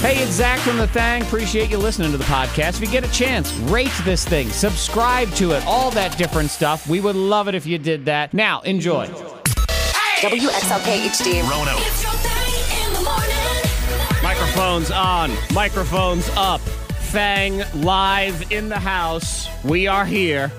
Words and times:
Hey, 0.00 0.22
it's 0.22 0.32
Zach 0.32 0.60
from 0.60 0.76
The 0.76 0.86
Thang. 0.86 1.22
Appreciate 1.22 1.70
you 1.70 1.78
listening 1.78 2.12
to 2.12 2.18
the 2.18 2.24
podcast. 2.24 2.76
If 2.76 2.80
you 2.80 2.86
get 2.88 3.04
a 3.04 3.10
chance, 3.10 3.52
rate 3.54 3.90
this 4.04 4.24
thing, 4.24 4.50
subscribe 4.50 5.30
to 5.32 5.52
it, 5.52 5.66
all 5.66 5.90
that 5.92 6.16
different 6.18 6.50
stuff. 6.50 6.86
We 6.86 7.00
would 7.00 7.16
love 7.16 7.48
it 7.48 7.54
if 7.54 7.66
you 7.66 7.78
did 7.78 8.04
that. 8.04 8.32
Now, 8.32 8.60
enjoy. 8.60 9.06
WXLK 9.06 11.06
HD. 11.08 11.42
Roanoke. 11.50 11.80
It's 11.80 12.02
your 12.02 12.12
thing 12.12 12.86
in 12.86 12.92
the 12.92 13.02
morning. 13.02 14.22
Microphones 14.22 14.90
on, 14.90 15.32
microphones 15.52 16.28
up. 16.36 16.60
Fang 16.60 17.62
live 17.82 18.52
in 18.52 18.68
the 18.68 18.78
house. 18.78 19.48
We 19.64 19.86
are 19.86 20.04
here. 20.04 20.52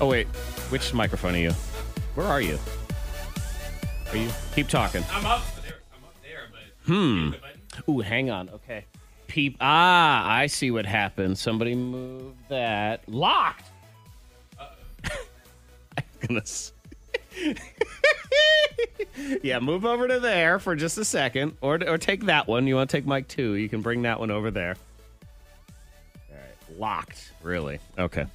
Oh, 0.00 0.08
wait. 0.08 0.26
Which 0.68 0.92
microphone 0.92 1.34
are 1.34 1.38
you? 1.38 1.52
Where 2.14 2.26
are 2.26 2.40
you? 2.40 2.58
Are 4.10 4.16
you? 4.16 4.28
Keep 4.54 4.68
talking. 4.68 5.02
I'm 5.10 5.24
up 5.26 5.42
there. 5.62 5.76
I'm 5.96 6.04
up 6.04 6.14
there, 6.22 6.48
but 6.52 6.60
hmm. 6.92 7.30
Ooh, 7.88 8.00
hang 8.00 8.30
on. 8.30 8.48
Okay. 8.50 8.84
Peep. 9.26 9.56
Ah, 9.60 10.30
I 10.30 10.46
see 10.46 10.70
what 10.70 10.84
happened. 10.84 11.38
Somebody 11.38 11.74
moved 11.74 12.36
that. 12.48 13.08
Locked. 13.08 13.66
Goodness. 16.20 16.72
yeah, 19.42 19.58
move 19.58 19.84
over 19.84 20.06
to 20.08 20.20
there 20.20 20.58
for 20.58 20.76
just 20.76 20.98
a 20.98 21.04
second, 21.04 21.56
or 21.60 21.78
or 21.88 21.98
take 21.98 22.26
that 22.26 22.46
one. 22.46 22.66
You 22.66 22.76
want 22.76 22.90
to 22.90 22.96
take 22.96 23.06
Mike 23.06 23.28
two? 23.28 23.54
You 23.54 23.68
can 23.68 23.80
bring 23.80 24.02
that 24.02 24.20
one 24.20 24.30
over 24.30 24.50
there. 24.50 24.76
All 26.30 26.36
right, 26.36 26.78
locked. 26.78 27.32
Really? 27.42 27.78
Okay. 27.98 28.26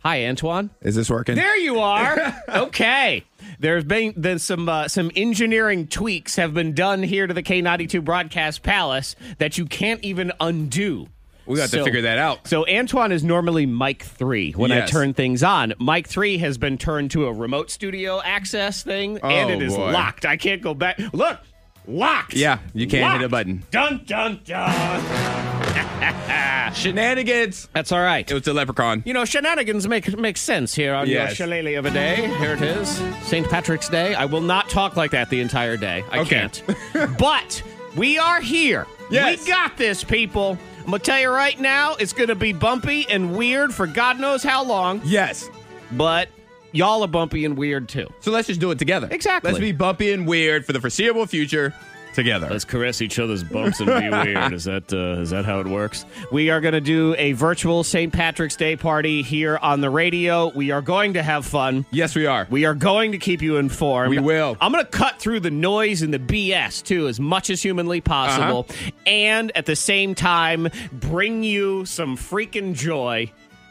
Hi, 0.00 0.26
Antoine. 0.26 0.70
Is 0.80 0.94
this 0.94 1.10
working? 1.10 1.34
There 1.34 1.56
you 1.58 1.80
are. 1.80 2.16
okay. 2.48 3.24
There's 3.58 3.84
been 3.84 4.14
there's 4.16 4.42
some 4.44 4.68
uh, 4.68 4.86
some 4.88 5.10
engineering 5.16 5.88
tweaks 5.88 6.36
have 6.36 6.54
been 6.54 6.72
done 6.74 7.02
here 7.02 7.26
to 7.26 7.34
the 7.34 7.42
K92 7.42 8.04
Broadcast 8.04 8.62
Palace 8.62 9.16
that 9.38 9.58
you 9.58 9.66
can't 9.66 10.02
even 10.04 10.30
undo. 10.40 11.08
we 11.46 11.56
got 11.56 11.68
So- 11.70 11.78
to 11.78 11.84
figure 11.84 12.02
that 12.02 12.18
out. 12.18 12.46
So 12.46 12.64
Antoine 12.68 13.10
is 13.10 13.24
normally 13.24 13.66
mic 13.66 14.04
three 14.04 14.52
when 14.52 14.70
I 14.70 14.86
turn 14.86 15.14
things 15.14 15.42
on. 15.42 15.74
Mic 15.80 16.06
three 16.06 16.38
has 16.38 16.58
been 16.58 16.78
turned 16.78 17.10
to 17.12 17.26
a 17.26 17.32
remote 17.32 17.70
studio 17.70 18.20
access 18.22 18.84
thing, 18.84 19.18
and 19.24 19.50
Oh, 19.50 19.52
it 19.54 19.62
is 19.62 19.74
boy. 19.74 19.90
locked. 19.90 20.24
I 20.24 20.36
can't 20.36 20.62
go 20.62 20.74
back. 20.74 21.00
Look, 21.12 21.40
locked. 21.88 22.34
Yeah, 22.34 22.60
you 22.72 22.86
can't 22.86 23.14
hit 23.14 23.24
a 23.26 23.28
button. 23.28 23.64
Dun 23.72 24.04
dun 24.06 24.40
dun. 24.44 25.67
Shenanigans. 26.74 27.68
That's 27.72 27.92
all 27.92 28.00
right. 28.00 28.28
It 28.30 28.34
was 28.34 28.42
the 28.44 28.52
leprechaun. 28.54 29.02
You 29.06 29.14
know, 29.14 29.24
shenanigans 29.24 29.88
make 29.88 30.16
make 30.18 30.36
sense 30.36 30.74
here 30.74 30.94
on 30.94 31.08
Yes. 31.08 31.38
your 31.38 31.46
shillelagh 31.48 31.76
of 31.78 31.86
a 31.86 31.90
day. 31.90 32.28
Here 32.38 32.52
it 32.54 32.62
is, 32.62 32.88
St. 33.22 33.48
Patrick's 33.48 33.88
Day. 33.88 34.14
I 34.14 34.24
will 34.26 34.40
not 34.40 34.68
talk 34.68 34.96
like 34.96 35.10
that 35.12 35.30
the 35.30 35.40
entire 35.40 35.76
day. 35.76 36.04
I 36.10 36.20
Okay. 36.20 36.48
can't. 36.48 36.62
but 37.18 37.62
we 37.96 38.18
are 38.18 38.40
here. 38.40 38.86
Yes. 39.10 39.40
We 39.42 39.48
got 39.48 39.76
this, 39.76 40.04
people. 40.04 40.58
I'm 40.80 40.84
gonna 40.86 40.98
tell 41.00 41.20
you 41.20 41.30
right 41.30 41.58
now, 41.58 41.94
it's 41.96 42.12
gonna 42.12 42.34
be 42.34 42.52
bumpy 42.52 43.06
and 43.08 43.36
weird 43.36 43.74
for 43.74 43.86
God 43.86 44.20
knows 44.20 44.42
how 44.42 44.64
long. 44.64 45.00
Yes. 45.04 45.48
But 45.92 46.28
y'all 46.72 47.02
are 47.02 47.08
bumpy 47.08 47.44
and 47.44 47.56
weird 47.56 47.88
too. 47.88 48.06
So 48.20 48.30
let's 48.30 48.46
just 48.46 48.60
do 48.60 48.70
it 48.70 48.78
together. 48.78 49.08
Exactly. 49.10 49.50
Let's 49.50 49.60
be 49.60 49.72
bumpy 49.72 50.12
and 50.12 50.26
weird 50.26 50.64
for 50.66 50.72
the 50.72 50.80
foreseeable 50.80 51.26
future 51.26 51.74
together. 52.18 52.48
Let's 52.50 52.64
caress 52.64 53.00
each 53.00 53.18
other's 53.18 53.42
bumps 53.44 53.80
and 53.80 53.86
be 53.88 54.10
weird. 54.34 54.52
Is 54.52 54.64
that 54.64 54.92
uh, 54.92 55.20
is 55.22 55.30
that 55.30 55.44
how 55.44 55.60
it 55.60 55.66
works? 55.66 56.04
We 56.32 56.50
are 56.50 56.60
going 56.60 56.74
to 56.74 56.80
do 56.80 57.14
a 57.16 57.32
virtual 57.32 57.84
St. 57.84 58.12
Patrick's 58.12 58.56
Day 58.56 58.76
party 58.76 59.22
here 59.22 59.56
on 59.62 59.80
the 59.80 59.88
radio. 59.90 60.48
We 60.54 60.70
are 60.72 60.82
going 60.82 61.14
to 61.14 61.22
have 61.22 61.46
fun. 61.46 61.86
yes, 61.90 62.14
we 62.14 62.26
are. 62.26 62.46
We 62.50 62.64
are 62.64 62.74
going 62.74 63.12
to 63.12 63.18
keep 63.18 63.40
you 63.40 63.56
informed. 63.56 64.10
We 64.10 64.18
will. 64.18 64.56
I'm 64.60 64.72
going 64.72 64.84
to 64.84 64.90
cut 64.90 65.18
through 65.18 65.40
the 65.40 65.50
noise 65.50 66.02
and 66.02 66.12
the 66.12 66.18
BS 66.18 66.82
too 66.84 67.06
as 67.08 67.18
much 67.20 67.48
as 67.50 67.62
humanly 67.62 68.00
possible, 68.00 68.66
Uh-huh. 68.68 68.90
and 69.06 69.52
at 69.56 69.66
the 69.66 69.76
same 69.76 70.14
time 70.14 70.68
bring 70.92 71.42
you 71.44 71.84
some 71.86 72.16
freaking 72.16 72.74
joy 72.74 73.30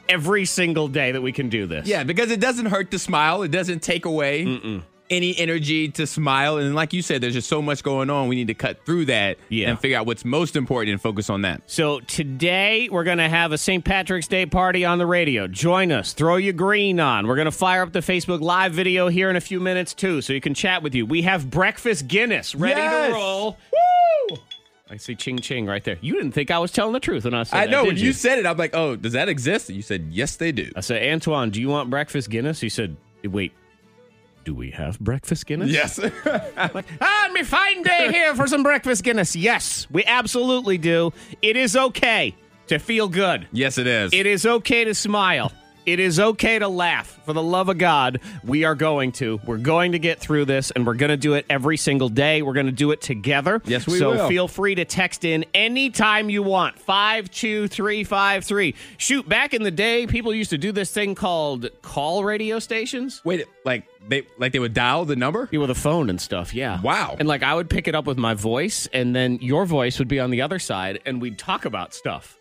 every 0.09 0.45
single 0.45 0.88
day 0.88 1.11
that 1.11 1.22
we 1.22 1.34
can 1.34 1.50
do 1.50 1.66
this. 1.66 1.86
yeah, 1.86 2.04
because 2.06 2.32
it 2.32 2.39
doesn't 2.39 2.67
hurt 2.67 2.92
to 2.92 2.98
smile. 3.00 3.44
It 3.44 3.52
doesn't 3.52 3.82
take 3.82 4.05
away 4.05 4.45
any 5.10 5.38
energy 5.38 5.88
to 5.90 6.06
smile. 6.06 6.58
And 6.58 6.76
like 6.76 6.92
you 6.94 7.02
said, 7.02 7.22
there's 7.22 7.34
just 7.34 7.48
so 7.48 7.62
much 7.62 7.84
going 7.84 8.10
on. 8.10 8.28
We 8.28 8.36
need 8.36 8.48
to 8.48 8.54
cut 8.54 8.86
through 8.86 9.06
that 9.06 9.38
Yeah. 9.50 9.70
and 9.70 9.80
figure 9.80 9.98
out 9.98 10.06
what's 10.06 10.26
most 10.26 10.56
important 10.56 10.92
and 10.94 11.02
focus 11.02 11.30
on 11.30 11.44
that. 11.44 11.62
So 11.68 12.00
today 12.02 12.90
we're 12.92 13.04
going 13.04 13.18
to 13.20 13.30
have 13.30 13.52
a 13.52 13.58
St. 13.58 13.84
Patrick's 13.86 14.28
Day 14.28 14.45
party 14.45 14.84
on 14.86 14.98
the 14.98 15.06
radio. 15.06 15.48
Join 15.48 15.92
us. 15.92 16.14
Throw 16.14 16.36
your 16.36 16.54
green 16.54 17.00
on. 17.00 17.28
We're 17.28 17.36
going 17.36 17.45
to 17.45 17.52
fire 17.52 17.82
up 17.84 17.94
the 17.94 18.00
Facebook 18.00 18.42
Live 18.42 18.73
video 18.73 19.08
here 19.08 19.30
in 19.30 19.36
a 19.36 19.42
few 19.42 19.60
minutes 19.60 19.94
too, 19.94 20.22
so 20.22 20.34
you 20.34 20.42
can 20.42 20.54
chat 20.54 20.84
with 20.84 20.94
you. 20.94 21.06
We 21.06 21.22
have 21.24 21.50
breakfast 21.50 22.08
Guinness 22.08 22.54
ready 22.56 22.80
Yes. 22.82 23.08
to 23.08 23.14
roll. 23.14 23.58
Woo! 24.30 24.38
I 24.89 24.95
see 24.98 25.16
ching 25.16 25.39
ching 25.39 25.66
right 25.66 25.84
there. 25.84 25.98
You 26.00 26.14
didn't 26.14 26.32
think 26.32 26.50
I 26.50 26.60
was 26.60 26.72
telling 26.72 26.94
the 26.94 27.00
truth 27.02 27.26
when 27.26 27.34
I 27.34 27.44
said 27.44 27.58
I 27.58 27.66
that, 27.66 27.72
know 27.72 27.84
when 27.84 27.98
you 27.98 28.14
said 28.14 28.39
it, 28.39 28.45
I'm 28.45 28.56
like, 28.58 28.74
oh, 28.74 28.95
does 28.95 29.14
that 29.14 29.28
exist? 29.28 29.68
And 29.68 29.76
you 29.76 29.82
said, 29.82 30.08
yes, 30.12 30.38
they 30.38 30.54
do. 30.54 30.72
I 30.78 30.80
said, 30.82 31.04
Antoine, 31.12 31.50
do 31.50 31.60
you 31.60 31.68
want 31.68 31.89
breakfast 31.89 32.30
Guinness? 32.30 32.62
He 32.62 32.70
said, 32.70 32.95
wait, 33.26 33.52
do 34.47 34.55
we 34.55 34.71
have 34.71 34.97
breakfast 35.02 35.45
Guinness? 35.45 35.69
Yes. 35.69 35.99
Like, 36.73 36.85
ah, 37.02 37.30
me 37.33 37.43
fine 37.43 37.83
day 37.83 38.09
here 38.13 38.33
for 38.33 38.47
some 38.47 38.63
breakfast 38.63 39.03
Guinness. 39.03 39.35
Yes, 39.35 39.87
we 39.91 40.05
absolutely 40.05 40.77
do. 40.77 41.11
It 41.41 41.58
is 41.58 41.75
okay 41.75 42.33
to 42.67 42.80
feel 42.80 43.09
good. 43.09 43.45
yes, 43.52 43.77
it 43.77 43.87
is. 43.87 44.13
It 44.13 44.25
is 44.25 44.45
okay 44.45 44.85
to 44.85 44.95
smile. 44.95 45.52
It 45.87 46.02
is 46.02 46.20
okay 46.20 46.59
to 46.59 46.67
laugh. 46.67 47.17
For 47.25 47.31
the 47.31 47.42
love 47.42 47.70
of 47.70 47.77
God, 47.77 48.20
we 48.43 48.65
are 48.65 48.75
going 48.75 49.14
to. 49.14 49.39
We're 49.45 49.58
going 49.58 49.93
to 49.93 49.99
get 49.99 50.20
through 50.20 50.43
this, 50.43 50.70
and 50.70 50.86
we're 50.86 50.95
going 50.95 51.11
to 51.11 51.17
do 51.17 51.36
it 51.36 51.45
every 51.49 51.77
single 51.77 52.09
day. 52.09 52.42
We're 52.42 52.55
going 52.55 52.65
to 52.65 52.73
do 52.73 52.92
it 52.92 52.99
together. 52.99 53.61
Yes, 53.64 53.87
we 53.87 53.97
so 53.97 54.11
will. 54.11 54.27
feel 54.27 54.49
free 54.49 54.76
to 54.76 54.83
text 54.83 55.23
in 55.23 55.45
anytime 55.53 56.30
you 56.30 56.43
want. 56.43 56.77
52353. 56.77 58.76
Shoot, 58.97 59.30
back 59.30 59.53
in 59.53 59.64
the 59.64 59.71
day, 59.71 60.05
people 60.08 60.33
used 60.33 60.49
to 60.49 60.58
do 60.58 60.73
this 60.73 60.92
thing 60.92 61.15
called 61.15 61.70
call 61.81 62.26
radio 62.26 62.59
stations. 62.59 63.21
Wait, 63.23 63.45
like 63.64 63.86
they 64.09 64.27
like 64.37 64.52
they 64.52 64.59
would 64.59 64.73
dial 64.73 65.05
the 65.05 65.15
number? 65.15 65.47
Yeah, 65.53 65.59
with 65.59 65.70
a 65.70 65.76
phone 65.76 66.09
and 66.09 66.20
stuff, 66.20 66.53
yeah. 66.53 66.81
Wow. 66.81 67.15
And 67.17 67.30
like 67.30 67.43
I 67.43 67.55
would 67.55 67.70
pick 67.70 67.87
it 67.87 67.95
up 67.95 68.05
with 68.05 68.17
my 68.17 68.33
voice, 68.33 68.89
and 68.92 69.15
then 69.15 69.39
your 69.39 69.65
voice 69.65 69.99
would 69.99 70.09
be 70.09 70.20
on 70.20 70.31
the 70.31 70.42
other 70.42 70.59
side, 70.59 70.99
and 71.05 71.21
we'd 71.21 71.37
talk 71.37 71.64
about 71.64 71.93
stuff. 71.93 72.37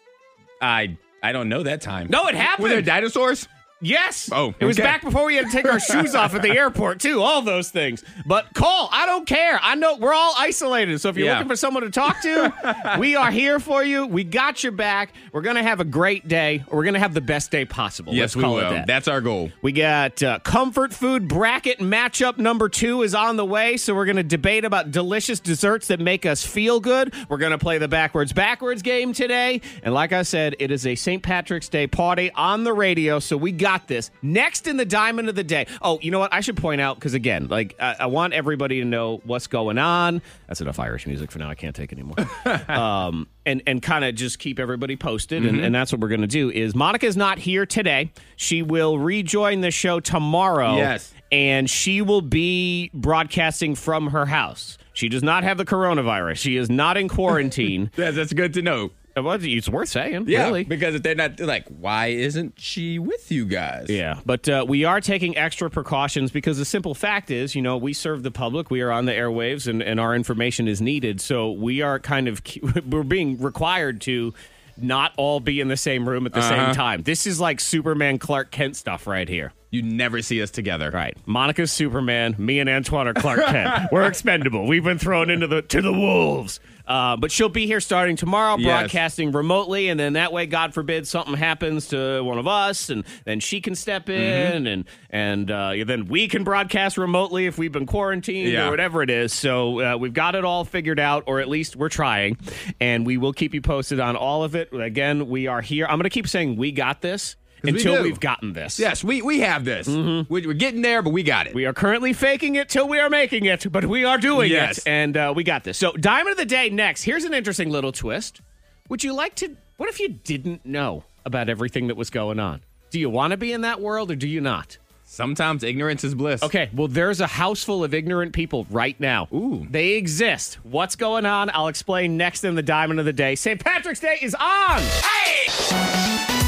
I 0.60 0.96
I 1.26 1.32
don't 1.32 1.48
know 1.48 1.64
that 1.64 1.80
time. 1.80 2.06
No, 2.08 2.28
it 2.28 2.36
happened. 2.36 2.62
Were 2.62 2.68
there 2.68 2.82
dinosaurs? 2.82 3.48
Yes. 3.80 4.30
Oh, 4.32 4.54
it 4.58 4.64
was 4.64 4.78
okay. 4.78 4.86
back 4.86 5.02
before 5.02 5.26
we 5.26 5.36
had 5.36 5.46
to 5.46 5.52
take 5.52 5.66
our 5.70 5.78
shoes 5.78 6.14
off 6.14 6.34
at 6.34 6.42
the 6.42 6.50
airport 6.56 6.98
too. 7.00 7.20
All 7.22 7.42
those 7.42 7.70
things. 7.70 8.02
But 8.24 8.54
call. 8.54 8.88
I 8.90 9.04
don't 9.04 9.26
care. 9.26 9.60
I 9.62 9.74
know 9.74 9.96
we're 9.96 10.14
all 10.14 10.34
isolated. 10.38 10.98
So 11.00 11.10
if 11.10 11.16
you're 11.16 11.26
Yeah. 11.26 11.34
looking 11.34 11.48
for 11.48 11.56
someone 11.56 11.82
to 11.82 11.90
talk 11.90 12.22
to, 12.22 12.96
we 12.98 13.16
are 13.16 13.30
here 13.30 13.60
for 13.60 13.84
you. 13.84 14.06
We 14.06 14.24
got 14.24 14.62
your 14.62 14.72
back. 14.72 15.12
We're 15.32 15.42
gonna 15.42 15.62
have 15.62 15.80
a 15.80 15.84
great 15.84 16.26
day. 16.26 16.64
We're 16.70 16.84
gonna 16.84 16.98
have 16.98 17.12
the 17.12 17.20
best 17.20 17.50
day 17.50 17.66
possible. 17.66 18.14
Yes, 18.14 18.20
Let's 18.22 18.36
we 18.36 18.42
call 18.44 18.54
will. 18.54 18.66
it 18.66 18.70
that. 18.70 18.86
That's 18.86 19.08
our 19.08 19.20
goal. 19.20 19.50
We 19.60 19.72
got 19.72 20.22
uh, 20.22 20.38
comfort 20.38 20.94
food 20.94 21.28
bracket 21.28 21.78
matchup 21.78 22.38
number 22.38 22.70
two 22.70 23.02
is 23.02 23.14
on 23.14 23.36
the 23.36 23.44
way. 23.44 23.76
So 23.76 23.94
we're 23.94 24.06
going 24.06 24.16
to 24.16 24.22
debate 24.22 24.64
about 24.64 24.90
delicious 24.90 25.38
desserts 25.38 25.88
that 25.88 26.00
make 26.00 26.24
us 26.24 26.44
feel 26.46 26.80
good. 26.80 27.12
We're 27.28 27.36
going 27.38 27.52
to 27.52 27.58
play 27.58 27.76
the 27.78 27.88
backwards 27.88 28.32
backwards 28.32 28.80
game 28.82 29.12
today. 29.12 29.60
And 29.82 29.92
like 29.92 30.12
I 30.14 30.22
said, 30.22 30.56
it 30.60 30.70
is 30.70 30.86
a 30.86 30.94
St. 30.94 31.22
Patrick's 31.22 31.68
Day 31.68 31.86
party 31.86 32.30
on 32.32 32.64
the 32.64 32.72
radio. 32.72 33.18
So 33.18 33.36
we 33.36 33.52
got 33.52 33.65
this. 33.88 34.10
Next 34.22 34.66
in 34.66 34.76
the 34.76 34.84
diamond 34.84 35.28
of 35.28 35.34
the 35.34 35.44
day. 35.44 35.66
Oh, 35.82 35.98
you 36.00 36.10
know 36.10 36.18
what? 36.18 36.32
I 36.32 36.40
should 36.40 36.56
point 36.56 36.80
out 36.80 36.96
because 36.96 37.14
again, 37.14 37.48
like 37.48 37.74
I, 37.80 37.96
I 38.00 38.06
want 38.06 38.32
everybody 38.32 38.80
to 38.80 38.84
know 38.86 39.20
what's 39.24 39.46
going 39.46 39.78
on. 39.78 40.22
That's 40.48 40.60
enough 40.60 40.78
Irish 40.78 41.06
music 41.06 41.30
for 41.30 41.38
now. 41.38 41.50
I 41.50 41.54
can't 41.54 41.74
take 41.74 41.92
anymore. 41.92 42.16
um, 42.68 43.26
and 43.44 43.62
and 43.66 43.82
kind 43.82 44.04
of 44.04 44.14
just 44.14 44.38
keep 44.38 44.58
everybody 44.58 44.96
posted. 44.96 45.44
And, 45.44 45.60
and 45.60 45.74
that's 45.74 45.92
what 45.92 46.00
we're 46.00 46.08
going 46.08 46.20
to 46.22 46.26
do. 46.26 46.50
Is 46.50 46.74
Monica's 46.74 47.16
not 47.16 47.38
here 47.38 47.66
today. 47.66 48.12
She 48.36 48.62
will 48.62 48.98
rejoin 48.98 49.60
the 49.60 49.70
show 49.70 50.00
tomorrow. 50.00 50.76
Yes. 50.76 51.12
and 51.32 51.68
she 51.68 52.02
will 52.02 52.22
be 52.22 52.90
broadcasting 52.94 53.74
from 53.74 54.08
her 54.08 54.26
house. 54.26 54.78
She 54.92 55.08
does 55.08 55.22
not 55.22 55.42
have 55.44 55.58
the 55.58 55.64
coronavirus. 55.64 56.36
She 56.36 56.56
is 56.56 56.70
not 56.70 56.96
in 56.96 57.08
quarantine. 57.08 57.90
Yes, 57.96 58.14
that's 58.14 58.32
good 58.32 58.54
to 58.54 58.62
know. 58.62 58.90
Well, 59.16 59.38
it's 59.40 59.68
worth 59.68 59.88
saying, 59.88 60.26
Yeah, 60.28 60.44
really. 60.46 60.64
because 60.64 60.94
if 60.94 61.02
they're 61.02 61.14
not 61.14 61.36
they're 61.38 61.46
like, 61.46 61.66
why 61.68 62.08
isn't 62.08 62.54
she 62.60 62.98
with 62.98 63.32
you 63.32 63.46
guys? 63.46 63.86
Yeah, 63.88 64.20
but 64.26 64.48
uh, 64.48 64.64
we 64.68 64.84
are 64.84 65.00
taking 65.00 65.36
extra 65.38 65.70
precautions 65.70 66.30
because 66.30 66.58
the 66.58 66.64
simple 66.66 66.94
fact 66.94 67.30
is, 67.30 67.54
you 67.54 67.62
know, 67.62 67.76
we 67.78 67.92
serve 67.94 68.22
the 68.22 68.30
public. 68.30 68.70
We 68.70 68.82
are 68.82 68.90
on 68.92 69.06
the 69.06 69.12
airwaves, 69.12 69.66
and, 69.66 69.82
and 69.82 69.98
our 69.98 70.14
information 70.14 70.68
is 70.68 70.80
needed. 70.82 71.20
So 71.20 71.50
we 71.52 71.80
are 71.82 71.98
kind 71.98 72.28
of 72.28 72.42
we're 72.90 73.02
being 73.04 73.38
required 73.40 74.00
to 74.02 74.34
not 74.78 75.12
all 75.16 75.40
be 75.40 75.60
in 75.60 75.68
the 75.68 75.76
same 75.78 76.06
room 76.06 76.26
at 76.26 76.34
the 76.34 76.40
Uh-huh. 76.40 76.66
same 76.66 76.74
time. 76.74 77.02
This 77.02 77.26
is 77.26 77.40
like 77.40 77.60
Superman 77.60 78.18
Clark 78.18 78.50
Kent 78.50 78.76
stuff 78.76 79.06
right 79.06 79.26
here. 79.26 79.52
you 79.70 79.80
never 79.82 80.20
see 80.20 80.42
us 80.42 80.50
together. 80.50 80.90
Right. 80.90 81.16
Monica's 81.24 81.72
Superman. 81.72 82.34
Me 82.38 82.60
and 82.60 82.68
Antoine 82.68 83.08
are 83.08 83.14
Clark 83.14 83.40
Kent. 83.46 83.88
We're 83.90 84.04
expendable. 84.06 84.66
We've 84.66 84.84
been 84.84 84.98
thrown 84.98 85.30
into 85.30 85.46
the 85.46 85.62
to 85.62 85.80
the 85.80 85.92
wolves. 85.94 86.60
Uh, 86.86 87.16
but 87.16 87.32
she'll 87.32 87.48
be 87.48 87.66
here 87.66 87.80
starting 87.80 88.16
tomorrow, 88.16 88.56
Yes. 88.58 88.66
broadcasting 88.66 89.32
remotely, 89.32 89.88
and 89.88 89.98
then 89.98 90.12
that 90.12 90.32
way, 90.32 90.46
God 90.46 90.72
forbid, 90.74 91.06
something 91.06 91.34
happens 91.34 91.88
to 91.88 92.22
one 92.22 92.38
of 92.38 92.46
us, 92.46 92.90
and 92.90 93.04
then 93.24 93.40
she 93.40 93.60
can 93.60 93.74
step 93.74 94.08
in, 94.08 94.62
Mm-hmm. 94.64 94.66
and 94.66 94.84
and 95.10 95.50
uh, 95.50 95.72
then 95.86 96.06
we 96.06 96.28
can 96.28 96.44
broadcast 96.44 96.96
remotely 96.98 97.46
if 97.46 97.58
we've 97.58 97.72
been 97.72 97.86
quarantined 97.86 98.52
Yeah. 98.52 98.68
or 98.68 98.70
whatever 98.70 99.02
it 99.02 99.10
is. 99.10 99.32
So 99.32 99.80
uh, 99.80 99.96
we've 99.96 100.12
got 100.14 100.34
it 100.34 100.44
all 100.44 100.64
figured 100.64 101.00
out, 101.00 101.24
or 101.26 101.40
at 101.40 101.48
least 101.48 101.74
we're 101.76 101.88
trying, 101.88 102.36
and 102.80 103.04
we 103.06 103.16
will 103.16 103.32
keep 103.32 103.52
you 103.54 103.60
posted 103.62 103.98
on 104.00 104.14
all 104.16 104.44
of 104.44 104.54
it. 104.54 104.72
Again, 104.72 105.28
we 105.28 105.46
are 105.46 105.60
here. 105.62 105.86
I'm 105.86 105.96
going 105.98 106.04
to 106.04 106.10
keep 106.10 106.28
saying 106.28 106.56
we 106.56 106.70
got 106.72 107.00
this 107.02 107.36
until 107.62 107.96
do. 107.96 108.02
we've 108.02 108.20
gotten 108.20 108.52
this. 108.52 108.78
Yes, 108.78 109.02
we 109.04 109.22
we 109.22 109.40
have 109.40 109.64
this. 109.64 109.88
Mm-hmm. 109.88 110.32
We, 110.32 110.46
we're 110.46 110.52
getting 110.54 110.82
there, 110.82 111.02
but 111.02 111.10
we 111.10 111.22
got 111.22 111.46
it. 111.46 111.54
We 111.54 111.66
are 111.66 111.72
currently 111.72 112.12
faking 112.12 112.54
it 112.56 112.68
till 112.68 112.88
we 112.88 112.98
are 112.98 113.10
making 113.10 113.44
it, 113.46 113.70
but 113.72 113.84
we 113.86 114.04
are 114.04 114.18
doing 114.18 114.50
Yes. 114.50 114.78
it, 114.78 114.86
and 114.88 115.16
uh, 115.16 115.32
we 115.34 115.44
got 115.44 115.64
this. 115.64 115.78
So, 115.78 115.92
Diamond 115.92 116.32
of 116.32 116.36
the 116.38 116.44
Day 116.46 116.70
next. 116.70 117.02
Here's 117.02 117.24
an 117.24 117.34
interesting 117.34 117.70
little 117.70 117.92
twist. 117.92 118.40
Would 118.88 119.02
you 119.02 119.12
like 119.14 119.34
to? 119.36 119.56
What 119.78 119.88
if 119.88 120.00
you 120.00 120.08
didn't 120.08 120.64
know 120.64 121.04
about 121.24 121.48
everything 121.48 121.88
that 121.88 121.96
was 121.96 122.10
going 122.10 122.38
on? 122.38 122.60
Do 122.90 123.00
you 123.00 123.10
want 123.10 123.32
to 123.32 123.36
be 123.36 123.52
in 123.52 123.62
that 123.62 123.80
world, 123.80 124.10
or 124.10 124.16
do 124.16 124.28
you 124.28 124.40
not? 124.40 124.78
Sometimes 125.08 125.62
ignorance 125.62 126.02
is 126.02 126.14
bliss. 126.16 126.42
Okay, 126.42 126.68
well, 126.74 126.88
there's 126.88 127.20
a 127.20 127.26
house 127.28 127.62
full 127.62 127.84
of 127.84 127.94
ignorant 127.94 128.32
people 128.32 128.66
right 128.70 128.98
now. 128.98 129.28
Ooh. 129.32 129.64
They 129.70 129.90
exist. 129.92 130.54
What's 130.64 130.96
going 130.96 131.24
on? 131.26 131.48
I'll 131.54 131.68
explain 131.68 132.16
next 132.16 132.42
in 132.42 132.54
the 132.56 132.62
Diamond 132.62 132.98
of 132.98 133.06
the 133.06 133.12
Day. 133.12 133.34
St. 133.36 133.62
Patrick's 133.62 134.00
Day 134.00 134.18
is 134.20 134.34
on. 134.34 134.80
It's 134.82 135.70
your 135.70 135.80
day. 135.80 136.45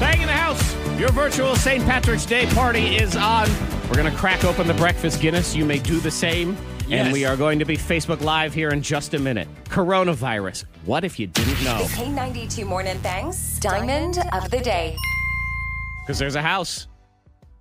Bang 0.00 0.20
in 0.20 0.26
the 0.26 0.32
house. 0.32 0.76
Your 0.98 1.10
virtual 1.12 1.54
St. 1.56 1.84
Patrick's 1.84 2.26
Day 2.26 2.46
party 2.46 2.96
is 2.96 3.16
on. 3.16 3.48
We're 3.88 3.96
going 3.96 4.10
to 4.10 4.18
crack 4.18 4.44
open 4.44 4.66
the 4.66 4.74
breakfast 4.74 5.20
Guinness. 5.20 5.54
You 5.54 5.64
may 5.64 5.78
do 5.78 6.00
the 6.00 6.10
same. 6.10 6.56
And 6.90 7.12
we 7.12 7.24
are 7.24 7.36
going 7.36 7.58
to 7.58 7.64
be 7.64 7.76
Facebook 7.76 8.20
Live 8.20 8.52
here 8.52 8.68
in 8.68 8.82
just 8.82 9.14
a 9.14 9.18
minute. 9.18 9.48
Coronavirus. 9.64 10.64
What 10.84 11.04
if 11.04 11.18
you 11.18 11.26
didn't 11.26 11.62
know? 11.64 11.78
K92 11.84 12.66
Morning 12.66 12.98
Thang. 12.98 13.32
Diamond 13.60 14.18
of 14.32 14.50
the 14.50 14.60
Day. 14.60 14.96
Because 16.02 16.18
there's 16.18 16.34
a 16.34 16.42
house. 16.42 16.88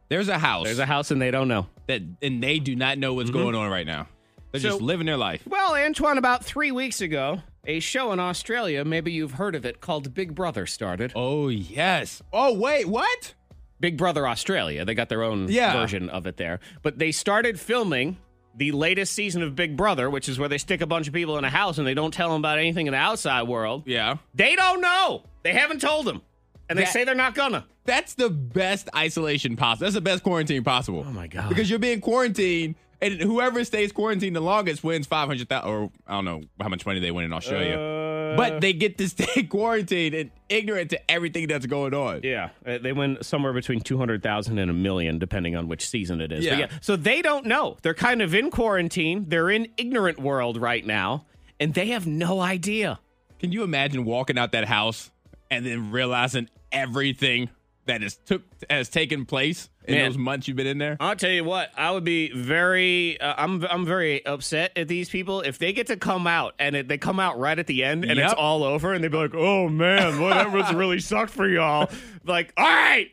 There's 0.09 0.27
a 0.27 0.37
house. 0.37 0.65
There's 0.65 0.79
a 0.79 0.85
house 0.85 1.11
and 1.11 1.21
they 1.21 1.31
don't 1.31 1.47
know. 1.47 1.67
that, 1.87 2.01
and 2.21 2.43
they 2.43 2.59
do 2.59 2.75
not 2.75 2.97
know 2.97 3.13
what's 3.13 3.29
mm-hmm. 3.29 3.39
going 3.39 3.55
on 3.55 3.69
right 3.69 3.85
now. 3.85 4.07
They're 4.51 4.59
So- 4.59 4.69
just 4.69 4.81
living 4.81 5.05
their 5.05 5.17
life. 5.17 5.43
Well, 5.47 5.75
Antoine, 5.75 6.17
about 6.17 6.43
three 6.43 6.71
weeks 6.71 6.99
ago, 6.99 7.41
a 7.65 7.79
show 7.79 8.11
in 8.11 8.19
Australia, 8.19 8.83
maybe 8.83 9.11
you've 9.11 9.33
heard 9.33 9.55
of 9.55 9.65
it, 9.65 9.81
called 9.81 10.13
Big 10.13 10.33
Brother 10.35 10.65
started. 10.65 11.11
Oh 11.15 11.49
yes. 11.49 12.21
Oh 12.33 12.53
wait, 12.57 12.87
what? 12.87 13.33
Big 13.79 13.97
Brother 13.97 14.27
Australia. 14.27 14.85
They 14.85 14.93
got 14.93 15.09
their 15.09 15.23
own 15.23 15.47
Yeah. 15.49 15.73
version 15.73 16.09
of 16.09 16.27
it 16.27 16.37
there. 16.37 16.59
But 16.83 16.99
they 16.99 17.11
started 17.11 17.59
filming 17.59 18.17
the 18.55 18.71
latest 18.73 19.13
season 19.13 19.41
of 19.43 19.55
Big 19.55 19.77
Brother, 19.77 20.09
which 20.09 20.27
is 20.27 20.37
where 20.37 20.49
they 20.49 20.57
stick 20.57 20.81
a 20.81 20.85
bunch 20.87 21.07
of 21.07 21.13
people 21.13 21.37
in 21.37 21.43
a 21.45 21.49
house 21.49 21.77
and 21.77 21.87
they 21.87 21.93
don't 21.93 22.13
tell 22.13 22.29
them 22.29 22.41
about 22.41 22.59
anything 22.59 22.87
in 22.87 22.91
the 22.91 22.99
outside 22.99 23.43
world. 23.43 23.83
Yeah. 23.85 24.17
They 24.35 24.55
don't 24.55 24.81
know. 24.81 25.23
They 25.43 25.53
haven't 25.53 25.81
told 25.81 26.05
them. 26.05 26.21
And 26.69 26.77
they 26.77 26.83
That- 26.83 26.93
say 26.93 27.03
they're 27.05 27.15
not 27.15 27.33
gonna. 27.35 27.65
That's 27.85 28.13
the 28.13 28.29
best 28.29 28.87
isolation 28.95 29.55
possible. 29.55 29.85
That's 29.85 29.95
the 29.95 30.01
best 30.01 30.21
quarantine 30.23 30.63
possible. 30.63 31.03
Oh, 31.07 31.11
my 31.11 31.27
God. 31.27 31.49
Because 31.49 31.69
you're 31.69 31.79
being 31.79 31.99
quarantined, 32.01 32.75
and 33.01 33.19
whoever 33.19 33.63
stays 33.63 33.91
quarantined 33.91 34.35
the 34.35 34.41
longest 34.41 34.83
wins 34.83 35.07
five 35.07 35.27
hundred 35.27 35.49
thousand, 35.49 35.69
or 35.69 35.91
I 36.07 36.13
don't 36.13 36.25
know 36.25 36.43
how 36.59 36.69
much 36.69 36.85
money 36.85 36.99
they 36.99 37.11
win 37.11 37.25
in 37.25 37.33
Australia. 37.33 37.77
Uh, 37.77 38.37
but 38.37 38.61
they 38.61 38.73
get 38.73 38.97
to 38.97 39.09
stay 39.09 39.43
quarantined 39.49 40.15
and 40.15 40.31
ignorant 40.49 40.91
to 40.91 41.11
everything 41.11 41.47
that's 41.47 41.65
going 41.65 41.93
on. 41.93 42.21
Yeah, 42.23 42.49
uh, 42.65 42.77
they 42.77 42.93
win 42.93 43.17
somewhere 43.21 43.53
between 43.53 43.81
200,000 43.81 44.57
and 44.57 44.71
a 44.71 44.73
million, 44.73 45.19
depending 45.19 45.55
on 45.55 45.67
which 45.67 45.87
season 45.87 46.21
it 46.21 46.31
is. 46.31 46.47
But 46.47 46.57
Yeah. 46.57 46.67
So 46.81 46.95
they 46.95 47.21
don't 47.21 47.45
know. 47.45 47.77
They're 47.81 47.93
kind 47.93 48.21
of 48.21 48.33
in 48.33 48.51
quarantine. 48.51 49.25
They're 49.27 49.49
in 49.49 49.67
ignorant 49.77 50.19
world 50.19 50.57
right 50.57 50.85
now, 50.85 51.25
and 51.59 51.73
they 51.73 51.87
have 51.87 52.07
no 52.07 52.39
idea. 52.39 52.99
Can 53.39 53.51
you 53.51 53.63
imagine 53.63 54.05
walking 54.05 54.37
out 54.37 54.51
that 54.51 54.65
house 54.65 55.09
and 55.49 55.65
then 55.65 55.91
realizing 55.91 56.47
everything 56.71 57.49
that 57.85 58.01
has 58.01 58.15
took 58.15 58.43
has 58.69 58.87
taken 58.87 59.25
place 59.25 59.69
in 59.85 59.95
Man. 59.95 60.05
those 60.05 60.17
months 60.17 60.47
you've 60.47 60.57
been 60.57 60.67
in 60.67 60.77
there? 60.77 60.97
I'll 60.99 61.15
tell 61.15 61.31
you 61.31 61.43
what, 61.43 61.71
I 61.75 61.91
would 61.91 62.03
be 62.03 62.31
very, 62.31 63.19
uh, 63.19 63.33
I'm, 63.37 63.63
I'm 63.65 63.85
very 63.85 64.25
upset 64.25 64.71
at 64.75 64.87
these 64.87 65.09
people 65.09 65.41
if 65.41 65.57
they 65.57 65.73
get 65.73 65.87
to 65.87 65.97
come 65.97 66.27
out 66.27 66.53
and 66.59 66.75
it, 66.75 66.87
they 66.87 66.97
come 66.97 67.19
out 67.19 67.39
right 67.39 67.57
at 67.57 67.67
the 67.67 67.83
end 67.83 68.05
and 68.05 68.19
it's 68.19 68.33
all 68.33 68.63
over 68.63 68.93
and 68.93 69.03
they'd 69.03 69.11
be 69.11 69.17
like, 69.17 69.35
oh 69.35 69.67
man, 69.69 70.19
whatever's 70.21 70.71
really 70.73 70.99
sucked 71.01 71.31
for 71.31 71.47
y'all. 71.47 71.89
Like, 72.25 72.53
all 72.57 72.65
right, 72.65 73.11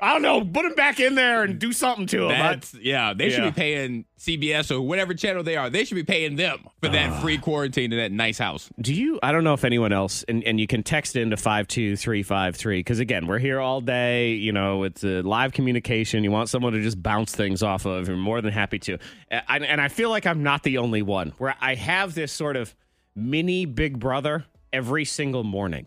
I 0.00 0.12
don't 0.12 0.22
know, 0.22 0.40
put 0.40 0.62
them 0.62 0.74
back 0.74 1.00
in 1.00 1.14
there 1.14 1.42
and 1.42 1.58
do 1.58 1.72
something 1.72 2.06
to 2.06 2.20
them. 2.20 2.28
That's 2.28 2.74
yeah. 2.74 3.12
They 3.12 3.28
should 3.28 3.44
be 3.44 3.50
paying 3.50 4.06
CBS 4.18 4.70
or 4.70 4.80
whatever 4.80 5.12
channel 5.12 5.42
they 5.42 5.56
are. 5.56 5.68
They 5.68 5.84
should 5.84 5.96
be 5.96 6.02
paying 6.02 6.36
them 6.36 6.66
for 6.80 6.88
that 6.88 7.10
ah. 7.10 7.20
free 7.20 7.36
quarantine 7.36 7.92
in 7.92 7.98
that 7.98 8.12
nice 8.12 8.38
house. 8.38 8.70
Do 8.80 8.94
you? 8.94 9.18
I 9.22 9.32
don't 9.32 9.44
know 9.44 9.52
if 9.52 9.64
anyone 9.64 9.92
else, 9.92 10.24
and, 10.28 10.42
and 10.44 10.58
you 10.58 10.66
can 10.66 10.82
text 10.82 11.14
into 11.14 11.36
52353. 11.36 12.78
Because 12.80 13.00
again, 13.00 13.26
we're 13.26 13.38
here 13.38 13.60
all 13.60 13.82
day. 13.82 14.32
You 14.32 14.52
know, 14.52 14.84
it's 14.84 15.04
a 15.04 15.20
live 15.22 15.52
communication. 15.52 16.24
You 16.24 16.30
want 16.30 16.48
someone 16.48 16.72
to 16.72 16.82
just 16.82 17.02
bounce 17.02 17.34
things 17.34 17.62
off 17.62 17.84
of. 17.84 18.08
You're 18.08 18.16
more 18.16 18.40
than 18.40 18.52
happy 18.52 18.78
to. 18.80 18.98
And, 19.30 19.64
and 19.64 19.80
I 19.80 19.88
feel 19.88 20.08
like 20.08 20.26
I'm 20.26 20.42
not 20.42 20.62
the 20.62 20.78
only 20.78 21.02
one 21.02 21.34
where 21.36 21.54
I 21.60 21.74
have 21.74 22.14
this 22.14 22.32
sort 22.32 22.56
of 22.56 22.74
mini 23.14 23.66
big 23.66 23.98
brother 23.98 24.46
every 24.72 25.04
single 25.04 25.44
morning. 25.44 25.86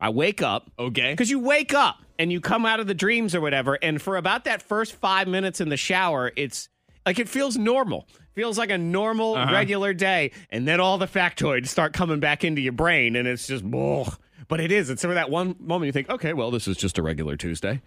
I 0.00 0.10
wake 0.10 0.42
up. 0.42 0.70
Okay. 0.78 1.12
Because 1.12 1.30
you 1.30 1.40
wake 1.40 1.74
up 1.74 1.98
and 2.18 2.32
you 2.32 2.40
come 2.40 2.64
out 2.66 2.80
of 2.80 2.86
the 2.86 2.94
dreams 2.94 3.34
or 3.34 3.40
whatever, 3.40 3.74
and 3.82 4.00
for 4.00 4.16
about 4.16 4.44
that 4.44 4.62
first 4.62 4.92
five 4.94 5.28
minutes 5.28 5.60
in 5.60 5.68
the 5.68 5.76
shower, 5.76 6.32
it's 6.36 6.68
like 7.04 7.18
it 7.18 7.28
feels 7.28 7.56
normal. 7.56 8.06
Feels 8.34 8.58
like 8.58 8.70
a 8.70 8.76
normal, 8.78 9.34
Uh-huh. 9.36 9.52
regular 9.52 9.94
day, 9.94 10.30
and 10.50 10.68
then 10.68 10.78
all 10.80 10.98
the 10.98 11.06
factoids 11.06 11.68
start 11.68 11.92
coming 11.94 12.20
back 12.20 12.44
into 12.44 12.60
your 12.60 12.72
brain, 12.74 13.16
and 13.16 13.26
it's 13.26 13.46
just, 13.46 13.64
ugh. 13.74 14.14
but 14.48 14.60
it 14.60 14.70
is. 14.70 14.90
It's 14.90 15.00
sort 15.00 15.12
of 15.12 15.14
that 15.14 15.30
one 15.30 15.56
moment 15.58 15.86
you 15.86 15.92
think, 15.92 16.10
okay, 16.10 16.32
well, 16.34 16.50
this 16.50 16.68
is 16.68 16.76
just 16.76 16.98
a 16.98 17.02
regular 17.02 17.36
Tuesday. 17.36 17.80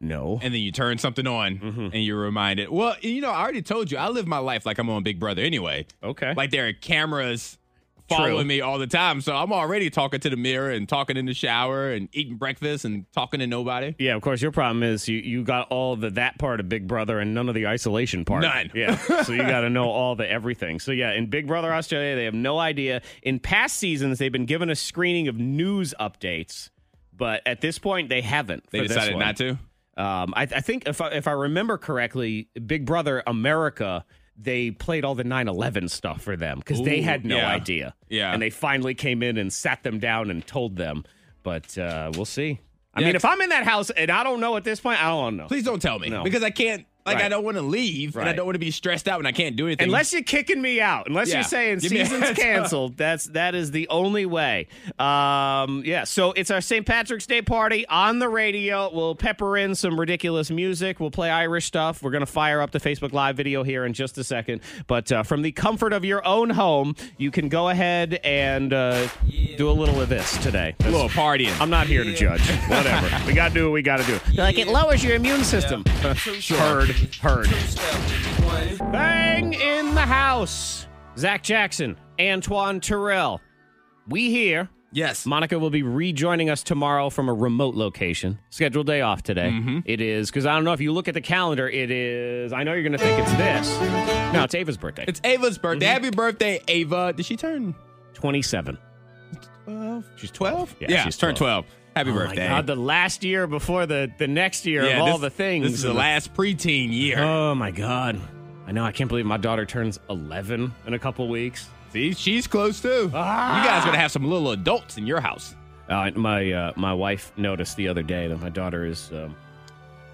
No. 0.00 0.38
And 0.42 0.54
then 0.54 0.60
you 0.60 0.70
turn 0.72 0.98
something 0.98 1.26
on 1.26 1.58
Mm-hmm. 1.58 1.80
and 1.92 2.04
you're 2.04 2.20
reminded. 2.20 2.68
Well, 2.68 2.94
you 3.00 3.20
know, 3.20 3.30
I 3.30 3.40
already 3.40 3.62
told 3.62 3.90
you, 3.90 3.98
I 3.98 4.08
live 4.08 4.26
my 4.28 4.38
life 4.38 4.64
like 4.64 4.78
I'm 4.78 4.88
on 4.90 5.02
Big 5.02 5.18
Brother 5.18 5.42
anyway. 5.42 5.86
Okay. 6.02 6.34
Like 6.34 6.50
there 6.50 6.68
are 6.68 6.72
cameras 6.72 7.58
following 8.08 8.36
True. 8.36 8.44
me 8.44 8.60
all 8.60 8.78
the 8.78 8.86
time. 8.86 9.20
So 9.20 9.34
I'm 9.34 9.52
already 9.52 9.90
talking 9.90 10.20
to 10.20 10.30
the 10.30 10.36
mirror 10.36 10.70
and 10.70 10.88
talking 10.88 11.16
in 11.16 11.26
the 11.26 11.34
shower 11.34 11.90
and 11.90 12.08
eating 12.12 12.36
breakfast 12.36 12.84
and 12.84 13.10
talking 13.12 13.40
to 13.40 13.46
nobody. 13.46 13.94
Yeah, 13.98 14.14
of 14.14 14.22
course. 14.22 14.40
Your 14.40 14.52
problem 14.52 14.82
is 14.82 15.08
you, 15.08 15.18
you 15.18 15.44
got 15.44 15.68
all 15.70 15.96
the 15.96 16.10
that 16.10 16.38
part 16.38 16.60
of 16.60 16.68
Big 16.68 16.86
Brother 16.86 17.18
and 17.18 17.34
none 17.34 17.48
of 17.48 17.54
the 17.54 17.66
isolation 17.66 18.24
part. 18.24 18.42
None. 18.42 18.70
Yeah. 18.74 18.96
so 19.22 19.32
you 19.32 19.42
got 19.42 19.60
to 19.60 19.70
know 19.70 19.88
all 19.88 20.16
the 20.16 20.28
everything. 20.28 20.80
So 20.80 20.92
yeah, 20.92 21.12
in 21.12 21.26
Big 21.26 21.46
Brother 21.46 21.72
Australia, 21.72 22.16
they 22.16 22.24
have 22.24 22.34
no 22.34 22.58
idea. 22.58 23.02
In 23.22 23.38
past 23.38 23.76
seasons, 23.76 24.18
they've 24.18 24.32
been 24.32 24.46
given 24.46 24.70
a 24.70 24.76
screening 24.76 25.28
of 25.28 25.36
news 25.36 25.94
updates, 26.00 26.70
but 27.16 27.42
at 27.46 27.60
this 27.60 27.78
point, 27.78 28.08
they 28.08 28.22
haven't. 28.22 28.64
They 28.70 28.86
decided 28.86 29.18
not 29.18 29.36
to. 29.36 29.58
Um, 29.96 30.32
I, 30.36 30.42
I 30.42 30.60
think 30.60 30.86
if 30.86 31.00
I, 31.00 31.08
if 31.08 31.26
I 31.26 31.32
remember 31.32 31.76
correctly, 31.76 32.48
Big 32.66 32.86
Brother 32.86 33.22
America. 33.26 34.04
They 34.40 34.70
played 34.70 35.04
all 35.04 35.14
the 35.14 35.24
9/11 35.24 35.90
stuff 35.90 36.22
for 36.22 36.36
them 36.36 36.58
because 36.58 36.80
they 36.82 37.00
had 37.02 37.24
no 37.24 37.36
yeah. 37.38 37.50
idea. 37.50 37.94
Yeah. 38.08 38.32
and 38.32 38.40
they 38.40 38.50
finally 38.50 38.94
came 38.94 39.22
in 39.22 39.36
and 39.36 39.52
sat 39.52 39.82
them 39.82 39.98
down 39.98 40.30
and 40.30 40.46
told 40.46 40.76
them. 40.76 41.04
But 41.42 41.76
uh, 41.76 42.12
we'll 42.14 42.24
see. 42.24 42.60
I 42.94 43.00
Yeah, 43.00 43.06
mean, 43.08 43.16
if 43.16 43.24
I'm 43.24 43.40
in 43.40 43.50
that 43.50 43.64
house 43.64 43.90
and 43.90 44.10
I 44.10 44.22
don't 44.24 44.40
know 44.40 44.56
at 44.56 44.64
this 44.64 44.80
point, 44.80 45.02
I 45.02 45.08
don't 45.08 45.36
know. 45.36 45.46
Please 45.46 45.64
don't 45.64 45.80
tell 45.82 45.98
me 45.98 46.08
No. 46.08 46.22
because 46.24 46.42
I 46.42 46.50
can't. 46.50 46.86
Like 47.08 47.16
Right. 47.16 47.24
I 47.24 47.28
don't 47.30 47.44
want 47.44 47.56
to 47.56 47.62
leave 47.62 48.16
and 48.16 48.28
I 48.28 48.32
don't 48.32 48.44
want 48.46 48.54
to 48.54 48.60
be 48.60 48.70
stressed 48.70 49.08
out 49.08 49.18
when 49.18 49.26
I 49.26 49.32
can't 49.32 49.56
do 49.56 49.66
anything. 49.66 49.86
Unless 49.86 50.12
you're 50.12 50.22
kicking 50.22 50.60
me 50.60 50.80
out, 50.80 51.06
unless 51.08 51.28
Yeah. 51.28 51.36
you're 51.36 51.44
saying 51.44 51.78
Give 51.78 51.90
season's 51.90 52.30
canceled, 52.38 52.96
that's 52.96 53.24
that 53.28 53.54
is 53.54 53.70
the 53.70 53.88
only 53.88 54.26
way. 54.26 54.68
Um, 54.98 55.82
yeah, 55.84 56.04
so 56.04 56.32
it's 56.32 56.50
our 56.50 56.60
St. 56.60 56.84
Patrick's 56.86 57.26
Day 57.26 57.40
party 57.42 57.86
on 57.86 58.18
the 58.18 58.28
radio. 58.28 58.90
We'll 58.92 59.14
pepper 59.14 59.56
in 59.56 59.74
some 59.74 59.98
ridiculous 59.98 60.50
music. 60.50 61.00
We'll 61.00 61.10
play 61.10 61.30
Irish 61.30 61.66
stuff. 61.66 62.02
We're 62.02 62.10
gonna 62.10 62.26
fire 62.26 62.60
up 62.60 62.70
the 62.72 62.80
Facebook 62.80 63.12
Live 63.12 63.36
video 63.36 63.62
here 63.62 63.84
in 63.84 63.92
just 63.94 64.18
a 64.18 64.24
second. 64.24 64.60
But 64.86 65.10
uh, 65.10 65.22
from 65.22 65.42
the 65.42 65.52
comfort 65.52 65.92
of 65.92 66.04
your 66.04 66.24
own 66.26 66.50
home, 66.50 66.94
you 67.16 67.30
can 67.30 67.48
go 67.48 67.68
ahead 67.70 68.20
and 68.24 68.72
uh, 68.72 69.08
do 69.56 69.70
a 69.70 69.72
little 69.72 70.00
of 70.00 70.08
this 70.08 70.36
today. 70.38 70.74
a 70.80 70.90
little 70.90 71.08
partying. 71.08 71.58
I'm 71.60 71.70
not 71.70 71.86
here 71.86 72.04
to 72.04 72.14
judge. 72.14 72.46
Whatever. 72.68 73.08
we 73.26 73.32
got 73.32 73.48
to 73.48 73.54
do 73.54 73.64
what 73.66 73.72
we 73.72 73.82
got 73.82 73.98
to 74.00 74.04
do. 74.06 74.18
They're 74.34 74.44
like, 74.44 74.58
it 74.58 74.68
lowers 74.68 75.02
your 75.02 75.14
immune 75.14 75.44
system. 75.44 75.84
heard, 76.48 76.94
heard. 77.20 77.48
Bang 78.92 79.52
in 79.54 79.94
the 79.94 80.00
house. 80.00 80.86
Zach 81.16 81.42
Jackson, 81.42 81.98
Antoine 82.20 82.80
Terrell. 82.80 83.40
We 84.08 84.30
here. 84.30 84.68
yes. 84.92 85.26
Monica 85.26 85.58
will 85.58 85.70
be 85.70 85.82
rejoining 85.82 86.48
us 86.48 86.62
tomorrow 86.62 87.10
from 87.10 87.28
a 87.28 87.34
remote 87.34 87.74
location. 87.74 88.38
Scheduled 88.50 88.86
day 88.86 89.00
off 89.02 89.22
today. 89.22 89.50
Mm-hmm. 89.50 89.80
It 89.84 90.00
is, 90.00 90.30
because 90.30 90.46
I 90.46 90.54
don't 90.54 90.64
know 90.64 90.72
if 90.72 90.80
you 90.80 90.92
look 90.92 91.08
at 91.08 91.14
the 91.14 91.20
calendar, 91.20 91.68
it 91.68 91.90
is, 91.90 92.52
I 92.52 92.62
know 92.62 92.72
you're 92.72 92.82
going 92.82 92.92
to 92.92 92.98
think 92.98 93.18
it's 93.18 93.32
this. 93.32 93.80
No, 94.32 94.44
it's 94.44 94.54
Ava's 94.54 94.76
birthday. 94.76 95.04
it's 95.08 95.20
Ava's 95.24 95.58
birthday. 95.58 95.86
Mm-hmm. 95.86 96.04
Happy 96.04 96.16
birthday, 96.16 96.60
Ava. 96.68 97.12
Did 97.14 97.26
she 97.26 97.36
turn 97.36 97.74
27. 98.14 98.78
12? 99.64 100.04
She's 100.16 100.30
12? 100.30 100.76
Yeah, 100.80 101.04
she's 101.04 101.16
turned 101.18 101.36
12. 101.36 101.66
Happy 101.98 102.10
Oh 102.10 102.14
birthday. 102.14 102.48
God, 102.48 102.66
the 102.66 102.76
last 102.76 103.24
year 103.24 103.46
before 103.46 103.86
the, 103.86 104.10
the 104.18 104.28
next 104.28 104.64
year 104.66 104.84
yeah, 104.84 105.02
of 105.02 105.08
all 105.08 105.18
the 105.18 105.30
things. 105.30 105.64
This 105.66 105.74
is 105.74 105.82
the 105.82 105.92
last 105.92 106.32
preteen 106.34 106.92
year. 106.92 107.18
Oh 107.18 107.54
my 107.54 107.70
God. 107.72 108.20
I 108.66 108.72
know. 108.72 108.84
I 108.84 108.92
can't 108.92 109.08
believe 109.08 109.26
my 109.26 109.36
daughter 109.36 109.64
turns 109.66 109.98
11 110.10 110.72
in 110.86 110.94
a 110.94 110.98
couple 110.98 111.26
weeks. 111.28 111.68
See, 111.92 112.12
she's 112.12 112.46
close 112.46 112.80
too. 112.80 113.10
Ah. 113.14 113.58
You 113.62 113.68
guys 113.68 113.84
gonna 113.84 113.96
have 113.98 114.12
some 114.12 114.24
little 114.30 114.50
adults 114.52 114.96
in 114.98 115.06
your 115.06 115.20
house. 115.20 115.54
Uh, 115.88 116.10
my 116.14 116.52
uh, 116.52 116.72
my 116.76 116.92
wife 116.92 117.32
noticed 117.38 117.76
the 117.76 117.88
other 117.88 118.02
day 118.02 118.28
that 118.28 118.40
my 118.40 118.50
daughter 118.50 118.84
is 118.84 119.10
um, 119.12 119.34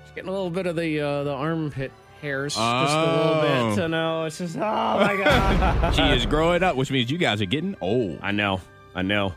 she's 0.04 0.12
getting 0.14 0.28
a 0.28 0.32
little 0.32 0.50
bit 0.50 0.66
of 0.66 0.76
the 0.76 1.00
uh, 1.00 1.24
the 1.24 1.32
armpit 1.34 1.90
hairs, 2.22 2.54
just 2.54 2.94
a 2.96 3.00
little 3.00 3.34
Oh. 3.34 3.70
bit. 3.74 3.82
To 3.82 3.88
know 3.88 4.24
it's 4.24 4.38
just 4.38 4.56
oh 4.56 4.60
my 4.60 5.16
god. 5.22 5.94
She 5.96 6.02
is 6.02 6.24
growing 6.26 6.62
up, 6.62 6.76
which 6.76 6.92
means 6.92 7.10
you 7.10 7.18
guys 7.18 7.42
are 7.42 7.46
getting 7.46 7.74
old. 7.80 8.20
I 8.22 8.30
know, 8.30 8.60
I 8.94 9.02
know. 9.02 9.34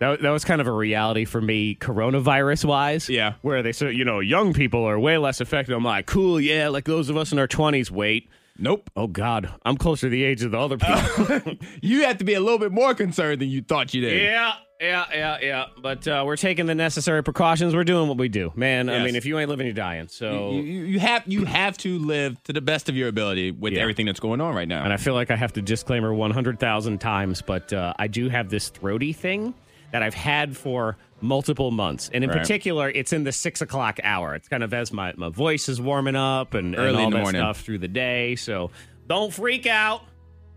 That, 0.00 0.20
that 0.22 0.30
was 0.30 0.44
kind 0.44 0.60
of 0.60 0.66
a 0.66 0.72
reality 0.72 1.24
for 1.24 1.40
me, 1.40 1.74
coronavirus 1.76 2.64
wise. 2.64 3.08
Yeah. 3.08 3.34
where 3.42 3.62
they 3.62 3.72
said 3.72 3.94
you 3.94 4.04
know 4.04 4.20
young 4.20 4.52
people 4.52 4.84
are 4.84 4.98
way 4.98 5.16
less 5.18 5.40
affected. 5.40 5.74
I'm 5.74 5.84
like, 5.84 6.06
cool, 6.06 6.40
yeah, 6.40 6.68
like 6.68 6.84
those 6.84 7.08
of 7.10 7.16
us 7.16 7.32
in 7.32 7.38
our 7.38 7.48
20s. 7.48 7.90
Wait, 7.90 8.28
Nope. 8.58 8.90
oh 8.96 9.06
god, 9.06 9.52
I'm 9.62 9.76
closer 9.76 10.06
to 10.06 10.10
the 10.10 10.24
age 10.24 10.42
of 10.42 10.50
the 10.50 10.58
other 10.58 10.76
people. 10.78 11.56
You 11.82 12.04
have 12.04 12.18
to 12.18 12.24
be 12.24 12.34
a 12.34 12.40
little 12.40 12.58
bit 12.58 12.72
more 12.72 12.94
concerned 12.94 13.40
than 13.40 13.48
you 13.48 13.62
thought 13.62 13.94
you 13.94 14.00
did. 14.02 14.22
Yeah, 14.22 14.52
yeah, 14.80 15.04
yeah, 15.12 15.38
yeah. 15.42 15.64
But 15.80 16.06
uh, 16.08 16.22
we're 16.26 16.36
taking 16.36 16.64
the 16.66 16.74
necessary 16.74 17.22
precautions. 17.22 17.74
We're 17.74 17.84
doing 17.84 18.08
what 18.08 18.16
we 18.18 18.28
do, 18.28 18.52
man. 18.56 18.88
I 18.90 19.02
mean, 19.04 19.16
if 19.16 19.24
you 19.26 19.38
ain't 19.38 19.48
living, 19.50 19.66
you're 19.66 19.74
dying. 19.74 20.08
So, 20.08 20.52
You, 20.52 20.62
you, 20.62 20.84
you 20.84 20.98
have 21.00 21.22
you 21.26 21.44
have 21.44 21.76
to 21.78 21.98
live 21.98 22.42
to 22.44 22.52
the 22.54 22.60
best 22.62 22.88
of 22.88 22.96
your 22.96 23.08
ability 23.08 23.50
with 23.50 23.74
Yeah. 23.74 23.80
everything 23.82 24.06
that's 24.06 24.20
going 24.20 24.40
on 24.40 24.54
right 24.54 24.68
now. 24.68 24.82
and 24.84 24.92
I 24.92 24.96
feel 24.98 25.14
like 25.14 25.30
I 25.30 25.36
have 25.36 25.52
to 25.54 25.62
disclaimer 25.62 26.12
100,000 26.14 26.98
times, 27.00 27.42
but 27.42 27.72
uh, 27.74 27.92
I 27.98 28.08
do 28.08 28.28
have 28.30 28.48
this 28.48 28.68
throaty 28.70 29.12
thing 29.12 29.54
that 29.92 30.02
I've 30.02 30.14
had 30.14 30.56
for 30.56 30.96
multiple 31.20 31.70
months. 31.70 32.10
And 32.12 32.24
in 32.24 32.30
Right. 32.30 32.38
particular, 32.40 32.88
it's 32.90 33.12
in 33.12 33.24
the 33.24 33.32
six 33.32 33.60
o'clock 33.60 33.98
hour. 34.02 34.34
It's 34.34 34.48
kind 34.48 34.62
of 34.62 34.72
as 34.72 34.92
my, 34.92 35.12
my 35.16 35.28
voice 35.28 35.68
is 35.68 35.80
warming 35.80 36.16
up 36.16 36.54
and, 36.54 36.74
and 36.74 36.76
Early 36.76 36.98
all 36.98 37.04
in 37.06 37.10
the 37.10 37.16
that 37.18 37.22
morning. 37.22 37.40
stuff 37.40 37.60
through 37.60 37.78
the 37.78 37.88
day. 37.88 38.36
So 38.36 38.70
don't 39.08 39.32
freak 39.32 39.66
out. 39.66 40.02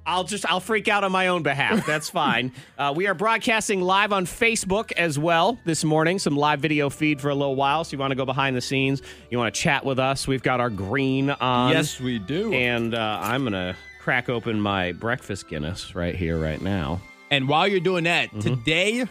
I'll 0.06 0.26
just 0.26 0.46
I'll 0.50 0.60
freak 0.60 0.90
out 0.90 1.06
on 1.06 1.14
my 1.14 1.28
own 1.28 1.44
behalf. 1.44 1.86
That's 1.88 2.10
fine. 2.10 2.52
uh, 2.78 2.94
we 2.96 3.08
are 3.08 3.14
broadcasting 3.14 3.80
live 3.82 4.12
on 4.12 4.26
Facebook 4.26 4.92
as 4.94 5.18
well 5.18 5.58
this 5.66 5.86
morning. 5.86 6.20
Some 6.20 6.36
live 6.36 6.60
video 6.60 6.90
feed 6.90 7.22
for 7.22 7.30
a 7.30 7.36
little 7.36 7.56
while. 7.56 7.86
So 7.86 7.94
you 7.94 8.00
want 8.00 8.12
to 8.12 8.16
go 8.16 8.26
behind 8.26 8.56
the 8.56 8.62
scenes, 8.62 9.02
you 9.32 9.38
want 9.38 9.56
to 9.56 9.62
chat 9.62 9.86
with 9.86 10.00
us. 10.00 10.28
We've 10.28 10.44
got 10.44 10.60
our 10.60 10.70
green 10.70 11.30
on. 11.30 11.72
yes, 11.72 12.02
we 12.02 12.20
do. 12.20 12.52
And 12.54 12.94
uh, 12.94 13.20
I'm 13.22 13.44
gonna 13.46 13.78
crack 14.02 14.28
open 14.28 14.60
my 14.60 14.92
breakfast 14.92 15.48
Guinness 15.48 15.96
right 15.96 16.16
here, 16.16 16.38
right 16.38 16.62
now. 16.62 17.00
And 17.32 17.48
while 17.48 17.66
you're 17.68 17.80
doing 17.80 18.04
that, 18.04 18.30
Mm-hmm. 18.32 18.40
today 18.42 19.06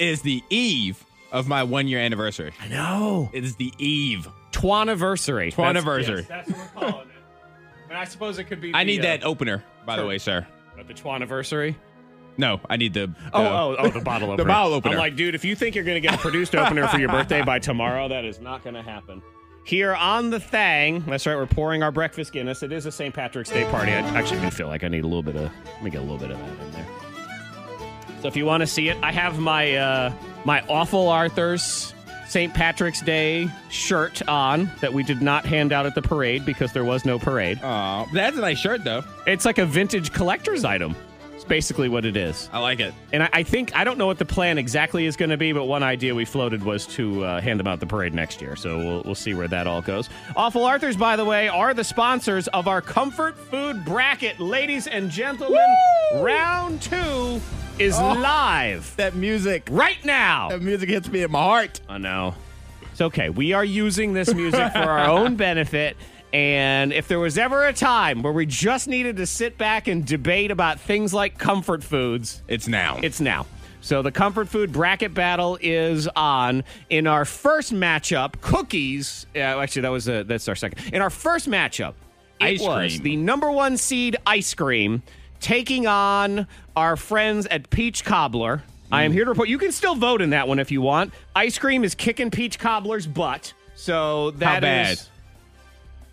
is 0.00 0.22
the 0.22 0.42
eve 0.50 1.04
of 1.32 1.46
my 1.46 1.62
one 1.62 1.86
year 1.88 2.00
anniversary. 2.00 2.52
I 2.60 2.68
know. 2.68 3.30
It 3.32 3.44
is 3.44 3.56
the 3.56 3.72
eve. 3.78 4.28
Twaniversary. 4.52 5.52
Twaniversary. 5.54 6.26
That's, 6.26 6.48
yes, 6.48 6.48
that's 6.48 6.50
what 6.50 6.58
we're 6.84 6.90
calling 6.92 7.08
it. 7.08 7.14
And 7.88 7.98
I 7.98 8.04
suppose 8.04 8.38
it 8.38 8.44
could 8.44 8.60
be. 8.60 8.72
I 8.74 8.84
the, 8.84 8.92
need 8.96 9.00
uh, 9.00 9.02
that 9.04 9.24
opener, 9.24 9.64
by 9.86 9.96
the 9.96 10.06
way, 10.06 10.18
sir. 10.18 10.46
the 10.76 10.94
Twaniversary. 10.94 11.74
No, 12.36 12.60
I 12.70 12.76
need 12.76 12.94
the. 12.94 13.12
Oh, 13.32 13.42
the- 13.42 13.50
oh, 13.50 13.76
oh, 13.78 13.88
the 13.90 14.00
bottle 14.00 14.28
opener. 14.32 14.44
The 14.44 14.48
bottle 14.48 14.74
opener. 14.74 14.94
I'm 14.94 14.98
like, 14.98 15.16
dude, 15.16 15.34
if 15.34 15.44
you 15.44 15.54
think 15.54 15.74
you're 15.74 15.84
gonna 15.84 16.00
get 16.00 16.14
a 16.14 16.18
produced 16.18 16.54
opener 16.54 16.86
for 16.88 16.98
your 16.98 17.08
birthday 17.10 17.42
by 17.42 17.58
tomorrow, 17.58 18.08
that 18.08 18.24
is 18.24 18.40
not 18.40 18.64
gonna 18.64 18.82
happen. 18.82 19.22
Here 19.64 19.94
on 19.94 20.30
the 20.30 20.40
thing, 20.40 21.04
that's 21.06 21.26
right, 21.26 21.36
we're 21.36 21.46
pouring 21.46 21.82
our 21.82 21.92
breakfast 21.92 22.32
Guinness. 22.32 22.62
It 22.62 22.72
is 22.72 22.86
a 22.86 22.92
St. 22.92 23.14
Patrick's 23.14 23.50
Day 23.50 23.64
party. 23.70 23.92
I 23.92 23.98
actually 24.18 24.40
do 24.40 24.50
feel 24.50 24.68
like 24.68 24.84
I 24.84 24.88
need 24.88 25.04
a 25.04 25.06
little 25.06 25.22
bit 25.22 25.36
of. 25.36 25.50
Let 25.66 25.82
me 25.82 25.90
get 25.90 25.98
a 25.98 26.02
little 26.02 26.16
bit 26.18 26.30
of 26.30 26.38
that 26.38 26.66
in 26.66 26.72
there. 26.72 26.86
So 28.20 28.28
if 28.28 28.36
you 28.36 28.44
want 28.44 28.60
to 28.60 28.66
see 28.66 28.88
it, 28.88 28.98
I 29.02 29.12
have 29.12 29.38
my 29.38 29.76
uh, 29.76 30.12
my 30.44 30.62
awful 30.68 31.08
Arthur's 31.08 31.94
St. 32.30 32.54
Patrick's 32.54 33.00
Day 33.00 33.50
shirt 33.70 34.26
on 34.28 34.70
that 34.80 34.92
we 34.92 35.02
did 35.02 35.20
not 35.20 35.44
hand 35.44 35.72
out 35.72 35.84
at 35.86 35.96
the 35.96 36.02
parade 36.02 36.46
because 36.46 36.72
there 36.72 36.84
was 36.84 37.04
no 37.04 37.18
parade. 37.18 37.58
Aw, 37.62 38.04
that's 38.12 38.36
a 38.36 38.40
nice 38.40 38.58
shirt, 38.58 38.84
though. 38.84 39.02
It's 39.26 39.44
like 39.44 39.58
a 39.58 39.66
vintage 39.66 40.12
collector's 40.12 40.64
item. 40.64 40.94
It's 41.34 41.44
basically 41.44 41.88
what 41.88 42.04
it 42.04 42.16
is. 42.16 42.48
I 42.52 42.60
like 42.60 42.78
it. 42.78 42.94
And 43.12 43.22
I, 43.22 43.30
I 43.32 43.42
think 43.42 43.74
I 43.74 43.82
don't 43.82 43.98
know 43.98 44.06
what 44.06 44.18
the 44.18 44.26
plan 44.26 44.58
exactly 44.58 45.06
is 45.06 45.16
going 45.16 45.30
to 45.30 45.36
be, 45.36 45.52
but 45.52 45.64
one 45.64 45.82
idea 45.82 46.14
we 46.14 46.24
floated 46.24 46.62
was 46.62 46.86
to 46.88 47.24
uh, 47.24 47.40
hand 47.40 47.58
them 47.58 47.66
out 47.66 47.72
at 47.72 47.80
the 47.80 47.86
parade 47.86 48.14
next 48.14 48.40
year. 48.40 48.54
So 48.54 48.76
we'll, 48.78 49.02
we'll 49.02 49.14
see 49.14 49.34
where 49.34 49.48
that 49.48 49.66
all 49.66 49.80
goes. 49.82 50.08
Awful 50.36 50.64
Arthurs, 50.64 50.96
by 50.96 51.16
the 51.16 51.24
way, 51.24 51.48
are 51.48 51.74
the 51.74 51.84
sponsors 51.84 52.46
of 52.48 52.68
our 52.68 52.82
comfort 52.82 53.36
food 53.38 53.84
bracket, 53.84 54.38
ladies 54.38 54.86
and 54.86 55.10
gentlemen. 55.10 55.66
Round 56.16 56.80
two 56.82 57.40
is 57.80 57.98
oh, 57.98 58.12
live 58.12 58.94
That 58.96 59.14
music. 59.14 59.66
right 59.70 60.02
now. 60.04 60.48
That 60.50 60.62
music 60.62 60.88
hits 60.88 61.08
me 61.08 61.22
in 61.22 61.30
my 61.30 61.40
heart. 61.42 61.80
I 61.88 61.98
know. 61.98 62.34
It's 62.92 63.00
okay. 63.00 63.30
We 63.30 63.52
are 63.52 63.64
using 63.64 64.12
this 64.12 64.32
music 64.34 64.72
for 64.72 64.78
our 64.78 65.08
own 65.10 65.36
benefit. 65.36 65.96
And 66.32 66.92
if 66.92 67.08
there 67.08 67.18
was 67.18 67.38
ever 67.38 67.66
a 67.66 67.72
time 67.72 68.22
where 68.22 68.32
we 68.32 68.46
just 68.46 68.86
needed 68.86 69.16
to 69.16 69.26
sit 69.26 69.58
back 69.58 69.88
and 69.88 70.06
debate 70.06 70.50
about 70.50 70.78
things 70.78 71.12
like 71.12 71.38
comfort 71.38 71.82
foods, 71.82 72.42
It's 72.46 72.68
now. 72.68 73.00
it's 73.02 73.20
now. 73.20 73.46
So 73.80 74.02
the 74.02 74.12
comfort 74.12 74.48
food 74.48 74.72
bracket 74.72 75.14
battle 75.14 75.58
is 75.60 76.06
on. 76.08 76.64
In 76.90 77.06
our 77.06 77.24
first 77.24 77.72
matchup, 77.72 78.40
cookies. 78.42 79.26
Yeah, 79.34 79.56
actually, 79.58 79.82
that 79.82 79.88
was 79.90 80.06
a, 80.06 80.22
that's 80.22 80.46
our 80.48 80.54
second. 80.54 80.92
In 80.92 81.00
our 81.00 81.08
first 81.10 81.48
matchup, 81.48 81.94
it 82.40 82.44
Ice 82.44 82.60
was 82.60 82.92
cream. 82.92 83.02
the 83.02 83.16
number 83.16 83.50
one 83.50 83.76
seed 83.78 84.16
ice 84.26 84.52
cream 84.54 85.02
taking 85.40 85.86
on 85.86 86.46
our 86.76 86.96
friends 86.96 87.46
at 87.46 87.70
Peach 87.70 88.04
Cobbler. 88.04 88.62
I 88.92 89.02
Mm. 89.02 89.04
am 89.06 89.12
here 89.12 89.24
to 89.24 89.30
report. 89.30 89.48
You 89.48 89.58
can 89.58 89.72
still 89.72 89.94
vote 89.94 90.20
in 90.22 90.30
that 90.30 90.48
one 90.48 90.58
if 90.58 90.70
you 90.70 90.80
want. 90.82 91.12
Ice 91.34 91.58
cream 91.58 91.84
is 91.84 91.94
kicking 91.94 92.30
Peach 92.30 92.58
Cobbler's 92.58 93.06
butt. 93.06 93.52
So 93.76 94.32
that 94.32 94.60
bad? 94.62 94.92
is, 94.92 95.08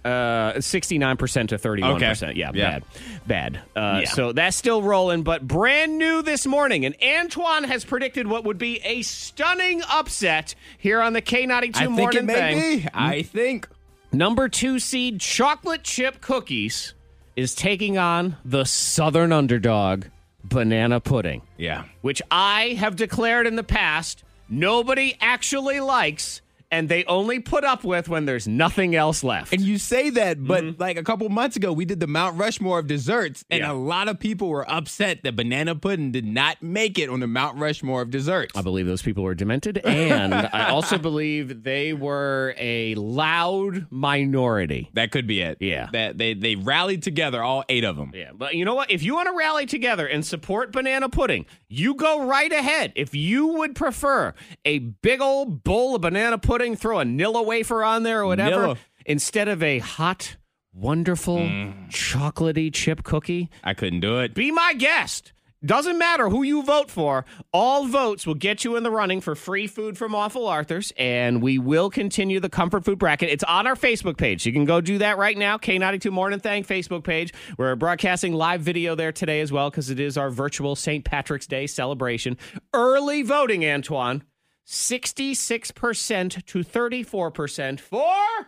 Uh, 0.05 0.61
69% 0.61 1.49
to 1.49 1.57
31%. 1.57 2.31
Okay. 2.31 2.39
Yeah, 2.39 2.51
Yeah. 2.53 2.79
bad. 2.79 2.83
Bad. 3.27 3.59
Uh, 3.75 3.99
Yeah. 4.03 4.09
So 4.09 4.31
that's 4.31 4.55
still 4.55 4.81
rolling, 4.81 5.23
but 5.23 5.45
brand 5.45 5.97
new 5.97 6.21
this 6.21 6.45
morning. 6.45 6.85
And 6.85 6.95
Antoine 7.03 7.65
has 7.65 7.83
predicted 7.83 8.25
what 8.27 8.45
would 8.45 8.57
be 8.57 8.79
a 8.85 9.01
stunning 9.01 9.81
upset 9.89 10.55
here 10.77 11.01
on 11.01 11.11
the 11.11 11.21
K92 11.21 11.75
I 11.75 11.85
think 11.87 11.97
Morning 11.99 12.19
it 12.19 12.25
may 12.25 12.33
Thing. 12.59 12.79
be. 12.83 12.87
I 12.93 13.21
think. 13.23 13.67
Number 14.13 14.47
two 14.47 14.79
seed 14.79 15.19
chocolate 15.19 15.83
chip 15.83 16.21
cookies 16.21 16.93
is 17.37 17.55
taking 17.55 17.97
on 17.97 18.35
the 18.43 18.65
southern 18.65 19.31
underdog, 19.31 20.05
banana 20.43 20.99
pudding, 20.99 21.43
Yeah. 21.57 21.83
which 22.01 22.21
I 22.31 22.75
have 22.79 22.95
declared 22.97 23.47
in 23.47 23.55
the 23.55 23.63
past 23.63 24.23
nobody 24.49 25.15
actually 25.21 25.79
likes 25.79 26.41
and 26.71 26.89
they 26.89 27.05
only 27.05 27.39
put 27.39 27.63
up 27.63 27.83
with 27.83 28.09
when 28.09 28.25
there's 28.25 28.47
nothing 28.47 28.95
else 28.95 29.23
left. 29.23 29.53
And 29.53 29.61
you 29.61 29.77
say 29.77 30.09
that, 30.11 30.43
but 30.43 30.63
mm-hmm. 30.63 30.81
like 30.81 30.97
a 30.97 31.03
couple 31.03 31.27
months 31.29 31.55
ago, 31.55 31.71
we 31.71 31.85
did 31.85 31.99
the 31.99 32.07
Mount 32.07 32.37
Rushmore 32.37 32.79
of 32.79 32.87
desserts, 32.87 33.45
and 33.49 33.61
Yeah. 33.61 33.71
a 33.71 33.73
lot 33.73 34.07
of 34.07 34.19
people 34.19 34.49
were 34.49 34.69
upset 34.69 35.23
that 35.23 35.35
banana 35.35 35.75
pudding 35.75 36.11
did 36.11 36.25
not 36.25 36.61
make 36.61 36.99
it 36.99 37.09
on 37.09 37.19
the 37.19 37.27
Mount 37.27 37.57
Rushmore 37.57 38.01
of 38.01 38.09
desserts. 38.09 38.51
I 38.57 38.61
believe 38.61 38.85
those 38.85 39.01
people 39.01 39.23
were 39.23 39.35
demented, 39.35 39.77
and 39.79 40.33
I 40.53 40.69
also 40.69 40.97
believe 40.97 41.63
they 41.63 41.93
were 41.93 42.53
a 42.57 42.95
loud 42.95 43.87
minority. 43.89 44.89
that 44.93 45.11
could 45.11 45.27
be 45.27 45.41
it. 45.41 45.57
Yeah. 45.61 45.89
That 45.93 46.17
they 46.17 46.33
they 46.33 46.55
rallied 46.55 47.03
together, 47.03 47.41
all 47.41 47.63
eight 47.69 47.83
of 47.83 47.95
them. 47.95 48.11
Yeah, 48.13 48.31
but 48.33 48.55
you 48.55 48.65
know 48.65 48.75
what? 48.75 48.91
If 48.91 49.03
you 49.03 49.13
want 49.15 49.27
to 49.27 49.35
rally 49.37 49.65
together 49.65 50.05
and 50.07 50.25
support 50.25 50.71
banana 50.71 51.07
pudding, 51.09 51.45
you 51.69 51.95
go 51.95 52.25
right 52.25 52.51
ahead. 52.51 52.91
If 52.95 53.15
you 53.15 53.47
would 53.47 53.75
prefer 53.75 54.33
a 54.65 54.79
big 54.79 55.21
old 55.21 55.63
bowl 55.63 55.95
of 55.95 56.01
banana 56.01 56.37
pudding, 56.37 56.56
throw 56.75 56.99
a 56.99 57.03
Nilla 57.03 57.45
wafer 57.45 57.83
on 57.83 58.03
there 58.03 58.21
or 58.21 58.27
whatever, 58.27 58.67
Nilla. 58.67 58.77
instead 59.05 59.47
of 59.47 59.63
a 59.63 59.79
hot, 59.79 60.37
wonderful, 60.73 61.37
mm. 61.37 61.89
chocolatey 61.89 62.73
chip 62.73 63.03
cookie, 63.03 63.49
I 63.63 63.73
couldn't 63.73 64.01
do 64.01 64.19
it. 64.19 64.33
be 64.33 64.51
my 64.51 64.73
guest. 64.73 65.33
Doesn't 65.65 65.97
matter 65.97 66.29
who 66.29 66.43
you 66.43 66.61
vote 66.61 66.91
for. 66.91 67.25
All 67.51 67.87
votes 67.87 68.27
will 68.27 68.35
get 68.35 68.63
you 68.63 68.75
in 68.75 68.83
the 68.83 68.91
running 68.91 69.21
for 69.21 69.33
free 69.33 69.65
food 69.65 69.97
from 69.97 70.13
Awful 70.13 70.47
Arthur's, 70.47 70.93
and 70.97 71.41
we 71.41 71.57
will 71.57 71.89
continue 71.89 72.39
the 72.39 72.47
comfort 72.47 72.85
food 72.85 72.99
bracket. 72.99 73.29
It's 73.29 73.43
on 73.43 73.65
our 73.65 73.75
Facebook 73.75 74.17
page. 74.17 74.45
You 74.45 74.53
can 74.53 74.65
go 74.65 74.81
do 74.81 74.99
that 74.99 75.17
right 75.17 75.35
now. 75.35 75.57
K92 75.57 76.11
Morning 76.11 76.39
Thang 76.39 76.63
Facebook 76.63 77.03
page. 77.03 77.33
We're 77.57 77.75
broadcasting 77.75 78.33
live 78.33 78.61
video 78.61 78.93
there 78.93 79.11
today 79.11 79.41
as 79.41 79.51
well 79.51 79.71
because 79.71 79.89
it 79.89 79.99
is 79.99 80.15
our 80.15 80.29
virtual 80.29 80.75
St. 80.75 81.03
Patrick's 81.03 81.47
Day 81.47 81.65
celebration. 81.65 82.37
Early 82.71 83.23
voting, 83.23 83.65
Antoine. 83.65 84.21
66% 84.67 86.45
to 86.45 86.59
34% 86.59 87.79
for 87.79 88.47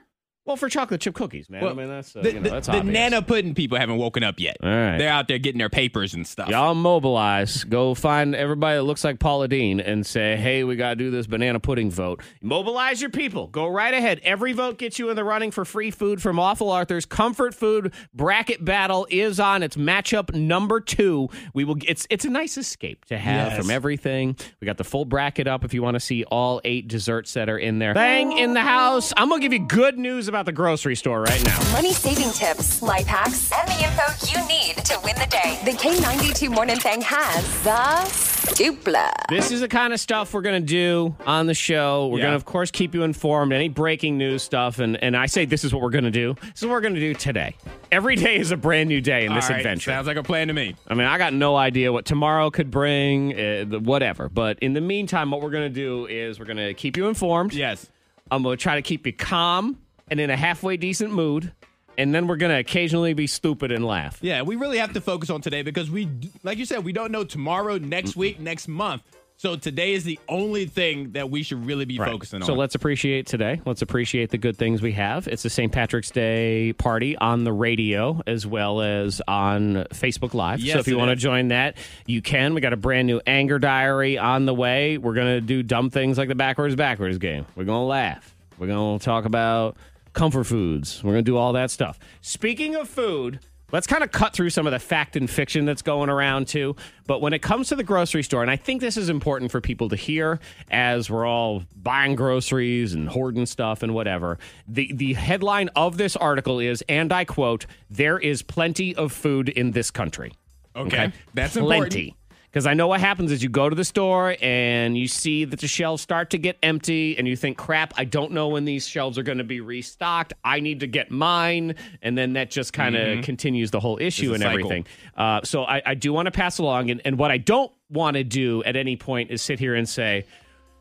Well, 0.50 0.58
for 0.58 0.68
chocolate 0.68 1.00
chip 1.00 1.13
cookies, 1.13 1.48
man. 1.48 1.63
I 1.63 1.74
mean, 1.74 1.88
that's 1.89 2.15
uh, 2.15 2.22
the, 2.24 2.34
you 2.34 2.39
know, 2.39 2.50
that's 2.50 2.65
the 2.65 2.77
obvious. 2.77 2.91
nana 2.91 3.22
pudding 3.22 3.53
people 3.53 3.77
haven't 3.77 3.98
woken 3.98 4.24
up 4.24 4.39
yet. 4.39 4.58
All 4.63 4.68
right. 4.68 4.98
They're 4.98 5.12
out 5.12 5.27
there 5.27 5.38
getting 5.38 5.60
their 5.60 5.70
papers 5.70 6.15
and 6.15 6.25
stuff. 6.25 6.50
Y'all 6.50 6.74
mobilize. 6.74 7.63
Go 7.65 7.94
find 7.94 8.34
everybody 8.34 8.77
that 8.77 8.82
looks 8.84 9.03
like 9.03 9.20
Paula 9.20 9.48
Deen 9.48 9.79
and 9.79 10.03
say, 10.03 10.38
hey, 10.38 10.63
we 10.63 10.75
got 10.75 10.89
to 10.89 10.96
do 10.96 11.12
this 11.12 11.27
banana 11.27 11.60
pudding 11.60 11.91
vote. 11.91 12.24
Mobilize 12.41 13.00
your 13.00 13.12
people. 13.12 13.46
Go 13.46 13.68
right 13.68 13.94
ahead. 13.94 14.22
Every 14.24 14.53
vote 14.53 14.79
gets 14.79 14.98
you 14.98 15.12
in 15.12 15.15
the 15.15 15.24
running 15.24 15.51
for 15.51 15.65
free 15.65 15.91
food 15.91 16.20
from 16.20 16.39
Awful 16.39 16.72
Arthur's. 16.72 17.06
Comfort 17.06 17.53
Food 17.53 17.94
Bracket 18.15 18.65
Battle 18.65 19.06
is 19.12 19.39
on. 19.39 19.62
It's 19.62 19.75
matchup 19.77 20.34
number 20.34 20.79
two. 20.79 21.29
We 21.53 21.63
will. 21.63 21.77
It's 21.88 22.08
it's 22.10 22.25
a 22.25 22.29
nice 22.32 22.58
escape 22.58 23.06
to 23.06 23.20
have 23.20 23.51
Yes. 23.51 23.58
from 23.62 23.70
everything. 23.70 24.36
We 24.60 24.65
got 24.65 24.77
the 24.77 24.84
full 24.84 25.06
bracket 25.06 25.46
up 25.46 25.63
if 25.63 25.75
you 25.75 25.84
want 25.84 25.94
to 25.94 26.00
see 26.00 26.24
all 26.24 26.60
eight 26.65 26.88
desserts 26.88 27.36
that 27.36 27.50
are 27.50 27.58
in 27.60 27.77
there. 27.77 27.94
Bang 27.94 28.36
in 28.36 28.56
the 28.56 28.62
house. 28.62 29.13
I'm 29.15 29.29
going 29.29 29.41
to 29.41 29.48
give 29.48 29.53
you 29.53 29.68
good 29.68 30.00
news 30.00 30.27
about 30.27 30.38
the 30.46 30.51
grocery 30.51 30.96
store 30.96 31.22
right 31.22 31.43
now. 31.46 31.72
Money 31.72 31.93
saving 31.93 32.31
tips, 32.31 32.81
life 32.81 33.05
hacks, 33.08 33.51
and 33.51 33.67
the 33.67 33.84
info 33.84 34.25
you 34.41 34.48
need 34.48 34.77
to 34.86 35.00
win 35.03 35.15
the 35.15 35.27
day. 35.29 35.60
The 35.65 35.72
K92 35.72 36.50
Morning 36.53 36.77
Thing 36.77 37.01
has 37.01 37.63
the 37.63 38.29
dupla. 38.55 39.12
This 39.29 39.51
is 39.51 39.62
the 39.62 39.67
kind 39.67 39.93
of 39.93 40.00
stuff 40.00 40.34
we're 40.34 40.41
going 40.41 40.62
to 40.62 40.65
do 40.65 41.15
on 41.25 41.46
the 41.46 41.53
show. 41.53 42.08
We're 42.08 42.19
Yeah. 42.19 42.24
going 42.25 42.31
to, 42.31 42.36
of 42.38 42.46
course, 42.46 42.72
keep 42.72 42.93
you 42.93 43.03
informed. 43.03 43.53
Any 43.53 43.69
breaking 43.69 44.17
news 44.17 44.43
stuff, 44.43 44.79
and 44.79 45.01
and 45.03 45.15
I 45.15 45.25
say 45.27 45.46
this 45.46 45.63
is 45.63 45.74
what 45.74 45.81
we're 45.81 45.89
going 45.89 46.03
to 46.05 46.12
do. 46.12 46.36
This 46.41 46.60
is 46.62 46.65
what 46.65 46.72
we're 46.72 46.81
going 46.81 46.96
to 46.96 47.00
do 47.00 47.13
today. 47.13 47.55
Every 47.91 48.15
day 48.15 48.38
is 48.38 48.51
a 48.51 48.58
brand 48.58 48.89
new 48.89 49.01
day 49.01 49.25
in 49.25 49.34
this 49.34 49.46
All 49.46 49.51
right, 49.51 49.58
adventure. 49.60 49.91
Sounds 49.91 50.08
like 50.08 50.17
a 50.17 50.24
plan 50.24 50.48
to 50.48 50.53
me. 50.53 50.75
I 50.88 50.93
mean, 50.93 51.08
I 51.08 51.17
got 51.17 51.34
no 51.34 51.55
idea 51.55 51.91
what 51.91 52.05
tomorrow 52.05 52.50
could 52.50 52.69
bring, 52.72 53.34
uh, 53.34 53.65
the- 53.67 53.79
whatever. 53.79 54.29
But 54.29 54.60
in 54.60 54.74
the 54.74 54.81
meantime, 54.81 55.31
what 55.31 55.41
we're 55.41 55.50
going 55.51 55.72
to 55.72 55.74
do 55.74 56.05
is 56.08 56.39
we're 56.39 56.46
going 56.46 56.58
to 56.58 56.74
keep 56.74 56.98
you 56.98 57.08
informed. 57.08 57.53
Yes. 57.53 57.88
I'm 58.31 58.43
going 58.43 58.58
to 58.58 58.62
try 58.62 58.75
to 58.75 58.81
keep 58.84 59.05
you 59.08 59.13
calm 59.13 59.77
and 60.10 60.20
in 60.20 60.30
a 60.30 60.38
halfway 60.38 60.78
decent 60.78 61.12
mood, 61.13 61.51
and 61.98 62.13
then 62.13 62.28
we're 62.28 62.38
going 62.38 62.51
to 62.51 62.60
occasionally 62.60 63.13
be 63.13 63.28
stupid 63.28 63.72
and 63.72 63.86
laugh. 63.86 64.20
Yeah, 64.22 64.42
we 64.42 64.56
really 64.56 64.78
have 64.78 64.94
to 64.94 65.01
focus 65.01 65.30
on 65.30 65.42
today 65.42 65.62
because 65.62 65.92
we, 65.92 66.10
like 66.44 66.58
you 66.58 66.66
said, 66.66 66.84
we 66.86 66.94
don't 66.94 67.12
know 67.12 67.24
tomorrow, 67.24 67.78
next 67.78 68.16
week, 68.16 68.39
next 68.39 68.68
month. 68.68 69.04
So 69.39 69.56
today 69.56 69.94
is 69.94 70.04
the 70.04 70.20
only 70.28 70.66
thing 70.66 71.13
that 71.13 71.30
we 71.30 71.44
should 71.44 71.66
really 71.66 71.86
be 71.86 71.98
focusing 71.98 72.42
on. 72.42 72.46
So 72.46 72.56
let's 72.56 72.75
appreciate 72.75 73.25
today. 73.25 73.62
Let's 73.66 73.82
appreciate 73.82 74.32
the 74.32 74.38
good 74.38 74.58
things 74.58 74.82
we 74.82 74.92
have. 74.92 75.30
It's 75.30 75.44
the 75.44 75.50
St. 75.50 75.72
Patrick's 75.72 76.12
Day 76.12 76.74
party 76.74 77.16
on 77.16 77.46
the 77.46 77.54
radio 77.54 78.22
as 78.28 78.46
well 78.46 78.82
as 78.82 79.22
on 79.30 79.86
Facebook 79.94 80.34
Live. 80.34 80.60
so 80.60 80.80
if 80.80 80.89
you 80.89 80.98
want 80.98 81.12
to 81.12 81.16
join 81.16 81.48
that, 81.50 81.78
you 82.06 82.22
can. 82.22 82.54
We 82.54 82.60
got 82.60 82.74
a 82.74 82.78
brand 82.78 83.08
new 83.08 83.22
anger 83.25 83.60
diary 83.60 84.18
on 84.18 84.46
the 84.46 84.54
way. 84.54 84.98
We're 84.98 85.13
going 85.13 85.38
to 85.38 85.42
do 85.42 85.63
dumb 85.63 85.89
things 85.89 86.18
like 86.18 86.28
the 86.28 86.36
backwards 86.36 86.75
backwards 86.75 87.18
game. 87.18 87.46
We're 87.56 87.63
going 87.63 87.80
to 87.80 87.88
laugh. 87.88 88.36
We're 88.58 88.68
going 88.68 89.00
to 89.00 89.06
talk 89.06 89.24
about 89.24 89.78
comfort 90.20 90.44
foods. 90.44 91.02
We're 91.02 91.14
going 91.14 91.24
to 91.24 91.32
do 91.32 91.38
all 91.38 91.54
that 91.54 91.72
stuff. 91.72 91.98
Speaking 92.20 92.76
of 92.76 92.90
food, 92.90 93.40
Let's 93.72 93.86
kind 93.86 94.04
of 94.04 94.12
cut 94.12 94.34
through 94.34 94.50
some 94.50 94.66
of 94.66 94.72
the 94.74 94.80
fact 94.80 95.16
and 95.16 95.30
fiction 95.30 95.66
that's 95.66 95.84
going 95.84 96.10
around 96.10 96.48
too. 96.48 96.76
But 97.06 97.22
when 97.22 97.34
it 97.34 97.44
comes 97.44 97.68
to 97.68 97.76
the 97.76 97.84
grocery 97.84 98.24
store, 98.24 98.42
and 98.42 98.50
I 98.50 98.56
think 98.56 98.82
this 98.82 98.98
is 98.98 99.10
important 99.10 99.52
for 99.52 99.62
people 99.62 99.90
to 99.90 99.96
hear 99.96 100.40
as 100.72 101.08
we're 101.08 101.28
all 101.28 101.62
buying 101.76 102.16
groceries 102.16 102.96
and 102.96 103.08
hoarding 103.08 103.46
stuff 103.46 103.84
and 103.84 103.94
whatever. 103.94 104.40
The 104.68 104.92
the 104.92 105.14
headline 105.14 105.70
of 105.76 105.98
this 105.98 106.16
article 106.16 106.60
is, 106.60 106.84
and 106.90 107.14
I 107.14 107.26
quote, 107.26 107.68
there 107.92 108.18
is 108.18 108.42
plenty 108.42 108.96
of 108.96 109.12
food 109.12 109.50
in 109.50 109.70
this 109.74 109.92
country. 109.92 110.34
Okay. 110.76 111.14
That's 111.36 111.54
plenty. 111.54 112.08
important. 112.08 112.19
Because 112.51 112.65
I 112.65 112.74
know 112.74 112.88
what 112.88 113.00
happens 113.00 113.32
is 113.32 113.44
you 113.44 113.50
go 113.50 113.70
to 113.70 113.75
the 113.75 113.84
store 113.86 114.36
and 114.41 114.98
you 114.98 115.08
see 115.08 115.46
that 115.46 115.60
the 115.60 115.68
shelves 115.68 116.01
start 116.01 116.32
to 116.32 116.39
get 116.39 116.58
empty, 116.63 117.15
and 117.18 117.27
you 117.27 117.36
think, 117.36 117.58
crap, 117.58 117.94
I 117.96 118.06
don't 118.06 118.32
know 118.32 118.48
when 118.48 118.65
these 118.65 118.88
shelves 118.88 119.20
are 119.20 119.24
going 119.24 119.38
to 119.38 119.44
be 119.44 119.62
restocked. 119.62 120.34
I 120.44 120.60
need 120.60 120.79
to 120.79 120.88
get 120.88 121.12
mine. 121.12 121.75
And 122.01 122.18
then 122.18 122.34
that 122.34 122.50
just 122.50 122.74
kind 122.74 122.96
of 122.96 123.24
continues 123.24 123.70
the 123.70 123.79
whole 123.79 124.00
issue 124.01 124.34
and 124.34 124.41
cycle. 124.41 124.60
everything. 124.60 124.88
Uh, 125.15 125.41
so 125.44 125.63
I, 125.63 125.82
I 125.86 125.94
do 125.94 126.12
want 126.12 126.25
to 126.25 126.32
pass 126.32 126.58
along. 126.58 126.89
And, 126.89 127.01
and 127.06 127.20
what 127.20 127.29
I 127.29 127.38
don't 127.38 127.72
want 127.91 128.18
to 128.18 128.24
do 128.24 128.63
at 128.63 128.75
any 128.75 128.96
point 128.96 129.29
is 129.29 129.44
sit 129.44 129.60
here 129.60 129.75
and 129.75 129.88
say, 129.88 130.25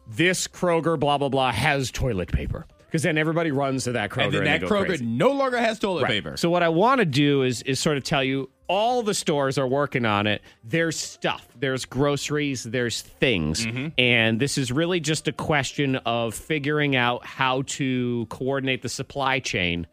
this 0.06 0.48
Kroger, 0.48 0.98
blah, 0.98 1.18
blah, 1.18 1.28
blah, 1.28 1.52
has 1.52 1.90
toilet 1.90 2.32
paper. 2.32 2.66
Because 2.86 3.02
then 3.02 3.18
everybody 3.18 3.50
runs 3.50 3.84
to 3.84 3.92
that 3.92 4.08
Kroger. 4.08 4.24
and 4.24 4.34
then 4.34 4.44
that 4.44 4.60
go 4.62 4.68
Kroger 4.68 4.86
crazy. 4.86 5.04
no 5.04 5.32
longer 5.32 5.58
has 5.58 5.78
toilet 5.78 6.04
Right. 6.04 6.12
paper. 6.12 6.38
So 6.38 6.48
what 6.48 6.62
I 6.62 6.70
want 6.70 7.00
to 7.00 7.04
do 7.04 7.42
is 7.42 7.60
is 7.62 7.78
sort 7.78 7.98
of 7.98 8.04
tell 8.04 8.24
you 8.24 8.48
all 8.68 9.02
the 9.02 9.14
stores 9.14 9.58
are 9.58 9.66
working 9.66 10.04
on 10.04 10.26
it. 10.26 10.42
There's 10.62 10.98
stuff. 10.98 11.48
There's 11.58 11.84
groceries. 11.84 12.62
There's 12.64 13.02
things, 13.02 13.66
Mm-hmm. 13.66 13.88
and 13.98 14.38
this 14.40 14.58
is 14.58 14.70
really 14.70 15.00
just 15.00 15.26
a 15.28 15.32
question 15.32 15.96
of 16.06 16.34
figuring 16.34 16.94
out 16.96 17.24
how 17.26 17.62
to 17.62 18.26
coordinate 18.28 18.82
the 18.82 18.88
supply 18.88 19.40
chain. 19.40 19.86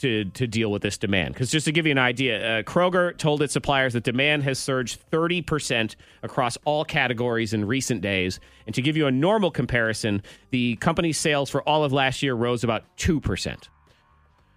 To, 0.00 0.24
to 0.24 0.46
deal 0.46 0.72
with 0.72 0.80
this 0.80 0.96
demand. 0.96 1.34
Because 1.34 1.50
just 1.50 1.66
to 1.66 1.72
give 1.72 1.84
you 1.84 1.92
an 1.92 1.98
idea, 1.98 2.60
uh, 2.60 2.62
Kroger 2.62 3.14
told 3.18 3.42
its 3.42 3.52
suppliers 3.52 3.92
that 3.92 4.02
demand 4.02 4.44
has 4.44 4.58
surged 4.58 4.98
30% 5.10 5.94
across 6.22 6.56
all 6.64 6.86
categories 6.86 7.52
in 7.52 7.66
recent 7.66 8.00
days. 8.00 8.40
And 8.64 8.74
to 8.74 8.80
give 8.80 8.96
you 8.96 9.08
a 9.08 9.10
normal 9.10 9.50
comparison, 9.50 10.22
the 10.52 10.76
company's 10.76 11.18
sales 11.18 11.50
for 11.50 11.60
all 11.68 11.84
of 11.84 11.92
last 11.92 12.22
year 12.22 12.32
rose 12.32 12.64
about 12.64 12.84
2%. 12.96 13.68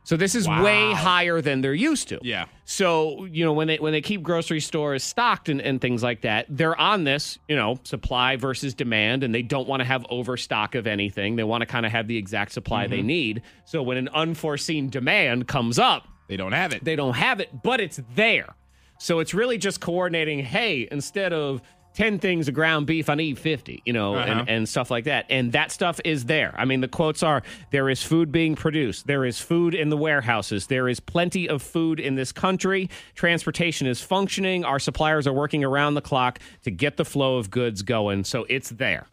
So 0.06 0.18
this 0.18 0.36
is 0.36 0.48
way 0.48 0.92
higher 0.92 1.42
than 1.42 1.62
they're 1.62 1.74
used 1.74 2.10
to. 2.10 2.20
Yeah. 2.22 2.46
So 2.66 3.26
you 3.26 3.46
know 3.46 3.54
when 3.54 3.68
they 3.68 3.78
when 3.78 3.94
they 3.94 4.02
keep 4.02 4.22
grocery 4.22 4.60
stores 4.60 5.04
stocked 5.04 5.50
and, 5.50 5.62
and 5.62 5.80
things 5.80 6.04
like 6.04 6.22
that, 6.22 6.46
they're 6.50 6.80
on 6.80 7.06
this 7.06 7.38
you 7.48 7.56
know 7.56 7.80
supply 7.84 8.36
versus 8.36 8.74
demand, 8.74 9.24
and 9.24 9.34
they 9.34 9.42
don't 9.42 9.68
want 9.68 9.80
to 9.80 9.86
have 9.86 10.06
overstock 10.10 10.76
of 10.76 10.88
anything. 10.88 11.36
They 11.36 11.44
want 11.44 11.62
to 11.62 11.66
kind 11.66 11.86
of 11.86 11.92
have 11.92 12.08
the 12.08 12.18
exact 12.18 12.52
supply 12.52 12.88
they 12.88 12.98
mm-hmm. 12.98 13.08
need. 13.08 13.42
So 13.66 13.82
when 13.82 13.98
an 13.98 14.10
unforeseen 14.10 14.90
demand 14.90 15.48
comes 15.48 15.80
up, 15.80 16.08
they 16.28 16.38
don't 16.38 16.54
have 16.54 16.74
it. 16.74 16.84
they 16.84 16.96
don't 16.96 17.16
have 17.16 17.40
it, 17.40 17.50
but 17.64 17.80
it's 17.80 18.02
there. 18.16 18.56
So 19.00 19.20
it's 19.20 19.34
really 19.34 19.58
just 19.58 19.82
coordinating. 19.82 20.40
Hey, 20.40 20.88
instead 20.92 21.34
of 21.34 21.62
ten 21.94 22.20
things 22.20 22.48
of 22.48 22.54
ground 22.54 22.88
beef, 22.88 23.10
on 23.10 23.18
E50, 23.20 23.82
You 23.86 23.94
know, 23.94 24.16
Uh-huh. 24.16 24.32
and, 24.40 24.50
and 24.50 24.70
stuff 24.70 24.90
like 24.92 25.04
that. 25.06 25.26
And 25.30 25.52
that 25.54 25.72
stuff 25.72 26.00
is 26.04 26.26
there. 26.26 26.54
I 26.58 26.66
mean, 26.66 26.82
the 26.82 26.88
quotes 26.88 27.24
are: 27.24 27.44
"There 27.72 27.90
is 27.90 28.02
food 28.04 28.32
being 28.32 28.56
produced. 28.56 29.08
There 29.08 29.26
is 29.26 29.40
food 29.40 29.74
in 29.76 29.90
the 29.90 29.98
warehouses. 29.98 30.68
There 30.68 30.88
is 30.90 31.00
plenty 31.00 31.48
of 31.50 31.62
food 31.62 32.00
in 32.00 32.16
this 32.16 32.32
country. 32.32 32.90
Transportation 33.16 33.88
is 33.88 34.02
functioning. 34.02 34.66
Our 34.66 34.80
suppliers 34.80 35.28
are 35.28 35.34
working 35.34 35.64
around 35.64 35.94
the 35.94 36.02
clock 36.02 36.40
to 36.64 36.72
get 36.72 36.98
the 36.98 37.06
flow 37.06 37.38
of 37.38 37.50
goods 37.50 37.82
going. 37.82 38.24
So 38.24 38.46
it's 38.50 38.70
there." 38.70 39.08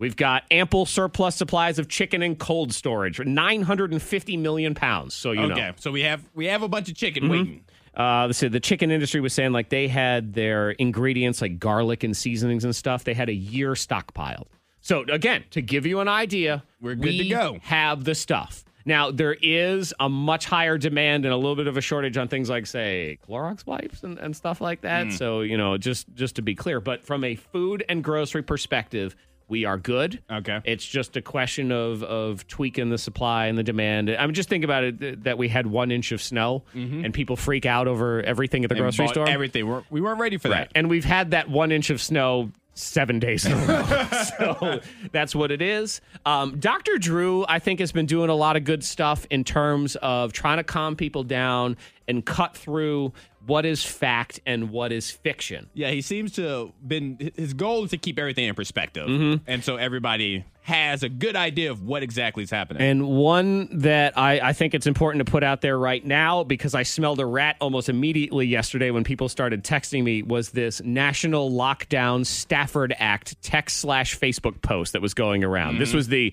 We've 0.00 0.16
got 0.16 0.42
ample 0.50 0.86
surplus 0.86 1.36
supplies 1.36 1.78
of 1.78 1.88
chicken 1.88 2.20
and 2.20 2.36
cold 2.36 2.74
storage, 2.74 3.20
950 3.20 4.36
million 4.36 4.74
pounds. 4.74 5.14
So 5.14 5.30
you 5.30 5.46
know. 5.46 5.54
okay, 5.54 5.72
so 5.76 5.92
we 5.92 6.02
have 6.02 6.22
we 6.34 6.46
have 6.46 6.62
a 6.62 6.68
bunch 6.68 6.88
of 6.90 6.96
chicken 6.96 7.22
Mm-hmm. 7.24 7.32
waiting. 7.32 7.64
Uh, 7.96 8.32
so 8.32 8.48
the 8.48 8.60
chicken 8.60 8.90
industry 8.90 9.20
was 9.20 9.32
saying 9.32 9.52
like 9.52 9.68
they 9.68 9.88
had 9.88 10.34
their 10.34 10.70
ingredients 10.72 11.40
like 11.40 11.58
garlic 11.58 12.02
and 12.02 12.16
seasonings 12.16 12.64
and 12.64 12.74
stuff. 12.74 13.04
They 13.04 13.14
had 13.14 13.28
a 13.28 13.34
year 13.34 13.72
stockpiled. 13.72 14.46
So 14.80 15.04
again, 15.08 15.44
to 15.52 15.62
give 15.62 15.86
you 15.86 16.00
an 16.00 16.08
idea, 16.08 16.64
We're 16.80 16.94
good 16.94 17.16
to 17.16 17.28
go. 17.28 17.58
Have 17.62 18.04
the 18.04 18.14
stuff. 18.14 18.64
Now 18.84 19.10
there 19.10 19.34
is 19.40 19.94
a 19.98 20.08
much 20.08 20.44
higher 20.44 20.76
demand 20.76 21.24
and 21.24 21.32
a 21.32 21.36
little 21.36 21.56
bit 21.56 21.68
of 21.68 21.76
a 21.76 21.80
shortage 21.80 22.18
on 22.18 22.28
things 22.28 22.50
like 22.50 22.66
say 22.66 23.18
Clorox 23.26 23.64
wipes 23.64 24.02
and, 24.02 24.18
and 24.18 24.36
stuff 24.36 24.60
like 24.60 24.82
that. 24.82 25.04
Hmm. 25.04 25.10
So 25.12 25.40
you 25.40 25.56
know, 25.56 25.78
just 25.78 26.12
just 26.14 26.36
to 26.36 26.42
be 26.42 26.54
clear, 26.54 26.80
but 26.80 27.02
from 27.02 27.24
a 27.24 27.34
food 27.34 27.84
and 27.88 28.04
grocery 28.04 28.42
perspective, 28.42 29.16
we 29.48 29.64
are 29.64 29.76
good. 29.76 30.22
Okay. 30.30 30.60
It's 30.64 30.84
just 30.86 31.16
a 31.16 31.22
question 31.22 31.70
of 31.72 32.02
of 32.02 32.46
tweaking 32.48 32.88
the 32.90 32.98
supply 32.98 33.46
and 33.46 33.58
the 33.58 33.62
demand. 33.62 34.10
I 34.10 34.24
mean, 34.26 34.34
just 34.34 34.48
think 34.48 34.64
about 34.64 34.84
it 34.84 34.98
th- 35.00 35.18
that 35.22 35.36
we 35.38 35.48
had 35.48 35.66
one 35.66 35.90
inch 35.90 36.12
of 36.12 36.22
snow 36.22 36.62
and 36.74 37.12
people 37.12 37.36
freak 37.36 37.66
out 37.66 37.86
over 37.88 38.22
everything 38.22 38.64
at 38.64 38.68
the 38.68 38.74
Mm-hmm. 38.74 38.84
And 38.84 38.96
grocery 38.96 39.08
store. 39.08 39.28
Everything. 39.28 39.66
We're, 39.68 39.82
we 39.90 40.00
weren't 40.00 40.18
ready 40.20 40.38
for 40.38 40.48
Right. 40.48 40.68
that. 40.68 40.72
And 40.74 40.88
we've 40.88 41.04
had 41.04 41.32
that 41.32 41.48
one 41.50 41.72
inch 41.72 41.90
of 41.90 42.00
snow 42.00 42.50
seven 42.76 43.20
days 43.20 43.46
in 43.46 43.52
a 43.52 43.56
row. 43.56 44.08
so 44.58 44.80
that's 45.12 45.32
what 45.34 45.52
it 45.52 45.62
is. 45.62 46.00
Um, 46.26 46.58
Dr. 46.58 46.98
Drew, 46.98 47.44
I 47.48 47.60
think, 47.60 47.78
has 47.78 47.92
been 47.92 48.06
doing 48.06 48.30
a 48.30 48.34
lot 48.34 48.56
of 48.56 48.64
good 48.64 48.82
stuff 48.82 49.26
in 49.30 49.44
terms 49.44 49.94
of 50.02 50.32
trying 50.32 50.56
to 50.56 50.64
calm 50.64 50.96
people 50.96 51.22
down 51.22 51.76
and 52.08 52.24
cut 52.26 52.56
through 52.56 53.12
what 53.46 53.64
is 53.66 53.84
fact 53.84 54.40
and 54.46 54.70
what 54.70 54.92
is 54.92 55.10
fiction. 55.10 55.68
Yeah, 55.74 55.90
he 55.90 56.00
seems 56.00 56.32
to 56.32 56.42
have 56.42 56.88
been 56.88 57.32
his 57.36 57.54
goal 57.54 57.84
is 57.84 57.90
to 57.90 57.98
keep 57.98 58.18
everything 58.18 58.44
in 58.46 58.54
perspective, 58.54 59.08
Mm-hmm. 59.08 59.44
and 59.46 59.62
so 59.64 59.76
everybody 59.76 60.44
has 60.62 61.02
a 61.02 61.10
good 61.10 61.36
idea 61.36 61.70
of 61.70 61.82
what 61.82 62.02
exactly 62.02 62.42
is 62.42 62.50
happening. 62.50 62.80
And 62.82 63.06
one 63.06 63.80
that 63.80 64.16
I, 64.16 64.40
I 64.40 64.52
think 64.54 64.72
it's 64.72 64.86
important 64.86 65.26
to 65.26 65.30
put 65.30 65.44
out 65.44 65.60
there 65.60 65.78
right 65.78 66.02
now 66.02 66.42
because 66.42 66.74
I 66.74 66.84
smelled 66.84 67.20
a 67.20 67.26
rat 67.26 67.56
almost 67.60 67.90
immediately 67.90 68.46
yesterday 68.46 68.90
when 68.90 69.04
people 69.04 69.28
started 69.28 69.62
texting 69.62 70.02
me 70.02 70.22
was 70.22 70.50
this 70.52 70.82
National 70.82 71.50
Lockdown 71.50 72.24
Stafford 72.24 72.94
Act 72.98 73.40
text 73.42 73.76
slash 73.76 74.18
Facebook 74.18 74.62
post 74.62 74.94
that 74.94 75.02
was 75.02 75.12
going 75.12 75.44
around. 75.44 75.76
This 75.78 75.92
was 75.92 76.08
the 76.08 76.32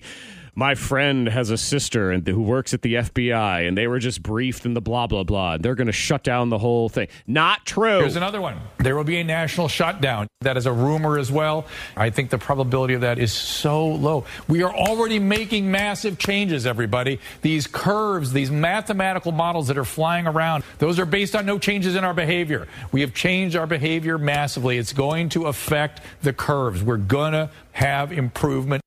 my 0.54 0.74
friend 0.74 1.28
has 1.28 1.50
a 1.50 1.56
sister 1.56 2.10
and 2.10 2.26
who 2.26 2.42
works 2.42 2.74
at 2.74 2.82
the 2.82 2.94
FBI, 2.94 3.66
and 3.66 3.76
they 3.76 3.86
were 3.86 3.98
just 3.98 4.22
briefed 4.22 4.66
in 4.66 4.74
the 4.74 4.80
blah 4.80 5.06
blah 5.06 5.24
blah. 5.24 5.54
And 5.54 5.64
they're 5.64 5.74
going 5.74 5.86
to 5.86 5.92
shut 5.92 6.22
down 6.22 6.50
the 6.50 6.58
whole 6.58 6.88
thing. 6.88 7.08
Not 7.26 7.64
true. 7.64 8.00
Here's 8.00 8.16
another 8.16 8.40
one. 8.40 8.58
There 8.78 8.96
will 8.96 9.04
be 9.04 9.18
a 9.18 9.24
national 9.24 9.68
shutdown. 9.68 10.26
That 10.42 10.56
is 10.56 10.66
a 10.66 10.72
rumor 10.72 11.18
as 11.18 11.32
well. 11.32 11.66
I 11.96 12.10
think 12.10 12.30
the 12.30 12.38
probability 12.38 12.94
of 12.94 13.00
that 13.00 13.18
is 13.18 13.32
so 13.32 13.86
low. 13.86 14.24
We 14.48 14.62
are 14.62 14.74
already 14.74 15.18
making 15.18 15.70
massive 15.70 16.18
changes, 16.18 16.66
everybody. 16.66 17.20
These 17.40 17.66
curves, 17.66 18.32
these 18.32 18.50
mathematical 18.50 19.32
models 19.32 19.68
that 19.68 19.78
are 19.78 19.84
flying 19.84 20.26
around, 20.26 20.64
those 20.78 20.98
are 20.98 21.06
based 21.06 21.34
on 21.34 21.46
no 21.46 21.58
changes 21.58 21.96
in 21.96 22.04
our 22.04 22.14
behavior. 22.14 22.68
We 22.90 23.00
have 23.00 23.14
changed 23.14 23.56
our 23.56 23.66
behavior 23.66 24.18
massively. 24.18 24.78
It's 24.78 24.92
going 24.92 25.30
to 25.30 25.46
affect 25.46 26.00
the 26.22 26.32
curves. 26.32 26.82
We're 26.82 26.96
going 26.96 27.32
to 27.32 27.50
have 27.72 28.12
improvement. 28.12 28.82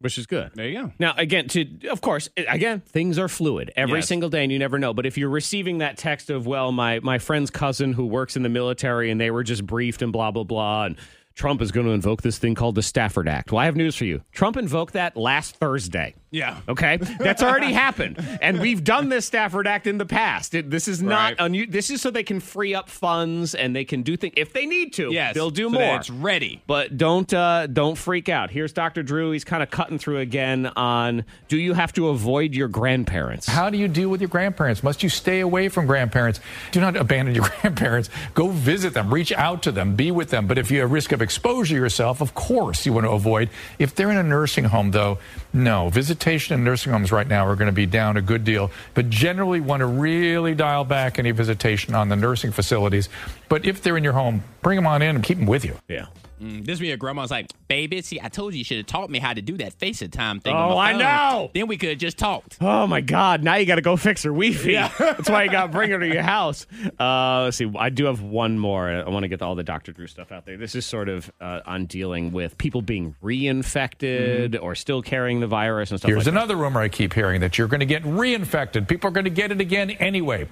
Which 0.00 0.18
is 0.18 0.26
good. 0.26 0.50
There 0.54 0.68
you 0.68 0.82
go. 0.82 0.92
Now, 0.98 1.14
again, 1.16 1.48
to 1.48 1.88
of 1.88 2.00
course, 2.00 2.28
again, 2.36 2.80
things 2.80 3.18
are 3.18 3.28
fluid 3.28 3.70
every 3.76 3.98
Yes. 4.00 4.08
single 4.08 4.28
day, 4.28 4.42
and 4.42 4.52
you 4.52 4.58
never 4.58 4.78
know. 4.78 4.92
But 4.94 5.06
if 5.06 5.16
you're 5.18 5.30
receiving 5.30 5.78
that 5.78 5.96
text 5.96 6.30
of, 6.30 6.46
well, 6.46 6.72
my 6.72 7.00
my 7.00 7.18
friend's 7.18 7.50
cousin 7.50 7.92
who 7.94 8.06
works 8.06 8.36
in 8.36 8.42
the 8.42 8.48
military, 8.48 9.10
and 9.10 9.20
they 9.20 9.30
were 9.30 9.42
just 9.44 9.64
briefed 9.66 10.02
and 10.02 10.12
blah 10.12 10.30
blah 10.30 10.44
blah, 10.44 10.84
and 10.86 10.96
Trump 11.34 11.60
is 11.60 11.70
going 11.70 11.86
to 11.86 11.92
invoke 11.92 12.22
this 12.22 12.38
thing 12.38 12.54
called 12.54 12.74
the 12.76 12.82
Stafford 12.82 13.28
Act. 13.28 13.52
Well, 13.52 13.58
I 13.60 13.66
have 13.66 13.76
news 13.76 13.94
for 13.94 14.06
you. 14.06 14.22
Trump 14.32 14.56
invoked 14.56 14.94
that 14.94 15.16
last 15.18 15.56
Thursday. 15.56 16.14
Yeah. 16.36 16.60
Okay, 16.68 16.96
that's 17.18 17.42
already 17.42 17.72
happened, 17.86 18.18
and 18.42 18.60
we've 18.60 18.84
done 18.84 19.08
this 19.08 19.24
Stafford 19.26 19.66
Act 19.66 19.86
in 19.86 19.98
the 19.98 20.06
past. 20.06 20.54
It, 20.54 20.70
this 20.70 20.86
is 20.88 21.02
not 21.02 21.16
Right. 21.38 21.50
unu- 21.50 21.70
This 21.70 21.88
is 21.90 22.00
so 22.02 22.10
they 22.10 22.22
can 22.22 22.40
free 22.40 22.74
up 22.74 22.88
funds 22.90 23.54
and 23.54 23.74
they 23.74 23.84
can 23.84 24.02
do 24.02 24.16
things 24.16 24.34
if 24.36 24.52
they 24.52 24.66
need 24.66 24.92
to. 24.94 25.10
Yes. 25.12 25.34
they'll 25.34 25.50
do 25.50 25.64
so 25.64 25.70
more. 25.70 25.96
It's 25.96 26.10
ready. 26.10 26.62
But 26.66 26.96
don't 26.98 27.32
uh, 27.32 27.66
don't 27.68 27.96
freak 27.96 28.28
out. 28.28 28.50
Here's 28.50 28.72
Dr. 28.72 29.02
Drew. 29.02 29.30
He's 29.30 29.44
kind 29.44 29.62
of 29.62 29.70
cutting 29.70 29.98
through 29.98 30.18
again 30.18 30.66
on 30.76 31.24
do 31.48 31.56
you 31.56 31.72
have 31.74 31.92
to 31.94 32.08
avoid 32.08 32.54
your 32.54 32.68
grandparents? 32.68 33.46
How 33.46 33.70
do 33.70 33.78
you 33.78 33.88
deal 33.88 34.08
with 34.10 34.20
your 34.20 34.28
grandparents? 34.28 34.82
Must 34.82 35.02
you 35.02 35.08
stay 35.08 35.40
away 35.40 35.68
from 35.68 35.86
grandparents? 35.86 36.40
Do 36.72 36.80
not 36.80 36.96
abandon 36.96 37.34
your 37.34 37.48
grandparents. 37.60 38.10
Go 38.34 38.48
visit 38.48 38.92
them, 38.94 39.12
reach 39.12 39.32
out 39.32 39.62
to 39.64 39.72
them, 39.72 39.96
be 39.96 40.10
with 40.10 40.30
them. 40.30 40.46
But 40.46 40.58
if 40.58 40.70
you 40.70 40.80
have 40.80 40.90
a 40.90 40.92
risk 40.92 41.12
of 41.12 41.22
exposure 41.22 41.74
yourself, 41.76 42.20
of 42.20 42.34
course 42.34 42.84
you 42.86 42.92
want 42.92 43.06
to 43.06 43.10
avoid. 43.10 43.48
If 43.78 43.94
they're 43.94 44.10
in 44.10 44.16
a 44.18 44.22
nursing 44.22 44.64
home, 44.64 44.90
though, 44.90 45.18
no. 45.52 45.88
Visitation 45.88 46.54
in 46.54 46.64
nursing 46.64 46.92
homes 46.92 47.12
right 47.12 47.26
now 47.26 47.46
are 47.46 47.56
going 47.56 47.66
to 47.66 47.72
be 47.72 47.86
down 47.86 48.16
a 48.16 48.22
good 48.22 48.44
deal. 48.44 48.70
But 48.94 49.10
generally 49.10 49.60
want 49.60 49.80
to 49.80 49.86
really 49.86 50.54
dial 50.54 50.84
back 50.84 51.18
any 51.18 51.30
visitation 51.30 51.94
on 51.94 52.08
the 52.08 52.16
nursing 52.16 52.52
facilities. 52.52 53.08
But 53.48 53.64
if 53.64 53.82
they're 53.82 53.96
in 53.96 54.04
your 54.04 54.12
home, 54.12 54.42
bring 54.62 54.76
them 54.76 54.86
on 54.86 55.02
in 55.02 55.16
and 55.16 55.24
keep 55.24 55.38
them 55.38 55.46
with 55.46 55.64
you. 55.64 55.76
Yeah. 55.88 56.06
Mm, 56.42 56.64
This 56.66 56.78
be 56.80 56.88
your 56.88 56.96
grandma's 56.96 57.30
like, 57.30 57.50
baby, 57.68 58.02
see, 58.02 58.20
I 58.22 58.28
told 58.28 58.52
you 58.52 58.58
you 58.58 58.64
should 58.64 58.76
have 58.78 58.86
taught 58.86 59.08
me 59.10 59.18
how 59.18 59.32
to 59.32 59.40
do 59.42 59.56
that 59.58 59.78
FaceTime 59.78 60.42
thing. 60.42 60.54
Oh, 60.54 60.58
on 60.58 60.74
my 60.76 60.92
I 60.92 60.96
know. 60.96 61.50
Then 61.54 61.66
we 61.66 61.76
could 61.76 61.88
have 61.90 61.98
just 61.98 62.18
talked. 62.18 62.58
Oh 62.60 62.86
my 62.86 63.00
God! 63.00 63.42
Now 63.42 63.54
you 63.56 63.66
got 63.66 63.76
to 63.76 63.82
go 63.82 63.96
fix 63.96 64.22
her 64.24 64.30
Wi-Fi. 64.30 64.88
That's 64.98 65.30
why 65.30 65.44
you 65.44 65.50
got 65.50 65.62
to 65.66 65.72
bring 65.72 65.90
her 65.90 65.98
to 65.98 66.06
your 66.06 66.22
house. 66.22 66.66
Uh, 67.00 67.42
let's 67.44 67.56
see. 67.56 67.70
I 67.78 67.88
do 67.90 68.04
have 68.06 68.20
one 68.22 68.58
more. 68.58 68.88
I 68.90 69.08
want 69.08 69.24
to 69.24 69.28
get 69.28 69.40
all 69.42 69.54
the 69.54 69.62
Dr. 69.64 69.92
Drew 69.92 70.06
stuff 70.06 70.30
out 70.32 70.46
there. 70.46 70.56
This 70.56 70.74
is 70.74 70.84
sort 70.84 71.08
of 71.08 71.30
uh, 71.40 71.60
on 71.66 71.86
dealing 71.86 72.32
with 72.32 72.58
people 72.58 72.82
being 72.82 73.14
reinfected 73.22 74.60
or 74.60 74.74
still 74.74 75.02
carrying 75.02 75.40
the 75.40 75.46
virus 75.46 75.90
and 75.90 75.98
stuff. 76.00 76.08
Here's 76.08 76.18
like 76.18 76.24
that. 76.26 76.30
another 76.32 76.56
rumor 76.56 76.80
I 76.80 76.88
keep 76.88 77.12
hearing 77.12 77.40
that 77.40 77.58
you're 77.58 77.68
going 77.68 77.80
to 77.80 77.86
get 77.86 78.02
reinfected. 78.04 78.88
People 78.88 79.08
are 79.08 79.12
going 79.12 79.24
to 79.24 79.30
get 79.30 79.52
it 79.52 79.60
again 79.60 79.90
anyway. 79.92 80.48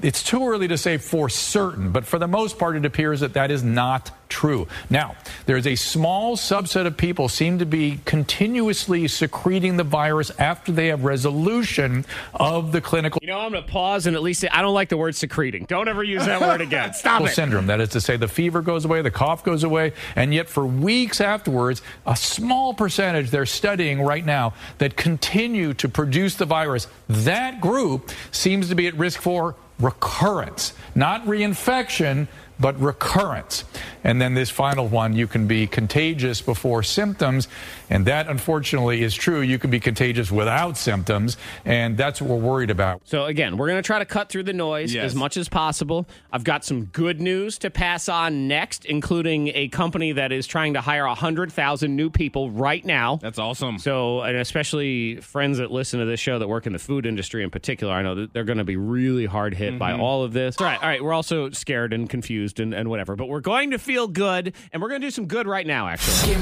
It's 0.00 0.22
too 0.22 0.46
early 0.46 0.68
to 0.68 0.78
say 0.78 0.96
for 0.98 1.28
certain, 1.28 1.90
but 1.90 2.04
for 2.04 2.20
the 2.20 2.28
most 2.28 2.56
part, 2.58 2.76
it 2.76 2.84
appears 2.84 3.20
that 3.20 3.32
that 3.34 3.50
is 3.50 3.64
not 3.64 4.12
true. 4.38 4.68
Now, 4.88 5.16
there's 5.46 5.66
a 5.66 5.74
small 5.74 6.36
subset 6.36 6.86
of 6.86 6.96
people 6.96 7.28
seem 7.28 7.58
to 7.58 7.66
be 7.66 7.98
continuously 8.04 9.08
secreting 9.08 9.76
the 9.76 9.82
virus 9.82 10.30
after 10.38 10.70
they 10.70 10.86
have 10.86 11.02
resolution 11.02 12.04
of 12.34 12.70
the 12.70 12.80
clinical 12.80 13.18
You 13.20 13.26
know, 13.26 13.40
I'm 13.40 13.50
going 13.50 13.64
to 13.64 13.68
pause 13.68 14.06
and 14.06 14.14
at 14.14 14.22
least 14.22 14.40
say 14.40 14.48
I 14.48 14.62
don't 14.62 14.74
like 14.74 14.90
the 14.90 14.96
word 14.96 15.16
secreting. 15.16 15.64
Don't 15.64 15.88
ever 15.88 16.04
use 16.04 16.24
that 16.24 16.40
word 16.40 16.60
again. 16.60 16.94
Stop 16.94 17.22
it. 17.22 17.30
syndrome. 17.30 17.66
That 17.66 17.80
is 17.80 17.88
to 17.90 18.00
say, 18.00 18.16
the 18.16 18.28
fever 18.28 18.62
goes 18.62 18.84
away, 18.84 19.02
the 19.02 19.10
cough 19.10 19.42
goes 19.42 19.64
away, 19.64 19.92
and 20.14 20.32
yet 20.32 20.48
for 20.48 20.64
weeks 20.64 21.20
afterwards, 21.20 21.82
a 22.06 22.14
small 22.14 22.74
percentage 22.74 23.30
they're 23.30 23.44
studying 23.44 24.02
right 24.02 24.24
now 24.24 24.54
that 24.78 24.96
continue 24.96 25.74
to 25.74 25.88
produce 25.88 26.36
the 26.36 26.46
virus. 26.46 26.86
That 27.08 27.60
group 27.60 28.12
seems 28.30 28.68
to 28.68 28.76
be 28.76 28.86
at 28.86 28.94
risk 28.94 29.20
for 29.20 29.56
recurrence, 29.80 30.74
not 30.94 31.26
reinfection. 31.26 32.28
But 32.60 32.80
recurrence. 32.80 33.64
And 34.04 34.20
then 34.20 34.34
this 34.34 34.50
final 34.50 34.86
one, 34.86 35.14
you 35.14 35.26
can 35.26 35.46
be 35.46 35.66
contagious 35.66 36.40
before 36.40 36.82
symptoms. 36.82 37.48
And 37.90 38.06
that 38.06 38.28
unfortunately 38.28 39.02
is 39.02 39.14
true. 39.14 39.40
You 39.40 39.58
can 39.58 39.70
be 39.70 39.80
contagious 39.80 40.30
without 40.30 40.76
symptoms. 40.76 41.36
And 41.64 41.96
that's 41.96 42.20
what 42.20 42.30
we're 42.30 42.46
worried 42.46 42.70
about. 42.70 43.02
So 43.04 43.24
again, 43.24 43.56
we're 43.56 43.68
going 43.68 43.82
to 43.82 43.86
try 43.86 43.98
to 43.98 44.04
cut 44.04 44.28
through 44.28 44.44
the 44.44 44.52
noise 44.52 44.94
Yes. 44.94 45.04
as 45.06 45.14
much 45.14 45.36
as 45.36 45.48
possible. 45.48 46.06
I've 46.32 46.44
got 46.44 46.64
some 46.64 46.86
good 46.86 47.20
news 47.20 47.58
to 47.58 47.70
pass 47.70 48.08
on 48.08 48.48
next, 48.48 48.84
including 48.84 49.48
a 49.54 49.68
company 49.68 50.12
that 50.12 50.32
is 50.32 50.46
trying 50.46 50.74
to 50.74 50.80
hire 50.80 51.06
100,000 51.06 51.94
new 51.94 52.10
people 52.10 52.50
right 52.50 52.84
now. 52.84 53.16
That's 53.16 53.38
awesome. 53.38 53.78
So, 53.78 54.22
and 54.22 54.36
especially 54.36 55.16
friends 55.16 55.58
that 55.58 55.70
listen 55.70 56.00
to 56.00 56.06
this 56.06 56.20
show 56.20 56.38
that 56.38 56.48
work 56.48 56.66
in 56.66 56.72
the 56.72 56.78
food 56.78 57.06
industry 57.06 57.42
in 57.42 57.50
particular, 57.50 57.92
I 57.92 58.02
know 58.02 58.14
that 58.14 58.32
they're 58.32 58.44
going 58.44 58.58
to 58.58 58.64
be 58.64 58.76
really 58.76 59.26
hard 59.26 59.54
hit 59.54 59.78
by 59.78 59.92
mm-hmm. 59.92 60.00
all 60.00 60.22
of 60.22 60.32
this. 60.32 60.56
All 60.58 60.66
right, 60.66 60.80
all 60.80 60.88
right. 60.88 61.02
We're 61.02 61.12
also 61.12 61.50
scared 61.50 61.92
and 61.92 62.08
confused 62.08 62.60
and, 62.60 62.72
and 62.74 62.88
whatever, 62.88 63.16
but 63.16 63.28
we're 63.28 63.40
going 63.40 63.70
to 63.70 63.78
feel 63.78 63.97
good, 64.06 64.54
and 64.72 64.80
we're 64.80 64.88
going 64.88 65.00
to 65.00 65.06
do 65.06 65.10
some 65.10 65.26
good 65.26 65.46
right 65.46 65.66
now, 65.66 65.88
actually. 65.88 66.34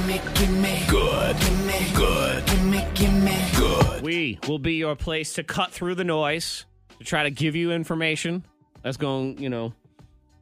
good 0.82 1.36
We 4.02 4.38
will 4.46 4.58
be 4.58 4.74
your 4.74 4.94
place 4.94 5.32
to 5.34 5.42
cut 5.42 5.72
through 5.72 5.96
the 5.96 6.04
noise, 6.04 6.64
to 6.98 7.04
try 7.04 7.24
to 7.24 7.30
give 7.30 7.56
you 7.56 7.72
information 7.72 8.44
that's 8.82 8.96
going, 8.96 9.38
you 9.38 9.48
know, 9.48 9.72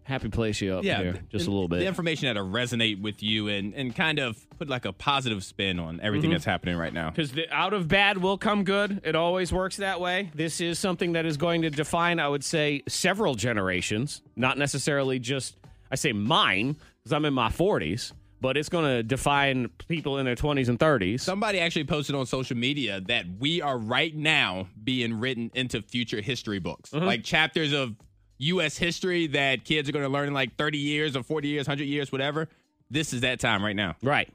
happy 0.03 0.29
place 0.29 0.61
you 0.61 0.75
up 0.75 0.85
yeah, 0.85 1.03
here 1.03 1.15
just 1.31 1.47
a 1.47 1.51
little 1.51 1.67
bit. 1.67 1.79
The 1.79 1.87
information 1.87 2.27
that'll 2.27 2.47
resonate 2.47 3.01
with 3.01 3.23
you 3.23 3.49
and, 3.49 3.73
and 3.73 3.97
kind 3.97 4.19
of 4.19 4.37
put 4.59 4.69
like 4.69 4.85
a 4.85 4.93
positive 4.93 5.43
spin 5.43 5.79
on 5.79 5.99
everything 6.01 6.29
Mm-hmm. 6.29 6.35
that's 6.35 6.45
happening 6.45 6.77
right 6.77 6.93
now. 6.93 7.11
Because 7.11 7.33
out 7.51 7.73
of 7.73 7.89
bad 7.89 8.19
will 8.19 8.37
come 8.37 8.65
good. 8.65 9.01
It 9.03 9.17
always 9.17 9.53
works 9.53 9.79
that 9.79 10.01
way. 10.01 10.31
This 10.35 10.61
is 10.61 10.79
something 10.79 11.13
that 11.13 11.25
is 11.25 11.39
going 11.39 11.63
to 11.63 11.71
define, 11.71 12.21
I 12.21 12.29
would 12.29 12.45
say, 12.45 12.83
several 12.87 13.35
generations, 13.35 14.21
not 14.37 14.59
necessarily 14.59 15.19
just, 15.19 15.57
I 15.91 15.95
say 15.95 16.13
mine, 16.13 16.77
because 17.05 17.13
I'm 17.15 17.27
in 17.27 17.35
my 17.35 17.49
40s, 17.51 18.13
but 18.41 18.57
it's 18.57 18.71
going 18.71 18.87
to 18.87 19.03
define 19.03 19.69
people 19.89 20.19
in 20.19 20.25
their 20.25 20.35
20s 20.37 20.69
and 20.71 20.79
30s. 20.79 21.21
Somebody 21.21 21.61
actually 21.61 21.85
posted 21.85 22.17
on 22.17 22.25
social 22.25 22.57
media 22.57 23.03
that 23.09 23.27
we 23.39 23.61
are 23.61 23.77
right 23.77 24.15
now 24.17 24.69
being 24.83 25.21
written 25.21 25.51
into 25.55 25.83
future 25.83 26.23
history 26.23 26.59
books, 26.61 26.91
Mm-hmm. 26.91 27.05
like 27.05 27.23
chapters 27.23 27.75
of 27.75 27.95
U.S. 28.39 28.79
history 28.79 29.27
that 29.29 29.65
kids 29.65 29.87
are 29.89 29.93
going 29.93 30.05
to 30.05 30.09
learn 30.09 30.29
in 30.29 30.35
like 30.35 30.57
30 30.57 30.79
years 30.79 31.15
or 31.15 31.23
40 31.23 31.47
years, 31.49 31.67
100 31.69 31.85
years, 31.85 32.11
whatever. 32.11 32.49
This 32.91 33.13
is 33.13 33.21
that 33.21 33.39
time 33.39 33.63
right 33.63 33.77
now. 33.77 33.97
right. 34.03 34.33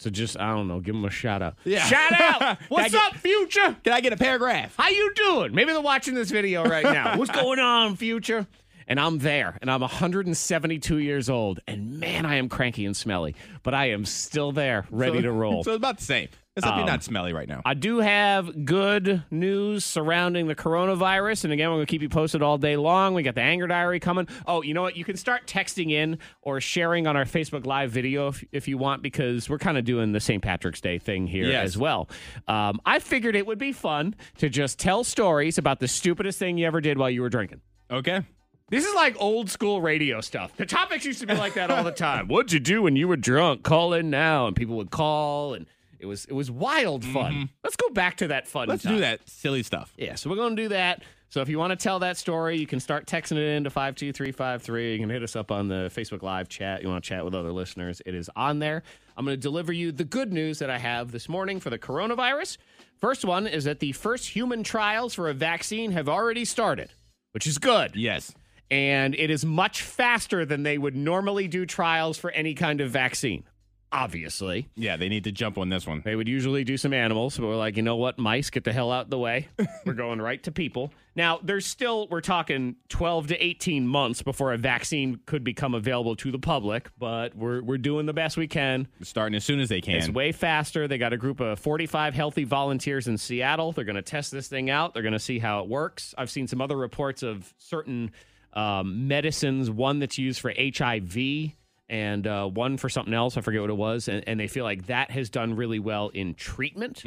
So 0.00 0.10
just, 0.10 0.38
I 0.38 0.54
don't 0.54 0.68
know, 0.68 0.78
give 0.78 0.94
them 0.94 1.04
a 1.04 1.10
shout 1.10 1.42
out. 1.42 1.56
Yeah. 1.64 1.82
Shout 1.84 2.12
out! 2.20 2.58
What's 2.68 2.92
get- 2.92 3.02
up, 3.02 3.16
future? 3.16 3.76
Can 3.82 3.92
I 3.92 4.00
get 4.00 4.12
a 4.12 4.16
paragraph? 4.16 4.76
How 4.78 4.90
you 4.90 5.12
doing? 5.16 5.52
Maybe 5.52 5.72
they're 5.72 5.80
watching 5.80 6.14
this 6.14 6.30
video 6.30 6.64
right 6.64 6.84
now. 6.84 7.16
What's 7.18 7.32
going 7.32 7.58
on, 7.58 7.96
future? 7.96 8.46
And 8.88 8.98
I'm 8.98 9.18
there, 9.18 9.56
and 9.60 9.70
I'm 9.70 9.82
172 9.82 10.96
years 10.96 11.28
old, 11.28 11.60
and 11.66 12.00
man, 12.00 12.24
I 12.24 12.36
am 12.36 12.48
cranky 12.48 12.86
and 12.86 12.96
smelly, 12.96 13.34
but 13.62 13.74
I 13.74 13.90
am 13.90 14.04
still 14.06 14.50
there, 14.50 14.86
ready 14.90 15.18
So- 15.18 15.22
to 15.22 15.32
roll. 15.42 15.62
So 15.62 15.72
it's 15.72 15.76
about 15.76 15.98
the 15.98 16.04
same. 16.04 16.28
Except 16.56 16.72
Um, 16.72 16.78
you're 16.80 16.88
not 16.88 17.04
smelly 17.04 17.32
right 17.32 17.48
now. 17.48 17.62
I 17.64 17.74
do 17.74 17.98
have 18.00 18.64
good 18.64 19.22
news 19.30 19.84
surrounding 19.84 20.48
the 20.48 20.56
coronavirus. 20.56 21.44
And 21.44 21.52
again, 21.52 21.68
we're 21.70 21.76
going 21.76 21.86
to 21.86 21.90
keep 21.90 22.02
you 22.02 22.08
posted 22.08 22.42
all 22.42 22.58
day 22.58 22.76
long. 22.76 23.14
We 23.14 23.22
got 23.22 23.36
the 23.36 23.42
anger 23.42 23.68
diary 23.68 24.00
coming. 24.00 24.26
Oh, 24.44 24.62
you 24.62 24.74
know 24.74 24.82
what? 24.82 24.96
You 24.96 25.04
can 25.04 25.16
start 25.16 25.46
texting 25.46 25.92
in 25.92 26.18
or 26.42 26.60
sharing 26.60 27.06
on 27.06 27.16
our 27.16 27.26
Facebook 27.26 27.64
Live 27.64 27.92
video 27.92 28.26
if, 28.28 28.42
if 28.50 28.66
you 28.66 28.76
want, 28.76 29.02
because 29.04 29.48
we're 29.48 29.58
kind 29.58 29.78
of 29.78 29.84
doing 29.84 30.10
the 30.10 30.18
St. 30.18 30.42
Patrick's 30.42 30.80
Day 30.80 30.98
thing 30.98 31.28
here 31.28 31.44
Yes. 31.46 31.64
as 31.66 31.78
well. 31.78 32.08
Um, 32.48 32.80
I 32.84 32.98
figured 32.98 33.36
it 33.36 33.46
would 33.46 33.58
be 33.58 33.70
fun 33.70 34.16
to 34.38 34.48
just 34.48 34.80
tell 34.80 35.04
stories 35.04 35.58
about 35.58 35.78
the 35.78 35.86
stupidest 35.86 36.40
thing 36.40 36.58
you 36.58 36.66
ever 36.66 36.80
did 36.80 36.98
while 36.98 37.10
you 37.10 37.22
were 37.22 37.28
drinking. 37.30 37.60
okay. 37.88 38.22
This 38.70 38.84
is 38.84 38.94
like 38.94 39.16
old 39.18 39.48
school 39.50 39.80
radio 39.80 40.20
stuff. 40.20 40.54
The 40.56 40.66
topics 40.66 41.04
used 41.04 41.20
to 41.20 41.26
be 41.26 41.34
like 41.34 41.54
that 41.54 41.70
all 41.70 41.84
the 41.84 41.90
time. 42.08 42.28
What'd 42.28 42.52
you 42.52 42.60
do 42.60 42.82
when 42.82 42.96
you 42.96 43.08
were 43.08 43.16
drunk? 43.16 43.62
Call 43.62 43.94
in 43.94 44.10
now, 44.10 44.46
and 44.46 44.54
people 44.54 44.76
would 44.76 44.90
call, 44.90 45.54
and 45.54 45.66
it 45.98 46.06
was 46.06 46.26
it 46.26 46.34
was 46.34 46.50
wild 46.50 47.04
fun. 47.04 47.48
Let's 47.64 47.76
go 47.76 47.88
back 47.90 48.18
to 48.18 48.28
that 48.28 48.46
fun. 48.46 48.64
Mm-hmm. 48.64 48.70
Let's 48.70 48.82
time. 48.82 48.94
do 48.94 49.00
that 49.00 49.28
silly 49.28 49.62
stuff. 49.62 49.92
Yeah, 49.96 50.16
so 50.16 50.28
we're 50.28 50.36
going 50.36 50.54
to 50.56 50.62
do 50.62 50.68
that. 50.68 51.02
So 51.30 51.42
if 51.42 51.48
you 51.50 51.58
want 51.58 51.70
to 51.72 51.76
tell 51.76 51.98
that 51.98 52.16
story, 52.16 52.56
you 52.58 52.66
can 52.66 52.80
start 52.80 53.06
texting 53.06 53.36
it 53.36 53.56
in 53.56 53.64
to 53.64 53.70
52353. 53.70 54.92
You 54.92 54.98
can 54.98 55.10
hit 55.10 55.22
us 55.22 55.36
up 55.36 55.50
on 55.50 55.68
the 55.68 55.90
Facebook 55.94 56.22
Live 56.22 56.48
chat. 56.48 56.82
You 56.82 56.88
want 56.88 57.04
to 57.04 57.08
chat 57.08 57.24
with 57.24 57.34
other 57.34 57.52
listeners, 57.52 58.00
it 58.06 58.14
is 58.14 58.30
on 58.34 58.58
there. 58.60 58.82
I'm 59.16 59.24
going 59.26 59.36
to 59.36 59.40
deliver 59.40 59.72
you 59.72 59.92
the 59.92 60.04
good 60.04 60.32
news 60.32 60.58
that 60.60 60.70
I 60.70 60.78
have 60.78 61.10
this 61.12 61.28
morning 61.28 61.60
for 61.60 61.68
the 61.70 61.78
coronavirus. 61.78 62.56
First 62.98 63.24
one 63.24 63.46
is 63.46 63.64
that 63.64 63.80
the 63.80 63.92
first 63.92 64.28
human 64.28 64.62
trials 64.62 65.12
for 65.14 65.28
a 65.28 65.34
vaccine 65.34 65.92
have 65.92 66.08
already 66.08 66.44
started, 66.44 66.92
which 67.32 67.46
is 67.46 67.58
good 67.58 67.94
Yes. 67.94 68.32
And 68.70 69.14
it 69.14 69.30
is 69.30 69.44
much 69.44 69.82
faster 69.82 70.44
than 70.44 70.62
they 70.62 70.78
would 70.78 70.94
normally 70.96 71.48
do 71.48 71.64
trials 71.66 72.18
for 72.18 72.30
any 72.32 72.54
kind 72.54 72.80
of 72.80 72.90
vaccine. 72.90 73.44
obviously. 73.90 74.68
Yeah, 74.76 74.98
they 74.98 75.08
need 75.08 75.24
to 75.24 75.32
jump 75.32 75.56
on 75.56 75.70
this 75.70 75.86
one. 75.86 76.02
They 76.04 76.14
would 76.14 76.28
usually 76.28 76.62
do 76.62 76.76
some 76.76 76.92
animals, 76.92 77.38
but 77.38 77.46
we're 77.46 77.56
like, 77.56 77.76
you 77.78 77.82
know 77.82 77.96
what, 77.96 78.18
mice, 78.18 78.50
get 78.50 78.64
the 78.64 78.72
hell 78.72 78.92
out 78.92 79.06
of 79.06 79.10
the 79.10 79.18
way. 79.18 79.48
we're 79.86 79.94
going 79.94 80.20
right 80.20 80.42
to 80.42 80.52
people. 80.52 80.92
Now, 81.16 81.40
there's 81.42 81.64
still, 81.64 82.06
we're 82.10 82.20
talking 82.20 82.76
12 82.90 83.28
to 83.28 83.42
18 83.42 83.86
months 83.88 84.20
before 84.20 84.52
a 84.52 84.58
vaccine 84.58 85.20
could 85.24 85.42
become 85.42 85.72
available 85.74 86.16
to 86.16 86.30
the 86.30 86.38
public, 86.38 86.90
but 86.98 87.34
we're, 87.34 87.62
we're 87.62 87.78
doing 87.78 88.04
the 88.04 88.12
best 88.12 88.36
we 88.36 88.46
can. 88.46 88.88
Starting 89.02 89.34
as 89.34 89.44
soon 89.44 89.58
as 89.58 89.70
they 89.70 89.80
can. 89.80 89.96
It's 89.96 90.10
way 90.10 90.32
faster. 90.32 90.86
They 90.86 90.98
got 90.98 91.14
a 91.14 91.16
group 91.16 91.40
of 91.40 91.58
45 91.58 92.12
healthy 92.12 92.44
volunteers 92.44 93.08
in 93.08 93.16
Seattle. 93.16 93.72
They're 93.72 93.84
going 93.84 93.96
to 93.96 94.02
test 94.02 94.30
this 94.30 94.48
thing 94.48 94.68
out. 94.68 94.92
They're 94.92 95.02
going 95.02 95.12
to 95.14 95.18
see 95.18 95.38
how 95.38 95.60
it 95.62 95.68
works. 95.68 96.14
I've 96.18 96.30
seen 96.30 96.46
some 96.46 96.60
other 96.60 96.76
reports 96.76 97.22
of 97.22 97.54
certain 97.56 98.12
um, 98.52 99.08
medicines, 99.08 99.70
one 99.70 99.98
that's 99.98 100.18
used 100.18 100.40
for 100.40 100.52
HIV 100.56 101.52
and 101.90 102.26
uh, 102.26 102.46
one 102.46 102.76
for 102.76 102.88
something 102.88 103.14
else. 103.14 103.36
I 103.36 103.40
forget 103.40 103.60
what 103.62 103.70
it 103.70 103.76
was. 103.76 104.08
And, 104.08 104.22
and 104.26 104.38
they 104.38 104.46
feel 104.46 104.64
like 104.64 104.86
that 104.86 105.10
has 105.10 105.30
done 105.30 105.56
really 105.56 105.78
well 105.78 106.08
in 106.10 106.34
treatment 106.34 107.02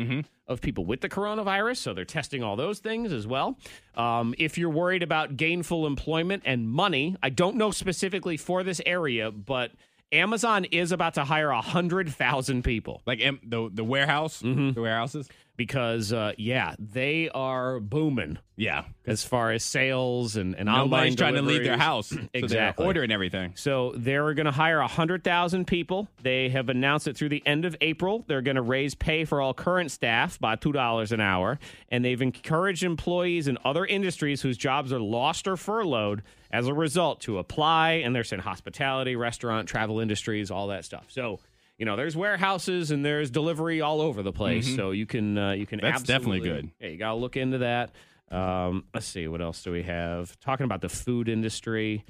of 0.47 0.59
people 0.61 0.85
with 0.85 1.01
the 1.01 1.09
coronavirus. 1.09 1.77
So 1.77 1.93
they're 1.93 2.03
testing 2.05 2.41
all 2.43 2.55
those 2.55 2.79
things 2.79 3.13
as 3.13 3.27
well. 3.27 3.57
Um, 3.95 4.33
if 4.39 4.57
you're 4.57 4.71
worried 4.71 5.03
about 5.03 5.37
gainful 5.37 5.85
employment 5.85 6.43
and 6.45 6.67
money, 6.67 7.15
I 7.21 7.29
don't 7.29 7.57
know 7.57 7.69
specifically 7.71 8.37
for 8.37 8.63
this 8.63 8.81
area, 8.85 9.29
but 9.31 9.71
Amazon 10.11 10.65
is 10.65 10.91
about 10.91 11.13
to 11.13 11.23
hire 11.23 11.51
100,000 11.51 12.63
people 12.63 13.01
like 13.05 13.19
the 13.43 13.69
the 13.73 13.83
warehouse, 13.83 14.41
Mm-hmm. 14.41 14.71
the 14.71 14.81
warehouses. 14.81 15.29
Because, 15.65 16.11
uh, 16.11 16.33
yeah, 16.39 16.73
they 16.79 17.29
are 17.35 17.79
booming 17.79 18.39
Yeah, 18.55 18.85
as 19.05 19.23
far 19.23 19.51
as 19.51 19.63
sales 19.63 20.35
and, 20.35 20.55
and 20.55 20.67
online 20.67 21.15
trying 21.15 21.35
to 21.35 21.43
leave 21.43 21.63
their 21.63 21.77
house, 21.77 22.11
Exactly. 22.33 22.47
they're 22.47 22.87
ordering 22.87 23.11
everything. 23.11 23.53
So 23.55 23.93
they're 23.95 24.33
going 24.33 24.47
to 24.47 24.51
hire 24.51 24.79
100,000 24.79 25.65
people. 25.67 26.07
They 26.23 26.49
have 26.49 26.69
announced 26.69 27.05
that 27.05 27.15
through 27.15 27.29
the 27.29 27.43
end 27.45 27.65
of 27.65 27.75
April, 27.79 28.25
they're 28.27 28.41
going 28.41 28.55
to 28.55 28.63
raise 28.63 28.95
pay 28.95 29.23
for 29.23 29.39
all 29.39 29.53
current 29.53 29.91
staff 29.91 30.39
by 30.39 30.55
$2 30.55 31.11
an 31.11 31.21
hour. 31.21 31.59
And 31.89 32.03
they've 32.03 32.21
encouraged 32.21 32.83
employees 32.83 33.47
in 33.47 33.59
other 33.63 33.85
industries 33.85 34.41
whose 34.41 34.57
jobs 34.57 34.91
are 34.91 34.99
lost 34.99 35.47
or 35.47 35.57
furloughed 35.57 36.23
as 36.49 36.67
a 36.67 36.73
result 36.73 37.19
to 37.21 37.37
apply. 37.37 38.01
And 38.03 38.15
they're 38.15 38.23
saying 38.23 38.41
hospitality, 38.41 39.15
restaurant, 39.15 39.67
travel 39.69 39.99
industries, 39.99 40.49
all 40.49 40.67
that 40.69 40.85
stuff. 40.85 41.05
So, 41.09 41.39
you 41.81 41.85
know, 41.85 41.95
there's 41.95 42.15
warehouses 42.15 42.91
and 42.91 43.03
there's 43.03 43.31
delivery 43.31 43.81
all 43.81 44.01
over 44.01 44.21
the 44.21 44.31
place. 44.31 44.75
So 44.75 44.91
you 44.91 45.07
can, 45.07 45.35
uh, 45.35 45.51
you 45.53 45.65
can 45.65 45.79
Mm-hmm. 45.79 45.87
That's 45.87 46.03
definitely 46.03 46.41
good. 46.41 46.69
Yeah, 46.79 46.89
you 46.89 46.97
got 46.97 47.09
to 47.09 47.15
look 47.15 47.37
into 47.37 47.57
that. 47.57 47.89
Um, 48.29 48.83
let's 48.93 49.07
see, 49.07 49.27
what 49.27 49.41
else 49.41 49.63
do 49.63 49.71
we 49.71 49.81
have? 49.81 50.39
Talking 50.39 50.65
about 50.65 50.81
the 50.81 50.89
food 50.89 51.27
industry 51.27 52.05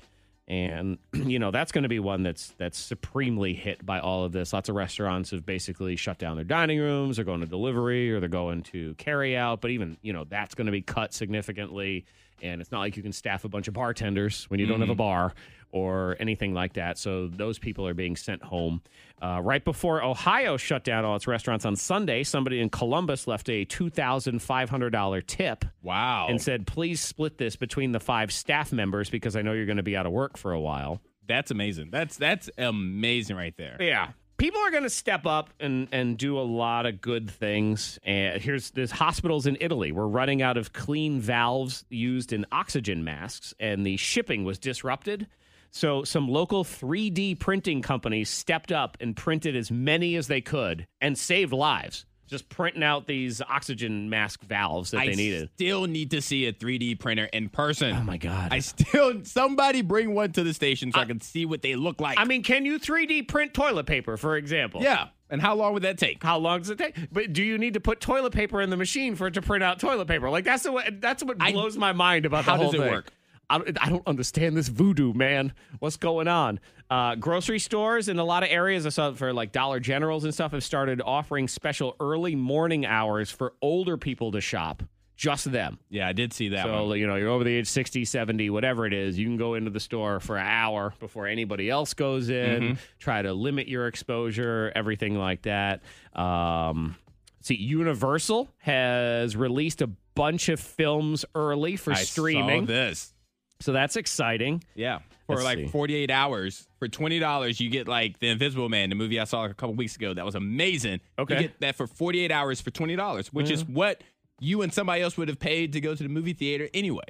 and 0.45 0.97
you 1.13 1.39
know 1.39 1.51
that's 1.51 1.71
going 1.71 1.83
to 1.83 1.89
be 1.89 1.99
one 1.99 2.23
that's 2.23 2.53
that's 2.57 2.77
supremely 2.77 3.53
hit 3.53 3.85
by 3.85 3.99
all 3.99 4.25
of 4.25 4.33
this 4.33 4.51
lots 4.51 4.67
of 4.67 4.75
restaurants 4.75 5.31
have 5.31 5.45
basically 5.45 5.95
shut 5.95 6.17
down 6.17 6.35
their 6.35 6.43
dining 6.43 6.79
rooms 6.79 7.15
they're 7.15 7.25
going 7.25 7.39
to 7.39 7.45
delivery 7.45 8.11
or 8.11 8.19
they're 8.19 8.27
going 8.27 8.63
to 8.63 8.93
carry 8.95 9.37
out 9.37 9.61
but 9.61 9.71
even 9.71 9.97
you 10.01 10.11
know 10.11 10.25
that's 10.25 10.55
going 10.55 10.65
to 10.65 10.71
be 10.71 10.81
cut 10.81 11.13
significantly 11.13 12.05
and 12.41 12.61
it's 12.61 12.71
not 12.71 12.79
like 12.79 12.97
you 12.97 13.03
can 13.03 13.11
staff 13.13 13.43
a 13.45 13.49
bunch 13.49 13.67
of 13.67 13.73
bartenders 13.73 14.45
when 14.49 14.59
you 14.59 14.65
don't 14.65 14.81
have 14.81 14.89
a 14.89 14.95
bar 14.95 15.33
or 15.71 16.17
anything 16.19 16.53
like 16.53 16.73
that 16.73 16.97
so 16.97 17.27
those 17.27 17.57
people 17.57 17.87
are 17.87 17.93
being 17.93 18.15
sent 18.15 18.43
home 18.43 18.81
uh, 19.21 19.39
right 19.41 19.63
before 19.63 20.03
ohio 20.03 20.57
shut 20.57 20.83
down 20.83 21.05
all 21.05 21.15
its 21.15 21.27
restaurants 21.27 21.65
on 21.65 21.75
sunday 21.75 22.23
somebody 22.23 22.59
in 22.59 22.69
columbus 22.69 23.25
left 23.27 23.49
a 23.49 23.65
$2500 23.65 25.25
tip 25.27 25.65
Wow, 25.83 26.27
and 26.29 26.41
said, 26.41 26.67
please 26.67 27.01
split 27.01 27.37
this 27.37 27.55
between 27.55 27.91
the 27.91 27.99
five 27.99 28.31
staff 28.31 28.71
members 28.71 29.09
because 29.09 29.35
I 29.35 29.41
know 29.41 29.53
you're 29.53 29.65
going 29.65 29.77
to 29.77 29.83
be 29.83 29.95
out 29.97 30.05
of 30.05 30.11
work 30.11 30.37
for 30.37 30.51
a 30.51 30.59
while. 30.59 31.01
that's 31.27 31.51
amazing. 31.51 31.89
That's 31.91 32.17
that's 32.17 32.49
amazing 32.57 33.35
right 33.35 33.55
there. 33.57 33.77
Yeah. 33.79 34.09
People 34.41 34.61
are 34.61 34.71
going 34.71 34.81
to 34.81 34.89
step 34.89 35.27
up 35.27 35.51
and, 35.59 35.87
and 35.91 36.17
do 36.17 36.39
a 36.39 36.41
lot 36.41 36.87
of 36.87 36.99
good 36.99 37.29
things. 37.29 37.99
And 38.03 38.41
here's 38.41 38.71
there's 38.71 38.89
hospitals 38.89 39.45
in 39.45 39.55
Italy. 39.61 39.91
We're 39.91 40.07
running 40.07 40.41
out 40.41 40.57
of 40.57 40.73
clean 40.73 41.19
valves 41.19 41.85
used 41.89 42.33
in 42.33 42.47
oxygen 42.51 43.03
masks, 43.03 43.53
and 43.59 43.85
the 43.85 43.97
shipping 43.97 44.43
was 44.43 44.57
disrupted. 44.57 45.27
So 45.69 46.03
some 46.03 46.27
local 46.27 46.63
3D 46.63 47.37
printing 47.37 47.83
companies 47.83 48.31
stepped 48.31 48.71
up 48.71 48.97
and 48.99 49.15
printed 49.15 49.55
as 49.55 49.69
many 49.69 50.15
as 50.15 50.25
they 50.25 50.41
could 50.41 50.87
and 50.99 51.15
saved 51.15 51.53
lives. 51.53 52.07
Just 52.31 52.47
printing 52.49 52.81
out 52.81 53.05
these 53.07 53.41
oxygen 53.41 54.09
mask 54.09 54.41
valves 54.43 54.91
that 54.91 55.01
I 55.01 55.07
they 55.07 55.15
needed. 55.15 55.49
still 55.55 55.85
need 55.85 56.11
to 56.11 56.21
see 56.21 56.45
a 56.47 56.53
3D 56.53 56.97
printer 56.99 57.25
in 57.25 57.49
person. 57.49 57.93
Oh 57.95 58.01
my 58.01 58.15
god! 58.17 58.53
I 58.53 58.59
still 58.59 59.23
somebody 59.25 59.81
bring 59.81 60.13
one 60.15 60.31
to 60.31 60.43
the 60.43 60.53
station 60.53 60.91
so 60.93 61.01
I, 61.01 61.05
can 61.05 61.19
see 61.21 61.45
what 61.45 61.61
they 61.61 61.75
look 61.75 61.99
like. 62.01 62.17
I 62.17 62.23
mean, 62.23 62.41
can 62.41 62.63
you 62.65 62.79
3D 62.79 63.27
print 63.27 63.53
toilet 63.53 63.85
paper, 63.85 64.15
for 64.17 64.37
example? 64.37 64.81
yeah. 64.81 65.09
And 65.29 65.41
how 65.41 65.55
long 65.55 65.71
would 65.73 65.83
that 65.83 65.97
take? 65.97 66.21
How 66.21 66.37
long 66.39 66.59
does 66.59 66.69
it 66.71 66.77
take? 66.77 66.93
But 67.09 67.31
do 67.31 67.41
you 67.41 67.57
need 67.57 67.75
to 67.75 67.79
put 67.79 68.01
toilet 68.01 68.33
paper 68.33 68.59
in 68.61 68.69
the 68.69 68.75
machine 68.75 69.15
for 69.15 69.27
it 69.27 69.33
to 69.35 69.41
print 69.41 69.63
out 69.63 69.79
toilet 69.79 70.07
paper? 70.09 70.29
Like 70.29 70.43
that's 70.43 70.63
the 70.63 70.73
way, 70.73 70.89
that's 70.99 71.23
what 71.23 71.37
I- 71.39 71.51
blows 71.53 71.77
my 71.77 71.93
mind 71.93 72.25
about 72.25 72.43
How 72.43 72.57
the 72.57 72.63
whole 72.63 72.71
does 72.73 72.79
it 72.81 72.83
thing. 72.83 72.91
work? 72.91 73.11
I 73.51 73.57
don't, 73.59 73.77
I 73.85 73.89
don't 73.89 74.07
understand 74.07 74.55
this 74.57 74.67
voodoo, 74.69 75.13
man. 75.13 75.53
What's 75.79 75.97
going 75.97 76.27
on? 76.27 76.59
Uh, 76.89 77.15
grocery 77.15 77.59
stores 77.59 78.07
in 78.09 78.17
a 78.19 78.23
lot 78.23 78.43
of 78.43 78.49
areas, 78.49 78.85
I 78.85 78.89
saw 78.89 79.11
for 79.13 79.33
like 79.33 79.51
Dollar 79.51 79.79
Generals 79.79 80.23
and 80.23 80.33
stuff, 80.33 80.51
have 80.53 80.63
started 80.63 81.01
offering 81.03 81.47
special 81.47 81.95
early 81.99 82.35
morning 82.35 82.85
hours 82.85 83.29
for 83.31 83.53
older 83.61 83.97
people 83.97 84.31
to 84.33 84.41
shop. 84.41 84.83
Just 85.15 85.51
them. 85.51 85.77
Yeah, 85.91 86.07
I 86.07 86.13
did 86.13 86.33
see 86.33 86.49
that 86.49 86.65
So, 86.65 86.87
one. 86.87 86.97
you 86.97 87.05
know, 87.05 87.15
you're 87.15 87.29
over 87.29 87.43
the 87.43 87.53
age 87.53 87.67
60, 87.67 88.05
70, 88.05 88.49
whatever 88.49 88.87
it 88.87 88.93
is, 88.93 89.19
you 89.19 89.27
can 89.27 89.37
go 89.37 89.53
into 89.53 89.69
the 89.69 89.79
store 89.79 90.19
for 90.19 90.35
an 90.37 90.47
hour 90.47 90.95
before 90.99 91.27
anybody 91.27 91.69
else 91.69 91.93
goes 91.93 92.29
in, 92.29 92.61
Mm-hmm. 92.63 92.73
try 92.97 93.21
to 93.21 93.31
limit 93.31 93.67
your 93.67 93.85
exposure, 93.85 94.71
everything 94.75 95.15
like 95.15 95.43
that. 95.43 95.81
Um, 96.15 96.95
see, 97.41 97.55
Universal 97.55 98.49
has 98.59 99.35
released 99.35 99.81
a 99.83 99.87
bunch 100.15 100.49
of 100.49 100.59
films 100.59 101.23
early 101.35 101.75
for 101.75 101.91
I 101.93 101.97
streaming. 101.97 102.65
saw 102.65 102.73
this. 102.73 103.13
So 103.61 103.71
that's 103.71 103.95
exciting. 103.95 104.63
Yeah. 104.75 104.99
For 105.27 105.35
Let's 105.35 105.45
like 105.45 105.57
see. 105.59 105.67
48 105.67 106.11
hours, 106.11 106.67
for 106.79 106.87
$20, 106.87 107.59
you 107.59 107.69
get 107.69 107.87
like 107.87 108.19
The 108.19 108.27
Invisible 108.29 108.69
Man, 108.69 108.89
the 108.89 108.95
movie 108.95 109.19
I 109.19 109.23
saw 109.23 109.45
a 109.45 109.53
couple 109.53 109.75
weeks 109.75 109.95
ago. 109.95 110.13
That 110.13 110.25
was 110.25 110.35
amazing. 110.35 110.99
Okay. 111.17 111.35
You 111.35 111.41
get 111.41 111.59
that 111.61 111.75
for 111.75 111.87
48 111.87 112.31
hours 112.31 112.59
for 112.59 112.71
$20, 112.71 113.27
which 113.27 113.49
is 113.49 113.63
mm-hmm. 113.63 113.73
what 113.73 114.03
you 114.39 114.61
and 114.61 114.73
somebody 114.73 115.01
else 115.01 115.17
would 115.17 115.27
have 115.29 115.39
paid 115.39 115.73
to 115.73 115.81
go 115.81 115.95
to 115.95 116.03
the 116.03 116.09
movie 116.09 116.33
theater 116.33 116.67
anyway. 116.73 117.03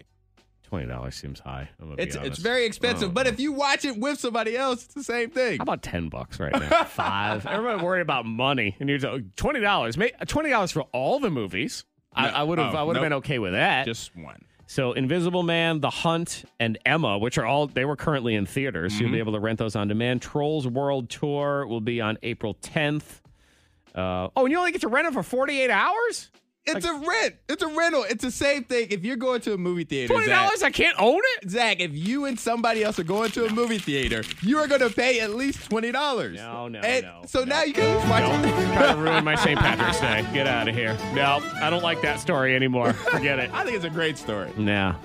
$20 0.71 1.13
seems 1.13 1.39
high. 1.39 1.69
I'm 1.79 1.87
gonna 1.87 1.97
be 1.97 2.03
It's 2.03 2.15
it's 2.15 2.39
very 2.39 2.65
expensive, 2.65 3.09
Oh. 3.09 3.11
but 3.11 3.27
if 3.27 3.39
you 3.39 3.51
watch 3.51 3.83
it 3.83 3.97
with 3.97 4.19
somebody 4.19 4.55
else, 4.55 4.85
it's 4.85 4.93
the 4.93 5.03
same 5.03 5.29
thing. 5.29 5.57
How 5.57 5.63
about 5.63 5.81
ten 5.81 6.07
bucks 6.07 6.39
right 6.39 6.57
now? 6.57 6.83
Five. 6.85 7.45
Everybody 7.45 7.83
worried 7.83 8.01
about 8.01 8.25
money, 8.25 8.77
and 8.79 8.87
you're 8.87 8.99
twenty 9.35 9.59
dollars. 9.59 9.97
Twenty 10.27 10.49
dollars 10.49 10.71
for 10.71 10.83
all 10.93 11.19
the 11.19 11.29
movies. 11.29 11.83
I- 12.13 12.29
No. 12.29 12.35
I 12.37 12.43
would 12.43 12.57
have. 12.57 12.73
Oh, 12.73 12.77
I 12.77 12.83
would 12.83 12.95
have 12.95 13.03
nope. 13.03 13.09
been 13.09 13.17
okay 13.17 13.39
with 13.39 13.51
that. 13.51 13.85
Just 13.85 14.15
one. 14.15 14.45
So 14.71 14.93
Invisible 14.93 15.43
Man, 15.43 15.81
The 15.81 15.89
Hunt, 15.89 16.45
and 16.57 16.77
Emma, 16.85 17.17
which 17.17 17.37
are 17.37 17.45
all 17.45 17.67
they 17.67 17.83
were 17.83 17.97
currently 17.97 18.35
in 18.35 18.45
theaters. 18.45 18.93
So 18.93 19.01
you'll 19.01 19.11
be 19.11 19.19
able 19.19 19.33
to 19.33 19.39
rent 19.41 19.59
those 19.59 19.75
on 19.75 19.89
demand. 19.89 20.21
Trolls 20.21 20.65
World 20.65 21.09
Tour 21.09 21.67
will 21.67 21.81
be 21.81 21.99
on 21.99 22.17
April 22.23 22.55
10th. 22.61 23.19
Uh, 23.93 24.29
oh, 24.33 24.43
and 24.45 24.49
you 24.49 24.57
only 24.57 24.71
get 24.71 24.79
to 24.79 24.87
rent 24.87 25.07
it 25.07 25.13
for 25.13 25.23
48 25.23 25.69
hours? 25.69 26.31
It's 26.65 26.85
a 26.85 26.93
rent. 26.93 27.35
It's 27.49 27.63
a 27.63 27.67
rental. 27.67 28.03
It's 28.07 28.23
the 28.23 28.29
same 28.31 28.63
thing. 28.65 28.87
If 28.91 29.03
you're 29.03 29.15
going 29.15 29.41
to 29.41 29.53
a 29.53 29.57
movie 29.57 29.83
theater, 29.83 30.13
$20? 30.13 30.63
I 30.63 30.69
can't 30.69 30.95
own 30.99 31.19
it? 31.37 31.49
Zach, 31.49 31.79
if 31.79 31.91
you 31.93 32.25
and 32.25 32.39
somebody 32.39 32.83
else 32.83 32.99
are 32.99 33.03
going 33.03 33.31
to 33.31 33.45
a 33.45 33.51
movie 33.51 33.79
theater, 33.79 34.23
you 34.43 34.59
are 34.59 34.67
going 34.67 34.81
to 34.81 34.91
pay 34.91 35.21
at 35.21 35.31
least 35.31 35.69
twenty 35.69 35.91
dollars. 35.91 36.37
No, 36.37 36.67
no, 36.67 36.79
and 36.79 37.03
no, 37.05 37.21
So 37.25 37.39
no. 37.39 37.45
now 37.45 37.63
you 37.63 37.73
can 37.73 37.83
just 37.97 38.07
watch 38.07 38.23
Don't 38.23 38.45
it. 38.45 38.73
try 38.73 38.93
to 38.93 38.97
ruin 38.99 39.23
my 39.23 39.35
St. 39.35 39.59
Patrick's 39.59 39.99
Day. 39.99 40.23
Get 40.33 40.45
out 40.45 40.67
of 40.67 40.75
here. 40.75 40.95
No, 41.15 41.39
I 41.61 41.69
don't 41.71 41.83
like 41.83 42.01
that 42.03 42.19
story 42.19 42.55
anymore. 42.55 42.93
Forget 42.93 43.39
it. 43.39 43.49
I 43.53 43.63
think 43.63 43.75
it's 43.75 43.85
a 43.85 43.89
great 43.89 44.17
story. 44.19 44.51
Nah. 44.55 44.95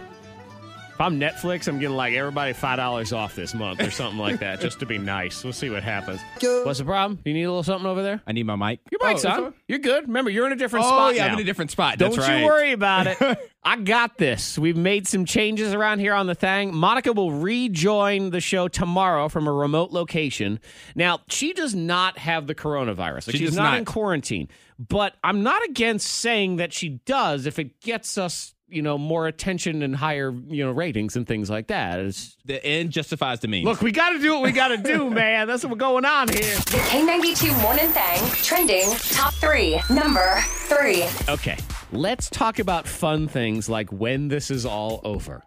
If 0.97 1.01
I'm 1.03 1.21
Netflix, 1.21 1.69
I'm 1.69 1.79
getting 1.79 1.95
like 1.95 2.15
everybody 2.15 2.55
five 2.55 2.79
dollars 2.79 3.13
off 3.13 3.37
this 3.37 3.53
month 3.53 3.83
or 3.83 3.91
something 3.91 4.19
like 4.19 4.41
that, 4.41 4.61
just 4.63 4.81
to 4.81 4.87
be 4.87 4.97
nice. 4.97 5.45
We'll 5.45 5.53
see 5.53 5.69
what 5.69 5.83
happens. 5.83 6.23
What's 6.41 6.79
the 6.79 6.87
problem? 6.87 7.21
You 7.27 7.35
need 7.35 7.43
a 7.43 7.51
little 7.51 7.63
something 7.63 7.87
over 7.87 8.03
there? 8.03 8.23
I 8.27 8.33
need 8.33 8.45
my 8.47 8.57
mic. 8.57 8.81
Your 8.91 9.01
Oh, 9.03 9.09
mic's 9.09 9.23
it's 9.23 9.31
on. 9.31 9.53
You're 9.69 9.79
good. 9.81 10.07
Remember, 10.07 10.31
you're 10.31 10.47
in 10.47 10.53
a 10.55 10.57
different 10.57 10.87
Oh 10.87 10.89
spot 10.89 11.15
yeah, 11.15 11.27
now. 11.27 11.33
I'm 11.33 11.39
in 11.39 11.41
a 11.41 11.45
different 11.45 11.71
spot. 11.71 11.99
Don't 11.99 12.17
That's 12.17 12.27
you 12.27 12.47
worry 12.47 12.73
about 12.73 13.09
it. 13.09 13.19
I 13.63 13.77
got 13.77 14.17
this. 14.17 14.59
We've 14.59 14.77
made 14.77 15.07
some 15.07 15.27
changes 15.27 15.75
around 15.75 15.99
here 15.99 16.15
on 16.15 16.27
the 16.29 16.35
thing. 16.35 16.75
Monica 16.75 17.13
will 17.13 17.31
rejoin 17.33 18.31
the 18.31 18.41
show 18.41 18.67
tomorrow 18.67 19.29
from 19.29 19.47
a 19.47 19.53
remote 19.53 19.91
location. 19.91 20.61
Now, 20.95 21.21
she 21.29 21.53
does 21.53 21.75
not 21.75 22.17
have 22.17 22.47
the 22.47 22.55
coronavirus. 22.55 23.27
Like, 23.27 23.33
She 23.33 23.39
she's 23.39 23.49
does 23.51 23.57
not, 23.59 23.73
not. 23.73 23.79
in 23.79 23.85
quarantine. 23.85 24.49
But 24.79 25.15
I'm 25.23 25.43
not 25.43 25.63
against 25.69 26.07
saying 26.07 26.57
that 26.57 26.73
she 26.73 26.89
does 27.05 27.45
if 27.45 27.59
it 27.59 27.81
gets 27.83 28.17
us, 28.17 28.55
you 28.68 28.83
know, 28.83 28.98
more 28.98 29.26
attention 29.29 29.83
and 29.83 29.94
higher, 29.94 30.33
you 30.48 30.64
know, 30.64 30.72
ratings 30.72 31.14
and 31.16 31.26
things 31.26 31.48
like 31.48 31.68
that. 31.68 32.00
It's, 32.00 32.37
The 32.44 32.64
end 32.64 32.90
justifies 32.90 33.40
the 33.40 33.48
means. 33.48 33.64
look, 33.64 33.81
we 33.81 33.92
got 33.92 34.11
to 34.11 34.18
do 34.18 34.33
what 34.35 34.42
we 34.42 34.52
got 34.52 34.68
to 34.68 34.76
do, 34.76 35.09
man. 35.22 35.46
That's 35.46 35.64
what's 35.64 35.76
going 35.79 36.05
on 36.05 36.29
here. 36.29 36.40
The 36.57 36.79
K92 36.90 37.62
Morning 37.62 37.88
Thang 37.90 38.29
trending 38.42 38.90
top 39.11 39.35
three. 39.35 39.81
Number 39.88 40.40
three. 40.68 41.05
Okay, 41.29 41.57
let's 41.92 42.29
talk 42.31 42.59
about 42.59 42.88
fun 42.88 43.29
things 43.29 43.68
like 43.68 43.90
when 43.92 44.29
this 44.29 44.50
is 44.50 44.66
all 44.66 45.00
over. 45.05 45.42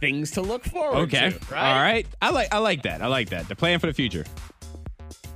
Things 0.00 0.30
to 0.32 0.42
look 0.42 0.64
forward 0.64 1.12
okay. 1.12 1.30
to. 1.30 1.56
All 1.56 1.82
right. 1.82 2.06
I 2.22 2.30
like 2.30 2.54
I 2.54 2.58
like 2.58 2.82
that. 2.84 3.02
I 3.02 3.08
like 3.08 3.30
that. 3.30 3.48
The 3.48 3.56
plan 3.56 3.80
for 3.80 3.88
the 3.88 3.92
future. 3.92 4.24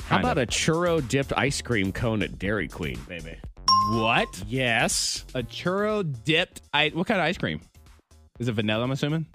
How 0.05 0.17
Kind 0.19 0.25
about 0.25 0.39
of. 0.39 0.45
a 0.45 0.47
churro 0.47 1.07
dipped 1.07 1.33
ice 1.37 1.61
cream 1.63 1.91
cone 1.93 2.23
at 2.23 2.39
Dairy 2.39 2.69
Queen, 2.69 2.99
baby? 3.09 3.37
What? 3.91 4.43
Yes. 4.49 5.25
A 5.35 5.43
churro 5.43 6.05
dipped. 6.25 6.63
I, 6.73 6.89
what 6.91 7.07
kind 7.07 7.21
of 7.21 7.27
ice 7.27 7.39
cream? 7.39 7.61
Is 8.39 8.49
it 8.49 8.53
vanilla? 8.53 8.85
I'm 8.85 8.91
assuming. 8.91 9.27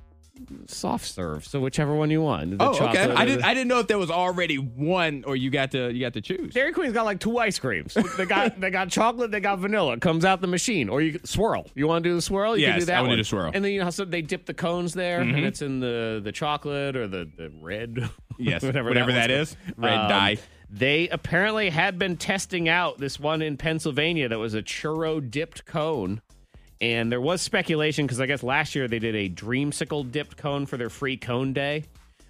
Soft 0.67 1.05
serve. 1.05 1.45
So 1.45 1.59
whichever 1.59 1.95
one 1.95 2.11
you 2.11 2.21
want. 2.21 2.57
The 2.57 2.63
Oh, 2.63 2.69
okay. 2.69 2.77
chocolate 2.79 3.17
I 3.17 3.25
didn't. 3.25 3.41
the- 3.41 3.47
I 3.47 3.53
didn't 3.55 3.67
know 3.69 3.79
if 3.79 3.87
there 3.87 3.97
was 3.97 4.11
already 4.11 4.57
one, 4.57 5.23
or 5.25 5.35
you 5.35 5.49
got 5.49 5.71
to 5.71 5.91
you 5.91 5.99
got 5.99 6.13
to 6.13 6.21
choose. 6.21 6.53
Dairy 6.53 6.71
Queen's 6.73 6.93
got 6.93 7.05
like 7.05 7.19
two 7.19 7.37
ice 7.39 7.57
creams. 7.57 7.95
They 8.17 8.25
got 8.25 8.59
they 8.59 8.69
got 8.69 8.89
chocolate, 8.89 9.31
they 9.31 9.39
got 9.39 9.57
vanilla. 9.59 9.93
It 9.93 10.01
comes 10.01 10.25
out 10.25 10.41
the 10.41 10.47
machine. 10.47 10.89
Or 10.89 11.01
you 11.01 11.19
swirl. 11.23 11.65
You 11.73 11.87
want 11.87 12.03
to 12.03 12.09
do 12.11 12.15
the 12.15 12.21
swirl? 12.21 12.55
You 12.55 12.67
can 12.67 12.79
do 12.79 12.85
that 12.85 12.97
I 12.97 13.01
wanna 13.01 13.09
one. 13.11 13.17
do 13.17 13.23
the 13.23 13.27
swirl. 13.27 13.51
And 13.53 13.65
then 13.65 13.71
you 13.71 13.79
know 13.79 13.85
how 13.85 13.89
so 13.89 14.05
they 14.05 14.21
dip 14.21 14.45
the 14.45 14.53
cones 14.53 14.93
there, 14.93 15.21
and 15.21 15.33
mm-hmm. 15.33 15.45
it's 15.45 15.63
in 15.63 15.79
the 15.79 16.21
the 16.23 16.31
chocolate 16.31 16.95
or 16.95 17.07
the 17.07 17.29
the 17.35 17.51
red. 17.61 18.09
Yes, 18.39 18.61
whatever, 18.61 18.89
whatever 18.89 19.11
that, 19.13 19.29
that 19.29 19.35
one's 19.35 19.49
is. 19.49 19.57
called. 19.65 19.83
Red 19.83 19.97
um, 19.97 20.09
dye. 20.09 20.37
They 20.69 21.07
apparently 21.09 21.69
had 21.69 21.97
been 21.97 22.17
testing 22.17 22.67
out 22.67 22.97
this 22.97 23.19
one 23.19 23.41
in 23.41 23.57
Pennsylvania 23.57 24.27
that 24.29 24.39
was 24.39 24.53
a 24.53 24.61
churro 24.61 25.27
dipped 25.29 25.65
cone. 25.65 26.21
And 26.79 27.11
there 27.11 27.21
was 27.21 27.41
speculation 27.41 28.05
because 28.05 28.19
I 28.19 28.25
guess 28.25 28.43
last 28.43 28.75
year 28.75 28.87
they 28.87 28.99
did 28.99 29.15
a 29.15 29.29
dreamsicle 29.29 30.11
dipped 30.11 30.37
cone 30.37 30.65
for 30.65 30.77
their 30.77 30.89
free 30.89 31.17
cone 31.17 31.53
day, 31.53 31.85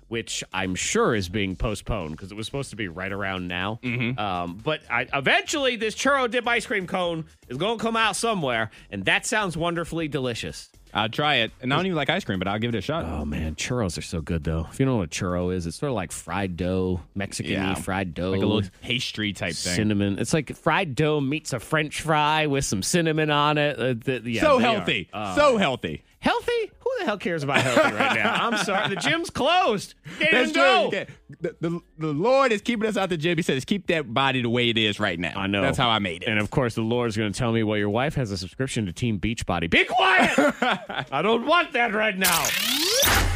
which 0.07 0.43
I'm 0.53 0.75
sure 0.75 1.15
is 1.15 1.27
being 1.27 1.55
postponed 1.55 2.11
because 2.11 2.31
it 2.31 2.35
was 2.35 2.45
supposed 2.45 2.69
to 2.69 2.75
be 2.75 2.87
right 2.87 3.11
around 3.11 3.47
now. 3.47 3.79
Mm-hmm. 3.83 4.17
Um, 4.17 4.61
but 4.63 4.81
I, 4.89 5.07
eventually, 5.13 5.75
this 5.75 5.95
churro 5.95 6.29
dip 6.29 6.47
ice 6.47 6.65
cream 6.65 6.87
cone 6.87 7.25
is 7.49 7.57
going 7.57 7.77
to 7.77 7.83
come 7.83 7.97
out 7.97 8.15
somewhere, 8.15 8.69
and 8.89 9.03
that 9.05 9.25
sounds 9.25 9.57
wonderfully 9.57 10.07
delicious. 10.07 10.69
I'll 10.93 11.09
try 11.09 11.35
it. 11.37 11.51
And 11.61 11.71
I 11.73 11.75
don't 11.75 11.85
even 11.85 11.95
like 11.95 12.09
ice 12.09 12.23
cream, 12.23 12.39
but 12.39 12.47
I'll 12.47 12.59
give 12.59 12.73
it 12.73 12.77
a 12.77 12.81
shot. 12.81 13.05
Oh 13.05 13.25
man, 13.25 13.55
churros 13.55 13.97
are 13.97 14.01
so 14.01 14.21
good 14.21 14.43
though. 14.43 14.67
If 14.71 14.79
you 14.79 14.85
don't 14.85 14.95
know 14.95 14.97
what 14.99 15.05
a 15.05 15.09
churro 15.09 15.53
is, 15.53 15.65
it's 15.67 15.77
sort 15.77 15.89
of 15.91 15.95
like 15.95 16.11
fried 16.11 16.57
dough, 16.57 17.01
Mexican 17.15 17.51
Yeah. 17.53 17.73
fried 17.75 18.13
dough, 18.13 18.31
like 18.31 18.41
a 18.41 18.45
little 18.45 18.69
pastry 18.81 19.33
type 19.33 19.53
thing. 19.53 19.75
cinnamon. 19.75 20.19
It's 20.19 20.33
like 20.33 20.55
fried 20.55 20.95
dough 20.95 21.19
meets 21.21 21.53
a 21.53 21.59
French 21.59 22.01
fry 22.01 22.47
with 22.47 22.65
some 22.65 22.81
cinnamon 22.81 23.29
on 23.29 23.57
it. 23.57 23.77
Uh, 23.79 23.93
the- 24.03 24.21
yeah, 24.31 24.41
so 24.41 24.57
are. 24.57 24.61
healthy. 24.61 25.09
Uh, 25.13 25.35
so 25.35 25.57
healthy. 25.57 26.03
Healthy. 26.19 26.71
Who 26.79 26.89
the 26.99 27.05
hell 27.05 27.17
cares 27.17 27.43
about 27.43 27.61
healthy 27.61 27.95
right 27.95 28.15
now? 28.15 28.33
I'm 28.33 28.57
sorry, 28.57 28.89
the 28.89 28.95
gym's 28.95 29.29
closed. 29.29 29.95
Can't 30.19 30.31
That's 30.31 30.49
even 30.49 30.53
true. 30.53 30.63
go. 30.63 30.89
You 30.91 31.05
The, 31.41 31.55
the, 31.59 31.81
the 31.97 32.07
Lord 32.13 32.51
is 32.51 32.61
keeping 32.61 32.87
us 32.87 32.97
out 32.97 33.09
the 33.09 33.17
gym. 33.17 33.37
He 33.37 33.43
says, 33.43 33.65
keep 33.65 33.87
that 33.87 34.13
body 34.13 34.41
the 34.41 34.49
way 34.49 34.69
it 34.69 34.77
is 34.77 34.99
right 34.99 35.19
now. 35.19 35.33
I 35.35 35.47
know. 35.47 35.61
That's 35.61 35.77
how 35.77 35.89
I 35.89 35.99
made 35.99 36.23
it. 36.23 36.29
And 36.29 36.39
of 36.39 36.49
course, 36.49 36.75
the 36.75 36.81
Lord's 36.81 37.17
going 37.17 37.31
to 37.31 37.37
tell 37.37 37.51
me, 37.51 37.63
well, 37.63 37.77
your 37.77 37.89
wife 37.89 38.15
has 38.15 38.31
a 38.31 38.37
subscription 38.37 38.85
to 38.87 38.93
Team 38.93 39.19
Beachbody. 39.19 39.69
Be 39.69 39.85
quiet! 39.85 40.31
I 41.11 41.21
don't 41.21 41.45
want 41.45 41.73
that 41.73 41.93
right 41.93 42.17
now. 42.17 42.47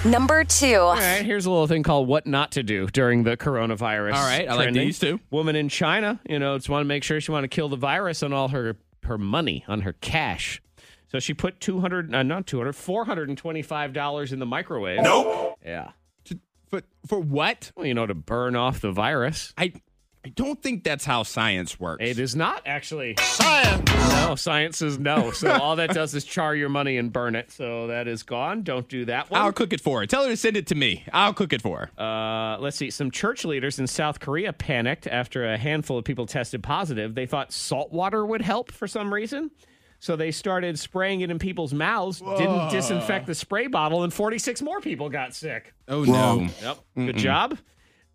Number 0.04 0.44
two. 0.44 0.78
All 0.78 0.96
right, 0.96 1.24
here's 1.24 1.46
a 1.46 1.52
little 1.52 1.68
thing 1.68 1.84
called 1.84 2.08
what 2.08 2.26
not 2.26 2.54
to 2.54 2.64
do 2.64 2.88
during 2.88 3.24
the 3.24 3.38
coronavirus. 3.38 4.14
All 4.16 4.24
right, 4.26 4.48
I 4.48 4.54
like 4.56 4.64
trending. 4.66 4.88
these 4.88 4.98
too. 5.00 5.20
Woman 5.30 5.56
in 5.56 5.70
China, 5.70 6.20
you 6.28 6.40
know, 6.40 6.58
just 6.58 6.70
want 6.70 6.82
to 6.82 6.88
make 6.88 7.04
sure 7.04 7.22
she 7.22 7.32
want 7.32 7.44
to 7.44 7.48
kill 7.48 7.70
the 7.70 7.76
virus 7.78 8.24
on 8.24 8.34
all 8.34 8.48
her 8.48 8.78
her 9.04 9.18
money, 9.20 9.64
on 9.68 9.82
her 9.82 9.94
cash. 9.94 10.62
So 11.12 11.20
she 11.20 11.34
put 11.34 11.60
200 11.60 12.16
uh, 12.16 12.24
not 12.24 12.48
200 12.48 12.74
425 12.74 13.92
dollars 13.94 14.32
in 14.32 14.40
the 14.40 14.46
microwave. 14.46 15.02
Nope. 15.02 15.60
Yeah. 15.64 15.92
for, 16.70 16.84
for 17.06 17.20
what? 17.20 17.74
Well, 17.76 17.86
you 17.86 17.94
know, 17.94 18.06
to 18.06 18.14
burn 18.16 18.56
off 18.56 18.80
the 18.80 18.94
virus. 18.94 19.54
I 19.58 19.74
I 20.24 20.30
don't 20.30 20.62
think 20.62 20.84
that's 20.84 21.04
how 21.04 21.24
science 21.24 21.80
works. 21.80 22.04
It 22.06 22.18
is 22.20 22.34
not 22.36 22.62
actually 22.66 23.16
science. 23.20 23.92
No, 23.92 24.36
science 24.36 24.82
is 24.82 25.00
no. 25.00 25.32
So 25.32 25.52
all 25.52 25.76
that 25.78 25.90
does 25.94 26.14
is 26.14 26.24
char 26.24 26.56
your 26.56 26.70
money 26.70 26.98
and 26.98 27.12
burn 27.12 27.36
it. 27.36 27.52
So 27.52 27.88
that 27.88 28.08
is 28.08 28.22
gone. 28.24 28.62
Don't 28.62 28.88
do 28.88 29.04
that 29.06 29.32
one. 29.32 29.42
I'll 29.42 29.52
cook 29.52 29.74
it 29.74 29.82
for 29.82 30.00
her. 30.00 30.06
Tell 30.06 30.24
her 30.24 30.30
to 30.30 30.38
send 30.38 30.56
it 30.58 30.68
to 30.68 30.76
me. 30.76 31.04
I'll 31.12 31.34
cook 31.34 31.52
it 31.54 31.62
for 31.62 31.90
her. 31.98 32.02
Uh, 32.02 32.60
let's 32.60 32.78
see. 32.78 32.92
Some 32.92 33.10
church 33.12 33.44
leaders 33.44 33.80
in 33.80 33.88
South 33.88 34.20
Korea 34.20 34.54
panicked 34.54 35.08
after 35.08 35.52
a 35.52 35.58
handful 35.58 35.98
of 35.98 36.06
people 36.06 36.28
tested 36.28 36.62
positive. 36.62 37.16
They 37.16 37.26
thought 37.26 37.52
salt 37.52 37.92
water 37.92 38.24
would 38.24 38.44
help 38.44 38.72
for 38.72 38.88
some 38.88 39.12
reason. 39.14 39.50
So 40.02 40.16
they 40.16 40.32
started 40.32 40.80
spraying 40.80 41.22
it 41.22 41.30
in 41.30 41.38
people's 41.38 41.76
mouths, 41.76 42.22
didn't 42.22 42.70
disinfect 42.72 43.28
the 43.28 43.36
spray 43.36 43.68
bottle, 43.68 44.04
and 44.04 44.12
46 44.12 44.64
more 44.64 44.82
people 44.82 45.10
got 45.10 45.36
sick. 45.36 45.74
oh 45.88 46.04
no. 46.04 46.48
Yep. 46.60 46.78
Good 46.96 47.18
job. 47.18 47.60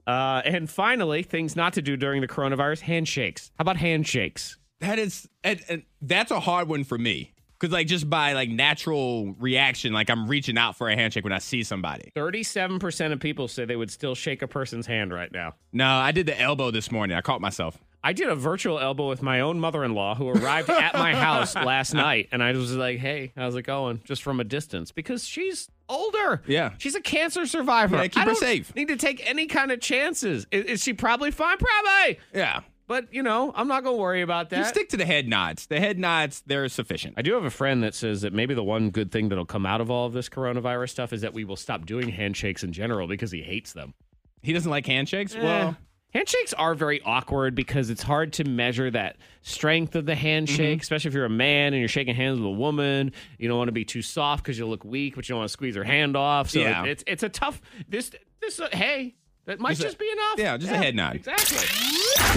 Uh, 0.05 0.43
and 0.45 0.69
finally, 0.69 1.23
things 1.23 1.55
not 1.55 1.75
to 1.75 1.83
do 1.83 1.97
during 1.97 2.23
the 2.23 2.29
coronavirus 2.29 2.81
handshakes. 2.81 3.53
How 3.57 3.63
about 3.63 3.77
handshakes? 3.77 4.59
That 4.81 4.99
is 4.99 5.29
and, 5.45 5.61
and 5.69 5.83
that's 6.03 6.33
a 6.33 6.41
hard 6.41 6.69
one 6.69 6.83
for 6.83 6.99
me. 6.99 7.33
Cause 7.59 7.71
like 7.71 7.87
just 7.87 8.09
by 8.11 8.35
like 8.35 8.51
natural 8.51 9.35
reaction, 9.39 9.93
like 9.93 10.11
I'm 10.11 10.29
reaching 10.29 10.59
out 10.59 10.77
for 10.77 10.89
a 10.91 10.95
handshake 10.95 11.25
when 11.25 11.33
I 11.33 11.39
see 11.39 11.63
somebody. 11.63 12.13
37% 12.15 13.13
of 13.13 13.21
people 13.21 13.49
say 13.49 13.65
they 13.65 13.77
would 13.77 13.91
still 13.91 14.15
shake 14.15 14.43
a 14.43 14.49
person's 14.49 14.87
hand 14.87 15.13
right 15.13 15.33
now. 15.33 15.55
No, 15.73 15.89
I 15.89 16.13
did 16.13 16.27
the 16.27 16.39
elbow 16.39 16.71
this 16.71 16.93
morning. 16.93 17.17
I 17.17 17.23
caught 17.23 17.41
myself. 17.41 17.79
I 18.05 18.13
did 18.13 18.29
a 18.29 18.37
virtual 18.37 18.79
elbow 18.79 19.09
with 19.09 19.21
my 19.21 19.41
own 19.41 19.59
mother 19.59 19.83
in 19.83 19.95
law 19.95 20.15
who 20.15 20.29
arrived 20.29 20.71
at 20.71 20.95
my 20.95 21.13
house 21.17 21.57
last 21.57 21.93
night. 21.93 22.29
And 22.31 22.41
I 22.41 22.53
was 22.53 22.73
like, 22.77 22.99
hey, 22.99 23.33
how's 23.37 23.57
it 23.57 23.63
going? 23.63 24.01
Just 24.05 24.23
from 24.23 24.39
a 24.39 24.45
distance 24.45 24.93
because 24.93 25.27
she's 25.27 25.69
older. 25.89 26.41
Yeah. 26.47 26.75
She's 26.79 26.95
a 26.95 27.01
cancer 27.01 27.47
survivor. 27.47 27.97
Yeah, 27.97 28.07
keep 28.07 28.23
I 28.23 28.27
her 28.27 28.35
safe. 28.37 28.73
Need 28.77 28.89
to 28.89 28.97
take 28.97 29.29
any 29.29 29.47
kind 29.47 29.73
of 29.73 29.81
chances. 29.81 30.47
Is, 30.53 30.65
is 30.67 30.83
she 30.85 30.93
probably 30.93 31.33
fine? 31.33 31.57
Probably. 31.59 32.21
Yeah. 32.33 32.61
But, 32.89 33.13
you 33.13 33.23
know, 33.23 33.53
I'm 33.55 33.67
not 33.69 33.83
going 33.85 33.97
to 33.97 34.01
worry 34.01 34.23
about 34.23 34.51
that. 34.51 34.57
Just 34.59 34.71
stick 34.71 34.89
to 34.91 34.97
the 34.97 35.05
head 35.07 35.27
nods. 35.29 35.67
The 35.67 35.81
head 35.81 35.99
nods, 35.99 36.43
they're 36.47 36.69
sufficient. 36.69 37.15
I 37.17 37.23
do 37.23 37.35
have 37.35 37.45
a 37.45 37.51
friend 37.51 37.83
that 37.83 37.95
says 37.95 38.23
that 38.23 38.33
maybe 38.33 38.55
the 38.55 38.63
one 38.63 38.91
good 38.91 39.11
thing 39.11 39.29
that'll 39.29 39.45
come 39.47 39.67
out 39.67 39.81
of 39.81 39.91
all 39.91 40.07
of 40.07 40.13
this 40.13 40.29
coronavirus 40.29 40.91
stuff 40.91 41.13
is 41.13 41.23
that 41.23 41.35
we 41.35 41.45
will 41.45 41.57
stop 41.57 41.85
doing 41.85 42.09
handshakes 42.11 42.63
in 42.63 42.73
general 42.73 43.09
because 43.09 43.31
he 43.33 43.43
hates 43.43 43.73
them. 43.73 43.95
He 44.43 44.53
doesn't 44.53 44.71
like 44.71 44.87
handshakes? 44.87 45.35
Eh. 45.35 45.43
Well, 45.43 45.77
handshakes 46.15 46.55
are 46.55 46.77
very 46.77 47.01
awkward 47.03 47.57
because 47.57 47.91
it's 47.91 48.03
hard 48.05 48.33
to 48.35 48.45
measure 48.45 48.89
that 48.93 49.17
strength 49.43 49.97
of 49.97 50.07
the 50.07 50.15
handshake, 50.15 50.81
especially 50.81 51.09
if 51.09 51.15
you're 51.15 51.25
a 51.25 51.29
man 51.29 51.73
and 51.75 51.81
you're 51.81 51.89
shaking 51.89 52.15
hands 52.15 52.39
with 52.39 52.47
a 52.47 52.51
woman. 52.51 53.11
You 53.39 53.49
don't 53.49 53.59
want 53.59 53.69
to 53.69 53.73
be 53.73 53.85
too 53.85 54.03
soft 54.03 54.45
because 54.45 54.57
you'll 54.59 54.69
look 54.71 54.85
weak, 54.85 55.17
but 55.17 55.29
you 55.29 55.33
don't 55.33 55.41
want 55.41 55.49
to 55.49 55.53
squeeze 55.53 55.75
her 55.75 55.83
hand 55.85 56.17
off. 56.17 56.51
So 56.51 56.61
Yeah. 56.61 56.85
it- 56.85 56.89
it's 56.91 57.05
it's 57.09 57.23
a 57.25 57.29
tough. 57.29 57.61
This 57.89 58.13
this 58.41 58.61
uh, 58.61 58.69
hey, 58.73 59.17
that 59.47 59.61
might 59.61 59.71
Just 59.71 59.81
a- 59.81 59.85
just, 59.85 59.99
be 59.99 60.11
enough. 60.11 60.39
yeah, 60.39 60.57
just 60.57 60.73
a 60.73 60.77
head 60.77 60.95
nod. 60.95 61.17
Exactly. 61.17 61.67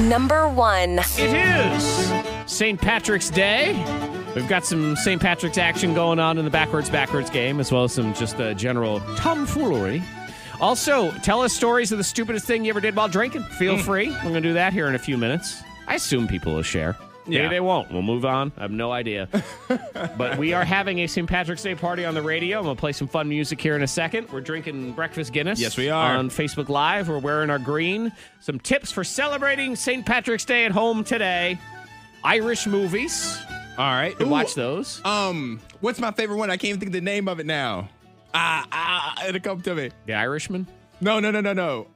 Number 0.08 0.48
one. 0.48 1.00
It 1.18 1.34
is 1.76 2.14
St. 2.52 2.80
Patrick's 2.80 3.30
Day. 3.30 3.74
We've 4.36 4.48
got 4.48 4.66
some 4.66 4.96
St. 4.96 5.20
Patrick's 5.22 5.58
action 5.58 5.94
going 5.94 6.20
on 6.20 6.38
in 6.38 6.46
the 6.46 6.52
backwards 6.52 6.90
backwards 6.90 7.30
game, 7.30 7.60
as 7.60 7.72
well 7.72 7.84
as 7.86 7.94
some 7.94 8.14
just 8.14 8.40
uh, 8.40 8.54
general 8.54 9.00
tomfoolery. 9.18 10.04
Also, 10.62 11.12
tell 11.24 11.42
us 11.42 11.54
stories 11.54 11.92
of 11.92 11.98
the 11.98 12.04
stupidest 12.04 12.46
thing 12.46 12.64
you 12.66 12.70
ever 12.70 12.82
did 12.82 12.96
while 12.96 13.08
drinking. 13.08 13.44
Feel 13.44 13.78
Hmm. 13.78 13.82
free. 13.84 14.10
We're 14.10 14.22
going 14.24 14.34
to 14.36 14.42
do 14.42 14.54
that 14.54 14.74
here 14.74 14.88
in 14.88 14.96
a 14.96 15.00
few 15.00 15.18
minutes. 15.18 15.62
I 15.88 15.96
assume 15.96 16.28
people 16.28 16.54
will 16.54 16.62
share. 16.64 16.96
Maybe 17.30 17.44
Yeah. 17.44 17.50
they 17.50 17.60
won't. 17.60 17.92
We'll 17.92 18.02
move 18.02 18.26
on. 18.26 18.52
I 18.58 18.62
have 18.62 18.72
no 18.72 18.92
idea. 18.92 19.28
but 20.18 20.38
we 20.38 20.54
are 20.54 20.64
having 20.64 21.00
a 21.00 21.08
St. 21.08 21.28
Patrick's 21.28 21.64
Day 21.64 21.76
party 21.76 22.06
on 22.06 22.14
the 22.14 22.22
radio. 22.22 22.58
I'm 22.60 22.64
going 22.66 22.76
to 22.76 22.80
play 22.80 22.92
some 22.92 23.08
fun 23.08 23.30
music 23.30 23.60
here 23.62 23.76
in 23.76 23.84
a 23.84 23.88
second. 23.88 24.30
We're 24.32 24.42
drinking 24.42 24.94
breakfast 24.94 25.34
Guinness. 25.34 25.60
Yes, 25.60 25.78
we 25.78 25.90
are. 25.90 26.16
On 26.16 26.30
Facebook 26.30 26.70
Live. 26.70 27.08
We're 27.10 27.20
wearing 27.20 27.50
our 27.50 27.60
green. 27.60 28.12
Some 28.40 28.60
tips 28.60 28.92
for 28.92 29.04
celebrating 29.04 29.76
St. 29.76 30.06
Patrick's 30.06 30.46
Day 30.46 30.66
at 30.66 30.72
home 30.72 31.04
today. 31.04 31.58
Irish 32.24 32.68
movies. 32.68 33.38
all 33.78 33.86
right. 33.94 34.20
Ooh, 34.22 34.28
watch 34.28 34.54
those. 34.56 35.02
Um, 35.06 35.60
what's 35.80 36.00
my 36.00 36.12
favorite 36.12 36.38
one? 36.38 36.50
I 36.50 36.58
can't 36.58 36.66
even 36.70 36.80
think 36.80 36.90
of 36.90 36.94
the 36.94 37.02
name 37.02 37.28
of 37.28 37.40
it 37.40 37.46
now. 37.46 37.90
Ah, 38.34 38.68
ah, 38.72 39.26
it'll 39.28 39.42
come 39.42 39.62
to 39.62 39.74
me. 39.76 39.92
The 40.06 40.14
Irishman. 40.14 40.68
No, 41.02 41.20
no, 41.20 41.32
no, 41.32 41.42
no, 41.42 41.54
no. 41.54 41.88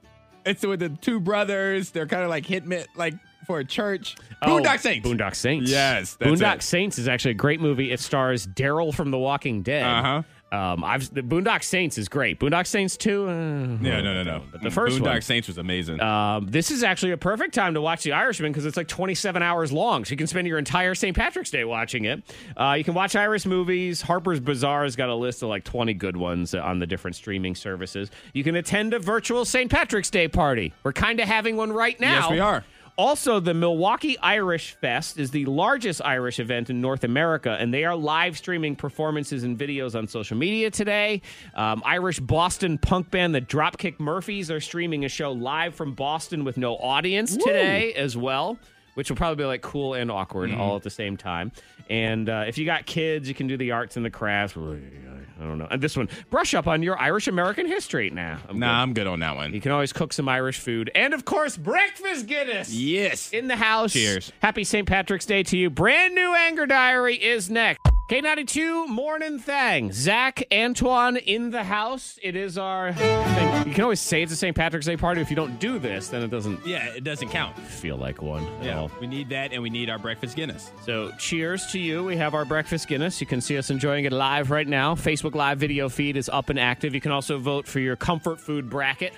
It's 0.46 0.65
with 0.65 0.80
the 0.80 0.89
two 0.89 1.19
brothers. 1.19 1.91
They're 1.91 2.08
kind 2.08 2.24
of 2.24 2.30
like 2.30 2.46
hitmen, 2.46 2.86
like 2.96 3.13
for 3.46 3.60
a 3.60 3.66
church. 3.66 4.16
Boondock 4.42 4.80
Saints. 4.80 5.08
Oh, 5.08 5.12
Boondock 5.14 5.36
Saints. 5.36 5.70
Yes, 5.70 6.16
that's 6.16 6.32
Boondock 6.32 6.56
it. 6.58 6.64
Saints 6.64 7.00
is 7.00 7.08
actually 7.08 7.32
a 7.32 7.36
great 7.36 7.62
movie. 7.62 7.92
It 7.92 8.00
stars 8.00 8.46
Daryl 8.48 8.94
from 8.94 9.12
The 9.12 9.18
Walking 9.20 9.62
Dead. 9.64 9.84
Uh-huh. 9.86 10.24
Um, 10.52 10.84
I've 10.84 11.12
the 11.12 11.22
Boondock 11.24 11.64
Saints 11.64 11.98
is 11.98 12.08
great. 12.08 12.40
Boondock 12.40 12.68
Saints 12.68 12.96
two. 12.96 13.28
Uh, 13.28 13.34
No, 13.34 13.78
no, 14.02 14.02
no, 14.04 14.22
no. 14.22 14.44
But 14.52 14.62
the 14.62 14.70
first 14.70 15.00
Boondock 15.00 15.02
one. 15.14 15.22
Saints 15.24 15.48
was 15.48 15.58
amazing. 15.58 16.00
Um, 16.00 16.46
this 16.46 16.70
is 16.70 16.84
actually 16.84 17.12
a 17.14 17.18
perfect 17.18 17.56
time 17.56 17.74
to 17.74 17.82
watch 17.82 18.04
The 18.04 18.12
Irishman 18.12 18.52
because 18.52 18.68
it's 18.68 18.78
like 18.78 18.88
27 18.88 19.42
hours 19.42 19.72
long. 19.72 20.06
So 20.06 20.12
you 20.12 20.18
can 20.18 20.28
spend 20.28 20.46
your 20.48 20.60
entire 20.60 20.94
St. 20.94 21.18
Patrick's 21.18 21.50
Day 21.50 21.64
watching 21.64 22.06
it. 22.06 22.22
Uh, 22.56 22.76
you 22.78 22.84
can 22.84 22.94
watch 22.94 23.16
Irish 23.16 23.48
movies. 23.48 24.04
Harper's 24.04 24.40
Bazaar 24.40 24.84
has 24.84 24.96
got 24.96 25.10
a 25.10 25.16
list 25.16 25.42
of 25.42 25.50
like 25.50 25.64
20 25.64 25.96
good 25.96 26.18
ones 26.18 26.54
uh, 26.54 26.60
on 26.62 26.78
the 26.78 26.86
different 26.86 27.16
streaming 27.16 27.56
services. 27.56 28.12
You 28.34 28.44
can 28.44 28.56
attend 28.56 28.94
a 28.94 29.00
virtual 29.00 29.46
St. 29.46 29.72
Patrick's 29.72 30.12
Day 30.12 30.28
party. 30.28 30.72
We're 30.84 30.94
kind 30.94 31.20
of 31.20 31.28
having 31.28 31.58
one 31.58 31.74
right 31.74 32.00
now. 32.00 32.20
Yes, 32.20 32.30
we 32.30 32.40
are. 32.40 32.64
Also, 32.96 33.40
the 33.40 33.56
Milwaukee 33.56 34.20
Irish 34.20 34.74
Fest 34.74 35.18
is 35.18 35.32
the 35.32 35.46
largest 35.46 36.00
Irish 36.06 36.40
event 36.40 36.70
in 36.70 36.80
North 36.80 37.04
America, 37.04 37.58
and 37.60 37.74
they 37.74 37.86
are 37.86 37.96
live 37.96 38.38
streaming 38.38 38.76
performances 38.76 39.44
and 39.44 39.58
videos 39.58 39.96
on 39.98 40.08
social 40.08 40.38
media 40.38 40.70
today. 40.70 41.24
Um, 41.56 41.82
Irish 41.86 42.20
Boston 42.20 42.78
punk 42.78 43.10
band, 43.10 43.34
the 43.34 43.42
Dropkick 43.42 44.00
Murphys, 44.00 44.52
are 44.52 44.60
streaming 44.60 45.06
a 45.06 45.10
show 45.10 45.32
live 45.32 45.74
from 45.74 45.96
Boston 45.96 46.44
with 46.44 46.56
no 46.56 46.76
audience 46.78 47.36
today 47.36 47.94
as 47.94 48.16
well, 48.16 48.60
which 48.94 49.10
will 49.10 49.18
probably 49.18 49.44
be 49.44 49.48
like 49.48 49.64
cool 49.64 49.96
and 49.96 50.12
awkward 50.12 50.52
all 50.54 50.76
at 50.76 50.84
the 50.84 50.92
same 50.92 51.18
time. 51.18 51.52
And 51.90 52.30
uh, 52.30 52.46
if 52.48 52.60
you 52.60 52.66
got 52.66 52.86
kids, 52.86 53.28
you 53.28 53.34
can 53.34 53.48
do 53.48 53.58
the 53.58 53.72
arts 53.72 53.98
and 53.98 54.06
the 54.06 54.12
crafts. 54.12 54.56
I 55.39 55.43
don't 55.46 55.58
know. 55.58 55.67
And 55.69 55.82
this 55.82 55.98
one, 55.98 56.10
brush 56.30 56.54
up 56.54 56.67
on 56.67 56.84
your 56.84 57.00
Irish 57.00 57.28
American 57.28 57.67
history. 57.67 58.10
Nah, 58.10 58.38
I'm 58.50 58.60
Nah, 58.60 58.67
good. 58.67 58.82
I'm 58.82 58.93
good 58.93 59.08
on 59.08 59.19
that 59.22 59.36
one. 59.36 59.54
You 59.54 59.62
can 59.62 59.72
always 59.72 59.91
cook 59.93 60.13
some 60.13 60.30
Irish 60.30 60.60
food. 60.60 60.91
And 60.96 61.13
of 61.13 61.26
course, 61.26 61.58
breakfast 61.58 62.28
Guinness. 62.28 62.74
Yes. 62.74 63.32
In 63.32 63.48
the 63.48 63.56
house. 63.56 63.93
Cheers. 63.93 64.32
Happy 64.41 64.63
St. 64.63 64.88
Patrick's 64.88 65.26
Day 65.26 65.43
to 65.43 65.58
you. 65.58 65.69
Brand 65.69 66.13
new 66.15 66.34
Anger 66.36 66.65
Diary 66.65 67.15
is 67.15 67.50
next. 67.50 67.80
K92 68.10 68.89
Morning 68.89 69.39
Thang. 69.39 69.92
Zach 69.94 70.44
Antoine 70.54 71.16
in 71.16 71.52
the 71.52 71.63
house. 71.63 72.20
It 72.22 72.36
is 72.36 72.58
our 72.58 72.92
thing. 72.94 73.68
You 73.68 73.74
can 73.74 73.84
always 73.84 74.02
say 74.02 74.22
it's 74.22 74.32
a 74.34 74.36
St. 74.36 74.56
Patrick's 74.56 74.86
Day 74.86 74.98
party. 74.98 75.22
If 75.22 75.30
you 75.30 75.38
don't 75.38 75.58
do 75.58 75.80
this, 75.80 76.10
then 76.10 76.22
it 76.22 76.28
doesn't 76.30 76.68
Yeah, 76.68 76.84
it 76.89 77.06
doesn't 77.06 77.30
count. 77.30 77.58
feel 77.58 77.96
like 77.96 78.22
one 78.22 78.44
at 78.60 78.66
Yeah, 78.66 78.80
all. 78.82 78.92
we 79.00 79.08
need 79.08 79.30
that, 79.30 79.54
and 79.54 79.63
we 79.63 79.70
need 79.70 79.89
our 79.89 79.98
breakfast 79.98 80.36
Guinness. 80.36 80.70
So, 80.86 81.12
cheers 81.18 81.66
to 81.68 81.80
you. 81.80 82.04
We 82.04 82.18
have 82.18 82.34
our 82.34 82.44
breakfast 82.44 82.89
Guinness. 82.89 83.22
You 83.22 83.26
can 83.26 83.39
see 83.39 83.58
us 83.58 83.70
enjoying 83.70 84.04
it 84.04 84.12
live 84.12 84.52
right 84.52 84.68
now. 84.68 84.96
Facebook 84.96 85.34
Live 85.34 85.58
video 85.58 85.88
feed 85.88 86.18
is 86.18 86.28
up 86.28 86.50
and 86.50 86.60
active. 86.60 86.93
You 86.93 87.01
can 87.01 87.12
also 87.14 87.38
vote 87.39 87.66
for 87.68 87.80
your 87.80 87.95
comfort 87.95 88.39
food 88.41 88.70
bracket. 88.70 89.14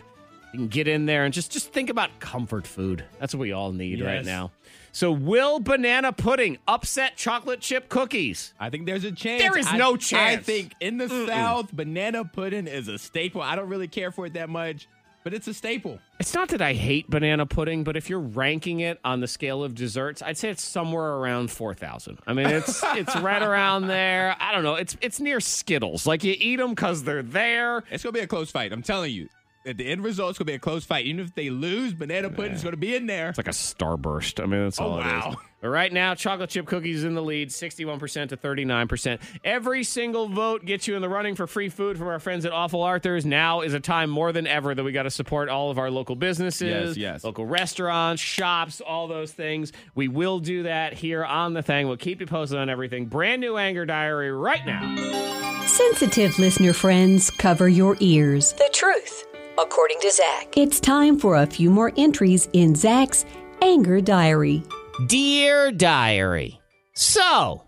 You 0.53 0.59
can 0.59 0.67
get 0.69 0.87
in 0.87 1.05
there 1.07 1.25
and 1.25 1.33
just 1.33 1.51
just 1.51 1.73
think 1.73 1.89
about 1.89 2.19
comfort 2.19 2.65
food. 2.67 3.03
That's 3.19 3.33
what 3.33 3.41
we 3.41 3.51
all 3.51 3.73
need 3.73 3.99
right 4.01 4.17
Yes. 4.17 4.25
now. 4.25 4.51
So, 4.95 5.11
will 5.11 5.59
banana 5.59 6.13
pudding 6.13 6.57
upset 6.69 7.17
chocolate 7.17 7.59
chip 7.59 7.89
cookies? 7.89 8.53
I 8.57 8.69
think 8.69 8.85
there's 8.85 9.03
a 9.03 9.11
chance. 9.11 9.41
There 9.41 9.57
is 9.57 9.67
I- 9.67 9.75
no 9.75 9.97
chance. 9.97 10.39
I 10.39 10.41
think 10.41 10.71
in 10.79 10.95
the 10.95 11.09
South, 11.27 11.73
banana 11.73 12.23
pudding 12.23 12.65
is 12.65 12.87
a 12.87 12.97
staple. 12.97 13.41
I 13.41 13.57
don't 13.57 13.67
really 13.67 13.89
care 13.89 14.11
for 14.11 14.25
it 14.25 14.35
that 14.35 14.47
much, 14.47 14.87
but 15.25 15.33
it's 15.33 15.49
a 15.49 15.53
staple. 15.53 15.99
It's 16.21 16.33
not 16.33 16.47
that 16.47 16.61
I 16.61 16.71
hate 16.71 17.09
banana 17.09 17.45
pudding, 17.45 17.83
but 17.83 17.97
if 17.97 18.09
you're 18.09 18.21
ranking 18.21 18.79
it 18.79 19.01
on 19.03 19.19
the 19.19 19.27
scale 19.27 19.65
of 19.65 19.75
desserts, 19.75 20.21
I'd 20.21 20.37
say 20.37 20.47
it's 20.47 20.63
somewhere 20.63 21.15
around 21.15 21.51
four 21.51 21.73
thousand. 21.73 22.19
I 22.25 22.31
mean, 22.31 22.47
it's 22.47 22.81
it's 22.93 23.17
right 23.17 23.43
around 23.43 23.87
there. 23.87 24.37
I 24.39 24.53
don't 24.53 24.63
know. 24.63 24.75
It's 24.75 24.95
it's 25.01 25.19
near 25.19 25.41
Skittles. 25.41 26.07
Like 26.07 26.23
you 26.23 26.35
eat 26.39 26.55
them 26.55 26.69
because 26.69 27.03
they're 27.03 27.21
there. 27.21 27.83
It's 27.91 28.01
gonna 28.01 28.13
be 28.13 28.21
a 28.21 28.27
close 28.27 28.49
fight. 28.49 28.71
I'm 28.71 28.81
telling 28.81 29.11
you. 29.11 29.27
At 29.65 29.77
the 29.77 29.87
end 29.87 30.03
result, 30.03 30.29
it's 30.29 30.37
gonna 30.37 30.45
be 30.45 30.53
a 30.53 30.59
close 30.59 30.85
fight. 30.85 31.05
Even 31.07 31.25
if 31.25 31.33
they 31.33 31.49
lose, 31.49 31.93
banana 31.93 32.29
pudding's 32.29 32.63
gonna 32.63 32.77
be 32.77 32.95
in 32.95 33.07
there. 33.07 33.29
It's 33.29 33.37
like 33.39 33.47
a 33.47 33.51
starburst. 33.51 34.41
I 34.41 34.45
mean, 34.45 34.63
that's 34.65 34.79
Oh, 34.79 34.85
all 34.91 34.99
it 34.99 35.05
is. 35.07 35.11
wow. 35.11 35.35
But 35.61 35.69
right 35.69 35.91
now, 35.91 36.13
chocolate 36.13 36.51
chip 36.51 36.67
cookies 36.67 37.03
in 37.03 37.15
the 37.15 37.23
lead, 37.23 37.49
61% 37.49 38.29
to 38.29 38.37
39%. 38.37 39.19
Every 39.43 39.83
single 39.83 40.27
vote 40.27 40.63
gets 40.63 40.87
you 40.87 40.95
in 40.95 41.01
the 41.01 41.09
running 41.09 41.33
for 41.33 41.47
free 41.47 41.69
food 41.69 41.97
from 41.97 42.07
our 42.07 42.19
friends 42.19 42.45
at 42.45 42.51
Awful 42.51 42.83
Arthur's. 42.83 43.25
Now 43.25 43.61
is 43.61 43.73
a 43.73 43.79
time 43.79 44.11
more 44.11 44.31
than 44.31 44.45
ever 44.45 44.75
that 44.75 44.83
we 44.83 44.91
got 44.91 45.03
to 45.03 45.09
support 45.09 45.49
all 45.49 45.71
of 45.71 45.79
our 45.79 45.89
local 45.89 46.15
businesses, 46.15 46.95
Yes, 46.95 46.97
yes. 46.97 47.23
local 47.23 47.47
restaurants, 47.47 48.21
shops, 48.21 48.79
all 48.79 49.07
those 49.07 49.31
things. 49.31 49.71
We 49.95 50.07
will 50.07 50.37
do 50.37 50.63
that 50.63 50.93
here 50.93 51.25
on 51.25 51.53
the 51.53 51.63
thing. 51.63 51.87
We'll 51.87 51.97
keep 51.97 52.19
you 52.19 52.27
posted 52.27 52.59
on 52.59 52.69
everything. 52.69 53.07
Brand 53.07 53.41
new 53.41 53.57
anger 53.57 53.87
diary 53.87 54.31
right 54.31 54.63
now. 54.67 55.63
Sensitive 55.65 56.37
listener 56.37 56.73
friends, 56.73 57.31
cover 57.31 57.67
your 57.67 57.97
ears. 58.01 58.53
The 58.53 58.69
truth, 58.71 59.25
according 59.57 59.99
to 60.01 60.11
Zach. 60.11 60.57
It's 60.57 60.79
time 60.79 61.17
for 61.17 61.35
a 61.35 61.45
few 61.45 61.69
more 61.69 61.91
entries 61.97 62.49
in 62.53 62.75
Zach's 62.75 63.25
Anger 63.61 64.01
Diary. 64.01 64.63
Dear 65.07 65.71
Diary. 65.71 66.59
So, 66.93 67.63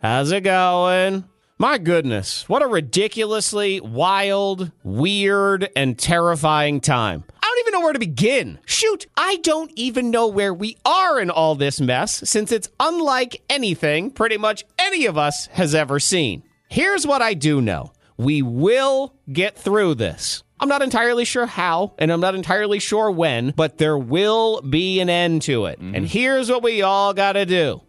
how's 0.00 0.32
it 0.32 0.42
going? 0.42 1.24
My 1.58 1.78
goodness, 1.78 2.48
what 2.48 2.62
a 2.62 2.66
ridiculously 2.66 3.80
wild, 3.80 4.72
weird, 4.82 5.68
and 5.76 5.96
terrifying 5.96 6.80
time. 6.80 7.22
I 7.40 7.46
don't 7.46 7.58
even 7.60 7.72
know 7.72 7.84
where 7.84 7.92
to 7.92 7.98
begin. 8.00 8.58
Shoot, 8.66 9.06
I 9.16 9.36
don't 9.44 9.70
even 9.76 10.10
know 10.10 10.26
where 10.26 10.52
we 10.52 10.76
are 10.84 11.20
in 11.20 11.30
all 11.30 11.54
this 11.54 11.80
mess 11.80 12.28
since 12.28 12.50
it's 12.50 12.68
unlike 12.80 13.42
anything 13.48 14.10
pretty 14.10 14.38
much 14.38 14.64
any 14.76 15.06
of 15.06 15.16
us 15.16 15.46
has 15.52 15.72
ever 15.72 16.00
seen. 16.00 16.42
Here's 16.68 17.06
what 17.06 17.22
I 17.22 17.34
do 17.34 17.60
know 17.60 17.92
we 18.16 18.42
will 18.42 19.14
get 19.32 19.56
through 19.56 19.94
this. 19.94 20.42
I'm 20.62 20.68
not 20.68 20.80
entirely 20.80 21.24
sure 21.24 21.44
how, 21.44 21.92
and 21.98 22.12
I'm 22.12 22.20
not 22.20 22.36
entirely 22.36 22.78
sure 22.78 23.10
when, 23.10 23.50
but 23.50 23.78
there 23.78 23.98
will 23.98 24.62
be 24.62 25.00
an 25.00 25.10
end 25.10 25.42
to 25.42 25.66
it. 25.66 25.80
Mm-hmm. 25.80 25.96
And 25.96 26.06
here's 26.06 26.48
what 26.48 26.62
we 26.62 26.82
all 26.82 27.12
got 27.12 27.32
to 27.32 27.44
do 27.44 27.82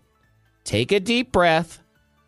take 0.63 0.91
a 0.91 0.99
deep 0.99 1.31
breath, 1.31 1.79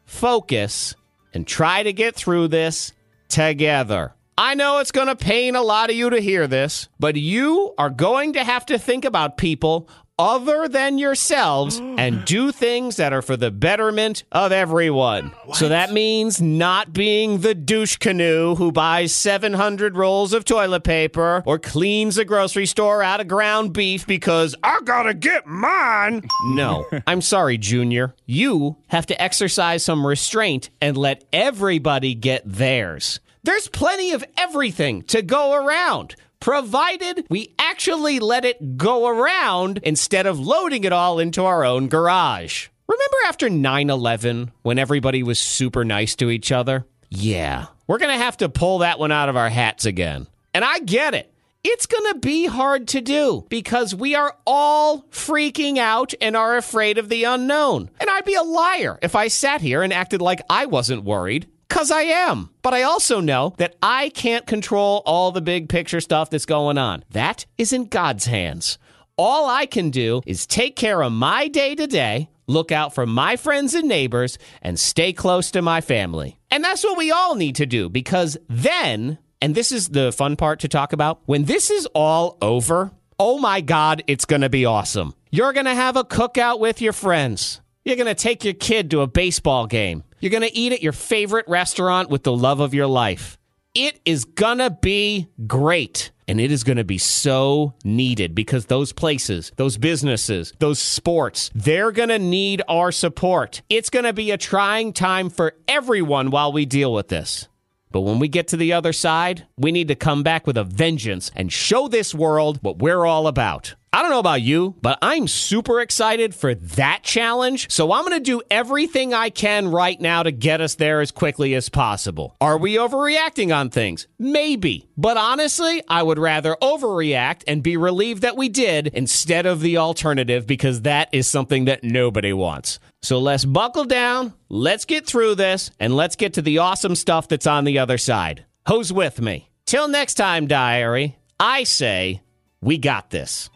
focus, 0.06 0.94
and 1.34 1.48
try 1.48 1.82
to 1.82 1.92
get 1.92 2.16
through 2.16 2.50
this 2.50 2.94
together. 3.28 4.14
I 4.38 4.54
know 4.54 4.80
it's 4.80 4.92
going 4.92 5.08
to 5.08 5.16
pain 5.16 5.56
a 5.56 5.64
lot 5.64 5.90
of 5.90 5.96
you 5.96 6.12
to 6.12 6.20
hear 6.20 6.46
this, 6.46 6.90
but 7.00 7.16
you 7.16 7.74
are 7.80 7.90
going 7.90 8.34
to 8.34 8.44
have 8.44 8.68
to 8.68 8.78
think 8.78 9.04
about 9.04 9.38
people 9.38 9.90
other 10.18 10.68
than 10.68 10.98
yourselves 10.98 11.80
and 11.98 12.26
do 12.26 12.52
things 12.52 12.96
that 12.98 13.14
are 13.14 13.22
for 13.22 13.38
the 13.38 13.52
betterment 13.52 14.24
of 14.32 14.52
everyone. 14.52 15.32
So 15.54 15.70
that 15.70 15.92
means 15.92 16.42
not 16.42 16.94
being 16.94 17.40
the 17.40 17.56
douche 17.56 17.98
canoe 17.98 18.56
who 18.56 18.72
buys 18.72 19.14
700 19.14 19.96
rolls 19.96 20.34
of 20.34 20.46
toilet 20.46 20.84
paper 20.84 21.44
or 21.46 21.60
cleans 21.60 22.18
a 22.18 22.26
grocery 22.26 22.66
store 22.66 23.04
out 23.04 23.22
of 23.22 23.28
ground 23.28 23.74
beef 23.74 24.06
because 24.08 24.56
I 24.64 24.80
gotta 24.84 25.14
get 25.14 25.48
mine. 25.48 26.28
No, 26.48 26.86
I'm 27.08 27.22
sorry, 27.22 27.58
Junior. 27.58 28.14
You 28.26 28.78
have 28.88 29.06
to 29.08 29.22
exercise 29.22 29.84
some 29.84 30.06
restraint 30.06 30.70
and 30.82 30.98
let 30.98 31.24
everybody 31.32 32.16
get 32.16 32.44
theirs. 32.46 33.20
There's 33.44 33.68
plenty 33.68 34.12
of 34.12 34.24
everything 34.38 35.04
to 35.04 35.22
go 35.22 35.54
around 35.54 36.16
provided 36.40 37.26
we 37.30 37.54
actually 37.60 38.20
let 38.20 38.46
it 38.46 38.78
go 38.78 39.08
around 39.08 39.80
instead 39.84 40.26
of 40.26 40.40
loading 40.40 40.84
it 40.84 40.94
all 40.94 41.20
into 41.20 41.44
our 41.44 41.64
own 41.64 41.88
garage. 41.88 42.68
Remember 42.88 43.18
after 43.28 43.50
9 43.50 43.90
11 43.90 44.52
when 44.62 44.78
everybody 44.78 45.24
was 45.24 45.40
super 45.40 45.84
nice 45.84 46.16
to 46.18 46.30
each 46.30 46.52
other? 46.52 46.86
Yeah, 47.10 47.68
we're 47.88 47.98
going 47.98 48.18
to 48.18 48.24
have 48.24 48.38
to 48.38 48.50
pull 48.50 48.80
that 48.80 49.00
one 49.00 49.12
out 49.12 49.30
of 49.30 49.38
our 49.38 49.50
hats 49.50 49.86
again. 49.86 50.28
And 50.54 50.64
I 50.64 50.80
get 50.80 51.14
it. 51.14 51.32
It's 51.64 51.88
going 51.88 52.14
to 52.14 52.20
be 52.20 52.46
hard 52.46 52.88
to 52.90 53.02
do 53.02 53.48
because 53.50 53.96
we 53.96 54.14
are 54.14 54.38
all 54.46 55.02
freaking 55.10 55.80
out 55.80 56.14
and 56.22 56.38
are 56.38 56.58
afraid 56.58 57.00
of 57.00 57.10
the 57.10 57.24
unknown. 57.24 57.90
And 58.00 58.08
I'd 58.08 58.24
be 58.24 58.36
a 58.36 58.44
liar 58.44 59.00
if 59.02 59.16
I 59.16 59.30
sat 59.30 59.62
here 59.62 59.82
and 59.82 59.92
acted 59.92 60.22
like 60.22 60.42
I 60.48 60.68
wasn't 60.68 61.04
worried. 61.04 61.48
Because 61.68 61.92
I 61.92 62.04
am. 62.04 62.50
But 62.62 62.74
I 62.74 62.84
also 62.84 63.20
know 63.20 63.54
that 63.58 63.76
I 63.82 64.10
can't 64.10 64.46
control 64.46 65.02
all 65.06 65.32
the 65.32 65.42
big 65.42 65.70
picture 65.70 66.02
stuff 66.02 66.30
that's 66.30 66.46
going 66.46 66.78
on. 66.78 67.04
That 67.12 67.46
is 67.58 67.74
in 67.74 67.86
God's 67.86 68.26
hands. 68.26 68.78
All 69.18 69.50
I 69.50 69.66
can 69.66 69.92
do 69.92 70.22
is 70.26 70.46
take 70.46 70.76
care 70.76 71.02
of 71.02 71.12
my 71.12 71.48
day 71.48 71.74
to 71.76 71.88
day, 71.88 72.30
look 72.48 72.72
out 72.72 72.94
for 72.94 73.06
my 73.06 73.38
friends 73.38 73.74
and 73.74 73.88
neighbors, 73.88 74.38
and 74.62 74.80
stay 74.80 75.14
close 75.14 75.52
to 75.52 75.62
my 75.62 75.82
family. 75.82 76.38
And 76.52 76.64
that's 76.64 76.84
what 76.84 76.98
we 76.98 77.12
all 77.12 77.36
need 77.36 77.56
to 77.56 77.66
do 77.66 77.90
because 77.90 78.38
then, 78.50 79.18
and 79.42 79.56
this 79.56 79.72
is 79.72 79.90
the 79.90 80.12
fun 80.12 80.36
part 80.36 80.60
to 80.62 80.68
talk 80.68 80.94
about, 80.94 81.22
when 81.26 81.46
this 81.46 81.72
is 81.72 81.88
all 81.96 82.38
over, 82.42 82.92
oh 83.20 83.40
my 83.40 83.62
God, 83.62 84.04
it's 84.08 84.26
going 84.26 84.42
to 84.42 84.50
be 84.50 84.66
awesome. 84.66 85.14
You're 85.32 85.54
going 85.54 85.66
to 85.66 85.76
have 85.76 85.96
a 85.96 86.04
cookout 86.04 86.60
with 86.60 86.82
your 86.82 86.94
friends. 86.94 87.62
You're 87.86 87.98
going 87.98 88.08
to 88.08 88.16
take 88.16 88.44
your 88.44 88.54
kid 88.54 88.92
to 88.92 89.02
a 89.02 89.08
baseball 89.08 89.68
game. 89.68 90.04
You're 90.26 90.32
going 90.32 90.42
to 90.42 90.58
eat 90.58 90.74
at 90.74 90.82
your 90.82 90.92
favorite 90.92 91.48
restaurant 91.48 92.10
with 92.10 92.24
the 92.24 92.36
love 92.36 92.60
of 92.60 92.74
your 92.74 92.88
life. 92.88 93.38
It 93.76 94.02
is 94.06 94.26
going 94.26 94.58
to 94.58 94.72
be 94.72 95.28
great. 95.46 96.10
And 96.28 96.42
it 96.42 96.52
is 96.52 96.64
going 96.64 96.78
to 96.78 96.84
be 96.84 96.98
so 96.98 97.76
needed 97.84 98.34
because 98.34 98.66
those 98.66 98.92
places, 98.92 99.52
those 99.58 99.78
businesses, 99.78 100.52
those 100.58 100.80
sports, 100.80 101.52
they're 101.54 101.92
going 101.92 102.10
to 102.10 102.18
need 102.18 102.64
our 102.68 102.92
support. 102.92 103.62
It's 103.70 103.92
going 103.92 104.06
to 104.06 104.14
be 104.14 104.32
a 104.32 104.38
trying 104.40 104.94
time 104.94 105.30
for 105.30 105.54
everyone 105.68 106.32
while 106.32 106.52
we 106.52 106.66
deal 106.66 106.92
with 106.92 107.10
this. 107.10 107.48
But 107.92 108.02
when 108.02 108.18
we 108.18 108.28
get 108.28 108.48
to 108.48 108.58
the 108.58 108.74
other 108.74 108.94
side, 108.94 109.46
we 109.58 109.72
need 109.72 109.90
to 109.90 109.96
come 109.96 110.24
back 110.24 110.48
with 110.48 110.58
a 110.58 110.64
vengeance 110.64 111.30
and 111.36 111.54
show 111.54 111.88
this 111.88 112.16
world 112.16 112.58
what 112.64 112.80
we're 112.80 113.06
all 113.06 113.28
about. 113.28 113.76
I 113.96 114.02
don't 114.02 114.12
know 114.12 114.20
about 114.20 114.42
you, 114.42 114.76
but 114.82 115.00
I'm 115.02 115.26
super 115.26 115.80
excited 115.80 116.36
for 116.36 116.54
that 116.54 117.00
challenge. 117.04 117.72
So 117.72 117.94
I'm 117.94 118.04
going 118.04 118.18
to 118.18 118.20
do 118.20 118.42
everything 118.52 119.14
I 119.14 119.30
can 119.30 119.70
right 119.72 119.98
now 120.02 120.22
to 120.22 120.34
get 120.34 120.60
us 120.60 120.76
there 120.76 121.00
as 121.00 121.12
quickly 121.12 121.54
as 121.56 121.70
possible. 121.70 122.36
Are 122.42 122.58
we 122.58 122.74
overreacting 122.74 123.56
on 123.56 123.70
things? 123.70 124.10
Maybe. 124.20 124.90
But 124.98 125.16
honestly, 125.16 125.82
I 125.88 126.04
would 126.04 126.20
rather 126.20 126.58
overreact 126.62 127.46
and 127.48 127.64
be 127.64 127.78
relieved 127.78 128.24
that 128.24 128.36
we 128.36 128.50
did 128.50 128.88
instead 128.88 129.46
of 129.46 129.62
the 129.62 129.78
alternative 129.78 130.46
because 130.46 130.82
that 130.82 131.08
is 131.14 131.26
something 131.26 131.64
that 131.64 131.86
nobody 131.86 132.34
wants. 132.34 132.80
So 133.02 133.20
let's 133.20 133.46
buckle 133.46 133.86
down, 133.86 134.34
let's 134.50 134.84
get 134.84 135.06
through 135.06 135.36
this, 135.36 135.72
and 135.80 135.96
let's 135.96 136.18
get 136.18 136.34
to 136.34 136.42
the 136.42 136.58
awesome 136.58 136.96
stuff 136.96 137.30
that's 137.30 137.48
on 137.48 137.64
the 137.64 137.80
other 137.80 137.98
side. 137.98 138.44
Who's 138.68 138.92
with 138.92 139.22
me? 139.22 139.52
Till 139.66 139.88
next 139.88 140.16
time, 140.16 140.48
diary, 140.48 141.18
I 141.40 141.64
say 141.64 142.24
we 142.60 142.78
got 142.78 143.10
this. 143.10 143.50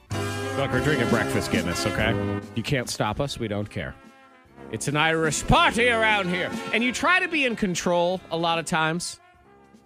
Look, 0.58 0.72
we're 0.72 0.84
drinking 0.84 1.10
breakfast 1.10 1.52
Guinness, 1.52 1.86
okay? 1.86 2.14
You 2.56 2.64
can't 2.64 2.90
stop 2.90 3.20
us. 3.20 3.40
We 3.40 3.48
don't 3.48 3.70
care. 3.70 3.96
It's 4.72 4.88
an 4.88 4.98
Irish 4.98 5.46
party 5.48 5.90
around 5.90 6.30
here. 6.30 6.52
And 6.74 6.84
you 6.84 6.92
try 6.92 7.20
to 7.22 7.28
be 7.28 7.46
in 7.46 7.56
control 7.56 8.20
a 8.30 8.38
lot 8.38 8.60
of 8.60 8.66
times, 8.66 9.20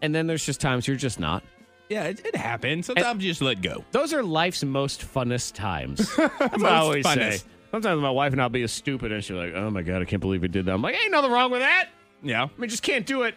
and 0.01 0.13
then 0.13 0.27
there's 0.27 0.45
just 0.45 0.59
times 0.59 0.87
you're 0.87 0.97
just 0.97 1.19
not. 1.19 1.43
Yeah, 1.89 2.05
it, 2.05 2.25
it 2.25 2.35
happens. 2.35 2.87
Sometimes 2.87 3.23
you 3.23 3.31
just 3.31 3.41
let 3.41 3.61
go. 3.61 3.85
Those 3.91 4.13
are 4.13 4.23
life's 4.23 4.63
most 4.63 5.01
funnest 5.01 5.53
times. 5.53 6.13
That's 6.17 6.39
what 6.39 6.65
I 6.65 6.77
always 6.77 7.05
funnest. 7.05 7.39
say. 7.39 7.43
Sometimes 7.71 8.01
my 8.01 8.09
wife 8.09 8.33
and 8.33 8.41
I'll 8.41 8.49
be 8.49 8.63
as 8.63 8.71
stupid, 8.71 9.11
and 9.11 9.23
she's 9.23 9.35
like, 9.35 9.53
oh 9.53 9.69
my 9.69 9.83
God, 9.83 10.01
I 10.01 10.05
can't 10.05 10.21
believe 10.21 10.41
we 10.41 10.47
did 10.47 10.65
that. 10.65 10.73
I'm 10.73 10.81
like, 10.81 10.95
ain't 10.95 11.11
nothing 11.11 11.31
wrong 11.31 11.51
with 11.51 11.61
that. 11.61 11.89
Yeah. 12.23 12.43
I 12.43 12.49
mean, 12.59 12.69
just 12.69 12.83
can't 12.83 13.05
do 13.05 13.23
it 13.23 13.35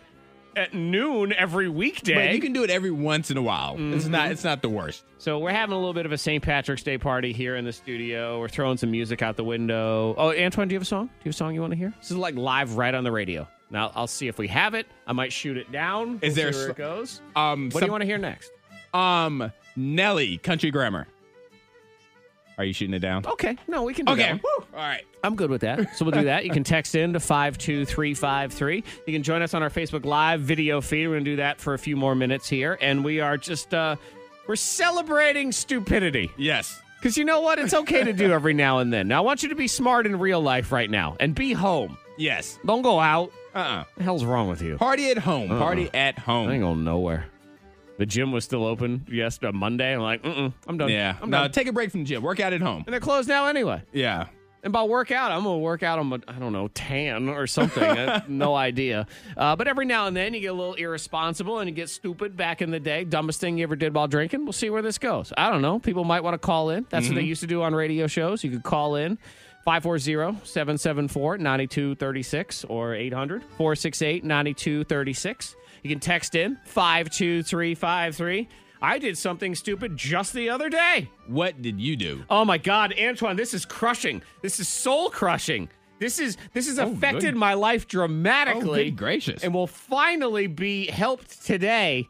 at 0.57 0.75
noon 0.75 1.33
every 1.35 1.69
weekday. 1.69 2.15
But 2.15 2.35
you 2.35 2.41
can 2.41 2.53
do 2.53 2.65
it 2.65 2.71
every 2.71 2.91
once 2.91 3.31
in 3.31 3.37
a 3.37 3.43
while. 3.43 3.75
It's 3.79 4.05
Mm-hmm. 4.05 4.11
not. 4.13 4.31
It's 4.33 4.43
not 4.45 4.63
the 4.63 4.69
worst. 4.69 5.05
So 5.19 5.39
we're 5.39 5.51
having 5.51 5.75
a 5.75 5.79
little 5.79 5.93
bit 5.95 6.07
of 6.07 6.13
a 6.13 6.19
St. 6.19 6.43
Patrick's 6.43 6.83
Day 6.83 6.99
party 6.99 7.33
here 7.33 7.57
in 7.57 7.65
the 7.65 7.73
studio. 7.73 8.41
We're 8.41 8.49
throwing 8.49 8.77
some 8.79 8.91
music 8.91 9.23
out 9.23 9.37
the 9.37 9.45
window. 9.45 10.15
Oh, 10.17 10.33
Antoine, 10.37 10.69
do 10.69 10.73
you 10.73 10.77
have 10.77 10.83
a 10.83 10.87
song? 10.87 11.07
Do 11.07 11.13
you 11.21 11.29
have 11.31 11.35
a 11.35 11.37
song 11.37 11.55
you 11.55 11.61
want 11.61 11.73
to 11.73 11.77
hear? 11.79 11.93
This 12.01 12.11
is 12.11 12.17
like 12.17 12.35
live 12.35 12.77
right 12.77 12.95
on 12.95 13.05
the 13.05 13.13
radio. 13.13 13.47
Now 13.71 13.93
I'll 13.95 14.07
see 14.07 14.29
if 14.29 14.39
we 14.39 14.49
have 14.49 14.75
it. 14.75 14.87
I 15.07 15.13
might 15.13 15.33
shoot 15.33 15.57
it 15.57 15.71
down. 15.73 16.21
Is 16.23 16.35
We'll 16.37 16.45
there 16.45 16.53
see 16.53 16.59
where 16.61 16.69
a 16.69 16.71
it 16.71 16.77
goes? 16.77 17.21
Um, 17.35 17.71
What 17.71 17.81
do 17.81 17.87
you 17.87 17.93
want 17.93 18.03
to 18.03 18.07
hear 18.07 18.19
next? 18.19 18.51
Um, 18.95 19.53
Nelly, 19.77 20.39
Country 20.39 20.71
Grammar. 20.71 21.07
Are 22.59 22.65
you 22.65 22.73
shooting 22.73 22.95
it 22.95 23.01
down? 23.01 23.27
Okay, 23.27 23.57
no, 23.69 23.83
we 23.83 23.93
can 23.93 24.07
do 24.07 24.15
that. 24.15 24.23
Okay. 24.23 24.33
one. 24.33 24.41
Woo. 24.43 24.67
All 24.75 24.81
right. 24.81 25.05
I'm 25.23 25.37
good 25.37 25.51
with 25.51 25.61
that. 25.61 25.95
So 25.97 26.05
we'll 26.05 26.13
do 26.13 26.25
that. 26.25 26.45
You 26.45 26.51
can 26.51 26.65
text 26.65 26.95
in 26.95 27.13
to 27.13 27.21
52353. 27.21 28.85
You 29.07 29.13
can 29.13 29.23
join 29.23 29.43
us 29.43 29.53
on 29.55 29.63
our 29.63 29.69
Facebook 29.71 30.05
Live 30.07 30.41
video 30.41 30.81
feed. 30.81 31.07
We're 31.07 31.15
going 31.15 31.25
to 31.25 31.31
do 31.33 31.37
that 31.37 31.61
for 31.61 31.75
a 31.75 31.79
few 31.79 31.97
more 31.97 32.15
minutes 32.15 32.49
here. 32.49 32.79
And 32.81 33.05
we 33.05 33.21
are 33.21 33.37
just, 33.37 33.75
uh, 33.75 33.97
we're 34.47 34.57
celebrating 34.57 35.53
stupidity. 35.53 36.31
Yes. 36.39 36.81
Because 36.99 37.19
you 37.19 37.25
know 37.25 37.41
what? 37.41 37.59
It's 37.59 37.75
okay 37.75 38.05
to 38.05 38.13
do 38.13 38.33
every 38.33 38.55
now 38.55 38.79
and 38.79 38.93
then. 38.93 39.09
Now, 39.09 39.19
I 39.19 39.21
want 39.21 39.43
you 39.43 39.51
to 39.51 39.55
be 39.55 39.69
smart 39.69 40.07
in 40.07 40.19
real 40.19 40.41
life 40.41 40.73
right 40.73 40.89
now 40.91 41.17
and 41.21 41.35
be 41.35 41.53
home. 41.53 41.99
Yes. 42.17 42.59
Don't 42.65 42.83
go 42.83 42.99
out. 43.01 43.33
Uh-uh. 43.55 43.79
What 43.79 43.89
the 43.97 44.03
hell's 44.05 44.25
wrong 44.25 44.49
with 44.49 44.63
you? 44.63 44.77
Party 44.77 45.11
at 45.11 45.19
home. 45.19 45.49
Party 45.49 45.91
at 45.93 46.19
home. 46.19 46.49
I 46.49 46.55
ain't 46.55 46.63
going 46.63 46.85
nowhere. 46.85 47.27
The 47.99 48.07
gym 48.07 48.33
was 48.33 48.45
still 48.45 48.65
open 48.67 49.07
yesterday, 49.11 49.57
Monday. 49.57 49.95
I'm 49.95 50.01
like, 50.01 50.23
mm-mm, 50.23 50.53
I'm 50.67 50.77
done. 50.79 50.91
Yeah. 50.91 51.17
I'm 51.23 51.31
no, 51.31 51.43
done. 51.43 51.53
take 51.53 51.67
a 51.67 51.73
break 51.73 51.91
from 51.91 52.01
the 52.01 52.07
gym. 52.07 52.23
Work 52.23 52.41
out 52.41 52.53
at 52.53 52.61
home. 52.61 52.83
and 52.87 52.93
they're 52.93 53.01
closed 53.01 53.29
now 53.29 53.47
anyway. 53.47 53.83
Yeah. 53.93 54.27
And 54.63 54.73
by 54.73 54.83
workout, 54.83 55.31
I'm 55.31 55.45
gonna 55.45 55.59
work 55.59 55.85
out 55.85 56.01
on 56.01 56.09
my, 56.09 56.19
I 56.27 56.33
don't 56.41 56.53
know, 56.53 56.67
tan 56.69 57.29
or 57.29 57.47
something. 57.47 58.21
No 58.27 58.53
idea. 58.57 59.07
Uh, 59.37 59.55
but 59.55 59.69
every 59.69 59.85
now 59.87 60.09
and 60.09 60.17
then 60.17 60.35
you 60.35 60.41
get 60.41 60.49
a 60.49 60.53
little 60.55 60.75
irresponsible 60.75 61.61
and 61.61 61.69
you 61.71 61.75
get 61.75 61.89
stupid. 61.89 62.37
Back 62.37 62.63
in 62.63 62.73
the 62.73 62.81
day, 62.81 63.05
dumbest 63.05 63.41
thing 63.41 63.59
you 63.59 63.63
ever 63.63 63.77
did 63.77 63.95
while 63.95 64.09
drinking. 64.09 64.45
We'll 64.45 64.53
see 64.53 64.69
where 64.69 64.83
this 64.83 64.99
goes. 64.99 65.33
I 65.37 65.51
don't 65.51 65.63
know. 65.63 65.79
People 65.79 66.03
might 66.03 66.25
want 66.25 66.35
to 66.35 66.39
call 66.39 66.71
in. 66.71 66.85
That's 66.91 67.07
what 67.07 67.15
they 67.15 67.23
used 67.23 67.43
to 67.43 67.47
do 67.47 67.63
on 67.63 67.77
radio 67.77 68.09
shows. 68.09 68.43
You 68.43 68.51
could 68.51 68.65
call 68.65 68.97
in 68.97 69.19
540-774-9236 69.69 72.65
or 72.69 72.91
800-468-9236. 72.93 75.55
You 75.83 75.91
can 75.91 76.01
text 76.01 76.35
in 76.35 76.59
52353. 76.65 78.49
I 78.83 78.99
did 78.99 79.17
something 79.17 79.55
stupid 79.55 79.97
just 79.97 80.33
the 80.33 80.51
other 80.51 80.69
day. 80.69 81.11
What 81.27 81.63
did 81.63 81.81
you 81.81 81.97
do? 81.97 82.25
Oh 82.29 82.45
my 82.45 82.59
God, 82.59 82.95
Antoine, 83.01 83.37
this 83.37 83.55
is 83.55 83.65
crushing. 83.65 84.23
This 84.43 84.61
is 84.61 84.69
soul 84.69 85.11
crushing. 85.11 85.69
This 85.99 86.19
is 86.19 86.37
this 86.53 86.69
has 86.69 86.79
oh, 86.79 86.93
affected 86.93 87.33
good. 87.33 87.37
my 87.37 87.55
life 87.55 87.89
dramatically. 87.89 88.81
Oh, 88.81 88.85
good 88.85 88.97
gracious. 88.97 89.43
And 89.43 89.55
will 89.55 89.67
finally 89.67 90.47
be 90.47 90.87
helped 90.87 91.45
today. 91.45 92.07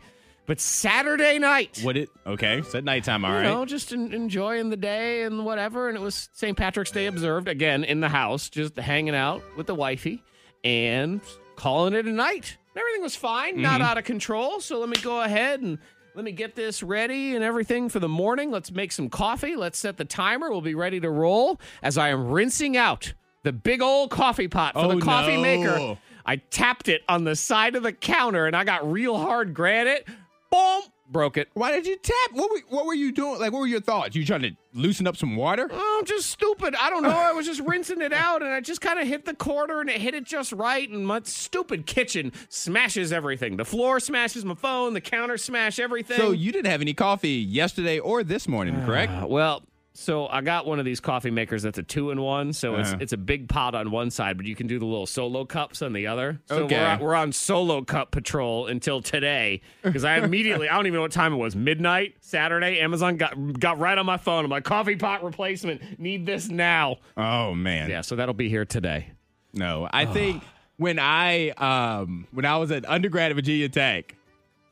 But 0.46 0.60
Saturday 0.60 1.40
night, 1.40 1.80
What 1.82 1.96
it? 1.96 2.08
Okay. 2.24 2.58
It's 2.58 2.74
at 2.74 2.84
nighttime. 2.84 3.24
All 3.24 3.32
you 3.32 3.36
right. 3.38 3.42
know, 3.44 3.64
just 3.64 3.92
en- 3.92 4.12
enjoying 4.12 4.70
the 4.70 4.76
day 4.76 5.24
and 5.24 5.44
whatever. 5.44 5.88
And 5.88 5.98
it 5.98 6.00
was 6.00 6.28
St. 6.32 6.56
Patrick's 6.56 6.92
Day 6.92 7.06
observed 7.06 7.48
again 7.48 7.82
in 7.82 8.00
the 8.00 8.08
house, 8.08 8.48
just 8.48 8.76
hanging 8.76 9.14
out 9.14 9.42
with 9.56 9.66
the 9.66 9.74
wifey 9.74 10.22
and 10.62 11.20
calling 11.56 11.94
it 11.94 12.06
a 12.06 12.12
night. 12.12 12.58
Everything 12.76 13.02
was 13.02 13.16
fine, 13.16 13.60
not 13.60 13.80
Mm-hmm. 13.80 13.82
out 13.90 13.98
of 13.98 14.04
control. 14.04 14.60
So 14.60 14.78
let 14.78 14.88
me 14.88 14.96
go 15.02 15.22
ahead 15.22 15.60
and 15.62 15.78
let 16.14 16.24
me 16.24 16.32
get 16.32 16.54
this 16.54 16.82
ready 16.82 17.34
and 17.34 17.44
everything 17.44 17.88
for 17.88 18.00
the 18.00 18.08
morning. 18.08 18.50
Let's 18.50 18.70
make 18.70 18.92
some 18.92 19.08
coffee. 19.08 19.56
Let's 19.56 19.78
set 19.78 19.96
the 19.96 20.04
timer. 20.04 20.50
We'll 20.50 20.60
be 20.60 20.74
ready 20.74 21.00
to 21.00 21.10
roll 21.10 21.60
as 21.82 21.96
I 21.98 22.08
am 22.10 22.28
rinsing 22.30 22.76
out 22.76 23.12
the 23.42 23.52
big 23.52 23.80
old 23.82 24.10
coffee 24.10 24.48
pot 24.48 24.74
for 24.74 24.80
Oh, 24.80 24.94
the 24.94 25.00
coffee 25.00 25.36
no. 25.36 25.42
maker. 25.42 25.98
I 26.24 26.36
tapped 26.36 26.88
it 26.88 27.02
on 27.08 27.24
the 27.24 27.36
side 27.36 27.76
of 27.76 27.82
the 27.82 27.92
counter 27.92 28.46
and 28.46 28.56
I 28.56 28.64
got 28.64 28.90
real 28.90 29.16
hard 29.16 29.54
granite. 29.54 30.06
Boom! 30.50 30.82
Broke 31.08 31.36
it. 31.36 31.48
Why 31.54 31.70
did 31.70 31.86
you 31.86 31.96
tap? 31.96 32.32
What 32.32 32.50
were, 32.50 32.60
what 32.68 32.86
were 32.86 32.94
you 32.94 33.12
doing? 33.12 33.40
Like, 33.40 33.52
what 33.52 33.60
were 33.60 33.66
your 33.66 33.80
thoughts? 33.80 34.16
You 34.16 34.24
trying 34.24 34.42
to 34.42 34.50
loosen 34.74 35.06
up 35.06 35.16
some 35.16 35.36
water? 35.36 35.68
Oh, 35.70 36.02
just 36.04 36.30
stupid. 36.30 36.74
I 36.80 36.90
don't 36.90 37.02
know. 37.02 37.10
I 37.10 37.32
was 37.32 37.46
just 37.46 37.60
rinsing 37.60 38.00
it 38.00 38.12
out 38.12 38.42
and 38.42 38.52
I 38.52 38.60
just 38.60 38.80
kind 38.80 38.98
of 38.98 39.06
hit 39.06 39.24
the 39.24 39.34
quarter 39.34 39.80
and 39.80 39.88
it 39.88 40.00
hit 40.00 40.14
it 40.14 40.24
just 40.24 40.52
right. 40.52 40.88
And 40.88 41.06
my 41.06 41.20
stupid 41.24 41.86
kitchen 41.86 42.32
smashes 42.48 43.12
everything. 43.12 43.56
The 43.56 43.64
floor 43.64 44.00
smashes 44.00 44.44
my 44.44 44.54
phone, 44.54 44.94
the 44.94 45.00
counter 45.00 45.36
smash 45.36 45.78
everything. 45.78 46.16
So 46.16 46.32
you 46.32 46.50
didn't 46.50 46.70
have 46.70 46.80
any 46.80 46.94
coffee 46.94 47.28
yesterday 47.30 47.98
or 47.98 48.24
this 48.24 48.48
morning, 48.48 48.84
correct? 48.84 49.12
Uh, 49.12 49.26
well, 49.28 49.62
so 49.96 50.26
I 50.28 50.40
got 50.42 50.66
one 50.66 50.78
of 50.78 50.84
these 50.84 51.00
coffee 51.00 51.30
makers 51.30 51.62
that's 51.62 51.78
a 51.78 51.82
two 51.82 52.10
in 52.10 52.20
one. 52.20 52.52
So 52.52 52.74
Uh-huh. 52.74 52.92
it's 52.94 53.02
it's 53.02 53.12
a 53.12 53.16
big 53.16 53.48
pot 53.48 53.74
on 53.74 53.90
one 53.90 54.10
side, 54.10 54.36
but 54.36 54.46
you 54.46 54.54
can 54.54 54.66
do 54.66 54.78
the 54.78 54.84
little 54.84 55.06
solo 55.06 55.44
cups 55.44 55.80
on 55.82 55.92
the 55.92 56.06
other. 56.06 56.40
So 56.46 56.64
Okay. 56.64 56.76
we're, 56.78 56.86
on, 56.86 56.98
we're 57.00 57.14
on 57.14 57.32
solo 57.32 57.82
cup 57.82 58.10
patrol 58.10 58.66
until 58.66 59.00
today 59.02 59.62
because 59.82 60.04
I 60.04 60.18
immediately 60.18 60.68
I 60.68 60.76
don't 60.76 60.86
even 60.86 60.96
know 60.96 61.02
what 61.02 61.12
time 61.12 61.32
it 61.32 61.36
was 61.36 61.56
midnight 61.56 62.14
Saturday. 62.20 62.80
Amazon 62.80 63.16
got 63.16 63.58
got 63.58 63.78
right 63.78 63.96
on 63.96 64.06
my 64.06 64.18
phone. 64.18 64.44
I'm 64.44 64.50
like 64.50 64.64
coffee 64.64 64.96
pot 64.96 65.24
replacement. 65.24 65.98
Need 65.98 66.26
this 66.26 66.48
now. 66.48 66.96
Oh 67.16 67.54
man. 67.54 67.88
Yeah, 67.90 68.02
so 68.02 68.16
that'll 68.16 68.34
be 68.34 68.48
here 68.48 68.64
today. 68.64 69.10
No, 69.54 69.88
I 69.90 70.04
think 70.04 70.42
when 70.76 70.98
I 70.98 71.50
um 71.50 72.26
when 72.32 72.44
I 72.44 72.58
was 72.58 72.70
an 72.70 72.84
undergrad 72.84 73.30
at 73.30 73.34
Virginia 73.36 73.70
Tech, 73.70 74.14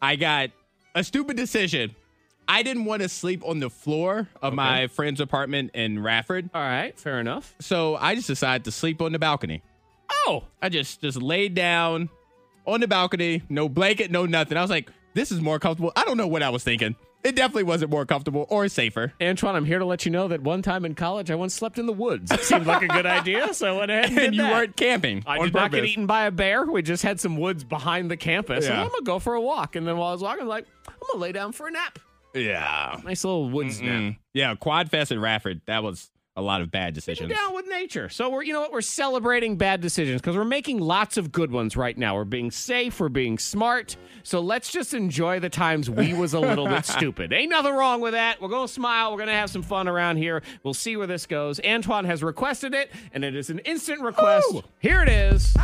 I 0.03 0.17
got 0.17 0.51
a 0.95 1.03
stupid 1.03 1.37
decision. 1.39 1.95
I 2.47 2.63
didn't 2.63 2.85
want 2.85 3.03
to 3.03 3.09
sleep 3.09 3.43
on 3.45 3.61
the 3.61 3.71
floor 3.71 4.29
of 4.43 4.55
my 4.55 4.87
friend's 4.89 5.21
apartment 5.21 5.71
in 5.75 6.03
Radford, 6.03 6.51
All 6.55 6.61
right, 6.63 6.99
fair 6.99 7.19
enough. 7.21 7.55
so 7.61 7.97
I 7.97 8.15
just 8.15 8.27
decided 8.27 8.65
to 8.65 8.71
sleep 8.73 9.01
on 9.01 9.13
the 9.13 9.19
balcony. 9.19 9.63
Oh, 10.27 10.45
I 10.63 10.69
just 10.69 11.01
just 11.01 11.21
laid 11.21 11.55
down 11.55 12.09
on 12.67 12.81
the 12.81 12.89
balcony, 12.89 13.43
no 13.49 13.69
blanket, 13.69 14.11
no 14.11 14.27
nothing. 14.27 14.57
I 14.59 14.63
was 14.63 14.71
like, 14.71 14.91
this 15.15 15.31
is 15.33 15.41
more 15.41 15.59
comfortable. 15.59 15.93
I 15.97 16.05
don't 16.05 16.17
know 16.17 16.27
what 16.27 16.43
I 16.43 16.51
was 16.51 16.63
thinking. 16.65 16.97
It 17.23 17.37
definitely 17.37 17.63
wasn't 17.63 17.91
more 17.91 18.05
comfortable 18.05 18.45
or 18.51 18.69
safer. 18.69 19.15
Antoine, 19.23 19.57
I'm 19.57 19.65
here 19.65 19.79
to 19.79 19.87
let 19.87 20.05
you 20.05 20.11
know 20.11 20.29
that 20.29 20.43
one 20.43 20.61
time 20.61 20.85
in 20.85 20.95
college 20.95 21.31
I 21.31 21.35
once 21.37 21.55
slept 21.55 21.79
in 21.79 21.87
the 21.87 21.93
woods. 21.95 22.31
It 22.31 22.41
seemed 22.41 22.67
like 22.67 22.83
a 22.83 22.89
good 22.89 23.07
idea, 23.07 23.55
so 23.55 23.75
I 23.75 23.79
went 23.79 23.91
ahead 23.91 24.11
and, 24.11 24.19
And 24.27 24.35
you 24.35 24.43
that. 24.43 24.53
weren't 24.53 24.77
camping. 24.77 25.23
I 25.27 25.39
did 25.39 25.55
not 25.55 25.71
get 25.71 25.87
eaten 25.87 26.05
by 26.07 26.25
a 26.27 26.31
bear. 26.31 26.67
We 26.67 26.83
just 26.83 27.03
had 27.03 27.19
some 27.21 27.39
woods 27.39 27.65
behind 27.65 28.11
the 28.11 28.19
campus. 28.19 28.67
And 28.67 28.75
I'm 28.75 28.89
gonna 28.89 29.05
go 29.05 29.19
for 29.19 29.33
a 29.35 29.41
walk. 29.41 29.75
And 29.75 29.89
then 29.89 29.97
while 29.97 30.11
I 30.11 30.13
was 30.13 30.21
walking, 30.21 30.43
I'm 30.43 30.49
like, 30.49 30.67
I'm 30.87 30.95
gonna 31.13 31.23
lay 31.23 31.33
down 31.33 31.53
for 31.53 31.67
a 31.67 31.71
nap. 31.71 31.99
Yeah. 32.35 33.01
Nice 33.05 33.25
little 33.25 33.49
woods 33.49 33.81
nap. 33.81 34.01
Mm. 34.01 34.17
Yeah, 34.33 34.55
Quad 34.57 34.91
Fest 34.91 35.13
in 35.13 35.21
Radford. 35.21 35.61
That 35.67 35.83
was 35.83 36.11
a 36.37 36.43
lot 36.43 36.61
of 36.61 36.71
bad 36.71 36.95
decisions. 36.95 37.31
Down 37.31 37.55
with 37.55 37.69
nature. 37.69 38.09
So 38.09 38.29
we're, 38.29 38.43
you 38.43 38.53
know 38.53 38.61
what? 38.61 38.73
We're 38.73 38.81
celebrating 38.81 39.57
bad 39.57 39.81
decisions 39.81 40.21
because 40.21 40.37
we're 40.37 40.45
making 40.45 40.81
lots 40.81 41.17
of 41.17 41.31
good 41.31 41.53
ones 41.53 41.77
right 41.77 41.97
now. 41.97 42.17
We're 42.17 42.25
being 42.25 42.51
safe. 42.51 42.99
We're 42.99 43.09
being 43.09 43.39
smart. 43.39 43.97
So 44.25 44.41
let's 44.41 44.73
just 44.73 44.95
enjoy 44.95 45.39
the 45.39 45.49
times 45.49 45.89
we 45.89 46.13
was 46.13 46.35
a 46.35 46.41
little 46.41 46.67
bit 46.67 46.85
stupid. 46.87 47.33
Ain't 47.33 47.51
nothing 47.51 47.73
wrong 47.75 48.01
with 48.01 48.15
that. 48.15 48.41
We're 48.43 48.49
gonna 48.49 48.67
smile. 48.67 49.13
We're 49.13 49.19
gonna 49.19 49.33
have 49.33 49.51
some 49.51 49.63
fun 49.63 49.87
around 49.87 50.17
here. 50.17 50.43
We'll 50.65 50.75
see 50.75 50.97
where 50.97 51.07
this 51.07 51.27
goes. 51.27 51.61
Antoine 51.65 52.05
has 52.05 52.23
requested 52.23 52.75
it, 52.75 52.91
and 53.13 53.23
it 53.25 53.37
is 53.37 53.51
an 53.51 53.61
instant 53.61 54.01
request. 54.01 54.47
Woo! 54.53 54.63
Here 54.81 55.03
it 55.03 55.09
is. 55.09 55.55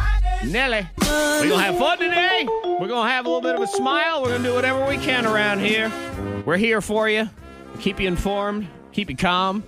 Nelly. 0.45 0.87
We're 1.01 1.49
gonna 1.49 1.63
have 1.63 1.79
fun 1.79 1.99
today. 1.99 2.47
We're 2.65 2.87
gonna 2.87 3.11
have 3.11 3.27
a 3.27 3.29
little 3.29 3.43
bit 3.43 3.57
of 3.57 3.63
a 3.63 3.67
smile. 3.67 4.23
We're 4.23 4.37
gonna 4.37 4.49
do 4.49 4.55
whatever 4.55 4.87
we 4.87 4.99
can 4.99 5.27
around 5.27 5.59
here. 5.61 5.91
We're 6.47 6.57
here 6.59 6.81
for 6.81 7.09
you. 7.09 7.29
Keep 7.81 7.99
you 7.99 8.07
informed. 8.07 8.69
Keep 8.93 9.11
you 9.11 9.17
calm. 9.17 9.65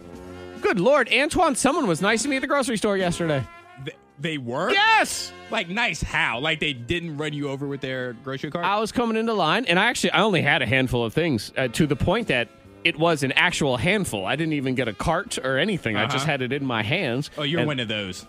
Good 0.63 0.81
Lord, 0.81 1.09
Antoine, 1.13 1.55
someone 1.57 1.87
was 1.87 2.01
nice 2.01 2.23
to 2.23 2.29
me 2.29 2.37
at 2.37 2.43
the 2.43 2.49
grocery 2.49 2.77
store 2.79 2.97
yesterday. 2.97 3.45
Th- 3.85 3.97
They 4.19 4.39
were? 4.39 4.71
Yes! 4.71 5.33
Like, 5.51 5.69
nice 5.69 6.03
how? 6.03 6.39
Like, 6.39 6.61
they 6.61 6.73
didn't 6.73 7.19
run 7.19 7.33
you 7.35 7.49
over 7.51 7.67
with 7.67 7.81
their 7.83 8.13
grocery 8.15 8.51
cart? 8.51 8.65
I 8.65 8.79
was 8.79 8.93
coming 8.93 9.17
into 9.17 9.35
line, 9.35 9.65
and 9.67 9.79
I 9.79 9.87
actually 9.87 10.13
I 10.13 10.23
only 10.23 10.41
had 10.41 10.63
a 10.63 10.67
handful 10.67 11.05
of 11.05 11.13
things 11.13 11.53
uh, 11.57 11.69
to 11.69 11.87
the 11.87 11.97
point 11.97 12.29
that 12.29 12.49
it 12.85 12.99
was 12.99 13.23
an 13.23 13.33
actual 13.33 13.77
handful. 13.77 14.25
I 14.25 14.37
didn't 14.37 14.55
even 14.55 14.75
get 14.75 14.89
a 14.89 14.93
cart 14.95 15.39
or 15.39 15.59
anything. 15.59 15.97
I 15.97 16.05
just 16.07 16.17
Uh-huh. 16.19 16.27
had 16.27 16.43
it 16.43 16.53
in 16.53 16.65
my 16.65 16.83
hands. 16.83 17.31
oh, 17.37 17.43
you're 17.43 17.61
and 17.61 17.67
one 17.67 17.81
of 17.81 17.89
those 17.89 18.27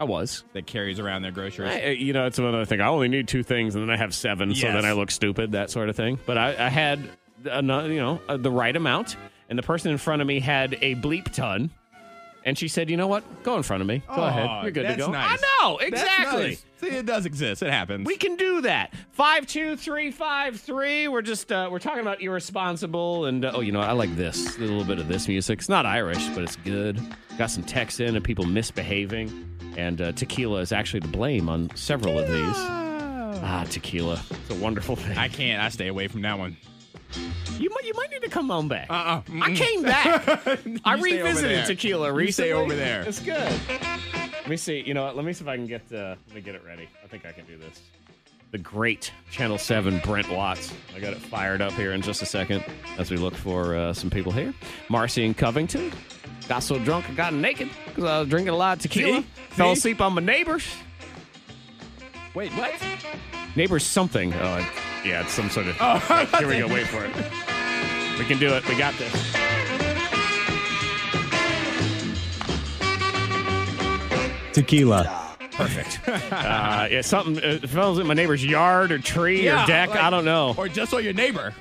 I 0.00 0.04
was. 0.04 0.44
that 0.54 0.66
carries 0.66 0.98
around 0.98 1.22
their 1.22 1.30
groceries. 1.32 1.70
I, 1.70 1.82
uh, 1.84 1.88
you 1.90 2.12
know, 2.12 2.26
it's 2.26 2.38
another 2.38 2.64
thing. 2.64 2.80
I 2.80 2.88
only 2.88 3.08
need 3.08 3.28
two 3.28 3.42
things, 3.42 3.74
and 3.74 3.82
then 3.84 3.90
I 3.90 3.96
have 3.98 4.14
seven, 4.14 4.54
so 4.54 4.66
then 4.72 4.84
I 4.84 4.92
look 4.92 5.10
stupid, 5.10 5.52
that 5.52 5.70
sort 5.70 5.88
of 5.90 5.96
thing. 5.96 6.18
But 6.26 6.38
I, 6.38 6.66
I 6.66 6.68
had, 6.68 7.00
ano- 7.50 7.86
you 7.86 7.98
know, 8.00 8.20
uh, 8.28 8.36
the 8.36 8.50
right 8.50 8.74
amount, 8.74 9.16
and 9.48 9.58
the 9.58 9.62
person 9.62 9.90
in 9.90 9.98
front 9.98 10.22
of 10.22 10.28
me 10.28 10.40
had 10.40 10.74
a 10.80 10.94
bleep 10.96 11.32
ton. 11.32 11.70
And 12.44 12.56
she 12.56 12.68
said, 12.68 12.88
"You 12.88 12.96
know 12.96 13.08
what? 13.08 13.24
Go 13.42 13.56
in 13.56 13.62
front 13.62 13.82
of 13.82 13.86
me. 13.86 14.02
Go 14.06 14.22
Aw, 14.22 14.28
ahead. 14.28 14.62
You're 14.62 14.70
good 14.70 14.86
to 14.88 14.96
go." 14.96 15.10
nice. 15.10 15.42
I 15.42 15.62
know 15.62 15.78
exactly. 15.78 16.42
nice. 16.42 16.64
See, 16.80 16.86
it 16.86 17.04
does 17.04 17.26
exist. 17.26 17.62
It 17.62 17.70
happens. 17.70 18.06
We 18.06 18.16
can 18.16 18.36
do 18.36 18.62
that. 18.62 18.94
Five 19.10 19.46
two 19.46 19.76
three 19.76 20.10
five 20.10 20.58
three. 20.58 21.08
We're 21.08 21.20
just 21.20 21.50
uh, 21.50 21.68
we're 21.70 21.80
talking 21.80 22.00
about 22.00 22.22
irresponsible 22.22 23.26
and 23.26 23.44
uh, 23.44 23.52
oh, 23.54 23.60
you 23.60 23.72
know 23.72 23.80
I 23.80 23.92
like 23.92 24.14
this 24.16 24.56
a 24.56 24.60
little 24.60 24.84
bit 24.84 24.98
of 24.98 25.08
this 25.08 25.28
music. 25.28 25.58
It's 25.58 25.68
not 25.68 25.84
Irish, 25.84 26.26
but 26.28 26.44
it's 26.44 26.56
good. 26.56 27.00
Got 27.36 27.50
some 27.50 27.64
texts 27.64 28.00
in 28.00 28.16
of 28.16 28.22
people 28.22 28.46
misbehaving, 28.46 29.30
and 29.76 30.00
uh, 30.00 30.12
tequila 30.12 30.60
is 30.60 30.72
actually 30.72 31.00
to 31.00 31.08
blame 31.08 31.48
on 31.48 31.68
several 31.74 32.18
of 32.18 32.28
these. 32.28 32.56
Ah, 33.40 33.66
tequila. 33.68 34.22
It's 34.30 34.50
a 34.50 34.54
wonderful 34.54 34.96
thing. 34.96 35.18
I 35.18 35.28
can't. 35.28 35.62
I 35.62 35.68
stay 35.68 35.88
away 35.88 36.08
from 36.08 36.22
that 36.22 36.38
one. 36.38 36.56
You 37.58 37.70
might 37.70 37.84
you 37.84 37.92
might 37.94 38.10
need 38.10 38.22
to 38.22 38.28
come 38.30 38.50
on 38.50 38.68
back. 38.68 38.86
Uh-uh. 38.90 39.22
I 39.42 39.54
came 39.54 39.82
back. 39.82 40.28
I 40.56 40.58
You 40.64 40.78
stay 40.78 40.84
over 40.90 41.02
revisited 41.02 41.66
tequila 41.66 42.08
You 42.08 42.14
recently. 42.14 42.50
stay 42.50 42.52
over 42.52 42.74
there. 42.74 43.02
It's 43.02 43.20
good. 43.20 43.52
Let 44.22 44.48
me 44.48 44.56
see. 44.56 44.82
You 44.86 44.94
know 44.94 45.04
what? 45.04 45.16
Let 45.16 45.24
me 45.24 45.32
see 45.32 45.44
if 45.44 45.48
I 45.48 45.56
can 45.56 45.66
get 45.66 45.82
uh, 45.92 46.14
let 46.26 46.34
me 46.34 46.40
get 46.40 46.54
it 46.54 46.64
ready. 46.64 46.88
I 47.04 47.06
think 47.06 47.26
I 47.26 47.32
can 47.32 47.44
do 47.46 47.56
this. 47.58 47.80
the 48.50 48.58
great 48.58 49.12
Channel 49.30 49.58
7 49.58 50.00
Brent 50.04 50.30
Watts. 50.30 50.72
I 50.96 51.00
got 51.00 51.12
it 51.12 51.18
fired 51.18 51.60
up 51.60 51.72
here 51.72 51.92
in 51.92 52.00
just 52.00 52.22
a 52.22 52.26
second 52.26 52.64
as 52.96 53.10
we 53.10 53.16
look 53.18 53.34
for 53.34 53.76
uh, 53.76 53.92
some 53.92 54.08
people 54.10 54.32
here. 54.32 54.54
Marcy 54.88 55.24
in 55.26 55.34
Covington. 55.34 55.92
Got 56.48 56.62
so 56.62 56.78
drunk 56.78 57.10
I 57.10 57.12
got 57.12 57.34
naked 57.34 57.68
because 57.86 58.04
I 58.04 58.20
was 58.20 58.28
drinking 58.28 58.54
a 58.54 58.56
lot 58.56 58.78
of 58.78 58.82
tequila. 58.82 59.20
See? 59.20 59.26
Fell 59.50 59.74
See? 59.74 59.78
asleep 59.80 60.00
on 60.00 60.14
my 60.14 60.22
neighbors. 60.22 60.66
Wait, 62.34 62.50
what? 62.52 62.72
Neighbors 63.56 63.84
something. 63.84 64.32
Oh, 64.32 64.66
yeah, 65.04 65.22
it's 65.22 65.32
some 65.32 65.50
sort 65.50 65.66
of. 65.68 65.76
oh 65.80 65.98
here 66.38 66.48
we 66.48 66.58
go. 66.58 66.68
Wait 66.68 66.86
for 66.86 67.04
it. 67.04 67.14
We 68.18 68.24
can 68.24 68.38
do 68.38 68.52
it. 68.54 68.66
We 68.68 68.76
got 68.76 68.94
this. 68.98 69.14
Tequila. 74.52 75.36
Perfect. 75.52 76.00
uh, 76.32 76.88
yeah, 76.90 77.00
something 77.00 77.42
uh, 77.42 77.66
falls 77.66 77.98
in 77.98 78.06
my 78.06 78.14
neighbor's 78.14 78.44
yard 78.44 78.92
or 78.92 78.98
tree 78.98 79.48
or 79.48 79.54
deck. 79.66 79.90
like- 79.90 79.98
I 80.00 80.10
don't 80.10 80.24
know. 80.24 80.54
Or 80.56 80.68
just 80.68 80.92
on 80.94 81.02
your 81.04 81.12
neighbor. 81.12 81.54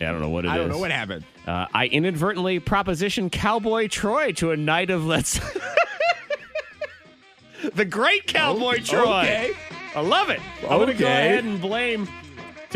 Yeah, 0.00 0.10
I 0.10 0.12
don't 0.12 0.20
know 0.20 0.28
what 0.28 0.44
it 0.44 0.48
is. 0.48 0.52
I 0.52 0.56
don't 0.58 0.68
know 0.68 0.78
what 0.78 0.90
happened. 0.90 1.24
Uh, 1.46 1.66
I 1.72 1.86
inadvertently 1.86 2.60
propositioned 2.60 3.32
Cowboy 3.32 3.88
Troy 3.88 4.32
to 4.32 4.50
a 4.50 4.56
night 4.56 4.90
of 4.90 5.06
let's. 5.06 5.40
the 7.74 7.84
great 7.84 8.26
Cowboy 8.26 8.80
Troy. 8.80 9.20
Okay. 9.22 9.52
I 9.94 10.00
love 10.00 10.28
it. 10.28 10.40
I'm 10.62 10.68
going 10.78 10.88
to 10.88 10.94
go 10.94 11.06
Okay. 11.06 11.28
ahead 11.28 11.44
and 11.44 11.60
blame 11.60 12.08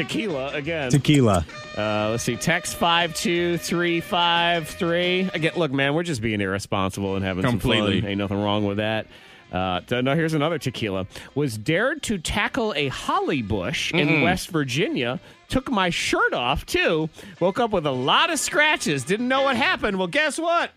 tequila 0.05 0.53
again. 0.55 0.91
Tequila. 0.91 1.45
Uh, 1.77 2.09
let's 2.11 2.23
see. 2.23 2.37
Text 2.37 2.77
five 2.77 3.15
two 3.15 3.59
three 3.59 4.01
five 4.01 4.69
three. 4.69 5.31
Again, 5.35 5.53
look, 5.57 5.73
man, 5.73 5.95
we're 5.95 6.03
just 6.03 6.21
being 6.23 6.41
irresponsible 6.41 7.17
and 7.17 7.25
having 7.25 7.43
some 7.43 7.53
Completely. 7.53 8.01
fun. 8.01 8.11
Ain't 8.11 8.19
nothing 8.19 8.43
wrong 8.43 8.65
with 8.67 8.79
that. 8.79 9.07
Uh, 9.53 9.81
t- 9.81 10.01
no, 10.01 10.15
here's 10.15 10.35
another 10.35 10.59
tequila. 10.59 11.07
Was 11.35 11.59
dared 11.59 12.03
to 12.05 12.19
tackle 12.19 12.73
a 12.77 12.87
holly 12.89 13.43
bush 13.43 13.93
in 13.93 14.23
West 14.23 14.49
Virginia. 14.51 15.19
Took 15.49 15.71
my 15.71 15.91
shirt 15.91 16.33
off 16.33 16.65
too. 16.67 17.09
Woke 17.41 17.59
up 17.59 17.73
with 17.73 17.85
a 17.85 17.91
lot 17.91 18.31
of 18.31 18.39
scratches. 18.39 19.03
Didn't 19.05 19.27
know 19.27 19.43
what 19.43 19.57
happened. 19.57 19.99
Well, 19.99 20.07
guess 20.07 20.39
what? 20.39 20.71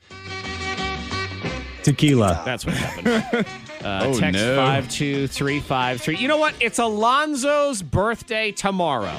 Tequila. 1.84 2.42
That's 2.46 2.66
what 2.66 2.76
happened. 2.76 3.46
Uh, 3.84 4.02
Oh, 4.06 4.20
text 4.20 4.40
no. 4.42 4.56
five 4.56 4.90
two 4.90 5.28
three 5.28 5.60
five 5.60 6.02
three. 6.02 6.18
You 6.18 6.28
know 6.28 6.38
what? 6.38 6.54
It's 6.60 6.80
Alonzo's 6.80 7.82
birthday 7.82 8.52
tomorrow, 8.52 9.18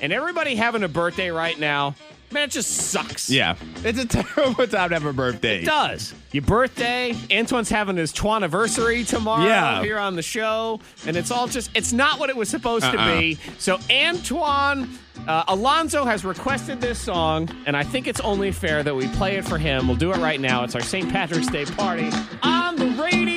and 0.00 0.12
everybody 0.12 0.54
having 0.54 0.82
a 0.82 0.88
birthday 0.88 1.30
right 1.30 1.58
now. 1.58 1.94
Man, 2.32 2.44
it 2.44 2.50
just 2.50 2.70
sucks. 2.72 3.30
Yeah. 3.30 3.54
It's 3.84 3.98
a 3.98 4.06
terrible 4.24 4.66
time 4.66 4.88
to 4.88 4.94
have 4.96 5.04
a 5.04 5.12
birthday. 5.12 5.62
It 5.62 5.66
does. 5.66 6.12
Your 6.32 6.42
birthday. 6.42 7.14
Antoine's 7.30 7.68
having 7.70 7.96
his 7.96 8.12
anniversary 8.24 9.04
tomorrow 9.04 9.44
Yeah. 9.46 9.82
here 9.84 9.98
on 10.00 10.16
the 10.16 10.22
show. 10.22 10.80
And 11.06 11.16
it's 11.16 11.30
all 11.30 11.46
just, 11.46 11.70
it's 11.76 11.92
not 11.92 12.18
what 12.18 12.30
it 12.30 12.36
was 12.36 12.48
supposed 12.48 12.86
to 12.86 12.98
Uh-uh. 12.98 13.20
be. 13.20 13.38
So, 13.58 13.78
Antoine, 13.88 14.88
uh, 15.28 15.44
Alonzo 15.46 16.04
has 16.04 16.24
requested 16.24 16.80
this 16.80 16.98
song, 16.98 17.48
and 17.66 17.76
I 17.76 17.84
think 17.84 18.08
it's 18.08 18.20
only 18.20 18.50
fair 18.50 18.82
that 18.82 18.96
we 18.96 19.06
play 19.08 19.36
it 19.36 19.44
for 19.44 19.56
him. 19.58 19.86
We'll 19.86 19.96
do 19.96 20.10
it 20.10 20.16
right 20.18 20.40
now. 20.40 20.64
It's 20.64 20.74
our 20.74 20.80
St. 20.82 21.08
Patrick's 21.12 21.46
Day 21.46 21.66
party 21.66 22.10
on 22.42 22.74
the 22.74 22.86
radio. 23.00 23.33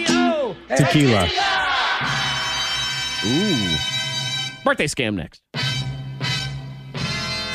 Tequila. 0.75 1.27
Ooh. 3.25 3.75
Birthday 4.63 4.87
scam 4.87 5.15
next. 5.15 5.41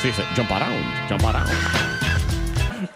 Seriously, 0.01 0.25
jump 0.35 0.49
around. 0.51 1.09
Jump 1.09 1.23
around. 1.23 1.49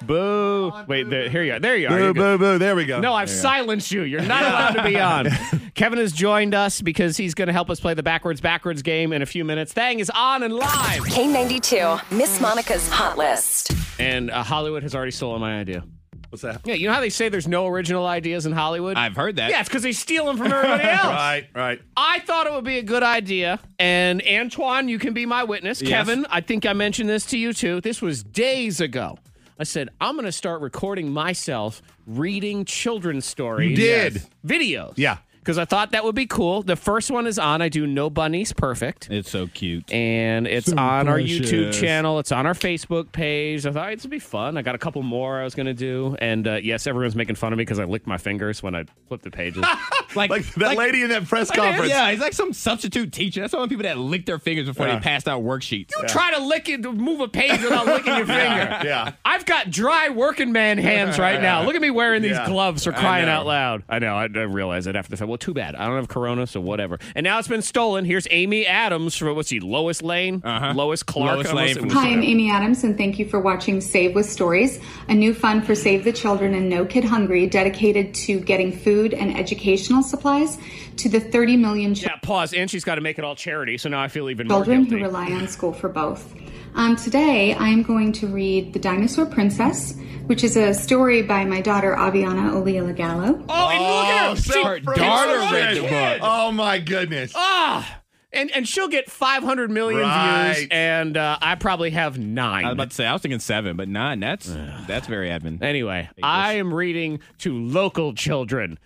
Boo. 0.05 0.71
Wait, 0.87 1.09
there, 1.09 1.29
here 1.29 1.43
you 1.43 1.53
are. 1.53 1.59
There 1.59 1.75
you 1.75 1.87
are. 1.87 1.91
Boo, 1.97 2.03
You're 2.03 2.13
good. 2.13 2.39
boo, 2.39 2.53
boo. 2.53 2.57
There 2.59 2.75
we 2.75 2.85
go. 2.85 2.99
No, 2.99 3.13
I've 3.13 3.29
silenced 3.29 3.91
you. 3.91 4.03
You're 4.03 4.21
not 4.21 4.43
allowed 4.43 4.71
to 4.71 4.83
be 4.83 4.99
on. 5.01 5.27
Kevin 5.75 5.99
has 5.99 6.11
joined 6.13 6.53
us 6.55 6.81
because 6.81 7.17
he's 7.17 7.33
going 7.33 7.47
to 7.47 7.53
help 7.53 7.69
us 7.69 7.79
play 7.79 7.93
the 7.93 8.03
backwards 8.03 8.39
backwards 8.41 8.81
game 8.81 9.11
in 9.13 9.21
a 9.21 9.25
few 9.25 9.43
minutes. 9.43 9.73
Thang 9.73 9.99
is 9.99 10.09
on 10.09 10.43
and 10.43 10.53
live. 10.53 11.01
K92, 11.03 12.11
Miss 12.11 12.39
Monica's 12.41 12.89
Hot 12.89 13.17
List. 13.17 13.71
And 13.99 14.31
uh, 14.31 14.43
Hollywood 14.43 14.83
has 14.83 14.95
already 14.95 15.11
stolen 15.11 15.41
my 15.41 15.59
idea. 15.59 15.83
What's 16.29 16.41
that? 16.41 16.61
Yeah, 16.65 16.73
you 16.75 16.87
know 16.87 16.93
how 16.93 16.99
they 17.01 17.09
say 17.09 17.29
there's 17.29 17.47
no 17.47 17.67
original 17.67 18.05
ideas 18.05 18.45
in 18.45 18.51
Hollywood? 18.51 18.97
I've 18.97 19.15
heard 19.15 19.37
that. 19.37 19.49
yeah, 19.49 19.61
it's 19.61 19.69
because 19.69 19.83
they 19.83 19.91
steal 19.93 20.25
them 20.25 20.37
from 20.37 20.47
everybody 20.51 20.83
else. 20.89 21.05
Right, 21.05 21.47
right. 21.55 21.81
I 21.95 22.19
thought 22.19 22.47
it 22.47 22.53
would 22.53 22.65
be 22.65 22.77
a 22.77 22.83
good 22.83 23.03
idea. 23.03 23.59
And 23.79 24.21
Antoine, 24.27 24.89
you 24.89 24.99
can 24.99 25.13
be 25.13 25.25
my 25.25 25.43
witness. 25.45 25.81
Yes. 25.81 25.89
Kevin, 25.89 26.25
I 26.29 26.41
think 26.41 26.65
I 26.65 26.73
mentioned 26.73 27.09
this 27.09 27.25
to 27.27 27.37
you 27.37 27.53
too. 27.53 27.79
This 27.81 28.01
was 28.01 28.23
days 28.23 28.81
ago. 28.81 29.17
I 29.59 29.63
said, 29.63 29.89
I'm 29.99 30.15
going 30.15 30.25
to 30.25 30.31
start 30.31 30.61
recording 30.61 31.11
myself 31.11 31.81
reading 32.05 32.63
children's 32.65 33.25
stories. 33.25 33.71
You 33.71 33.75
did. 33.75 34.13
Yes. 34.15 34.29
Videos. 34.45 34.93
Yeah. 34.97 35.17
Because 35.47 35.57
I 35.57 35.63
thought 35.63 35.91
that 35.91 36.03
would 36.03 36.13
be 36.13 36.25
cool. 36.25 36.61
The 36.61 36.75
first 36.75 37.09
one 37.09 37.25
is 37.25 37.39
on. 37.39 37.61
I 37.61 37.69
do 37.69 37.87
No 37.87 38.09
Bunnies 38.09 38.51
Perfect. 38.51 39.07
It's 39.09 39.29
so 39.31 39.47
cute. 39.47 39.89
And 39.93 40.45
it's 40.45 40.73
on 40.73 41.07
our 41.07 41.17
YouTube 41.19 41.71
channel. 41.71 42.19
It's 42.19 42.33
on 42.33 42.45
our 42.45 42.53
Facebook 42.53 43.13
page. 43.13 43.65
I 43.65 43.71
thought 43.71 43.93
it'd 43.93 44.09
be 44.11 44.19
fun. 44.19 44.57
I 44.57 44.61
got 44.61 44.75
a 44.75 44.77
couple 44.77 45.01
more 45.03 45.39
I 45.39 45.45
was 45.45 45.55
going 45.55 45.67
to 45.67 45.73
do. 45.73 46.17
And 46.19 46.45
uh, 46.45 46.55
yes, 46.55 46.85
everyone's 46.85 47.15
making 47.15 47.35
fun 47.35 47.53
of 47.53 47.57
me 47.57 47.61
because 47.61 47.79
I 47.79 47.85
licked 47.85 48.07
my 48.07 48.17
fingers 48.17 48.61
when 48.61 48.75
I 48.75 48.83
flipped 49.07 49.23
the 49.23 49.31
pages. 49.31 49.63
Like, 50.15 50.31
Like 50.31 50.45
that 50.55 50.77
lady 50.77 51.03
in 51.03 51.09
that 51.09 51.25
press 51.27 51.49
Like, 51.49 51.59
conference. 51.59 51.89
Yeah, 51.91 52.09
he's 52.09 52.21
like 52.21 52.33
some 52.33 52.51
substitute 52.51 53.11
teacher. 53.11 53.41
That's 53.41 53.53
all 53.53 53.61
the 53.61 53.67
people 53.67 53.83
that 53.83 53.97
lick 53.99 54.25
their 54.25 54.39
fingers 54.39 54.65
before 54.65 54.87
Yeah. 54.87 54.95
they 54.95 55.01
passed 55.01 55.27
out 55.27 55.43
worksheets. 55.43 55.91
You 55.91 56.07
try 56.07 56.31
to 56.33 56.39
lick 56.39 56.69
it, 56.69 56.79
move 56.81 57.19
a 57.19 57.27
page 57.27 57.61
without 57.61 57.85
licking 57.85 58.15
your 58.15 58.25
finger. 58.25 58.79
yeah. 58.83 59.11
I've 59.25 59.45
got 59.45 59.69
dry 59.69 60.09
working 60.09 60.53
man 60.53 60.77
hands 60.79 61.19
right 61.19 61.39
now. 61.49 61.61
Look 61.63 61.75
at 61.75 61.81
me 61.81 61.91
wearing 61.91 62.21
these 62.23 62.31
Yeah. 62.31 62.47
gloves 62.47 62.85
for 62.85 62.93
crying 62.93 63.27
out 63.29 63.45
loud. 63.45 63.83
I 63.89 63.99
know. 63.99 64.15
I, 64.15 64.23
I 64.23 64.43
realize 64.43 64.87
it 64.87 64.95
after 64.95 65.11
the 65.11 65.17
fact. 65.17 65.27
Well, 65.27 65.36
too 65.37 65.53
bad. 65.53 65.75
I 65.75 65.85
don't 65.87 65.95
have 65.95 66.07
corona, 66.07 66.45
so 66.47 66.59
whatever. 66.59 66.99
And 67.15 67.23
now 67.23 67.39
it's 67.39 67.47
been 67.47 67.61
stolen. 67.61 68.05
Here's 68.05 68.27
Amy 68.31 68.65
Adams 68.65 69.15
for 69.15 69.33
what's 69.33 69.49
he? 69.49 69.59
Lois 69.59 70.01
Lane, 70.01 70.41
Uh-huh. 70.43 70.73
Lois 70.75 71.03
Clark. 71.03 71.35
Lois 71.37 71.47
I 71.47 71.53
Lane 71.53 71.77
almost- 71.77 71.79
from- 71.79 72.03
Hi, 72.03 72.09
I'm 72.09 72.23
Amy 72.23 72.51
Adams, 72.51 72.83
and 72.83 72.97
thank 72.97 73.19
you 73.19 73.25
for 73.25 73.39
watching 73.39 73.81
Save 73.81 74.15
with 74.15 74.25
Stories, 74.29 74.79
a 75.07 75.13
new 75.13 75.33
fund 75.33 75.65
for 75.65 75.75
Save 75.75 76.03
the 76.03 76.11
Children 76.13 76.53
and 76.53 76.69
No 76.69 76.85
Kid 76.85 77.03
Hungry 77.03 77.47
dedicated 77.47 78.13
to 78.15 78.39
getting 78.39 78.71
food 78.71 79.13
and 79.13 79.37
educational 79.37 80.03
supplies 80.03 80.57
to 80.97 81.09
the 81.09 81.19
30 81.19 81.57
million 81.57 81.93
Yeah, 81.95 82.15
pause. 82.21 82.53
And 82.53 82.69
she's 82.69 82.83
got 82.83 82.95
to 82.95 83.01
make 83.01 83.17
it 83.19 83.23
all 83.25 83.35
charity, 83.35 83.77
so 83.77 83.89
now 83.89 84.01
I 84.01 84.07
feel 84.07 84.29
even 84.29 84.47
children 84.47 84.77
more 84.79 84.85
who 84.85 84.89
guilty. 84.97 85.03
rely 85.03 85.31
on 85.31 85.47
school 85.47 85.73
for 85.73 85.89
both. 85.89 86.33
Um, 86.77 86.95
today, 86.95 87.53
I 87.53 87.69
am 87.69 87.81
going 87.81 88.11
to 88.13 88.27
read 88.27 88.71
The 88.73 88.79
Dinosaur 88.79 89.25
Princess, 89.25 89.95
which 90.27 90.43
is 90.43 90.55
a 90.55 90.73
story 90.75 91.23
by 91.23 91.43
my 91.43 91.59
daughter, 91.59 91.95
Aviana 91.95 92.53
Olea 92.53 92.93
Gallo. 92.93 93.43
oh, 93.49 93.69
and 93.69 93.83
look 93.83 94.05
at 94.05 94.29
her. 94.29 94.35
She- 94.35 94.61
Her 94.85 94.93
daughter 94.95 95.39
read 95.55 95.77
the 95.77 95.81
book. 95.81 96.19
Oh 96.21 96.51
my 96.51 96.77
goodness. 96.79 97.33
Ah, 97.35 98.01
and 98.31 98.51
and 98.51 98.67
she'll 98.67 98.89
get 98.89 99.09
500 99.09 99.71
million 99.71 100.01
views, 100.01 100.67
and 100.69 101.17
uh, 101.17 101.39
I 101.41 101.55
probably 101.55 101.89
have 101.91 102.19
nine. 102.19 102.65
I 102.65 102.67
was 102.69 102.73
about 102.73 102.89
to 102.91 102.95
say 102.95 103.05
I 103.07 103.13
was 103.13 103.21
thinking 103.23 103.39
seven, 103.39 103.75
but 103.75 103.87
nine. 103.87 104.19
That's 104.19 104.45
that's 104.85 105.07
very 105.07 105.29
admin. 105.29 105.63
Anyway, 105.63 106.09
I 106.21 106.53
am 106.55 106.71
reading 106.73 107.21
to 107.39 107.57
local 107.57 108.13
children 108.13 108.77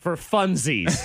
for 0.00 0.16
funsies, 0.16 0.98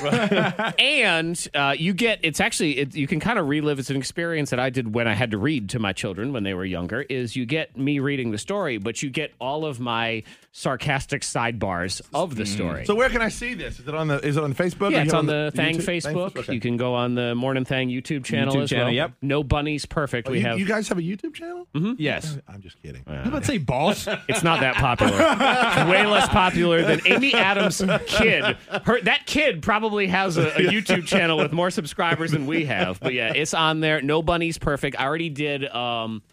and 0.80 1.48
uh, 1.54 1.76
you 1.78 1.94
get 1.94 2.20
it's 2.24 2.40
actually 2.40 2.80
it, 2.80 2.96
you 2.96 3.08
can 3.08 3.20
kind 3.20 3.38
of 3.38 3.48
relive. 3.48 3.78
It's 3.78 3.90
an 3.90 3.98
experience 3.98 4.50
that 4.50 4.60
I 4.60 4.70
did 4.70 4.96
when 4.96 5.08
I 5.08 5.14
had 5.14 5.32
to 5.32 5.38
read 5.38 5.70
to 5.72 5.80
my 5.80 5.94
children 5.94 6.34
when 6.34 6.44
they 6.44 6.54
were 6.54 6.66
younger. 6.66 7.02
Is 7.02 7.36
you 7.36 7.46
get 7.46 7.78
me 7.78 8.00
reading 8.00 8.32
the 8.32 8.38
story, 8.38 8.78
but 8.78 9.04
you 9.04 9.10
get 9.10 9.34
all 9.40 9.66
of 9.66 9.80
my 9.80 10.24
sarcastic 10.58 11.22
sidebars 11.22 12.02
of 12.14 12.36
the 12.36 12.44
hmm. 12.44 12.50
story. 12.50 12.86
So 12.86 12.96
where 12.96 13.10
can 13.10 13.22
I 13.22 13.28
see 13.28 13.56
this? 13.56 13.78
Is 13.78 13.90
it 13.90 13.94
on 13.94 14.08
the 14.08 14.26
is 14.26 14.38
it 14.38 14.44
on 14.44 14.54
Facebook? 14.54 14.92
yeah, 14.92 15.02
it's 15.02 15.12
you 15.12 15.18
on 15.18 15.26
the 15.26 15.52
Thang 15.54 15.76
YouTube? 15.76 15.84
Facebook. 15.84 16.38
Okay. 16.38 16.54
You 16.54 16.62
can 16.62 16.78
go 16.78 16.96
on 16.96 17.14
the 17.14 17.36
Morning 17.36 17.66
Thang 17.66 17.90
YouTube 17.90 18.24
channel 18.24 18.56
YouTube 18.56 18.64
as 18.64 18.70
channel, 18.70 18.86
well. 18.86 18.94
yep. 18.94 19.12
No 19.22 19.44
bunnies, 19.44 19.86
perfect. 19.86 20.30
Oh, 20.30 20.32
we 20.32 20.40
you, 20.40 20.46
have. 20.46 20.58
you 20.58 20.66
guys 20.66 20.88
have 20.88 20.98
a 20.98 21.02
YouTube 21.02 21.34
channel? 21.34 21.68
Mm-hmm. 21.76 21.94
Yes. 21.98 22.38
I'm 22.48 22.62
just 22.62 22.82
kidding. 22.82 23.04
Uh, 23.06 23.12
I 23.12 23.20
was 23.20 23.28
about 23.28 23.40
to 23.42 23.48
say 23.48 23.58
boss. 23.58 24.08
It's 24.28 24.44
not 24.44 24.62
that 24.62 24.76
popular. 24.76 25.12
It's 25.14 25.90
way 25.90 26.06
less 26.06 26.28
popular 26.30 26.82
than 26.84 27.02
Amy 27.06 27.34
Adams' 27.34 27.82
kid. 28.08 28.58
Her 28.84 29.02
that 29.02 29.26
kid 29.26 29.62
probably 29.62 30.08
has 30.08 30.38
a, 30.38 30.48
a 30.48 30.62
YouTube 30.62 31.06
channel 31.06 31.38
with 31.38 31.52
more 31.52 31.70
subscribers 31.70 32.32
than 32.32 32.48
we 32.48 32.66
have. 32.66 33.00
But 33.00 33.14
yeah, 33.14 33.34
it's 33.34 33.54
on 33.54 33.82
there. 33.82 34.02
No 34.02 34.22
bunny's 34.22 34.58
perfect. 34.58 35.00
I 35.00 35.06
already 35.06 35.30
did. 35.30 35.68
Um, 35.68 36.24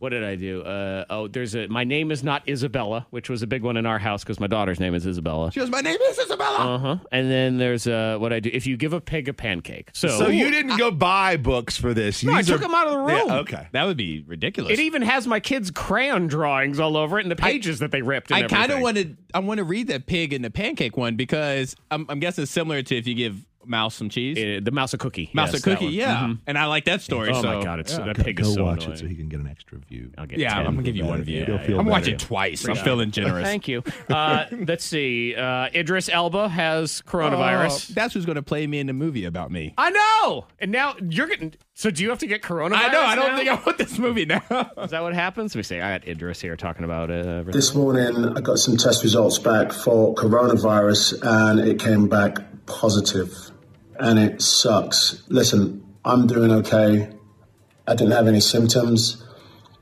what 0.00 0.08
did 0.08 0.24
I 0.24 0.34
do? 0.34 0.62
Uh, 0.62 1.04
oh, 1.10 1.28
there's 1.28 1.54
a. 1.54 1.68
My 1.68 1.84
name 1.84 2.10
is 2.10 2.24
not 2.24 2.48
Isabella, 2.48 3.06
which 3.10 3.28
was 3.28 3.42
a 3.42 3.46
big 3.46 3.62
one 3.62 3.76
in 3.76 3.84
our 3.84 3.98
house 3.98 4.24
because 4.24 4.40
my 4.40 4.46
daughter's 4.46 4.80
name 4.80 4.94
is 4.94 5.06
Isabella. 5.06 5.52
She 5.52 5.60
goes, 5.60 5.68
my 5.68 5.82
name 5.82 5.98
is 6.08 6.18
Isabella. 6.18 6.74
Uh 6.74 6.78
huh. 6.78 6.96
And 7.12 7.30
then 7.30 7.58
there's 7.58 7.86
uh, 7.86 8.16
what 8.18 8.32
I 8.32 8.40
do. 8.40 8.48
If 8.50 8.66
you 8.66 8.78
give 8.78 8.94
a 8.94 9.00
pig 9.00 9.28
a 9.28 9.34
pancake, 9.34 9.90
so, 9.92 10.08
So 10.08 10.28
you 10.28 10.50
didn't 10.50 10.78
go 10.78 10.90
buy 10.90 11.36
books 11.36 11.76
for 11.76 11.92
this? 11.92 12.24
No, 12.24 12.32
I 12.32 12.38
These 12.38 12.46
took 12.46 12.62
them 12.62 12.74
out 12.74 12.86
of 12.86 12.94
the 12.94 12.98
room. 12.98 13.28
Yeah, 13.28 13.38
okay. 13.40 13.68
That 13.72 13.84
would 13.84 13.98
be 13.98 14.24
ridiculous. 14.26 14.72
It 14.72 14.80
even 14.80 15.02
has 15.02 15.26
my 15.26 15.38
kids' 15.38 15.70
crayon 15.70 16.28
drawings 16.28 16.80
all 16.80 16.96
over 16.96 17.18
it 17.18 17.26
and 17.26 17.30
the 17.30 17.36
pages 17.36 17.80
that 17.80 17.90
they 17.90 18.00
ripped. 18.00 18.30
And 18.30 18.44
I 18.44 18.48
kind 18.48 18.72
of 18.72 18.78
everything. 18.78 18.82
wanted. 18.82 19.16
I 19.34 19.40
want 19.40 19.58
to 19.58 19.64
read 19.64 19.88
that 19.88 20.06
pig 20.06 20.32
and 20.32 20.42
the 20.42 20.50
pancake 20.50 20.96
one 20.96 21.16
because 21.16 21.76
I'm, 21.90 22.06
I'm 22.08 22.20
guessing 22.20 22.42
it's 22.44 22.50
similar 22.50 22.82
to 22.82 22.96
if 22.96 23.06
you 23.06 23.14
give 23.14 23.44
mouse 23.64 23.94
some 23.94 24.08
cheese. 24.08 24.38
Uh, 24.38 24.60
the 24.62 24.70
mouse 24.70 24.94
a 24.94 24.98
cookie. 24.98 25.30
mouse 25.34 25.52
Yes, 25.52 25.60
a 25.60 25.64
cookie, 25.64 25.84
one. 25.86 25.94
yeah. 25.94 26.16
Mhm. 26.22 26.38
And 26.46 26.56
I 26.58 26.64
like 26.66 26.86
that 26.86 27.02
story. 27.02 27.30
Oh 27.30 27.42
so, 27.42 27.58
my 27.58 27.62
god, 27.62 27.78
it's 27.80 27.92
yeah. 27.92 28.04
that 28.06 28.16
Go, 28.16 28.22
pig 28.24 28.36
go 28.36 28.42
is 28.48 28.54
so 28.54 28.64
watch 28.64 28.84
annoying. 28.84 28.92
it 28.94 28.98
so 29.00 29.06
he 29.06 29.14
can 29.14 29.28
get 29.28 29.40
an 29.40 29.46
extra 29.48 29.78
view. 29.78 30.10
I'll 30.16 30.26
get 30.26 30.38
Yeah, 30.38 30.54
10. 30.54 30.66
I'm 30.66 30.74
gonna 30.74 30.82
give 30.82 30.96
you 30.96 31.04
one 31.04 31.22
view. 31.22 31.44
He'll 31.44 31.58
feel 31.58 31.78
I'm 31.78 31.86
watching 31.86 32.16
twice. 32.16 32.66
I'm 32.66 32.76
feeling 32.76 33.10
generous. 33.12 33.44
Thank 33.44 33.68
you. 33.68 33.82
Uh, 34.10 34.44
let's 34.66 34.84
see. 34.84 35.34
Uh, 35.36 35.68
Idris 35.74 36.08
Elba 36.08 36.48
has 36.48 37.00
coronavirus. 37.06 37.90
Oh, 37.90 37.94
that's 37.94 38.12
who's 38.14 38.26
going 38.26 38.36
to 38.36 38.42
play 38.42 38.66
me 38.66 38.78
in 38.80 38.86
the 38.88 38.92
movie 38.92 39.24
about 39.24 39.50
me. 39.52 39.72
I 39.78 39.90
know. 39.90 40.46
And 40.58 40.72
now 40.72 40.94
you're 41.08 41.26
getting. 41.28 41.54
So 41.74 41.90
do 41.90 42.02
you 42.02 42.10
have 42.10 42.18
to 42.18 42.26
get 42.26 42.42
coronavirus? 42.42 42.72
I 42.74 42.88
know. 42.88 43.02
I 43.02 43.14
don't 43.14 43.30
now? 43.30 43.36
think 43.36 43.48
I 43.50 43.54
want 43.64 43.78
this 43.78 43.98
movie 43.98 44.24
now. 44.26 44.42
Is 44.82 44.90
that 44.90 45.02
what 45.02 45.14
happens? 45.14 45.54
We 45.54 45.62
say. 45.62 45.80
I 45.80 45.98
got 45.98 46.08
Idris 46.08 46.40
here 46.40 46.56
talking 46.56 46.84
about 46.84 47.10
uh. 47.10 47.44
This 47.46 47.74
morning, 47.74 48.36
I 48.36 48.40
got 48.40 48.58
some 48.58 48.76
test 48.76 49.04
results 49.04 49.38
back 49.38 49.72
for 49.72 50.14
coronavirus 50.16 51.20
and 51.22 51.60
it 51.60 51.78
came 51.78 52.08
back 52.08 52.38
positive. 52.66 53.32
And 54.00 54.18
it 54.18 54.40
sucks. 54.42 55.22
Listen, 55.28 55.84
I'm 56.04 56.26
doing 56.26 56.50
okay. 56.50 57.08
I 57.86 57.94
didn't 57.94 58.12
have 58.12 58.26
any 58.26 58.40
symptoms. 58.40 59.22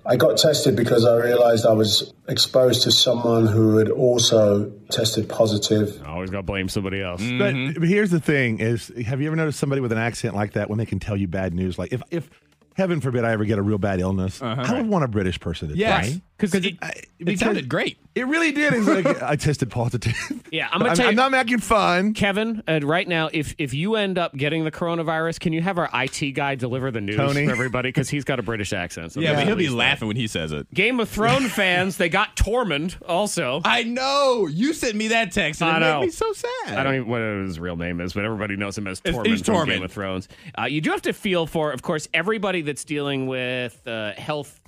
I 0.04 0.16
got 0.16 0.38
tested 0.38 0.74
because 0.74 1.04
I 1.04 1.16
realized 1.16 1.66
I 1.66 1.72
was 1.74 2.14
exposed 2.28 2.82
to 2.84 2.90
someone 2.90 3.46
who 3.46 3.76
had 3.76 3.90
also 3.90 4.70
tested 4.90 5.28
positive. 5.28 6.00
I 6.04 6.08
Always 6.08 6.30
got 6.30 6.38
to 6.38 6.42
blame 6.44 6.68
somebody 6.70 7.02
else. 7.02 7.22
But, 7.22 7.54
but 7.74 7.86
here's 7.88 8.10
the 8.10 8.18
thing: 8.20 8.58
is 8.60 8.90
have 9.06 9.20
you 9.20 9.26
ever 9.26 9.36
noticed 9.36 9.58
somebody 9.60 9.80
with 9.82 9.92
an 9.92 9.98
accent 9.98 10.34
like 10.34 10.54
that 10.54 10.68
when 10.70 10.78
they 10.78 10.86
can 10.86 10.98
tell 10.98 11.16
you 11.16 11.28
bad 11.28 11.52
news? 11.52 11.78
Like 11.78 11.92
if 11.92 12.02
if 12.10 12.30
heaven 12.74 13.00
forbid 13.02 13.24
I 13.24 13.32
ever 13.32 13.44
get 13.44 13.58
a 13.58 13.62
real 13.62 13.76
bad 13.78 14.00
illness, 14.00 14.40
uh-huh. 14.40 14.64
I 14.66 14.78
would 14.78 14.88
want 14.88 15.04
a 15.04 15.08
British 15.08 15.38
person 15.40 15.68
to 15.68 15.76
Yes. 15.76 16.10
tell 16.12 16.20
me. 16.40 16.48
Because 16.48 16.64
it, 16.64 16.78
I- 16.82 16.88
it 17.18 17.24
because 17.24 17.40
sounded 17.40 17.68
great. 17.68 17.98
It 18.14 18.26
really 18.26 18.50
did. 18.52 18.72
It's 18.72 18.86
like 18.86 19.22
I 19.22 19.36
tested 19.36 19.70
positive. 19.70 20.14
Yeah, 20.52 20.68
I'm 20.72 20.78
gonna 20.78 20.90
I'm, 20.90 20.96
tell 20.96 21.04
you- 21.06 21.10
I'm 21.10 21.16
not 21.16 21.30
making 21.32 21.58
fun. 21.58 22.14
Kevin, 22.14 22.62
uh, 22.68 22.80
right 22.82 23.06
now, 23.06 23.28
if 23.32 23.54
if 23.58 23.74
you 23.74 23.96
end 23.96 24.18
up 24.18 24.34
getting 24.36 24.64
the 24.64 24.70
coronavirus, 24.70 25.40
can 25.40 25.52
you 25.52 25.60
have 25.62 25.78
our 25.78 25.88
IT 25.92 26.32
guy 26.32 26.54
deliver 26.54 26.90
the 26.90 27.00
news 27.00 27.16
Tony? 27.16 27.44
for 27.46 27.52
everybody? 27.52 27.88
Because 27.88 28.08
he's 28.08 28.24
got 28.24 28.38
a 28.38 28.42
British 28.42 28.72
accent. 28.72 29.12
So 29.12 29.20
Yeah, 29.20 29.34
but 29.34 29.46
he'll 29.46 29.56
be 29.56 29.64
least 29.64 29.72
that. 29.72 29.78
laughing 29.78 30.08
when 30.08 30.16
he 30.16 30.26
says 30.26 30.52
it. 30.52 30.72
Game 30.72 30.98
of 31.00 31.08
Thrones 31.08 31.52
fans, 31.54 31.96
they 31.96 32.08
got 32.08 32.36
Tormund 32.36 32.96
also. 33.08 33.60
I 33.64 33.82
know. 33.84 34.46
You 34.50 34.72
sent 34.74 34.94
me 34.96 35.08
that 35.08 35.32
text 35.32 35.60
and 35.62 35.70
I 35.70 35.76
it 35.76 35.80
know. 35.80 36.00
made 36.00 36.06
me 36.06 36.12
so 36.12 36.32
sad. 36.32 36.78
I 36.78 36.82
don't 36.84 36.94
even 36.94 37.08
what 37.08 37.20
his 37.20 37.58
real 37.60 37.76
name 37.76 38.00
is, 38.00 38.12
but 38.12 38.24
everybody 38.24 38.56
knows 38.56 38.76
him 38.78 38.86
as 38.86 39.00
Tormund 39.00 39.26
he's 39.26 39.42
from 39.42 39.54
Tormund. 39.54 39.66
Game 39.66 39.82
of 39.82 39.92
Thrones. 39.92 40.28
Uh, 40.58 40.64
you 40.64 40.80
do 40.80 40.90
have 40.90 41.02
to 41.02 41.12
feel 41.12 41.46
for, 41.46 41.72
of 41.72 41.82
course, 41.82 42.08
everybody 42.14 42.62
that's 42.62 42.84
dealing 42.84 43.26
with 43.26 43.80
uh, 43.86 44.12
health 44.12 44.60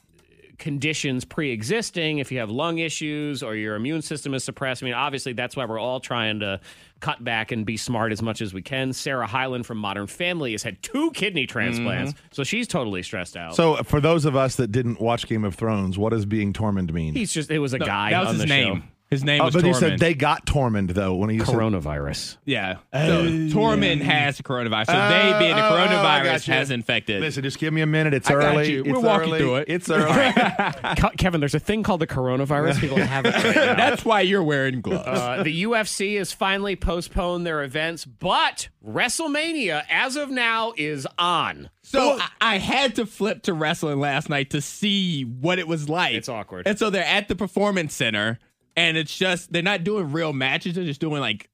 conditions 0.61 1.24
pre-existing. 1.24 2.18
If 2.18 2.30
you 2.30 2.38
have 2.38 2.50
lung 2.50 2.78
issues 2.78 3.42
or 3.42 3.56
your 3.56 3.74
immune 3.74 4.02
system 4.02 4.34
is 4.34 4.44
suppressed, 4.44 4.82
I 4.82 4.86
mean, 4.86 4.94
obviously 4.94 5.32
that's 5.32 5.56
why 5.56 5.64
we're 5.64 5.80
all 5.80 5.98
trying 5.98 6.38
to 6.40 6.61
cut 7.00 7.24
back 7.24 7.50
and 7.50 7.66
be 7.66 7.76
smart 7.76 8.12
as 8.12 8.22
much 8.22 8.40
as 8.40 8.54
we 8.54 8.62
can. 8.62 8.92
Sarah 8.92 9.26
Hyland 9.26 9.66
from 9.66 9.78
Modern 9.78 10.06
Family 10.06 10.52
has 10.52 10.62
had 10.62 10.80
two 10.82 11.11
kidney 11.12 11.46
transplants, 11.46 12.12
mm-hmm. 12.12 12.26
so 12.30 12.44
she's 12.44 12.68
totally 12.68 13.02
stressed 13.02 13.36
out. 13.36 13.56
So 13.56 13.76
for 13.82 14.00
those 14.00 14.24
of 14.24 14.36
us 14.36 14.56
that 14.56 14.70
didn't 14.70 15.00
watch 15.00 15.26
Game 15.26 15.44
of 15.44 15.56
Thrones, 15.56 15.98
what 15.98 16.11
does 16.11 16.26
being 16.26 16.52
Tormund 16.52 16.92
mean? 16.92 17.14
he's 17.14 17.32
just 17.32 17.50
it 17.50 17.58
was 17.58 17.72
a 17.72 17.78
guy 17.78 18.11
that 18.11 18.20
was 18.20 18.28
on 18.28 18.34
his 18.34 18.42
the 18.42 18.48
name. 18.48 18.76
show. 18.76 18.82
His 19.11 19.24
name 19.24 19.40
Oh, 19.40 19.46
was 19.46 19.54
but 19.54 19.64
you 19.64 19.72
Tormund. 19.72 19.78
said 19.80 19.98
they 19.98 20.14
got 20.14 20.46
Tormund 20.46 20.94
though 20.94 21.16
when 21.16 21.30
he 21.30 21.38
said 21.40 21.48
Coronavirus. 21.48 22.36
yeah. 22.44 22.74
So 22.92 23.24
Tormund 23.26 24.02
has 24.02 24.40
coronavirus. 24.40 24.86
So 24.86 24.92
they 24.92 25.36
being 25.40 25.56
the 25.56 25.62
Oh, 25.68 25.74
I 25.76 25.86
coronavirus 25.88 26.24
got 26.24 26.46
you. 26.48 26.54
has 26.54 26.70
infected. 26.70 27.20
Listen, 27.20 27.42
just 27.42 27.58
give 27.58 27.72
me 27.74 27.80
a 27.80 27.86
minute. 27.86 28.14
It's 28.14 28.30
I 28.30 28.34
got 28.34 28.54
early. 28.54 28.70
you. 28.72 28.80
It's 28.80 28.88
We'll 28.90 29.02
walk 29.02 29.22
you 29.26 29.28
early. 29.30 29.38
through 29.40 29.56
it. 29.56 29.64
It's 29.68 29.90
early. 29.90 30.32
Ke- 30.32 31.16
Kevin, 31.16 31.40
there's 31.40 31.56
a 31.56 31.58
thing 31.58 31.82
called 31.82 32.00
the 32.00 32.06
coronavirus. 32.06 32.78
People 32.80 32.96
have 33.04 33.26
it. 33.26 33.34
Right 33.34 33.54
now. 33.56 33.74
That's 33.74 34.04
why 34.04 34.20
you're 34.20 34.44
wearing 34.44 34.80
gloves. 34.80 35.08
Uh, 35.08 35.42
the 35.42 35.64
UFC 35.64 36.16
has 36.18 36.32
finally 36.32 36.76
postponed 36.76 37.44
their 37.44 37.64
events, 37.64 38.04
but 38.04 38.68
WrestleMania, 38.86 39.82
as 39.90 40.16
of 40.16 40.30
now, 40.30 40.72
is 40.76 41.06
on. 41.18 41.68
So 41.82 42.18
I, 42.20 42.28
I 42.40 42.58
had 42.58 42.94
to 42.96 43.06
flip 43.06 43.42
to 43.42 43.52
wrestling 43.52 43.98
last 43.98 44.28
night 44.28 44.50
to 44.50 44.61
see 44.61 45.22
what 45.24 45.58
it 45.58 45.66
was 45.66 45.88
like. 45.88 46.14
It's 46.14 46.28
awkward. 46.28 46.66
And 46.68 46.78
so 46.78 46.90
they're 46.90 47.04
at 47.04 47.26
the 47.28 47.34
performance 47.34 47.92
center, 47.94 48.38
and 48.80 48.96
it's 48.96 49.16
just 49.16 49.52
they're 49.52 49.62
not 49.62 49.84
doing 49.84 50.10
real 50.12 50.32
matches. 50.32 50.74
They're 50.74 50.84
just 50.84 51.00
doing 51.00 51.20
like 51.20 51.48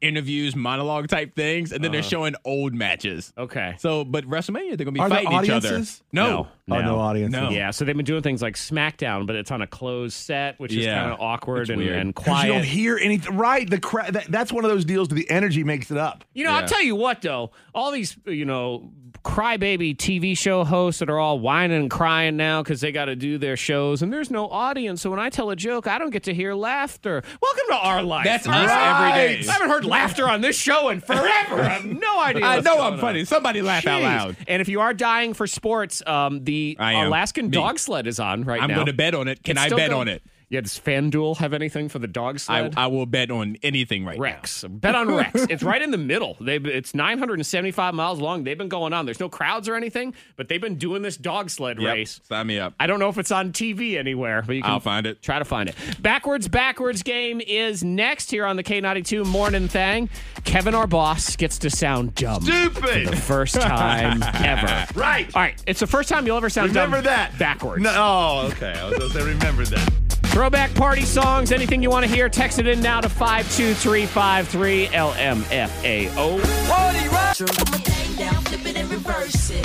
interviews, 0.00 0.56
monologue 0.56 1.08
type 1.08 1.34
things, 1.36 1.72
and 1.72 1.84
then 1.84 1.92
they're 1.92 2.00
uh-huh. 2.00 2.08
showing 2.08 2.34
old 2.44 2.72
matches. 2.72 3.34
Okay. 3.36 3.74
So, 3.78 4.04
but 4.04 4.24
WrestleMania 4.24 4.76
they're 4.76 4.84
gonna 4.86 4.92
be 4.92 5.00
Are 5.00 5.08
fighting 5.10 5.32
each 5.32 5.50
other. 5.50 5.68
audiences? 5.68 6.02
No, 6.12 6.48
Oh, 6.70 6.80
no 6.80 6.98
audience. 6.98 7.32
No. 7.32 7.50
Yeah, 7.50 7.70
so 7.70 7.84
they've 7.84 7.96
been 7.96 8.06
doing 8.06 8.22
things 8.22 8.40
like 8.40 8.54
SmackDown, 8.54 9.26
but 9.26 9.36
it's 9.36 9.50
on 9.50 9.60
a 9.60 9.66
closed 9.66 10.14
set, 10.14 10.58
which 10.60 10.72
is 10.72 10.86
kind 10.86 11.10
of 11.12 11.20
awkward 11.20 11.62
It's 11.62 11.70
and, 11.70 11.78
weird. 11.80 11.96
and 11.96 12.14
'Cause 12.14 12.24
quiet. 12.24 12.46
You 12.46 12.52
don't 12.52 12.64
hear 12.64 12.98
anything. 12.98 13.36
Right. 13.36 13.68
The 13.68 13.80
cra- 13.80 14.10
that, 14.12 14.26
that's 14.30 14.52
one 14.52 14.64
of 14.64 14.70
those 14.70 14.84
deals. 14.84 15.08
The 15.08 15.28
energy 15.28 15.64
makes 15.64 15.90
it 15.90 15.98
up. 15.98 16.24
You 16.32 16.44
know, 16.44 16.52
I'll 16.52 16.68
tell 16.68 16.82
you 16.82 16.94
what 16.96 17.20
though, 17.22 17.50
all 17.74 17.90
these 17.90 18.16
you 18.26 18.44
know 18.44 18.90
crybaby 19.22 19.96
TV 19.96 20.36
show 20.36 20.64
hosts 20.64 21.00
that 21.00 21.10
are 21.10 21.18
all 21.18 21.38
whining 21.38 21.76
and 21.78 21.90
crying 21.90 22.36
now 22.36 22.62
because 22.62 22.80
they 22.80 22.90
got 22.92 23.04
to 23.06 23.16
do 23.16 23.38
their 23.38 23.56
shows 23.56 24.02
and 24.02 24.12
there's 24.12 24.30
no 24.30 24.48
audience. 24.48 25.02
So 25.02 25.10
when 25.10 25.18
I 25.20 25.28
tell 25.30 25.50
a 25.50 25.56
joke, 25.56 25.86
I 25.86 25.98
don't 25.98 26.10
get 26.10 26.22
to 26.24 26.34
hear 26.34 26.54
laughter. 26.54 27.22
Welcome 27.42 27.64
to 27.68 27.74
our 27.76 28.02
life. 28.02 28.24
That's 28.24 28.46
us 28.46 28.54
every 28.54 29.12
day. 29.42 29.48
I 29.48 29.52
haven't 29.52 29.68
heard 29.68 29.84
laughter 29.84 30.28
on 30.28 30.40
this 30.40 30.56
show 30.56 30.88
in 30.88 31.00
forever. 31.00 31.60
I 31.60 31.68
have 31.68 31.84
no 31.84 32.20
idea. 32.22 32.44
I 32.46 32.60
know 32.60 32.80
I'm 32.80 32.94
on. 32.94 32.98
funny. 32.98 33.24
Somebody 33.24 33.62
laugh 33.62 33.86
out 33.86 34.02
loud. 34.02 34.36
And 34.48 34.60
if 34.62 34.68
you 34.68 34.80
are 34.80 34.94
dying 34.94 35.34
for 35.34 35.46
sports, 35.46 36.02
um, 36.06 36.44
the 36.44 36.76
Alaskan 36.80 37.46
Me. 37.46 37.50
dog 37.52 37.78
sled 37.78 38.06
is 38.06 38.18
on 38.20 38.44
right 38.44 38.58
now. 38.58 38.64
I'm 38.64 38.74
going 38.74 38.86
to 38.86 38.92
bet 38.92 39.14
on 39.14 39.28
it. 39.28 39.42
Can 39.44 39.56
It's 39.56 39.66
I 39.66 39.76
bet 39.76 39.90
going- 39.90 39.92
on 40.02 40.08
it? 40.08 40.22
Yeah, 40.50 40.62
does 40.62 40.80
FanDuel 40.80 41.36
have 41.36 41.52
anything 41.54 41.88
for 41.88 42.00
the 42.00 42.08
dog 42.08 42.34
I, 42.34 42.38
sled? 42.38 42.74
I 42.76 42.88
will 42.88 43.06
bet 43.06 43.30
on 43.30 43.56
anything 43.62 44.04
right 44.04 44.18
Rex. 44.18 44.64
Bet 44.68 44.96
on 44.96 45.08
Rex. 45.08 45.42
it's 45.48 45.62
right 45.62 45.80
in 45.80 45.92
the 45.92 45.98
middle. 45.98 46.36
They 46.40 46.56
it's 46.56 46.92
975 46.92 47.94
miles 47.94 48.18
long. 48.18 48.42
They've 48.42 48.58
been 48.58 48.68
going 48.68 48.92
on. 48.92 49.04
There's 49.04 49.20
no 49.20 49.28
crowds 49.28 49.68
or 49.68 49.76
anything, 49.76 50.12
but 50.34 50.48
they've 50.48 50.60
been 50.60 50.74
doing 50.74 51.02
this 51.02 51.16
dog 51.16 51.50
sled. 51.50 51.80
Yep. 51.80 51.94
race. 51.94 52.20
Sign 52.24 52.48
me 52.48 52.58
up. 52.58 52.74
I 52.80 52.88
don't 52.88 52.98
know 52.98 53.08
if 53.08 53.16
it's 53.16 53.30
on 53.30 53.52
TV 53.52 53.96
anywhere, 53.96 54.42
but 54.44 54.56
you 54.56 54.62
can 54.62 54.72
I'll 54.72 54.80
find 54.80 55.06
it. 55.06 55.22
Try 55.22 55.38
to 55.38 55.44
find 55.44 55.68
it. 55.68 55.76
Backwards, 56.02 56.48
backwards 56.48 57.04
game 57.04 57.40
is 57.40 57.84
next 57.84 58.28
here 58.32 58.44
on 58.44 58.56
the 58.56 58.64
K92 58.64 59.24
Morning 59.26 59.68
Thang. 59.68 60.10
Kevin, 60.42 60.74
our 60.74 60.88
boss, 60.88 61.36
gets 61.36 61.58
to 61.58 61.70
sound 61.70 62.16
dumb. 62.16 62.42
Stupid. 62.42 63.06
The 63.06 63.16
first 63.16 63.54
time 63.60 64.20
ever. 64.44 64.98
Right. 64.98 65.30
All 65.32 65.42
right. 65.42 65.62
It's 65.68 65.78
the 65.78 65.86
first 65.86 66.08
time 66.08 66.26
you'll 66.26 66.36
ever 66.38 66.50
sound 66.50 66.70
Remember 66.70 66.96
dumb 66.96 67.04
that. 67.04 67.38
backwards. 67.38 67.84
No, 67.84 67.92
oh, 67.94 68.48
okay. 68.50 68.72
I 68.72 68.88
was 68.88 68.98
going 68.98 69.10
to 69.12 69.18
say, 69.20 69.24
remember 69.24 69.64
that. 69.66 70.09
Throwback 70.30 70.72
party 70.74 71.02
songs, 71.02 71.50
anything 71.52 71.82
you 71.82 71.90
want 71.90 72.06
to 72.06 72.12
hear, 72.12 72.28
text 72.28 72.58
it 72.60 72.66
in 72.68 72.80
now 72.80 73.00
to 73.00 73.08
52353 73.08 74.86
LMFAO. 74.86 76.40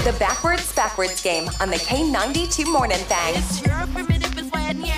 The 0.04 0.16
backwards, 0.20 0.74
backwards 0.76 1.22
game 1.24 1.48
on 1.62 1.70
the 1.70 1.76
K92 1.78 2.72
Morning 2.72 2.98
Thang. 2.98 3.36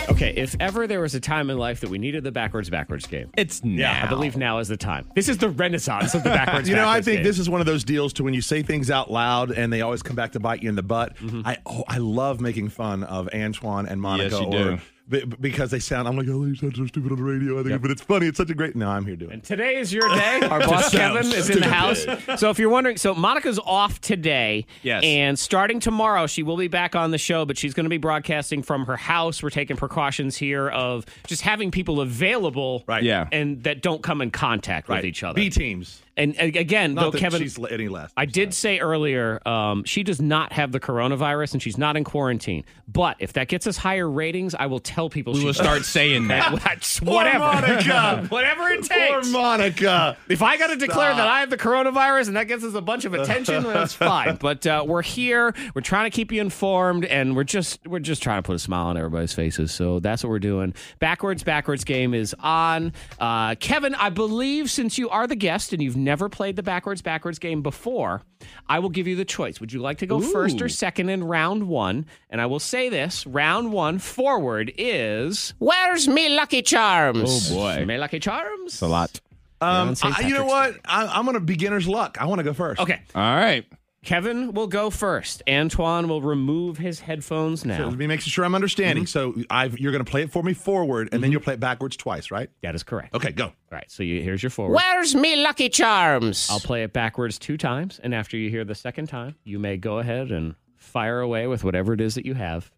Okay, 0.10 0.34
if 0.36 0.56
ever 0.60 0.88
there 0.88 1.02
was 1.02 1.14
a 1.16 1.20
time 1.20 1.50
in 1.50 1.58
life 1.58 1.82
that 1.82 1.90
we 1.90 1.98
needed 1.98 2.24
the 2.24 2.32
backwards, 2.32 2.70
backwards 2.70 3.06
game, 3.06 3.30
It's 3.38 3.64
now. 3.64 4.06
I 4.06 4.08
believe 4.08 4.38
now 4.38 4.60
is 4.60 4.68
the 4.70 4.78
time. 4.78 5.06
This 5.16 5.28
is 5.30 5.38
the 5.38 5.50
renaissance 5.50 6.16
of 6.16 6.24
the 6.24 6.30
backwards. 6.32 6.70
You 6.70 6.76
know, 6.76 6.88
I 6.88 7.02
think 7.02 7.18
game. 7.18 7.24
this 7.24 7.40
is 7.40 7.50
one 7.50 7.60
of 7.60 7.68
those 7.68 7.84
deals 7.84 8.14
to 8.14 8.24
when 8.24 8.34
you 8.34 8.42
say 8.42 8.64
things 8.64 8.90
out 8.90 9.12
loud 9.12 9.52
and 9.52 9.72
they 9.72 9.82
always 9.82 10.02
come 10.02 10.16
back 10.16 10.32
to 10.32 10.40
bite 10.40 10.64
you 10.64 10.70
in 10.70 10.76
the 10.76 10.84
butt. 10.84 11.16
Mm-hmm. 11.18 11.42
I 11.46 11.58
oh, 11.66 11.84
I 11.88 11.98
love 11.98 12.40
making 12.42 12.70
fun 12.70 13.04
of 13.04 13.30
Antoine 13.34 13.86
and 13.86 14.02
Monica. 14.02 14.30
Yes, 14.30 14.40
you 14.42 14.48
or- 14.48 14.52
do. 14.76 14.80
Be- 15.10 15.24
because 15.26 15.72
they 15.72 15.80
sound, 15.80 16.08
I'm 16.08 16.18
like, 16.18 16.28
oh, 16.30 16.44
you 16.46 16.56
sound 16.56 16.76
so 16.76 16.86
stupid 16.86 17.12
on 17.12 17.18
the 17.18 17.24
radio. 17.24 17.60
I 17.60 17.64
think, 17.64 17.82
but 17.82 17.92
it's 17.92 18.02
funny. 18.02 18.28
It's 18.28 18.38
such 18.38 18.50
a 18.50 18.54
great. 18.54 18.76
No, 18.76 18.90
I'm 18.90 19.06
here 19.06 19.16
doing. 19.16 19.32
it. 19.32 19.34
And 19.36 19.44
today 19.44 19.76
is 19.78 19.94
your 19.94 20.08
day. 20.10 20.42
Our 20.50 20.60
boss 20.60 20.92
Kevin 20.92 21.26
is 21.32 21.50
in 21.50 21.60
the 21.62 21.68
house. 21.68 22.06
So 22.40 22.50
if 22.50 22.60
you're 22.60 22.70
wondering, 22.70 22.98
so 22.98 23.14
Monica's 23.16 23.60
off 23.60 24.02
today. 24.02 24.66
Yes. 24.84 25.04
And 25.06 25.38
starting 25.40 25.80
tomorrow, 25.80 26.28
she 26.28 26.44
will 26.44 26.58
be 26.58 26.68
back 26.68 26.96
on 26.96 27.12
the 27.12 27.18
show, 27.18 27.46
but 27.46 27.58
she's 27.58 27.74
going 27.74 27.86
to 27.86 27.90
be 27.90 27.98
broadcasting 27.98 28.64
from 28.64 28.86
her 28.86 28.98
house. 28.98 29.42
We're 29.42 29.50
taking 29.50 29.78
precautions 29.78 30.36
here 30.38 30.70
of 30.70 31.06
just 31.26 31.42
having 31.42 31.72
people 31.72 32.02
available, 32.02 32.84
Right. 32.88 33.04
Yeah. 33.04 33.28
and 33.32 33.64
that 33.64 33.82
don't 33.82 34.02
come 34.04 34.22
in 34.22 34.32
contact 34.32 34.90
with 34.90 35.06
each 35.06 35.24
other. 35.24 35.36
B 35.36 35.50
teams. 35.50 36.02
And 36.18 36.36
again, 36.40 36.96
Not 36.96 37.02
though, 37.02 37.12
that 37.12 37.20
Kevin, 37.20 37.42
she's 37.42 37.60
any 37.70 37.88
less. 37.88 38.12
I 38.18 38.26
did 38.26 38.54
say 38.54 38.80
earlier, 38.80 39.40
um, 39.48 39.84
she 39.84 40.02
does 40.02 40.20
not 40.20 40.52
have 40.52 40.72
the 40.72 40.80
coronavirus 40.80 41.54
and 41.54 41.62
she's 41.62 41.78
not 41.78 41.96
in 41.96 42.04
quarantine. 42.04 42.66
But 42.88 43.18
if 43.20 43.34
that 43.34 43.48
gets 43.50 43.68
us 43.68 43.78
higher 43.78 44.10
ratings, 44.10 44.56
I 44.56 44.66
will 44.66 44.80
tell 44.80 45.10
people 45.10 45.34
We 45.34 45.42
she 45.42 45.46
will 45.46 45.54
start 45.54 45.86
saying 45.86 46.30
that. 46.30 46.60
That's 46.64 47.00
Poor 47.00 47.14
whatever. 47.14 47.40
Monica. 47.40 48.26
whatever 48.30 48.70
it 48.70 48.90
Poor 48.90 48.98
takes. 49.22 49.30
Monica. 49.30 50.18
If 50.28 50.42
I 50.42 50.58
got 50.58 50.68
to 50.68 50.76
declare 50.76 51.14
that 51.14 51.28
I 51.28 51.42
have 51.42 51.50
the 51.52 51.58
coronavirus 51.58 52.28
and 52.30 52.38
that 52.38 52.48
gets 52.48 52.64
us 52.64 52.74
a 52.74 52.82
bunch 52.82 53.06
of 53.06 53.14
attention, 53.14 53.64
then 53.64 53.74
that's 53.74 53.94
fine. 53.94 54.38
But 54.48 54.66
uh, 54.66 54.86
we're 54.88 55.02
here. 55.02 55.54
We're 55.76 55.82
trying 55.82 56.10
to 56.10 56.16
keep 56.16 56.32
you 56.32 56.42
informed, 56.42 57.06
and 57.06 57.36
we're 57.36 57.44
just 57.44 57.86
we're 57.86 58.00
just 58.00 58.24
trying 58.24 58.40
to 58.40 58.44
put 58.48 58.56
a 58.56 58.60
smile 58.60 58.88
on 58.88 58.98
everybody's 58.98 59.34
faces. 59.34 59.72
So 59.74 60.00
that's 60.00 60.24
what 60.24 60.30
we're 60.30 60.40
doing. 60.40 60.74
Backwards, 61.00 61.44
backwards 61.44 61.84
game 61.84 62.14
is 62.14 62.34
on. 62.40 62.94
Uh, 63.20 63.56
Kevin, 63.56 63.94
I 63.96 64.10
believe 64.10 64.72
since 64.72 64.98
you 64.98 65.10
are 65.10 65.28
the 65.28 65.36
guest 65.36 65.74
and 65.74 65.82
you've 65.82 65.98
never 66.08 66.30
played 66.30 66.56
the 66.56 66.64
backwards, 66.64 67.02
backwards 67.04 67.38
game 67.38 67.62
before, 67.62 68.24
I 68.68 68.80
will 68.80 68.90
give 68.90 69.06
you 69.08 69.16
the 69.16 69.26
choice. 69.26 69.60
Would 69.60 69.72
you 69.72 69.80
like 69.82 70.00
to 70.00 70.08
go 70.08 70.20
first 70.20 70.62
or 70.62 70.70
second 70.70 71.10
in 71.10 71.24
round 71.24 71.68
one? 71.68 72.06
And 72.32 72.42
I 72.42 72.46
will 72.48 72.60
say 72.60 72.90
this: 72.90 73.28
round 73.28 73.72
one 73.72 74.00
forward 74.00 74.72
is 74.78 75.54
where's 75.60 76.08
me 76.08 76.30
lucky 76.30 76.62
charms? 76.64 77.52
Oh, 77.52 77.56
boy. 77.56 77.86
me 77.86 77.98
lucky 77.98 78.20
charms. 78.20 78.74
It's 78.74 78.82
a 78.82 78.88
lot. 78.88 79.20
Um. 79.62 79.96
I- 80.04 80.22
you 80.22 80.34
know 80.34 80.46
what? 80.46 80.76
I, 80.86 81.06
I'm 81.08 81.26
gonna 81.26 81.40
beginner's 81.40 81.88
luck. 81.88 82.18
I 82.20 82.26
want 82.26 82.40
to 82.40 82.44
go 82.44 82.54
first. 82.54 82.82
Okay. 82.82 83.02
All 83.14 83.22
right. 83.36 83.66
Kevin 84.08 84.54
will 84.54 84.68
go 84.68 84.90
first. 84.90 85.44
Antoine 85.50 86.08
will 86.08 86.22
remove 86.22 86.78
his 86.78 87.02
headphones 87.02 87.64
So 87.64 87.68
now. 87.68 87.90
let 87.90 87.98
me 87.98 88.08
make 88.08 88.22
sure 88.22 88.46
I'm 88.46 88.56
understanding. 88.56 89.04
Mm-hmm. 89.04 89.42
So 89.42 89.44
I've, 89.50 89.78
you're 89.80 89.92
going 89.92 90.06
to 90.06 90.10
play 90.10 90.22
it 90.22 90.32
for 90.32 90.42
me 90.42 90.54
forward, 90.54 91.10
and 91.12 91.22
then 91.22 91.28
mm-hmm. 91.28 91.34
you'll 91.34 91.42
play 91.42 91.56
it 91.56 91.60
backwards 91.60 91.98
twice, 91.98 92.32
right? 92.32 92.50
that 92.62 92.74
is 92.74 92.84
correct. 92.84 93.14
Okay, 93.14 93.34
go. 93.34 93.48
All 93.48 93.54
right, 93.70 93.92
so 93.92 94.04
you, 94.04 94.22
here's 94.22 94.42
your 94.42 94.50
forward. 94.50 94.76
Where's 94.76 95.14
me 95.14 95.36
Lucky 95.36 95.68
Charms? 95.68 96.48
I'll 96.50 96.62
play 96.62 96.84
it 96.84 96.94
backwards 96.94 97.38
two 97.38 97.58
times, 97.58 98.00
and 98.02 98.16
after 98.16 98.38
you 98.38 98.50
hear 98.50 98.64
the 98.64 98.76
second 98.76 99.08
time, 99.08 99.36
you 99.44 99.60
may 99.60 99.76
go 99.76 100.00
ahead 100.00 100.32
and 100.32 100.56
fire 100.78 101.20
away 101.20 101.48
with 101.48 101.66
whatever 101.66 101.92
it 101.92 102.00
is 102.00 102.16
that 102.16 102.26
you 102.26 102.34
have. 102.36 102.72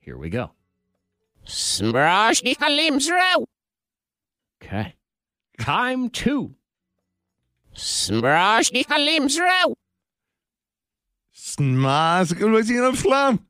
Here 0.00 0.18
we 0.18 0.30
go. 0.30 0.50
Smrashni 1.46 2.56
Kalimsrau. 2.56 3.44
Okay. 4.60 4.96
Time 5.60 6.10
two. 6.10 6.56
Smas 11.34 12.96
Slum. 12.96 13.46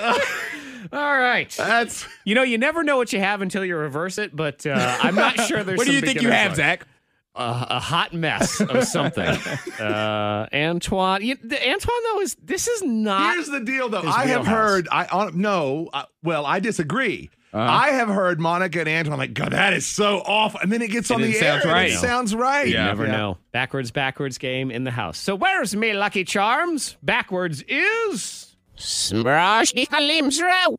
All 0.92 1.18
right. 1.18 1.50
That's 1.50 2.06
You 2.24 2.34
know, 2.34 2.42
you 2.42 2.58
never 2.58 2.82
know 2.82 2.96
what 2.96 3.12
you 3.12 3.18
have 3.18 3.42
until 3.42 3.64
you 3.64 3.76
reverse 3.76 4.18
it, 4.18 4.34
but 4.34 4.66
uh, 4.66 4.98
I'm 5.02 5.14
not 5.14 5.40
sure 5.46 5.64
there's 5.64 5.78
What 5.78 5.86
do 5.86 5.92
you 5.92 6.00
think 6.00 6.22
you 6.22 6.30
have, 6.30 6.52
luck. 6.52 6.56
Zach? 6.56 6.86
Uh, 7.34 7.66
a 7.68 7.80
hot 7.80 8.14
mess 8.14 8.60
of 8.62 8.84
something. 8.84 9.26
uh, 9.80 10.46
Antoine, 10.54 11.22
you, 11.22 11.36
the, 11.42 11.68
Antoine 11.68 12.02
though 12.04 12.20
is 12.22 12.34
this 12.36 12.66
is 12.66 12.82
not. 12.82 13.34
Here's 13.34 13.48
the 13.48 13.60
deal, 13.60 13.90
though. 13.90 14.00
I 14.00 14.26
have 14.26 14.46
heard. 14.46 14.88
I 14.90 15.04
on, 15.06 15.38
no. 15.38 15.90
Uh, 15.92 16.04
well, 16.22 16.46
I 16.46 16.60
disagree. 16.60 17.28
Uh-huh. 17.52 17.62
I 17.62 17.90
have 17.92 18.08
heard 18.08 18.38
Monica 18.40 18.80
and 18.80 18.88
Antoine 18.88 19.18
like, 19.18 19.32
God, 19.32 19.52
that 19.52 19.72
is 19.72 19.86
so 19.86 20.18
awful. 20.26 20.60
And 20.60 20.70
then 20.70 20.82
it 20.82 20.90
gets 20.90 21.10
on 21.10 21.20
the 21.22 21.28
it 21.30 21.36
air. 21.36 21.52
sounds 21.52 21.64
and 21.64 21.72
right. 21.72 21.90
It 21.90 21.98
sounds 21.98 22.34
right. 22.34 22.68
You 22.68 22.74
never 22.74 23.06
know. 23.06 23.38
Backwards, 23.52 23.90
backwards 23.90 24.36
game 24.36 24.70
in 24.70 24.84
the 24.84 24.90
house. 24.90 25.16
So 25.16 25.34
where's 25.34 25.74
me 25.74 25.92
lucky 25.94 26.24
charms? 26.24 26.96
Backwards 27.02 27.62
is 27.68 28.56
Smrashni 28.76 29.86
Kalimsrau. 29.88 30.76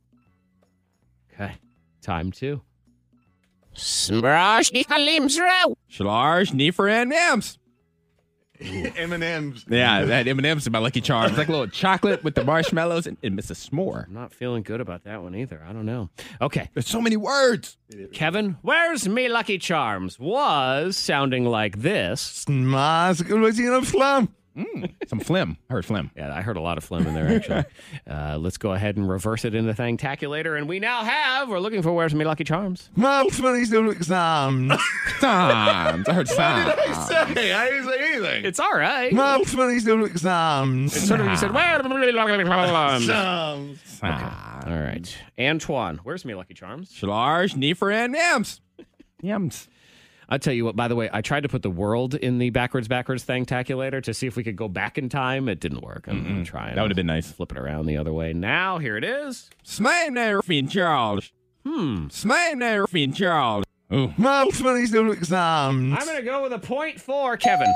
okay. 1.34 1.55
Time 2.01 2.32
two. 2.32 2.61
Smrashni 3.76 4.86
Kalimsrau. 4.86 5.76
Shalars, 5.89 6.51
Nefer, 8.60 8.93
and 8.97 9.12
Mams. 9.12 9.14
M&M's. 9.14 9.66
Yeah, 9.70 10.05
that 10.05 10.28
M&M's 10.28 10.68
in 10.68 10.74
my 10.74 10.80
Lucky 10.80 11.01
Charms. 11.01 11.32
It's 11.32 11.38
like 11.38 11.47
a 11.47 11.51
little 11.51 11.68
chocolate 11.68 12.24
with 12.24 12.36
the 12.36 12.43
marshmallows 12.43 13.08
and, 13.08 13.18
and 13.24 13.38
it's 13.39 13.49
a 13.49 13.53
s'more. 13.53 14.08
I'm 14.08 14.14
not 14.14 14.34
feeling 14.34 14.64
good 14.64 14.82
about 14.82 15.03
that 15.05 15.22
one 15.22 15.36
either. 15.36 15.64
I 15.68 15.74
don't 15.74 15.86
know. 15.86 16.10
Okay, 16.41 16.70
There's 16.74 16.88
so 16.88 17.01
many 17.01 17.18
words. 17.18 17.78
Kevin, 18.14 18.58
where's 18.62 19.08
me 19.08 19.30
lucky 19.30 19.58
charms? 19.58 20.20
Was 20.20 20.97
sounding 20.97 21.45
like 21.45 21.82
this. 21.82 22.45
Smas 22.45 23.22
Gulwazino 24.58 24.66
Slum. 24.78 24.95
Some 25.08 25.20
phlegm. 25.20 25.58
I 25.70 25.74
heard 25.74 25.86
phlegm. 25.86 26.12
Yeah, 26.16 26.36
I 26.36 26.41
heard 26.41 26.58
a 26.58 26.62
lot 26.62 26.78
of 26.78 26.84
phlegm 26.84 27.08
in 27.08 27.14
there 27.14 27.36
actually. 27.36 27.64
uh, 28.10 28.38
let's 28.38 28.58
go 28.58 28.74
ahead 28.74 28.97
and 28.97 29.10
reverse 29.10 29.45
it 29.45 29.55
into 29.55 29.74
Thangtaculator, 29.74 30.58
and 30.58 30.68
we 30.68 30.80
now 30.80 31.03
have. 31.03 31.49
We're 31.49 31.60
looking 31.60 31.82
for 31.82 31.93
where's 31.93 32.14
me 32.14 32.26
lucky 32.26 32.43
charms. 32.43 32.89
Mom, 32.95 33.28
Malfunny 33.28 33.66
still 33.66 33.89
exams. 33.89 34.74
Times. 35.20 36.08
I 36.08 36.14
heard 36.14 36.28
times. 36.36 36.74
I 36.78 37.34
say, 37.34 37.53
I 37.53 37.70
didn't 37.70 37.86
say 37.86 38.14
anything. 38.14 38.45
It's 38.45 38.60
all 38.60 38.78
right. 38.78 39.12
Malfunny 39.14 39.80
still 39.80 40.03
exams. 40.05 40.93
Sort 41.08 41.22
of, 41.22 41.28
you 41.28 41.38
said, 41.38 41.53
where's 41.53 41.84
me 41.84 42.12
lucky 42.12 42.43
charms? 42.43 43.03
Exams. 43.03 43.99
All 44.03 44.78
right, 44.78 45.18
Antoine, 45.39 45.99
where's 46.03 46.26
me 46.26 46.36
lucky 46.36 46.53
charms? 46.53 46.91
Shalars, 46.91 47.55
Nefer, 47.55 47.91
and 47.91 48.14
Mams. 48.14 48.60
Yams. 49.22 49.68
I'll 50.30 50.39
tell 50.39 50.53
you 50.53 50.65
what, 50.65 50.75
by 50.75 50.88
the 50.88 50.95
way, 50.95 51.09
I 51.11 51.21
tried 51.21 51.43
to 51.43 51.49
put 51.49 51.61
the 51.61 51.69
world 51.69 52.13
in 52.15 52.38
the 52.38 52.49
backwards, 52.49 52.88
backwards 52.88 53.23
Thangtaculator 53.25 54.03
to 54.03 54.13
see 54.13 54.28
if 54.28 54.36
we 54.36 54.43
could 54.43 54.57
go 54.57 54.67
back 54.67 54.97
in 54.97 55.07
time. 55.07 55.47
It 55.47 55.59
didn't 55.59 55.82
work. 55.82 56.07
I'm 56.07 56.23
gonna 56.23 56.45
try 56.45 56.73
That 56.73 56.82
would 56.82 56.91
have 56.91 56.97
been 56.97 57.07
nice. 57.07 57.32
Flip 57.32 57.51
it 57.51 57.57
around 57.57 57.86
the 57.86 57.97
other 57.97 58.11
way. 58.11 58.34
Now, 58.34 58.78
here 58.78 58.97
it 58.97 59.03
is. 59.03 59.49
Smain 59.63 60.15
there, 60.15 60.41
Charles. 60.69 61.32
Hmm. 61.65 62.07
Smain 62.09 62.59
there, 62.59 62.86
Charles. 63.13 63.63
Ooh. 63.94 64.10
Malfunny 64.18 64.86
still 64.86 65.12
exams. 65.14 65.96
I'm 65.98 66.06
going 66.06 66.18
to 66.18 66.24
go 66.24 66.44
with 66.44 66.52
a 66.52 66.60
point 66.60 67.00
for 67.00 67.38
Kevin. 67.38 67.74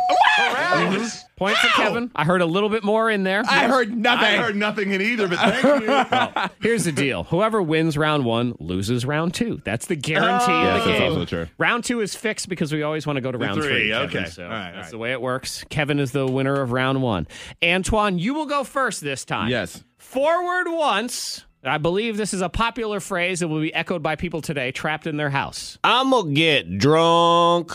Point 1.38 1.58
for 1.58 1.68
Kevin. 1.70 2.12
I 2.16 2.26
heard 2.26 2.42
a 2.42 2.46
little 2.46 2.68
bit 2.70 2.84
more 2.84 3.10
in 3.10 3.24
there. 3.24 3.44
I 3.48 3.68
heard 3.68 3.96
nothing. 3.96 4.26
I 4.26 4.36
heard 4.38 4.56
nothing 4.56 4.92
in 4.92 5.02
either, 5.02 5.28
but 5.30 5.38
thank 5.40 6.44
you. 6.44 6.50
Here's 6.70 6.84
the 6.84 6.92
deal. 6.92 7.24
Whoever 7.26 7.62
wins 7.62 7.98
round 7.98 8.26
one 8.26 8.56
loses 8.60 9.06
round 9.06 9.34
two. 9.34 9.62
That's 9.64 9.86
the 9.88 9.96
guarantee 9.96 10.52
Oh. 10.52 10.60
of 10.60 10.64
Yes, 10.66 10.84
the 10.84 10.90
that's 10.90 11.00
game. 11.00 11.12
also 11.14 11.26
true. 11.26 11.48
Round 11.58 11.84
two 11.84 12.02
is 12.02 12.14
fixed 12.16 12.50
because 12.50 12.74
we 12.74 12.84
always 12.84 13.08
want 13.08 13.18
to 13.18 13.22
go 13.22 13.32
to 13.32 13.38
round 13.38 13.62
three, 13.62 13.70
three. 13.70 13.90
Kevin, 13.90 14.18
okay. 14.18 14.30
So 14.30 14.44
All 14.44 14.50
right, 14.50 14.58
all 14.68 14.74
that's 14.74 14.78
right. 14.86 14.92
the 14.92 14.98
way 14.98 15.12
it 15.14 15.22
works. 15.22 15.64
Kevin 15.70 16.00
is 16.00 16.12
the 16.12 16.28
winner 16.28 16.62
of 16.62 16.72
round 16.74 17.02
one. 17.02 17.28
Antoine, 17.64 18.20
you 18.20 18.34
will 18.34 18.46
go 18.48 18.64
first 18.64 19.02
this 19.02 19.24
time. 19.26 19.50
Yes. 19.50 19.84
Forward 19.98 20.66
once. 20.68 21.46
I 21.64 21.78
believe 21.78 22.18
this 22.18 22.34
is 22.34 22.42
a 22.42 22.50
popular 22.50 23.00
phrase 23.00 23.40
that 23.42 23.48
will 23.48 23.62
be 23.62 23.74
echoed 23.74 24.02
by 24.02 24.16
people 24.16 24.42
today 24.42 24.72
trapped 24.72 25.06
in 25.06 25.18
their 25.18 25.30
house. 25.30 25.78
I'm 25.84 26.10
gonna 26.10 26.32
get 26.32 26.78
drunk. 26.80 27.72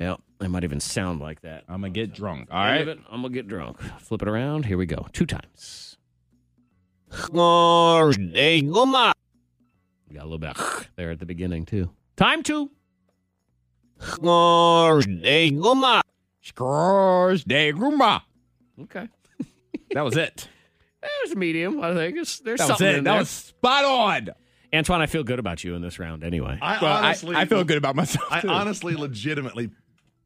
Yep. 0.00 0.20
It 0.40 0.48
might 0.48 0.64
even 0.64 0.80
sound 0.80 1.20
like 1.20 1.40
that. 1.40 1.64
I'm 1.68 1.80
going 1.80 1.94
to 1.94 1.98
get 2.00 2.12
drunk. 2.12 2.48
All 2.50 2.62
End 2.62 2.72
right. 2.72 2.80
of 2.82 2.88
it, 2.88 2.98
I'm 3.10 3.22
going 3.22 3.32
to 3.32 3.38
get 3.38 3.48
drunk. 3.48 3.80
Flip 4.00 4.20
it 4.20 4.28
around. 4.28 4.66
Here 4.66 4.76
we 4.76 4.84
go. 4.84 5.06
Two 5.12 5.24
times. 5.24 5.96
Hey, 7.10 8.60
guma. 8.62 9.12
We 10.08 10.14
got 10.16 10.24
a 10.24 10.28
little 10.28 10.38
bit 10.38 10.56
there 10.96 11.10
at 11.10 11.20
the 11.20 11.26
beginning, 11.26 11.64
too. 11.64 11.90
Time 12.16 12.42
two. 12.42 12.70
Hey, 13.98 15.50
guma. 15.52 16.02
Scores 16.42 17.44
de 17.44 17.72
Gruma. 17.72 18.22
Okay. 18.82 19.08
That 19.92 20.04
was 20.04 20.16
it. 20.16 20.48
Eh, 21.06 21.24
there's 21.24 21.36
medium, 21.36 21.82
I 21.82 21.94
think. 21.94 22.16
It's, 22.16 22.40
there's 22.40 22.58
That 22.58 22.68
was 22.68 22.78
something 22.78 22.86
it. 22.86 22.98
in 22.98 23.04
That 23.04 23.12
there. 23.12 23.20
was 23.20 23.30
spot 23.30 23.84
on. 23.84 24.28
Antoine, 24.74 25.00
I 25.00 25.06
feel 25.06 25.24
good 25.24 25.38
about 25.38 25.64
you 25.64 25.74
in 25.74 25.82
this 25.82 25.98
round 25.98 26.24
anyway. 26.24 26.58
I 26.60 26.78
Well, 26.80 26.92
honestly, 26.92 27.36
I 27.36 27.44
feel 27.46 27.64
good 27.64 27.78
about 27.78 27.96
myself. 27.96 28.26
I 28.30 28.40
too. 28.40 28.48
honestly, 28.48 28.94
legitimately 28.94 29.70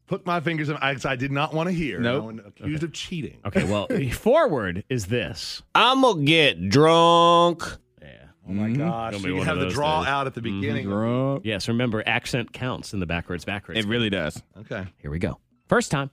put 0.06 0.26
my 0.26 0.40
fingers 0.40 0.68
in. 0.68 0.76
I, 0.76 0.96
I 1.04 1.16
did 1.16 1.32
not 1.32 1.54
want 1.54 1.68
to 1.68 1.72
hear. 1.74 2.00
No 2.00 2.22
one 2.22 2.42
accused 2.44 2.82
of 2.82 2.92
cheating. 2.92 3.38
okay, 3.46 3.64
well, 3.64 3.86
forward 4.12 4.84
is 4.90 5.06
this. 5.06 5.62
I'm 5.74 6.02
gonna 6.02 6.24
get 6.24 6.68
drunk. 6.68 7.62
Yeah. 8.02 8.08
Oh 8.48 8.52
my 8.52 8.68
mm-hmm. 8.68 8.78
gosh! 8.78 9.12
Gonna 9.12 9.24
be 9.24 9.30
You 9.30 9.42
have 9.42 9.58
the 9.58 9.68
draw 9.68 10.00
days. 10.00 10.08
out 10.08 10.26
at 10.26 10.34
the 10.34 10.40
mm-hmm. 10.40 10.60
beginning. 10.60 10.86
Drunk. 10.86 11.42
Yes, 11.44 11.68
remember, 11.68 12.02
accent 12.04 12.52
counts 12.52 12.92
in 12.92 13.00
the 13.00 13.06
backwards, 13.06 13.44
backwards. 13.44 13.80
It 13.80 13.86
really 13.86 14.10
does. 14.10 14.42
Okay. 14.58 14.86
Here 14.98 15.10
we 15.10 15.18
go. 15.18 15.38
First 15.68 15.90
time. 15.90 16.10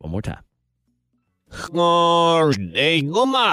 Hey, 0.00 0.08
guma. 0.08 0.10
One 0.10 0.12
more 0.12 0.22
time. 0.22 0.42
Hey, 2.74 3.02
guma. 3.02 3.52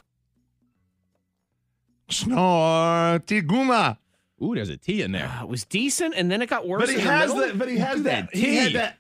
Snore 2.10 3.20
tiguma. 3.20 3.98
Ooh, 4.44 4.54
there's 4.54 4.70
a 4.70 4.78
T 4.78 5.02
in 5.02 5.12
there. 5.14 5.28
Uh, 5.28 5.44
it 5.44 5.48
was 5.50 5.64
decent, 5.66 6.14
and 6.16 6.30
then 6.30 6.42
it 6.42 6.50
got 6.50 6.68
worse 6.68 6.82
But 6.82 6.90
he 6.90 6.96
in 6.96 7.06
the 7.06 7.12
has 7.12 7.34
middle. 7.34 7.48
that. 7.48 7.58
But 7.58 7.70
he 7.70 7.78
has 7.78 8.04
that. 8.04 8.32
that 8.32 8.36
He 8.38 8.56
had 8.58 8.68
T. 8.68 8.74
that 8.74 8.98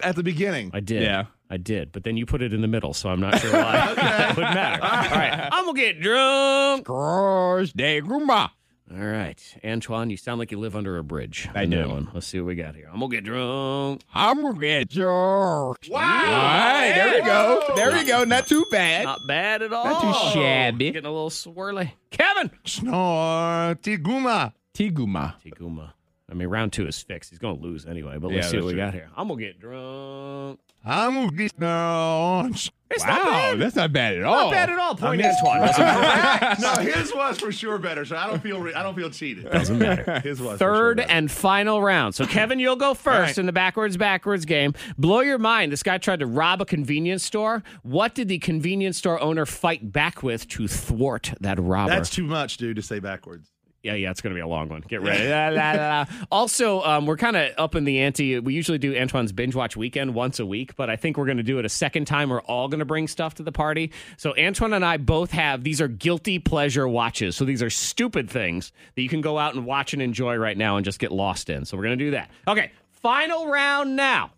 at 0.04 0.16
the 0.16 0.22
beginning. 0.22 0.70
I 0.72 0.80
did. 0.80 1.02
Yeah. 1.02 1.26
I 1.50 1.56
did. 1.58 1.92
But 1.92 2.04
then 2.04 2.16
you 2.16 2.24
put 2.24 2.40
it 2.40 2.54
in 2.54 2.62
the 2.62 2.68
middle, 2.68 2.94
so 2.94 3.10
I'm 3.10 3.20
not 3.20 3.38
sure 3.38 3.52
why. 3.52 3.90
it 4.30 4.36
would 4.36 4.42
matter. 4.42 4.82
All 4.82 4.90
right. 5.18 5.48
I'm 5.52 5.64
going 5.64 5.74
to 5.76 5.80
get 5.82 6.00
drunk. 6.00 6.86
Scores 6.86 7.72
de 7.74 8.00
Gruma. 8.00 8.50
All 8.94 9.06
right. 9.06 9.40
Antoine, 9.64 10.10
you 10.10 10.18
sound 10.18 10.38
like 10.38 10.52
you 10.52 10.58
live 10.58 10.76
under 10.76 10.98
a 10.98 11.04
bridge. 11.04 11.48
I 11.54 11.62
in 11.62 11.70
that 11.70 11.84
do. 11.84 11.88
One. 11.88 12.10
Let's 12.12 12.26
see 12.26 12.38
what 12.40 12.48
we 12.48 12.54
got 12.56 12.74
here. 12.74 12.90
I'm 12.92 12.98
going 12.98 13.10
to 13.10 13.16
get 13.16 13.24
drunk. 13.24 14.02
I'm 14.12 14.42
gonna 14.42 14.58
get 14.58 14.90
drunk. 14.90 15.78
Wow. 15.88 15.98
All 15.98 16.00
right, 16.00 16.92
there 16.94 17.14
we 17.14 17.26
go. 17.26 17.62
There 17.74 17.92
we 17.92 18.04
go. 18.06 18.24
Not 18.24 18.46
too 18.46 18.66
bad. 18.70 19.04
Not 19.04 19.20
bad 19.26 19.62
at 19.62 19.72
all. 19.72 19.84
Not 19.84 20.02
too 20.02 20.30
shabby. 20.32 20.90
Getting 20.90 21.06
a 21.08 21.12
little 21.12 21.30
swirly. 21.30 21.92
Kevin. 22.10 22.50
Snore 22.66 23.76
tiguma. 23.76 24.52
Tiguma. 24.74 25.36
Tiguma. 25.42 25.92
I 26.32 26.34
mean, 26.34 26.48
round 26.48 26.72
two 26.72 26.86
is 26.86 27.00
fixed. 27.00 27.30
He's 27.30 27.38
going 27.38 27.58
to 27.58 27.62
lose 27.62 27.84
anyway, 27.84 28.16
but 28.18 28.32
let's 28.32 28.48
see 28.48 28.56
what 28.56 28.62
that's 28.62 28.66
we 28.66 28.72
true. 28.72 28.80
got 28.80 28.94
here. 28.94 29.10
I'm 29.16 29.28
going 29.28 29.38
to 29.40 29.44
get 29.44 29.60
drunk. 29.60 30.60
I'm 30.84 31.14
gonna 31.14 31.30
get 31.36 31.58
drunk. 31.58 32.56
It's 32.90 33.04
not 33.06 33.24
Wow, 33.24 33.52
bad. 33.52 33.60
that's 33.60 33.76
not 33.76 33.92
bad 33.92 34.16
at 34.16 34.24
all. 34.24 34.44
Not 34.46 34.50
bad 34.50 34.68
at 34.70 34.78
all. 34.78 34.94
Point 34.96 35.22
mean- 35.22 35.30
Antoine. 35.30 35.60
no, 36.60 36.72
his 36.92 37.14
was 37.14 37.38
for 37.38 37.52
sure 37.52 37.78
better. 37.78 38.04
So 38.04 38.16
I 38.16 38.26
don't 38.26 38.42
feel. 38.42 38.60
Re- 38.60 38.74
I 38.74 38.82
don't 38.82 38.94
feel 38.94 39.08
cheated. 39.08 39.50
Doesn't 39.50 39.78
matter. 39.78 40.20
His 40.24 40.40
was 40.42 40.58
for 40.58 40.64
sure 40.64 40.74
Third 40.74 41.00
and 41.00 41.30
final 41.30 41.80
round. 41.80 42.14
So, 42.14 42.26
Kevin, 42.26 42.58
you'll 42.58 42.76
go 42.76 42.92
first 42.94 43.28
right. 43.30 43.38
in 43.38 43.46
the 43.46 43.52
backwards, 43.52 43.96
backwards 43.96 44.44
game. 44.44 44.74
Blow 44.98 45.20
your 45.20 45.38
mind. 45.38 45.72
This 45.72 45.82
guy 45.82 45.98
tried 45.98 46.18
to 46.18 46.26
rob 46.26 46.60
a 46.60 46.66
convenience 46.66 47.22
store. 47.22 47.62
What 47.82 48.14
did 48.14 48.28
the 48.28 48.38
convenience 48.40 48.98
store 48.98 49.20
owner 49.22 49.46
fight 49.46 49.92
back 49.92 50.22
with 50.22 50.46
to 50.48 50.68
thwart 50.68 51.32
that 51.40 51.58
robber? 51.60 51.90
That's 51.92 52.10
too 52.10 52.24
much, 52.24 52.56
dude, 52.58 52.76
to 52.76 52.82
say 52.82 52.98
backwards. 52.98 53.52
Yeah, 53.82 53.94
yeah, 53.94 54.12
it's 54.12 54.20
going 54.20 54.32
to 54.32 54.36
be 54.36 54.40
a 54.40 54.46
long 54.46 54.68
one. 54.68 54.84
Get 54.86 55.02
ready. 55.02 55.28
La, 55.28 55.48
la, 55.48 55.72
la. 55.72 56.04
Also, 56.30 56.82
um, 56.82 57.04
we're 57.04 57.16
kind 57.16 57.36
of 57.36 57.50
up 57.58 57.74
in 57.74 57.82
the 57.82 57.98
ante. 58.00 58.38
We 58.38 58.54
usually 58.54 58.78
do 58.78 58.94
Antoine's 58.94 59.32
binge 59.32 59.56
watch 59.56 59.76
weekend 59.76 60.14
once 60.14 60.38
a 60.38 60.46
week, 60.46 60.76
but 60.76 60.88
I 60.88 60.94
think 60.94 61.16
we're 61.16 61.24
going 61.26 61.38
to 61.38 61.42
do 61.42 61.58
it 61.58 61.64
a 61.64 61.68
second 61.68 62.04
time. 62.04 62.30
We're 62.30 62.42
all 62.42 62.68
going 62.68 62.78
to 62.78 62.84
bring 62.84 63.08
stuff 63.08 63.34
to 63.34 63.42
the 63.42 63.50
party. 63.50 63.90
So 64.18 64.34
Antoine 64.38 64.72
and 64.72 64.84
I 64.84 64.98
both 64.98 65.32
have 65.32 65.64
these 65.64 65.80
are 65.80 65.88
guilty 65.88 66.38
pleasure 66.38 66.86
watches. 66.86 67.34
So 67.34 67.44
these 67.44 67.60
are 67.60 67.70
stupid 67.70 68.30
things 68.30 68.70
that 68.94 69.02
you 69.02 69.08
can 69.08 69.20
go 69.20 69.36
out 69.36 69.56
and 69.56 69.66
watch 69.66 69.92
and 69.92 70.00
enjoy 70.00 70.36
right 70.36 70.56
now 70.56 70.76
and 70.76 70.84
just 70.84 71.00
get 71.00 71.10
lost 71.10 71.50
in. 71.50 71.64
So 71.64 71.76
we're 71.76 71.84
going 71.84 71.98
to 71.98 72.04
do 72.04 72.10
that. 72.12 72.30
Okay, 72.46 72.70
final 72.90 73.48
round 73.48 73.96
now. 73.96 74.30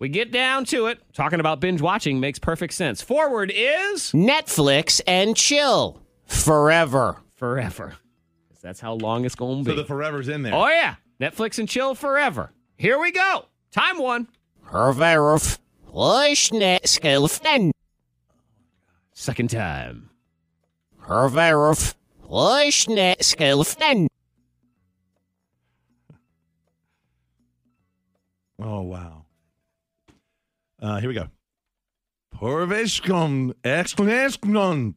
We 0.00 0.08
get 0.08 0.32
down 0.32 0.64
to 0.66 0.86
it. 0.86 1.00
Talking 1.12 1.38
about 1.38 1.60
binge 1.60 1.80
watching 1.80 2.18
makes 2.18 2.40
perfect 2.40 2.74
sense. 2.74 3.00
Forward 3.00 3.52
is 3.54 4.10
Netflix 4.12 5.00
and 5.06 5.36
chill 5.36 6.00
forever. 6.26 7.18
forever. 7.36 7.94
'Cause 8.58 8.64
That's 8.64 8.80
how 8.80 8.94
long 8.94 9.24
it's 9.24 9.36
going 9.36 9.58
to 9.58 9.64
be. 9.64 9.70
So 9.70 9.76
be. 9.76 9.82
the 9.82 9.86
forever's 9.86 10.26
in 10.26 10.42
there. 10.42 10.52
Oh 10.52 10.66
yeah, 10.66 10.96
Netflix 11.20 11.60
and 11.60 11.68
chill 11.68 11.94
forever. 11.94 12.50
Here 12.76 12.98
we 12.98 13.12
go. 13.12 13.44
Time 13.70 13.98
one. 13.98 14.26
Herverf. 14.66 15.60
Lushnet 15.94 17.72
Second 19.12 19.50
time. 19.50 20.10
Herverf. 21.02 21.94
Lushnet 22.28 23.18
skilfnen. 23.18 24.08
Oh 28.60 28.80
wow. 28.82 29.24
Uh, 30.82 30.98
here 30.98 31.08
we 31.08 31.14
go. 31.14 31.28
Porveshkom 32.34 33.54
exclamation. 33.64 34.96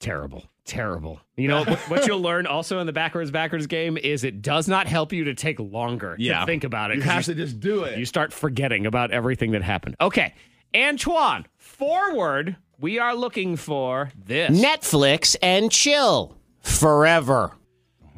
Terrible. 0.00 0.48
Terrible. 0.64 1.20
You 1.36 1.48
know 1.48 1.62
what, 1.64 1.78
what 1.90 2.06
you'll 2.06 2.22
learn 2.22 2.46
also 2.46 2.78
in 2.78 2.86
the 2.86 2.92
backwards 2.92 3.30
backwards 3.30 3.66
game 3.66 3.98
is 3.98 4.24
it 4.24 4.40
does 4.40 4.66
not 4.66 4.86
help 4.86 5.12
you 5.12 5.24
to 5.24 5.34
take 5.34 5.58
longer 5.60 6.16
Yeah. 6.18 6.40
to 6.40 6.46
think 6.46 6.64
about 6.64 6.90
it. 6.90 6.96
You 6.96 7.02
have 7.02 7.24
to 7.26 7.34
just 7.34 7.60
do 7.60 7.84
it. 7.84 7.98
you 7.98 8.06
start 8.06 8.32
forgetting 8.32 8.86
about 8.86 9.10
everything 9.10 9.50
that 9.52 9.62
happened. 9.62 9.96
Okay, 10.00 10.32
Antoine. 10.74 11.46
Forward. 11.58 12.56
We 12.80 12.98
are 12.98 13.14
looking 13.14 13.56
for 13.56 14.10
this. 14.16 14.50
Netflix 14.50 15.36
and 15.42 15.70
chill 15.70 16.36
forever. 16.60 17.52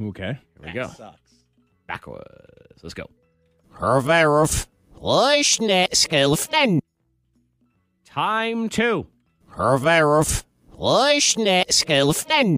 Okay. 0.01 0.39
Here 0.63 0.67
we 0.67 0.73
go. 0.73 0.91
Backwards. 1.87 2.83
Let's 2.83 2.95
go. 2.95 3.11
Herverf. 3.79 4.67
Lushnet 5.03 5.91
skilfnen. 5.91 6.81
Time 8.05 8.69
two. 8.69 9.07
Herverf. 10.79 11.37
Lushnet 11.37 11.69
skilfnen. 11.69 12.57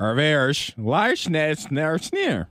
Ervers, 0.00 0.74
Larsnes, 0.78 1.68
Nersneer. 1.68 2.46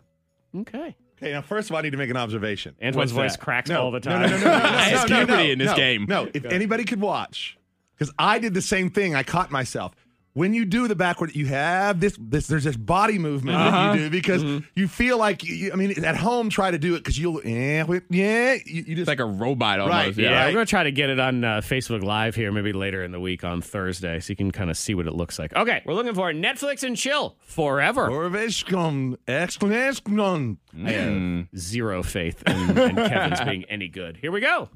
Okay. 0.55 0.95
Okay, 1.17 1.31
now 1.33 1.41
first 1.41 1.69
of 1.69 1.73
all, 1.73 1.79
I 1.79 1.81
need 1.81 1.91
to 1.91 1.97
make 1.97 2.09
an 2.09 2.17
observation. 2.17 2.75
Antoine's 2.81 3.11
voice 3.11 3.33
that? 3.33 3.41
cracks 3.41 3.69
No, 3.69 3.83
all 3.83 3.91
the 3.91 3.99
no, 3.99 4.11
time. 4.11 4.21
No, 4.21 4.27
no, 4.27 4.37
no, 4.37 4.43
no, 4.43 4.49
no, 4.51 4.55
I 4.55 4.91
no, 4.91 4.97
have 4.97 5.09
no, 5.09 5.17
puberty 5.17 5.43
no, 5.47 5.51
in 5.51 5.59
this 5.59 5.67
no, 5.67 5.75
game. 5.75 6.05
No, 6.07 6.29
if 6.33 6.45
anybody 6.45 6.85
could 6.85 7.01
watch, 7.01 7.57
because 7.97 8.13
I 8.17 8.39
did 8.39 8.53
the 8.53 8.61
same 8.61 8.89
thing. 8.89 9.15
I 9.15 9.23
caught 9.23 9.51
myself. 9.51 9.93
When 10.33 10.53
you 10.53 10.63
do 10.65 10.87
the 10.87 10.95
backward, 10.95 11.35
you 11.35 11.47
have 11.47 11.99
this. 11.99 12.15
This 12.19 12.47
there's 12.47 12.63
this 12.63 12.77
body 12.77 13.17
movement 13.17 13.57
Uh-huh. 13.57 13.69
that 13.71 13.97
you 13.97 14.03
do 14.05 14.09
because 14.09 14.43
Mm-hmm. 14.43 14.65
you 14.75 14.87
feel 14.87 15.17
like 15.17 15.43
you, 15.43 15.71
I 15.73 15.75
mean, 15.75 16.03
at 16.05 16.15
home, 16.15 16.49
try 16.49 16.71
to 16.71 16.77
do 16.77 16.95
it 16.95 16.99
because 16.99 17.17
you'll 17.17 17.41
yeah, 17.43 17.85
yeah. 18.09 18.53
You, 18.53 18.61
you 18.65 18.83
just 18.83 18.99
It's 18.99 19.07
like 19.07 19.19
a 19.19 19.25
robot 19.25 19.79
almost. 19.79 19.93
Right, 19.93 20.15
Yeah. 20.17 20.29
Yeah, 20.29 20.35
Right. 20.39 20.45
we're 20.47 20.53
gonna 20.53 20.65
try 20.67 20.83
to 20.83 20.91
get 20.91 21.09
it 21.09 21.19
on 21.19 21.43
uh, 21.43 21.61
Facebook 21.61 22.03
Live 22.03 22.35
here, 22.35 22.51
maybe 22.51 22.71
later 22.73 23.03
in 23.03 23.11
the 23.11 23.19
week 23.19 23.43
on 23.43 23.61
Thursday, 23.61 24.19
so 24.19 24.31
you 24.31 24.35
can 24.35 24.51
kind 24.51 24.69
of 24.69 24.77
see 24.77 24.93
what 24.93 25.07
it 25.07 25.13
looks 25.13 25.39
like. 25.39 25.53
Okay, 25.55 25.81
we're 25.85 25.93
looking 25.95 26.13
for 26.13 26.31
Netflix 26.31 26.83
and 26.83 26.95
chill 26.95 27.35
forever. 27.41 28.07
Porveshkom 28.09 29.17
exclamation. 29.27 30.57
I 30.85 30.91
have 30.91 31.47
zero 31.57 32.03
faith 32.03 32.43
in, 32.47 32.77
in 32.77 32.95
Kevin's 32.95 33.41
being 33.41 33.63
any 33.65 33.87
good. 33.87 34.17
Here 34.17 34.31
we 34.31 34.41
go. 34.41 34.69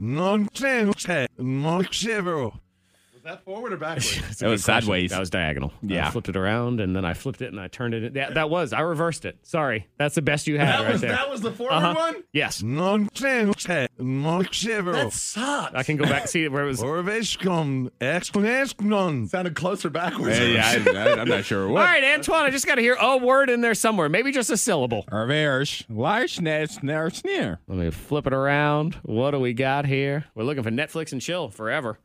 Non 3.23 3.31
non 3.31 3.35
that 3.37 3.45
forward 3.45 3.73
or 3.73 3.77
backwards? 3.77 4.15
That's 4.21 4.39
That 4.39 4.49
was 4.49 4.63
sideways. 4.63 5.11
That 5.11 5.19
was 5.19 5.29
diagonal. 5.29 5.71
Yeah. 5.81 6.07
I 6.07 6.11
flipped 6.11 6.29
it 6.29 6.35
around 6.35 6.79
and 6.81 6.95
then 6.95 7.05
I 7.05 7.13
flipped 7.13 7.41
it 7.41 7.51
and 7.51 7.59
I 7.59 7.67
turned 7.67 7.93
it. 7.93 8.13
Yeah, 8.15 8.31
that 8.31 8.49
was. 8.49 8.73
I 8.73 8.81
reversed 8.81 9.25
it. 9.25 9.37
Sorry, 9.43 9.87
that's 9.97 10.15
the 10.15 10.21
best 10.21 10.47
you 10.47 10.57
had 10.59 10.67
that 10.67 10.83
right 10.83 10.91
was 10.93 11.01
there. 11.01 11.11
that 11.11 11.29
was 11.29 11.41
the 11.41 11.51
forward 11.51 11.73
Uh-huh. 11.73 11.93
one. 11.95 12.23
Yes, 12.33 12.61
Non 12.61 13.09
That 13.13 15.09
sucks. 15.13 15.75
I 15.75 15.83
can 15.83 15.97
go 15.97 16.05
back 16.05 16.21
and 16.21 16.29
see 16.29 16.47
where 16.47 16.63
it 16.63 16.67
was. 16.67 16.81
Porveshkom 16.81 17.89
exclamation. 18.01 19.27
Sounded 19.27 19.55
closer 19.55 19.89
backwards. 19.89 20.37
Yeah, 20.39 20.75
yeah, 20.75 21.03
I, 21.03 21.09
am 21.21 21.27
not 21.27 21.45
sure 21.45 21.67
All 21.67 21.73
what. 21.73 21.85
right, 21.85 22.03
Antoine, 22.03 22.45
I 22.45 22.49
just 22.49 22.65
got 22.65 22.75
to 22.75 22.81
hear 22.81 22.95
a 22.99 23.17
word 23.17 23.49
in 23.49 23.61
there 23.61 23.73
somewhere, 23.75 24.09
maybe 24.09 24.31
just 24.31 24.49
a 24.49 24.57
syllable. 24.57 25.05
Ervers, 25.11 25.85
Larsnes, 25.89 26.79
Nersneer. 26.81 27.57
Let 27.67 27.77
me 27.77 27.89
flip 27.91 28.27
it 28.27 28.33
around. 28.33 28.95
What 29.03 29.31
do 29.31 29.39
we 29.39 29.53
got 29.53 29.85
here? 29.85 30.25
We're 30.35 30.43
looking 30.43 30.63
for 30.63 30.71
Netflix 30.71 31.11
and 31.11 31.21
chill 31.21 31.49
forever. 31.49 31.99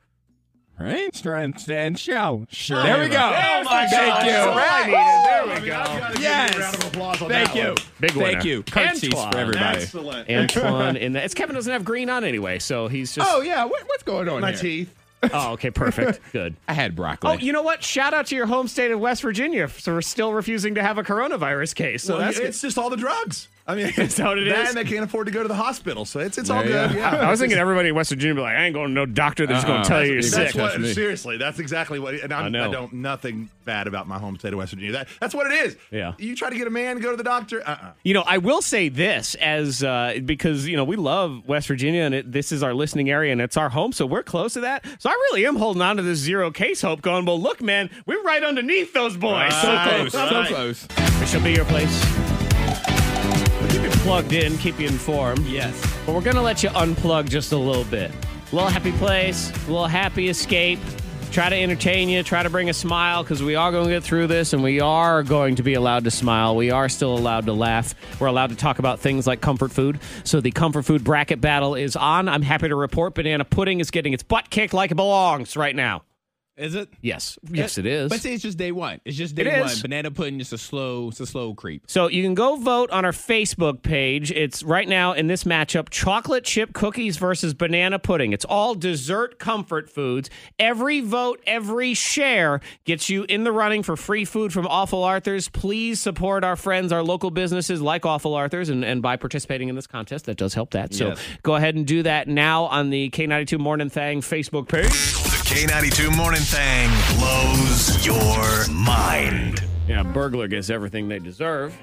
Right? 0.80 1.14
Strength 1.14 1.68
and 1.70 1.98
show. 1.98 2.46
Sure. 2.50 2.82
There 2.82 3.00
we 3.00 3.08
go. 3.08 3.16
Oh 3.18 3.64
my 3.64 3.86
Thank 3.88 4.14
God. 4.14 4.26
you. 4.26 4.32
That's 4.32 4.46
all 4.46 4.58
I 4.58 5.56
needed. 5.56 5.60
There 5.60 5.60
we 5.60 5.66
go. 5.66 6.20
Yes. 6.20 6.76
Thank 7.28 7.54
you. 7.54 7.74
Big 8.00 8.12
winner. 8.14 8.32
Thank 8.32 8.44
you. 8.44 8.62
Curtsies 8.62 9.12
Antoine. 9.12 9.32
for 9.32 9.38
everybody. 9.38 9.82
Excellent. 9.82 10.30
Antoine 10.30 10.96
in 10.96 11.12
that. 11.14 11.24
It's 11.24 11.34
Kevin 11.34 11.54
doesn't 11.54 11.72
have 11.72 11.84
green 11.84 12.08
on 12.08 12.22
anyway, 12.24 12.58
so 12.60 12.86
he's 12.88 13.14
just. 13.14 13.28
Oh, 13.28 13.40
yeah. 13.40 13.64
What, 13.64 13.82
what's 13.86 14.04
going 14.04 14.28
on 14.28 14.40
My 14.40 14.52
here? 14.52 14.60
teeth. 14.60 14.94
Oh, 15.32 15.54
okay, 15.54 15.72
perfect. 15.72 16.20
Good. 16.30 16.54
I 16.68 16.72
had 16.72 16.94
broccoli. 16.94 17.30
Oh, 17.32 17.34
you 17.34 17.52
know 17.52 17.62
what? 17.62 17.82
Shout 17.82 18.14
out 18.14 18.26
to 18.26 18.36
your 18.36 18.46
home 18.46 18.68
state 18.68 18.92
of 18.92 19.00
West 19.00 19.22
Virginia 19.22 19.66
for 19.66 20.00
still 20.00 20.32
refusing 20.32 20.76
to 20.76 20.82
have 20.82 20.96
a 20.96 21.02
coronavirus 21.02 21.74
case. 21.74 22.04
So 22.04 22.16
well, 22.16 22.26
that's 22.26 22.38
it's 22.38 22.60
just 22.60 22.78
all 22.78 22.88
the 22.88 22.96
drugs. 22.96 23.48
I 23.68 23.74
mean, 23.74 23.86
Is 23.98 24.16
that 24.16 24.26
what 24.26 24.38
it 24.38 24.48
that 24.48 24.62
is? 24.62 24.68
And 24.70 24.78
they 24.78 24.84
can't 24.84 25.04
afford 25.04 25.26
to 25.26 25.32
go 25.32 25.42
to 25.42 25.48
the 25.48 25.54
hospital, 25.54 26.04
so 26.06 26.20
it's 26.20 26.38
it's 26.38 26.48
all 26.48 26.62
good. 26.62 26.90
go. 26.92 26.96
Yeah, 26.96 27.16
I 27.16 27.30
was 27.30 27.38
thinking 27.38 27.58
everybody 27.58 27.90
in 27.90 27.94
West 27.94 28.08
Virginia 28.10 28.34
would 28.34 28.38
be 28.40 28.42
like, 28.44 28.56
I 28.56 28.64
ain't 28.64 28.74
going 28.74 28.88
to 28.88 28.94
no 28.94 29.04
doctor 29.04 29.46
that's 29.46 29.64
going 29.64 29.76
Uh-uh. 29.78 29.82
to 29.84 29.88
tell 29.88 30.04
you 30.06 30.14
you're 30.14 30.22
That's- 30.22 30.52
sick. 30.52 30.60
What, 30.60 30.80
That's 30.80 30.94
seriously, 30.94 31.36
that's 31.36 31.58
exactly 31.58 31.98
what. 31.98 32.14
And 32.14 32.32
I'm, 32.32 32.44
I 32.44 32.46
I, 32.46 32.48
know. 32.48 32.72
don't 32.72 32.92
nothing 32.94 33.50
bad 33.66 33.86
about 33.86 34.08
my 34.08 34.18
home 34.18 34.38
state 34.38 34.54
of 34.54 34.58
West 34.58 34.72
Virginia. 34.72 34.92
That 34.92 35.08
that's 35.20 35.34
what 35.34 35.46
it 35.46 35.52
is. 35.66 35.76
Yeah. 35.90 36.14
You 36.18 36.34
try 36.34 36.48
to 36.48 36.56
get 36.56 36.66
a 36.66 36.70
man 36.70 36.96
to 36.96 37.02
go 37.02 37.10
to 37.10 37.16
the 37.18 37.22
doctor. 37.22 37.60
Uh. 37.60 37.70
uh 37.82 37.92
You 38.02 38.14
know, 38.14 38.24
I 38.26 38.38
will 38.38 38.62
say 38.62 38.88
this 38.88 39.34
as 39.34 39.82
uh, 39.84 40.18
because 40.24 40.66
you 40.66 40.76
know 40.78 40.84
we 40.84 40.96
love 40.96 41.46
West 41.46 41.68
Virginia 41.68 42.02
and 42.04 42.14
it, 42.14 42.32
this 42.32 42.52
is 42.52 42.62
our 42.62 42.72
listening 42.72 43.10
area 43.10 43.32
and 43.32 43.40
it's 43.42 43.58
our 43.58 43.68
home, 43.68 43.92
so 43.92 44.06
we're 44.06 44.22
close 44.22 44.54
to 44.54 44.60
that. 44.60 44.86
So 44.98 45.10
I 45.10 45.12
really 45.12 45.44
am 45.46 45.56
holding 45.56 45.82
on 45.82 45.98
to 45.98 46.02
this 46.02 46.18
zero 46.18 46.50
case 46.50 46.80
hope. 46.80 47.02
Going, 47.02 47.26
well, 47.26 47.38
look, 47.38 47.60
man, 47.60 47.90
we're 48.06 48.22
right 48.22 48.42
underneath 48.42 48.94
those 48.94 49.14
boys. 49.16 49.54
so 49.60 49.78
close. 49.84 50.12
So 50.12 50.44
close. 50.46 50.86
This 51.20 51.32
shall 51.32 51.42
be 51.42 51.52
your 51.52 51.66
place. 51.66 52.27
Keep 53.68 53.82
you 53.82 53.90
plugged 53.90 54.32
in, 54.32 54.56
keep 54.58 54.78
you 54.78 54.86
informed. 54.86 55.46
Yes. 55.46 55.80
But 56.04 56.14
we're 56.14 56.22
gonna 56.22 56.42
let 56.42 56.62
you 56.62 56.70
unplug 56.70 57.28
just 57.28 57.52
a 57.52 57.56
little 57.56 57.84
bit. 57.84 58.10
A 58.50 58.54
little 58.54 58.70
happy 58.70 58.92
place, 58.92 59.50
a 59.50 59.70
little 59.70 59.86
happy 59.86 60.28
escape. 60.28 60.78
Try 61.30 61.50
to 61.50 61.56
entertain 61.56 62.08
you, 62.08 62.22
try 62.22 62.42
to 62.42 62.48
bring 62.48 62.70
a 62.70 62.74
smile 62.74 63.22
because 63.22 63.42
we 63.42 63.54
are 63.54 63.70
going 63.70 63.84
to 63.84 63.90
get 63.90 64.02
through 64.02 64.28
this 64.28 64.54
and 64.54 64.62
we 64.62 64.80
are 64.80 65.22
going 65.22 65.56
to 65.56 65.62
be 65.62 65.74
allowed 65.74 66.04
to 66.04 66.10
smile. 66.10 66.56
We 66.56 66.70
are 66.70 66.88
still 66.88 67.16
allowed 67.16 67.44
to 67.46 67.52
laugh. 67.52 67.94
We're 68.18 68.28
allowed 68.28 68.48
to 68.48 68.56
talk 68.56 68.78
about 68.78 69.00
things 69.00 69.26
like 69.26 69.42
comfort 69.42 69.70
food. 69.70 70.00
So 70.24 70.40
the 70.40 70.50
comfort 70.50 70.84
food 70.84 71.04
bracket 71.04 71.40
battle 71.40 71.74
is 71.74 71.96
on. 71.96 72.28
I'm 72.28 72.42
happy 72.42 72.68
to 72.68 72.74
report 72.74 73.14
Banana 73.14 73.44
Pudding 73.44 73.80
is 73.80 73.90
getting 73.90 74.14
its 74.14 74.22
butt 74.22 74.48
kicked 74.48 74.72
like 74.72 74.90
it 74.90 74.94
belongs 74.94 75.54
right 75.54 75.76
now. 75.76 76.02
Is 76.58 76.74
it? 76.74 76.88
Yes. 77.00 77.38
Yes, 77.48 77.78
it 77.78 77.86
is. 77.86 78.08
But 78.10 78.20
see, 78.20 78.32
it's 78.34 78.42
just 78.42 78.58
day 78.58 78.72
one. 78.72 79.00
It's 79.04 79.16
just 79.16 79.34
day 79.36 79.42
It 79.42 79.60
one. 79.60 79.68
is. 79.70 79.80
Banana 79.80 80.10
pudding 80.10 80.40
is 80.40 80.52
a 80.52 80.58
slow, 80.58 81.08
it's 81.08 81.20
a 81.20 81.26
slow 81.26 81.54
creep. 81.54 81.84
So 81.86 82.08
you 82.08 82.22
can 82.22 82.34
go 82.34 82.56
vote 82.56 82.90
on 82.90 83.04
our 83.04 83.12
Facebook 83.12 83.82
page. 83.82 84.32
It's 84.32 84.62
right 84.64 84.88
now 84.88 85.12
in 85.12 85.28
this 85.28 85.44
matchup 85.44 85.88
chocolate 85.90 86.44
chip 86.44 86.72
cookies 86.72 87.16
versus 87.16 87.54
banana 87.54 87.98
pudding. 87.98 88.32
It's 88.32 88.44
all 88.44 88.74
dessert 88.74 89.38
comfort 89.38 89.88
foods. 89.88 90.30
Every 90.58 91.00
vote, 91.00 91.40
every 91.46 91.94
share 91.94 92.60
gets 92.84 93.08
you 93.08 93.24
in 93.28 93.44
the 93.44 93.52
running 93.52 93.82
for 93.84 93.96
free 93.96 94.24
food 94.24 94.52
from 94.52 94.66
Awful 94.66 95.04
Arthur's. 95.04 95.48
Please 95.48 96.00
support 96.00 96.42
our 96.42 96.56
friends, 96.56 96.92
our 96.92 97.02
local 97.04 97.30
businesses 97.30 97.80
like 97.80 98.04
Awful 98.04 98.34
Arthur's, 98.34 98.68
and, 98.68 98.84
and 98.84 99.00
by 99.00 99.16
participating 99.16 99.68
in 99.68 99.76
this 99.76 99.86
contest, 99.86 100.24
that 100.26 100.36
does 100.36 100.54
help 100.54 100.72
that. 100.72 100.92
So 100.92 101.08
Yes. 101.10 101.20
go 101.42 101.54
ahead 101.54 101.76
and 101.76 101.86
do 101.86 102.02
that 102.02 102.26
now 102.26 102.64
on 102.64 102.90
the 102.90 103.10
K92 103.10 103.58
Morning 103.60 103.88
Thang 103.88 104.20
Facebook 104.22 104.68
page. 104.68 105.27
The 105.48 105.54
K92 105.54 106.14
Morning 106.16 106.40
Thang 106.40 106.90
blows 107.18 108.04
your 108.06 108.68
mind. 108.74 109.62
Yeah, 109.88 110.02
burglar 110.02 110.46
gets 110.46 110.68
everything 110.70 111.08
they 111.08 111.18
deserve. 111.18 111.76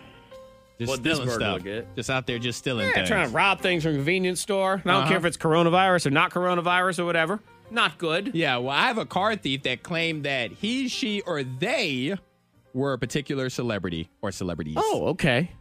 Just 0.77 0.89
What 0.89 1.03
this 1.03 1.15
stealing 1.17 1.29
burglar 1.33 1.49
stuff. 1.59 1.63
get? 1.63 1.95
Just 1.95 2.09
out 2.09 2.27
there, 2.27 2.37
just 2.37 2.59
stealing 2.59 2.87
Yeah, 2.87 2.93
things. 2.93 3.09
trying 3.09 3.27
to 3.27 3.33
rob 3.33 3.61
things 3.61 3.83
from 3.83 3.93
a 3.93 3.95
convenience 3.95 4.39
store. 4.39 4.81
I 4.85 4.87
don't 4.87 4.95
Uh-huh. 5.01 5.07
care 5.09 5.17
if 5.17 5.25
it's 5.25 5.37
coronavirus 5.37 6.05
or 6.05 6.09
not 6.11 6.31
coronavirus 6.31 6.99
or 6.99 7.05
whatever. 7.05 7.39
Not 7.71 7.97
good. 7.97 8.31
Yeah, 8.35 8.57
well, 8.57 8.69
I 8.69 8.83
have 8.87 8.97
a 8.99 9.05
car 9.05 9.35
thief 9.35 9.63
that 9.63 9.81
claimed 9.83 10.25
that 10.25 10.51
he, 10.51 10.87
she, 10.87 11.21
or 11.21 11.41
they 11.43 12.15
were 12.73 12.93
a 12.93 12.99
particular 12.99 13.49
celebrity 13.49 14.09
or 14.21 14.31
celebrities. 14.31 14.75
Oh, 14.77 15.07
okay. 15.07 15.51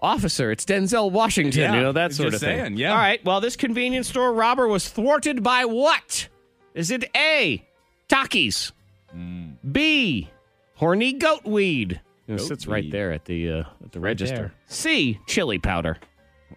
Officer, 0.00 0.50
it's 0.50 0.64
Denzel 0.66 1.10
Washington, 1.10 1.62
Yeah, 1.62 1.74
you 1.74 1.80
know, 1.80 1.92
that 1.92 2.12
sort 2.12 2.32
just 2.32 2.42
of 2.44 2.48
thing. 2.50 2.76
yeah. 2.76 2.90
All 2.92 2.98
right, 2.98 3.24
well, 3.24 3.40
this 3.40 3.56
convenience 3.56 4.08
store 4.08 4.32
robber 4.34 4.68
was 4.68 4.88
thwarted 4.88 5.42
by 5.42 5.64
what? 5.64 6.28
Is 6.76 6.90
it 6.92 7.04
A, 7.16 7.64
Takis, 8.08 8.70
Hmm. 9.12 9.50
B, 9.72 10.28
horny 10.74 11.14
goat 11.14 11.44
weed, 11.44 12.00
It 12.28 12.38
sits 12.40 12.66
right 12.66 12.88
there 12.90 13.12
at 13.12 13.24
the 13.24 13.50
uh, 13.50 13.64
at 13.84 13.92
the 13.92 13.98
register. 14.00 14.36
there. 14.36 14.52
C. 14.66 15.18
Chili 15.26 15.58
powder. 15.58 15.96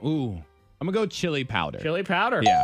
Ooh, 0.05 0.32
I'm 0.82 0.88
gonna 0.88 0.91
go 0.91 1.05
chili 1.05 1.43
powder. 1.45 1.80
Chili 1.80 2.03
powder. 2.03 2.41
Yeah. 2.43 2.63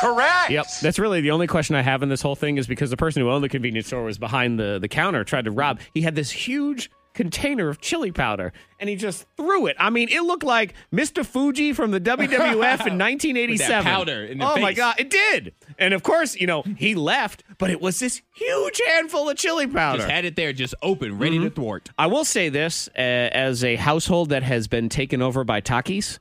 Correct. 0.00 0.50
Yep. 0.50 0.66
That's 0.82 0.98
really 0.98 1.20
the 1.22 1.30
only 1.30 1.46
question 1.46 1.74
I 1.76 1.80
have 1.82 2.02
in 2.02 2.08
this 2.10 2.20
whole 2.20 2.34
thing 2.34 2.58
is 2.58 2.66
because 2.66 2.90
the 2.90 2.96
person 2.98 3.22
who 3.22 3.30
owned 3.30 3.42
the 3.44 3.48
convenience 3.48 3.86
store 3.86 4.02
was 4.02 4.18
behind 4.18 4.58
the, 4.58 4.78
the 4.78 4.88
counter, 4.88 5.24
tried 5.24 5.46
to 5.46 5.50
rob. 5.50 5.80
He 5.94 6.02
had 6.02 6.14
this 6.14 6.30
huge 6.30 6.90
container 7.16 7.68
of 7.68 7.80
chili 7.80 8.12
powder 8.12 8.52
and 8.78 8.88
he 8.88 8.94
just 8.94 9.26
threw 9.36 9.66
it. 9.66 9.74
I 9.78 9.90
mean, 9.90 10.08
it 10.10 10.20
looked 10.22 10.44
like 10.44 10.74
Mr. 10.92 11.24
Fuji 11.24 11.72
from 11.72 11.90
the 11.90 12.00
WWF 12.00 12.86
in 12.86 12.98
1987. 12.98 13.48
With 13.48 13.58
that 13.68 13.82
powder 13.84 14.24
in 14.24 14.38
the 14.38 14.44
oh 14.48 14.58
my. 14.58 14.74
God, 14.74 14.96
it 14.98 15.08
did. 15.10 15.54
And 15.78 15.94
of 15.94 16.02
course, 16.02 16.36
you 16.36 16.46
know, 16.46 16.62
he 16.76 16.94
left, 16.94 17.42
but 17.58 17.70
it 17.70 17.80
was 17.80 17.98
this 17.98 18.20
huge 18.34 18.80
handful 18.86 19.30
of 19.30 19.36
chili 19.38 19.66
powder. 19.66 19.98
Just 19.98 20.10
had 20.10 20.26
it 20.26 20.36
there, 20.36 20.52
just 20.52 20.74
open, 20.82 21.18
ready 21.18 21.38
to 21.38 21.48
thwart. 21.50 21.90
I 21.98 22.06
will 22.06 22.26
say 22.26 22.50
this 22.50 22.88
uh, 22.96 23.00
as 23.00 23.64
a 23.64 23.76
household 23.76 24.28
that 24.28 24.42
has 24.42 24.68
been 24.68 24.88
taken 24.90 25.22
over 25.22 25.42
by 25.42 25.62
Takis 25.62 26.18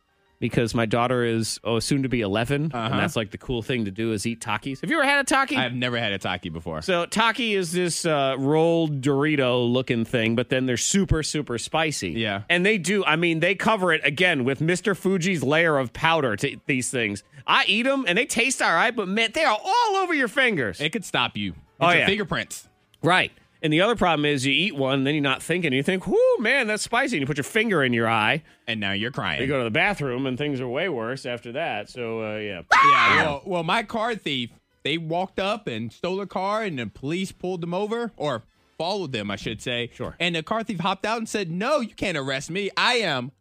because 0.50 0.74
my 0.76 0.86
daughter 0.86 1.24
is 1.24 1.60
oh, 1.64 1.80
soon 1.80 2.04
to 2.04 2.10
be 2.10 2.22
11 2.22 2.72
Uh-huh. 2.74 2.78
and 2.92 3.00
that's 3.00 3.16
like 3.16 3.32
the 3.32 3.38
cool 3.38 3.62
thing 3.62 3.86
to 3.86 3.92
do 3.92 4.12
is 4.14 4.26
eat 4.26 4.40
Takis. 4.42 4.82
Have 4.82 4.90
you 4.90 4.98
ever 5.00 5.08
had 5.08 5.20
a 5.20 5.24
Taki? 5.24 5.56
I've 5.58 5.74
never 5.74 5.98
had 5.98 6.12
a 6.14 6.18
taki 6.18 6.50
before. 6.50 6.82
So 6.82 7.06
Taki 7.06 7.54
is 7.56 7.72
this 7.72 8.06
uh, 8.06 8.36
rolled 8.38 9.02
Dorito 9.02 9.72
looking 9.72 10.06
thing, 10.06 10.36
but 10.36 10.50
then 10.50 10.66
they're 10.66 10.78
super 10.78 11.24
super 11.24 11.58
spicy. 11.58 12.12
Yeah. 12.12 12.44
and 12.50 12.66
they 12.66 12.78
do. 12.78 13.04
I 13.06 13.16
mean, 13.16 13.40
they 13.40 13.56
cover 13.56 13.92
it 13.94 14.02
again 14.06 14.44
with 14.44 14.60
Mr. 14.60 14.96
Fuji's 14.96 15.44
layer 15.44 15.78
of 15.78 15.94
powder 15.94 16.36
to 16.36 16.58
these 16.66 16.90
things. 16.90 17.24
I 17.48 17.66
eat 17.68 17.84
them 17.84 18.06
and 18.08 18.18
they 18.18 18.26
taste 18.26 18.62
all 18.62 18.74
right, 18.74 18.96
but 18.96 19.08
man, 19.08 19.30
they 19.34 19.44
are 19.44 19.58
all 19.64 19.96
over 19.98 20.14
your 20.14 20.28
fingers. 20.28 20.80
it 20.82 20.92
could 20.92 21.06
stop 21.06 21.36
you. 21.38 21.52
It's 21.52 21.58
Oh, 21.80 21.90
your 21.90 22.00
yeah. 22.00 22.06
fingerprints. 22.08 22.68
Right. 23.04 23.32
And 23.66 23.74
the 23.74 23.82
other 23.82 23.96
problem 23.96 24.26
is 24.26 24.46
you 24.46 24.54
eat 24.54 24.76
one, 24.76 25.06
then 25.06 25.16
you're 25.16 25.24
not 25.24 25.42
thinking. 25.42 25.74
You 25.74 25.82
think, 25.82 26.06
"Whoo, 26.06 26.38
man, 26.38 26.68
that's 26.68 26.84
spicy." 26.84 27.18
And 27.18 27.22
you 27.22 27.26
put 27.26 27.38
your 27.38 27.44
finger 27.44 27.84
in 27.84 27.94
your 27.94 28.08
eye. 28.08 28.44
And 28.68 28.80
now 28.80 28.92
you're 28.92 29.10
crying. 29.10 29.42
You 29.42 29.48
go 29.48 29.58
to 29.58 29.64
the 29.64 29.72
bathroom, 29.72 30.28
and 30.28 30.38
things 30.38 30.62
are 30.62 30.68
way 30.68 30.88
worse 30.88 31.26
after 31.26 31.52
that. 31.54 31.90
So, 31.90 32.22
uh, 32.22 32.38
yeah. 32.38 32.62
Yeah, 32.72 33.24
well, 33.24 33.42
well, 33.44 33.64
my 33.64 33.82
car 33.82 34.14
thief, 34.14 34.52
they 34.84 35.00
walked 35.00 35.40
up 35.40 35.66
and 35.66 35.92
stole 35.92 36.22
a 36.22 36.28
car, 36.28 36.62
and 36.62 36.78
the 36.78 36.86
police 36.86 37.32
pulled 37.32 37.62
them 37.62 37.74
over, 37.74 38.12
or 38.18 38.44
followed 38.78 39.14
them, 39.14 39.32
I 39.32 39.36
should 39.36 39.64
say. 39.64 39.90
Sure. 39.96 40.16
And 40.20 40.36
the 40.36 40.44
car 40.44 40.64
thief 40.64 40.82
hopped 40.82 41.04
out 41.04 41.18
and 41.18 41.28
said, 41.28 41.50
"No, 41.50 41.80
you 41.80 41.96
can't 41.96 42.20
arrest 42.20 42.52
me. 42.52 42.70
I 42.78 42.98
am 42.98 43.32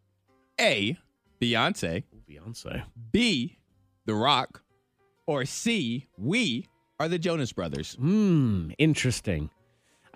A, 0.59 0.97
Beyonce, 1.39 2.01
Beyonce. 2.27 2.81
B, 3.11 3.59
The 4.07 4.15
Rock, 4.15 4.63
or 5.27 5.45
C, 5.45 6.07
we 6.17 6.65
are 6.99 7.07
the 7.07 7.19
Jonas 7.19 7.51
Brothers." 7.51 7.93
Hmm, 7.93 8.71
interesting. 8.79 9.51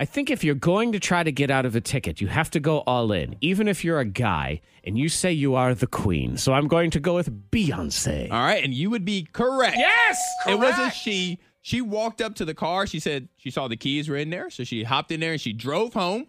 I 0.02 0.06
think 0.06 0.30
if 0.30 0.46
you're 0.46 0.56
going 0.56 0.94
to 0.94 1.00
try 1.00 1.24
to 1.24 1.32
get 1.32 1.52
out 1.52 1.66
of 1.66 1.76
a 1.76 1.82
ticket, 1.82 2.22
you 2.22 2.28
have 2.28 2.50
to 2.52 2.62
go 2.62 2.80
all 2.88 3.12
in, 3.12 3.36
even 3.42 3.68
if 3.68 3.84
you're 3.84 4.00
a 4.00 4.06
guy 4.06 4.62
and 4.86 4.98
you 4.98 5.10
say 5.10 5.34
you 5.34 5.56
are 5.56 5.76
the 5.76 5.88
queen. 5.88 6.38
So 6.38 6.54
I'm 6.54 6.70
going 6.70 6.90
to 6.92 7.02
go 7.02 7.16
with 7.16 7.52
Beyonce. 7.52 8.32
All 8.32 8.40
right, 8.40 8.64
and 8.64 8.74
you 8.74 8.90
would 8.90 9.04
be 9.04 9.28
correct. 9.34 9.76
Yes! 9.78 10.18
It 10.48 10.58
wasn't 10.58 10.94
she. 10.94 11.38
She 11.62 11.82
walked 11.82 12.22
up 12.22 12.36
to 12.36 12.46
the 12.46 12.54
car. 12.54 12.88
She 12.88 13.02
said 13.02 13.28
she 13.36 13.52
saw 13.52 13.68
the 13.68 13.76
keys 13.76 14.08
were 14.08 14.16
in 14.16 14.30
there. 14.30 14.50
So 14.50 14.64
she 14.64 14.84
hopped 14.84 15.12
in 15.12 15.20
there 15.20 15.34
and 15.34 15.42
she 15.42 15.52
drove 15.52 15.94
home. 15.94 16.28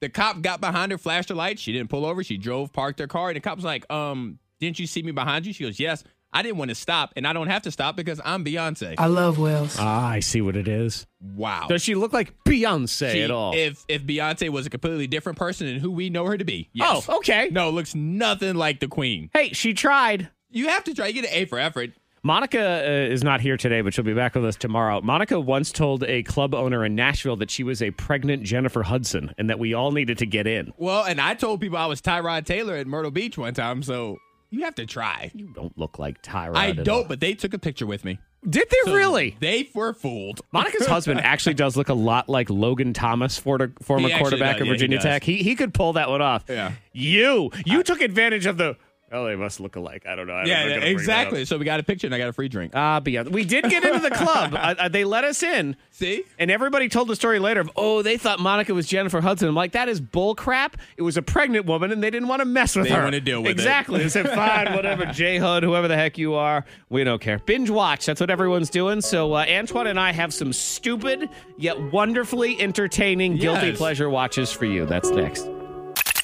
The 0.00 0.08
cop 0.08 0.40
got 0.40 0.62
behind 0.62 0.90
her, 0.90 0.96
flashed 0.96 1.28
her 1.28 1.34
lights. 1.34 1.60
She 1.60 1.72
didn't 1.72 1.90
pull 1.90 2.06
over. 2.06 2.24
She 2.24 2.38
drove, 2.38 2.72
parked 2.72 2.98
her 3.00 3.06
car. 3.06 3.28
And 3.28 3.36
the 3.36 3.40
cop's 3.40 3.62
like, 3.62 3.84
um, 3.92 4.38
didn't 4.58 4.78
you 4.78 4.86
see 4.86 5.02
me 5.02 5.12
behind 5.12 5.44
you? 5.44 5.52
She 5.52 5.64
goes, 5.64 5.78
yes. 5.78 6.02
I 6.32 6.42
didn't 6.42 6.58
want 6.58 6.68
to 6.68 6.74
stop, 6.76 7.12
and 7.16 7.26
I 7.26 7.32
don't 7.32 7.48
have 7.48 7.62
to 7.62 7.70
stop 7.70 7.96
because 7.96 8.20
I'm 8.24 8.44
Beyonce. 8.44 8.94
I 8.98 9.06
love 9.06 9.38
Wells. 9.38 9.76
Ah, 9.78 10.08
I 10.08 10.20
see 10.20 10.40
what 10.40 10.56
it 10.56 10.68
is. 10.68 11.06
wow. 11.20 11.66
Does 11.68 11.82
she 11.82 11.94
look 11.96 12.12
like 12.12 12.32
Beyonce 12.44 13.12
She- 13.12 13.22
at 13.22 13.30
all? 13.30 13.52
If 13.54 13.84
if 13.88 14.04
Beyonce 14.04 14.48
was 14.50 14.66
a 14.66 14.70
completely 14.70 15.06
different 15.06 15.38
person 15.38 15.66
than 15.66 15.78
who 15.78 15.90
we 15.90 16.08
know 16.10 16.26
her 16.26 16.38
to 16.38 16.44
be. 16.44 16.70
Yes. 16.72 17.06
Oh, 17.08 17.18
okay. 17.18 17.48
No, 17.50 17.68
it 17.68 17.72
looks 17.72 17.94
nothing 17.94 18.54
like 18.54 18.80
the 18.80 18.88
queen. 18.88 19.30
hey, 19.32 19.52
she 19.52 19.74
tried. 19.74 20.28
You 20.50 20.68
have 20.68 20.84
to 20.84 20.94
try. 20.94 21.08
You 21.08 21.14
get 21.14 21.24
an 21.24 21.30
A 21.32 21.44
for 21.46 21.58
effort. 21.58 21.90
Monica 22.22 22.60
uh, 22.60 23.12
is 23.12 23.24
not 23.24 23.40
here 23.40 23.56
today, 23.56 23.80
but 23.80 23.94
she'll 23.94 24.04
be 24.04 24.12
back 24.12 24.34
with 24.34 24.44
us 24.44 24.54
tomorrow. 24.56 25.00
Monica 25.00 25.40
once 25.40 25.72
told 25.72 26.04
a 26.04 26.22
club 26.22 26.54
owner 26.54 26.84
in 26.84 26.94
Nashville 26.94 27.36
that 27.36 27.50
she 27.50 27.64
was 27.64 27.80
a 27.80 27.90
pregnant 27.92 28.42
Jennifer 28.42 28.82
Hudson 28.82 29.34
and 29.38 29.48
that 29.48 29.58
we 29.58 29.72
all 29.72 29.90
needed 29.90 30.18
to 30.18 30.26
get 30.26 30.46
in. 30.46 30.72
Well, 30.76 31.02
and 31.04 31.18
I 31.18 31.32
told 31.34 31.62
people 31.62 31.78
I 31.78 31.86
was 31.86 32.02
Tyrod 32.02 32.44
Taylor 32.44 32.74
at 32.76 32.86
Myrtle 32.86 33.10
Beach 33.10 33.38
one 33.38 33.54
time, 33.54 33.82
so 33.82 34.18
you 34.50 34.64
have 34.64 34.74
to 34.76 34.86
try. 34.86 35.30
You 35.34 35.46
don't 35.48 35.76
look 35.78 35.98
like 35.98 36.22
Tyrod. 36.22 36.56
I 36.56 36.72
don't, 36.72 37.08
but 37.08 37.20
they 37.20 37.34
took 37.34 37.54
a 37.54 37.58
picture 37.58 37.86
with 37.86 38.04
me. 38.04 38.18
Did 38.48 38.68
they 38.70 38.76
So 38.90 38.94
really? 38.94 39.36
They 39.38 39.68
were 39.74 39.92
fooled. 39.92 40.40
Monica's 40.50 40.86
husband 40.88 41.20
actually 41.20 41.54
does 41.54 41.76
look 41.76 41.90
a 41.90 41.94
lot 41.94 42.28
like 42.28 42.48
Logan 42.48 42.92
Thomas, 42.94 43.36
for- 43.38 43.72
former 43.82 44.08
He 44.08 44.12
actually 44.14 44.20
quarterback 44.30 44.56
does. 44.56 44.60
of 44.62 44.66
Yeah, 44.66 44.72
he 44.72 44.76
Virginia 44.78 44.96
does. 44.98 45.04
Tech. 45.04 45.22
He 45.24 45.36
he 45.42 45.54
could 45.54 45.74
pull 45.74 45.92
that 45.94 46.08
one 46.08 46.22
off. 46.22 46.44
Yeah. 46.48 46.72
You 46.92 47.50
you 47.66 47.82
took 47.82 48.00
advantage 48.00 48.46
of 48.46 48.56
the. 48.56 48.76
Oh, 49.12 49.24
they 49.26 49.34
must 49.34 49.58
look 49.58 49.74
alike. 49.74 50.04
I 50.06 50.14
don't 50.14 50.28
know. 50.28 50.34
I 50.34 50.44
don't 50.44 50.48
know. 50.48 50.52
Yeah, 50.54 50.64
bring 50.66 50.80
that 50.80 50.88
exactly. 50.88 51.44
So 51.44 51.58
we 51.58 51.64
got 51.64 51.80
a 51.80 51.82
picture 51.82 52.06
and 52.06 52.14
I 52.14 52.18
got 52.18 52.28
a 52.28 52.32
free 52.32 52.48
drink. 52.48 52.72
Ah, 52.76 53.00
but 53.00 53.12
yeah, 53.12 53.22
we 53.22 53.44
did 53.44 53.64
get 53.68 53.82
into 53.84 53.98
the 53.98 54.10
club. 54.14 54.54
uh, 54.54 54.74
uh, 54.78 54.88
they 54.88 55.02
let 55.04 55.24
us 55.24 55.42
in. 55.42 55.74
See? 55.90 56.22
And 56.38 56.48
everybody 56.48 56.88
told 56.88 57.08
the 57.08 57.16
story 57.16 57.40
later 57.40 57.60
of, 57.60 57.70
oh, 57.74 58.02
they 58.02 58.16
thought 58.16 58.38
Monica 58.38 58.72
was 58.72 58.86
Jennifer 58.86 59.20
Hudson. 59.20 59.48
I'm 59.48 59.54
like, 59.56 59.72
that 59.72 59.88
is 59.88 60.00
bull 60.00 60.36
crap. 60.36 60.76
It 60.96 61.02
was 61.02 61.16
a 61.16 61.22
pregnant 61.22 61.66
woman, 61.66 61.90
and 61.90 62.00
they 62.02 62.10
didn't 62.10 62.28
want 62.28 62.38
to 62.40 62.44
mess 62.44 62.76
with 62.76 62.84
They 62.84 62.90
her. 62.90 62.96
didn't 62.96 63.04
want 63.04 63.14
to 63.14 63.20
deal 63.20 63.40
with 63.42 63.48
it. 63.50 63.52
exactly. 63.52 64.00
They 64.02 64.08
said, 64.08 64.28
fine, 64.30 64.72
whatever, 64.76 65.06
J 65.06 65.38
Hud, 65.38 65.64
whoever 65.64 65.88
the 65.88 65.96
heck 65.96 66.16
you 66.16 66.34
are, 66.34 66.64
we 66.88 67.02
don't 67.02 67.20
care. 67.20 67.40
Binge 67.40 67.68
watch. 67.68 68.06
That's 68.06 68.20
what 68.20 68.30
everyone's 68.30 68.70
doing. 68.70 69.00
So 69.00 69.32
uh, 69.34 69.44
Antoine 69.48 69.88
and 69.88 69.98
I 69.98 70.12
have 70.12 70.32
some 70.32 70.52
stupid 70.52 71.28
yet 71.58 71.80
wonderfully 71.92 72.60
entertaining 72.60 73.36
guilty 73.38 73.68
Yes. 73.68 73.76
pleasure 73.76 74.08
watches 74.08 74.52
for 74.52 74.66
you. 74.66 74.86
That's 74.86 75.10
next. 75.10 75.48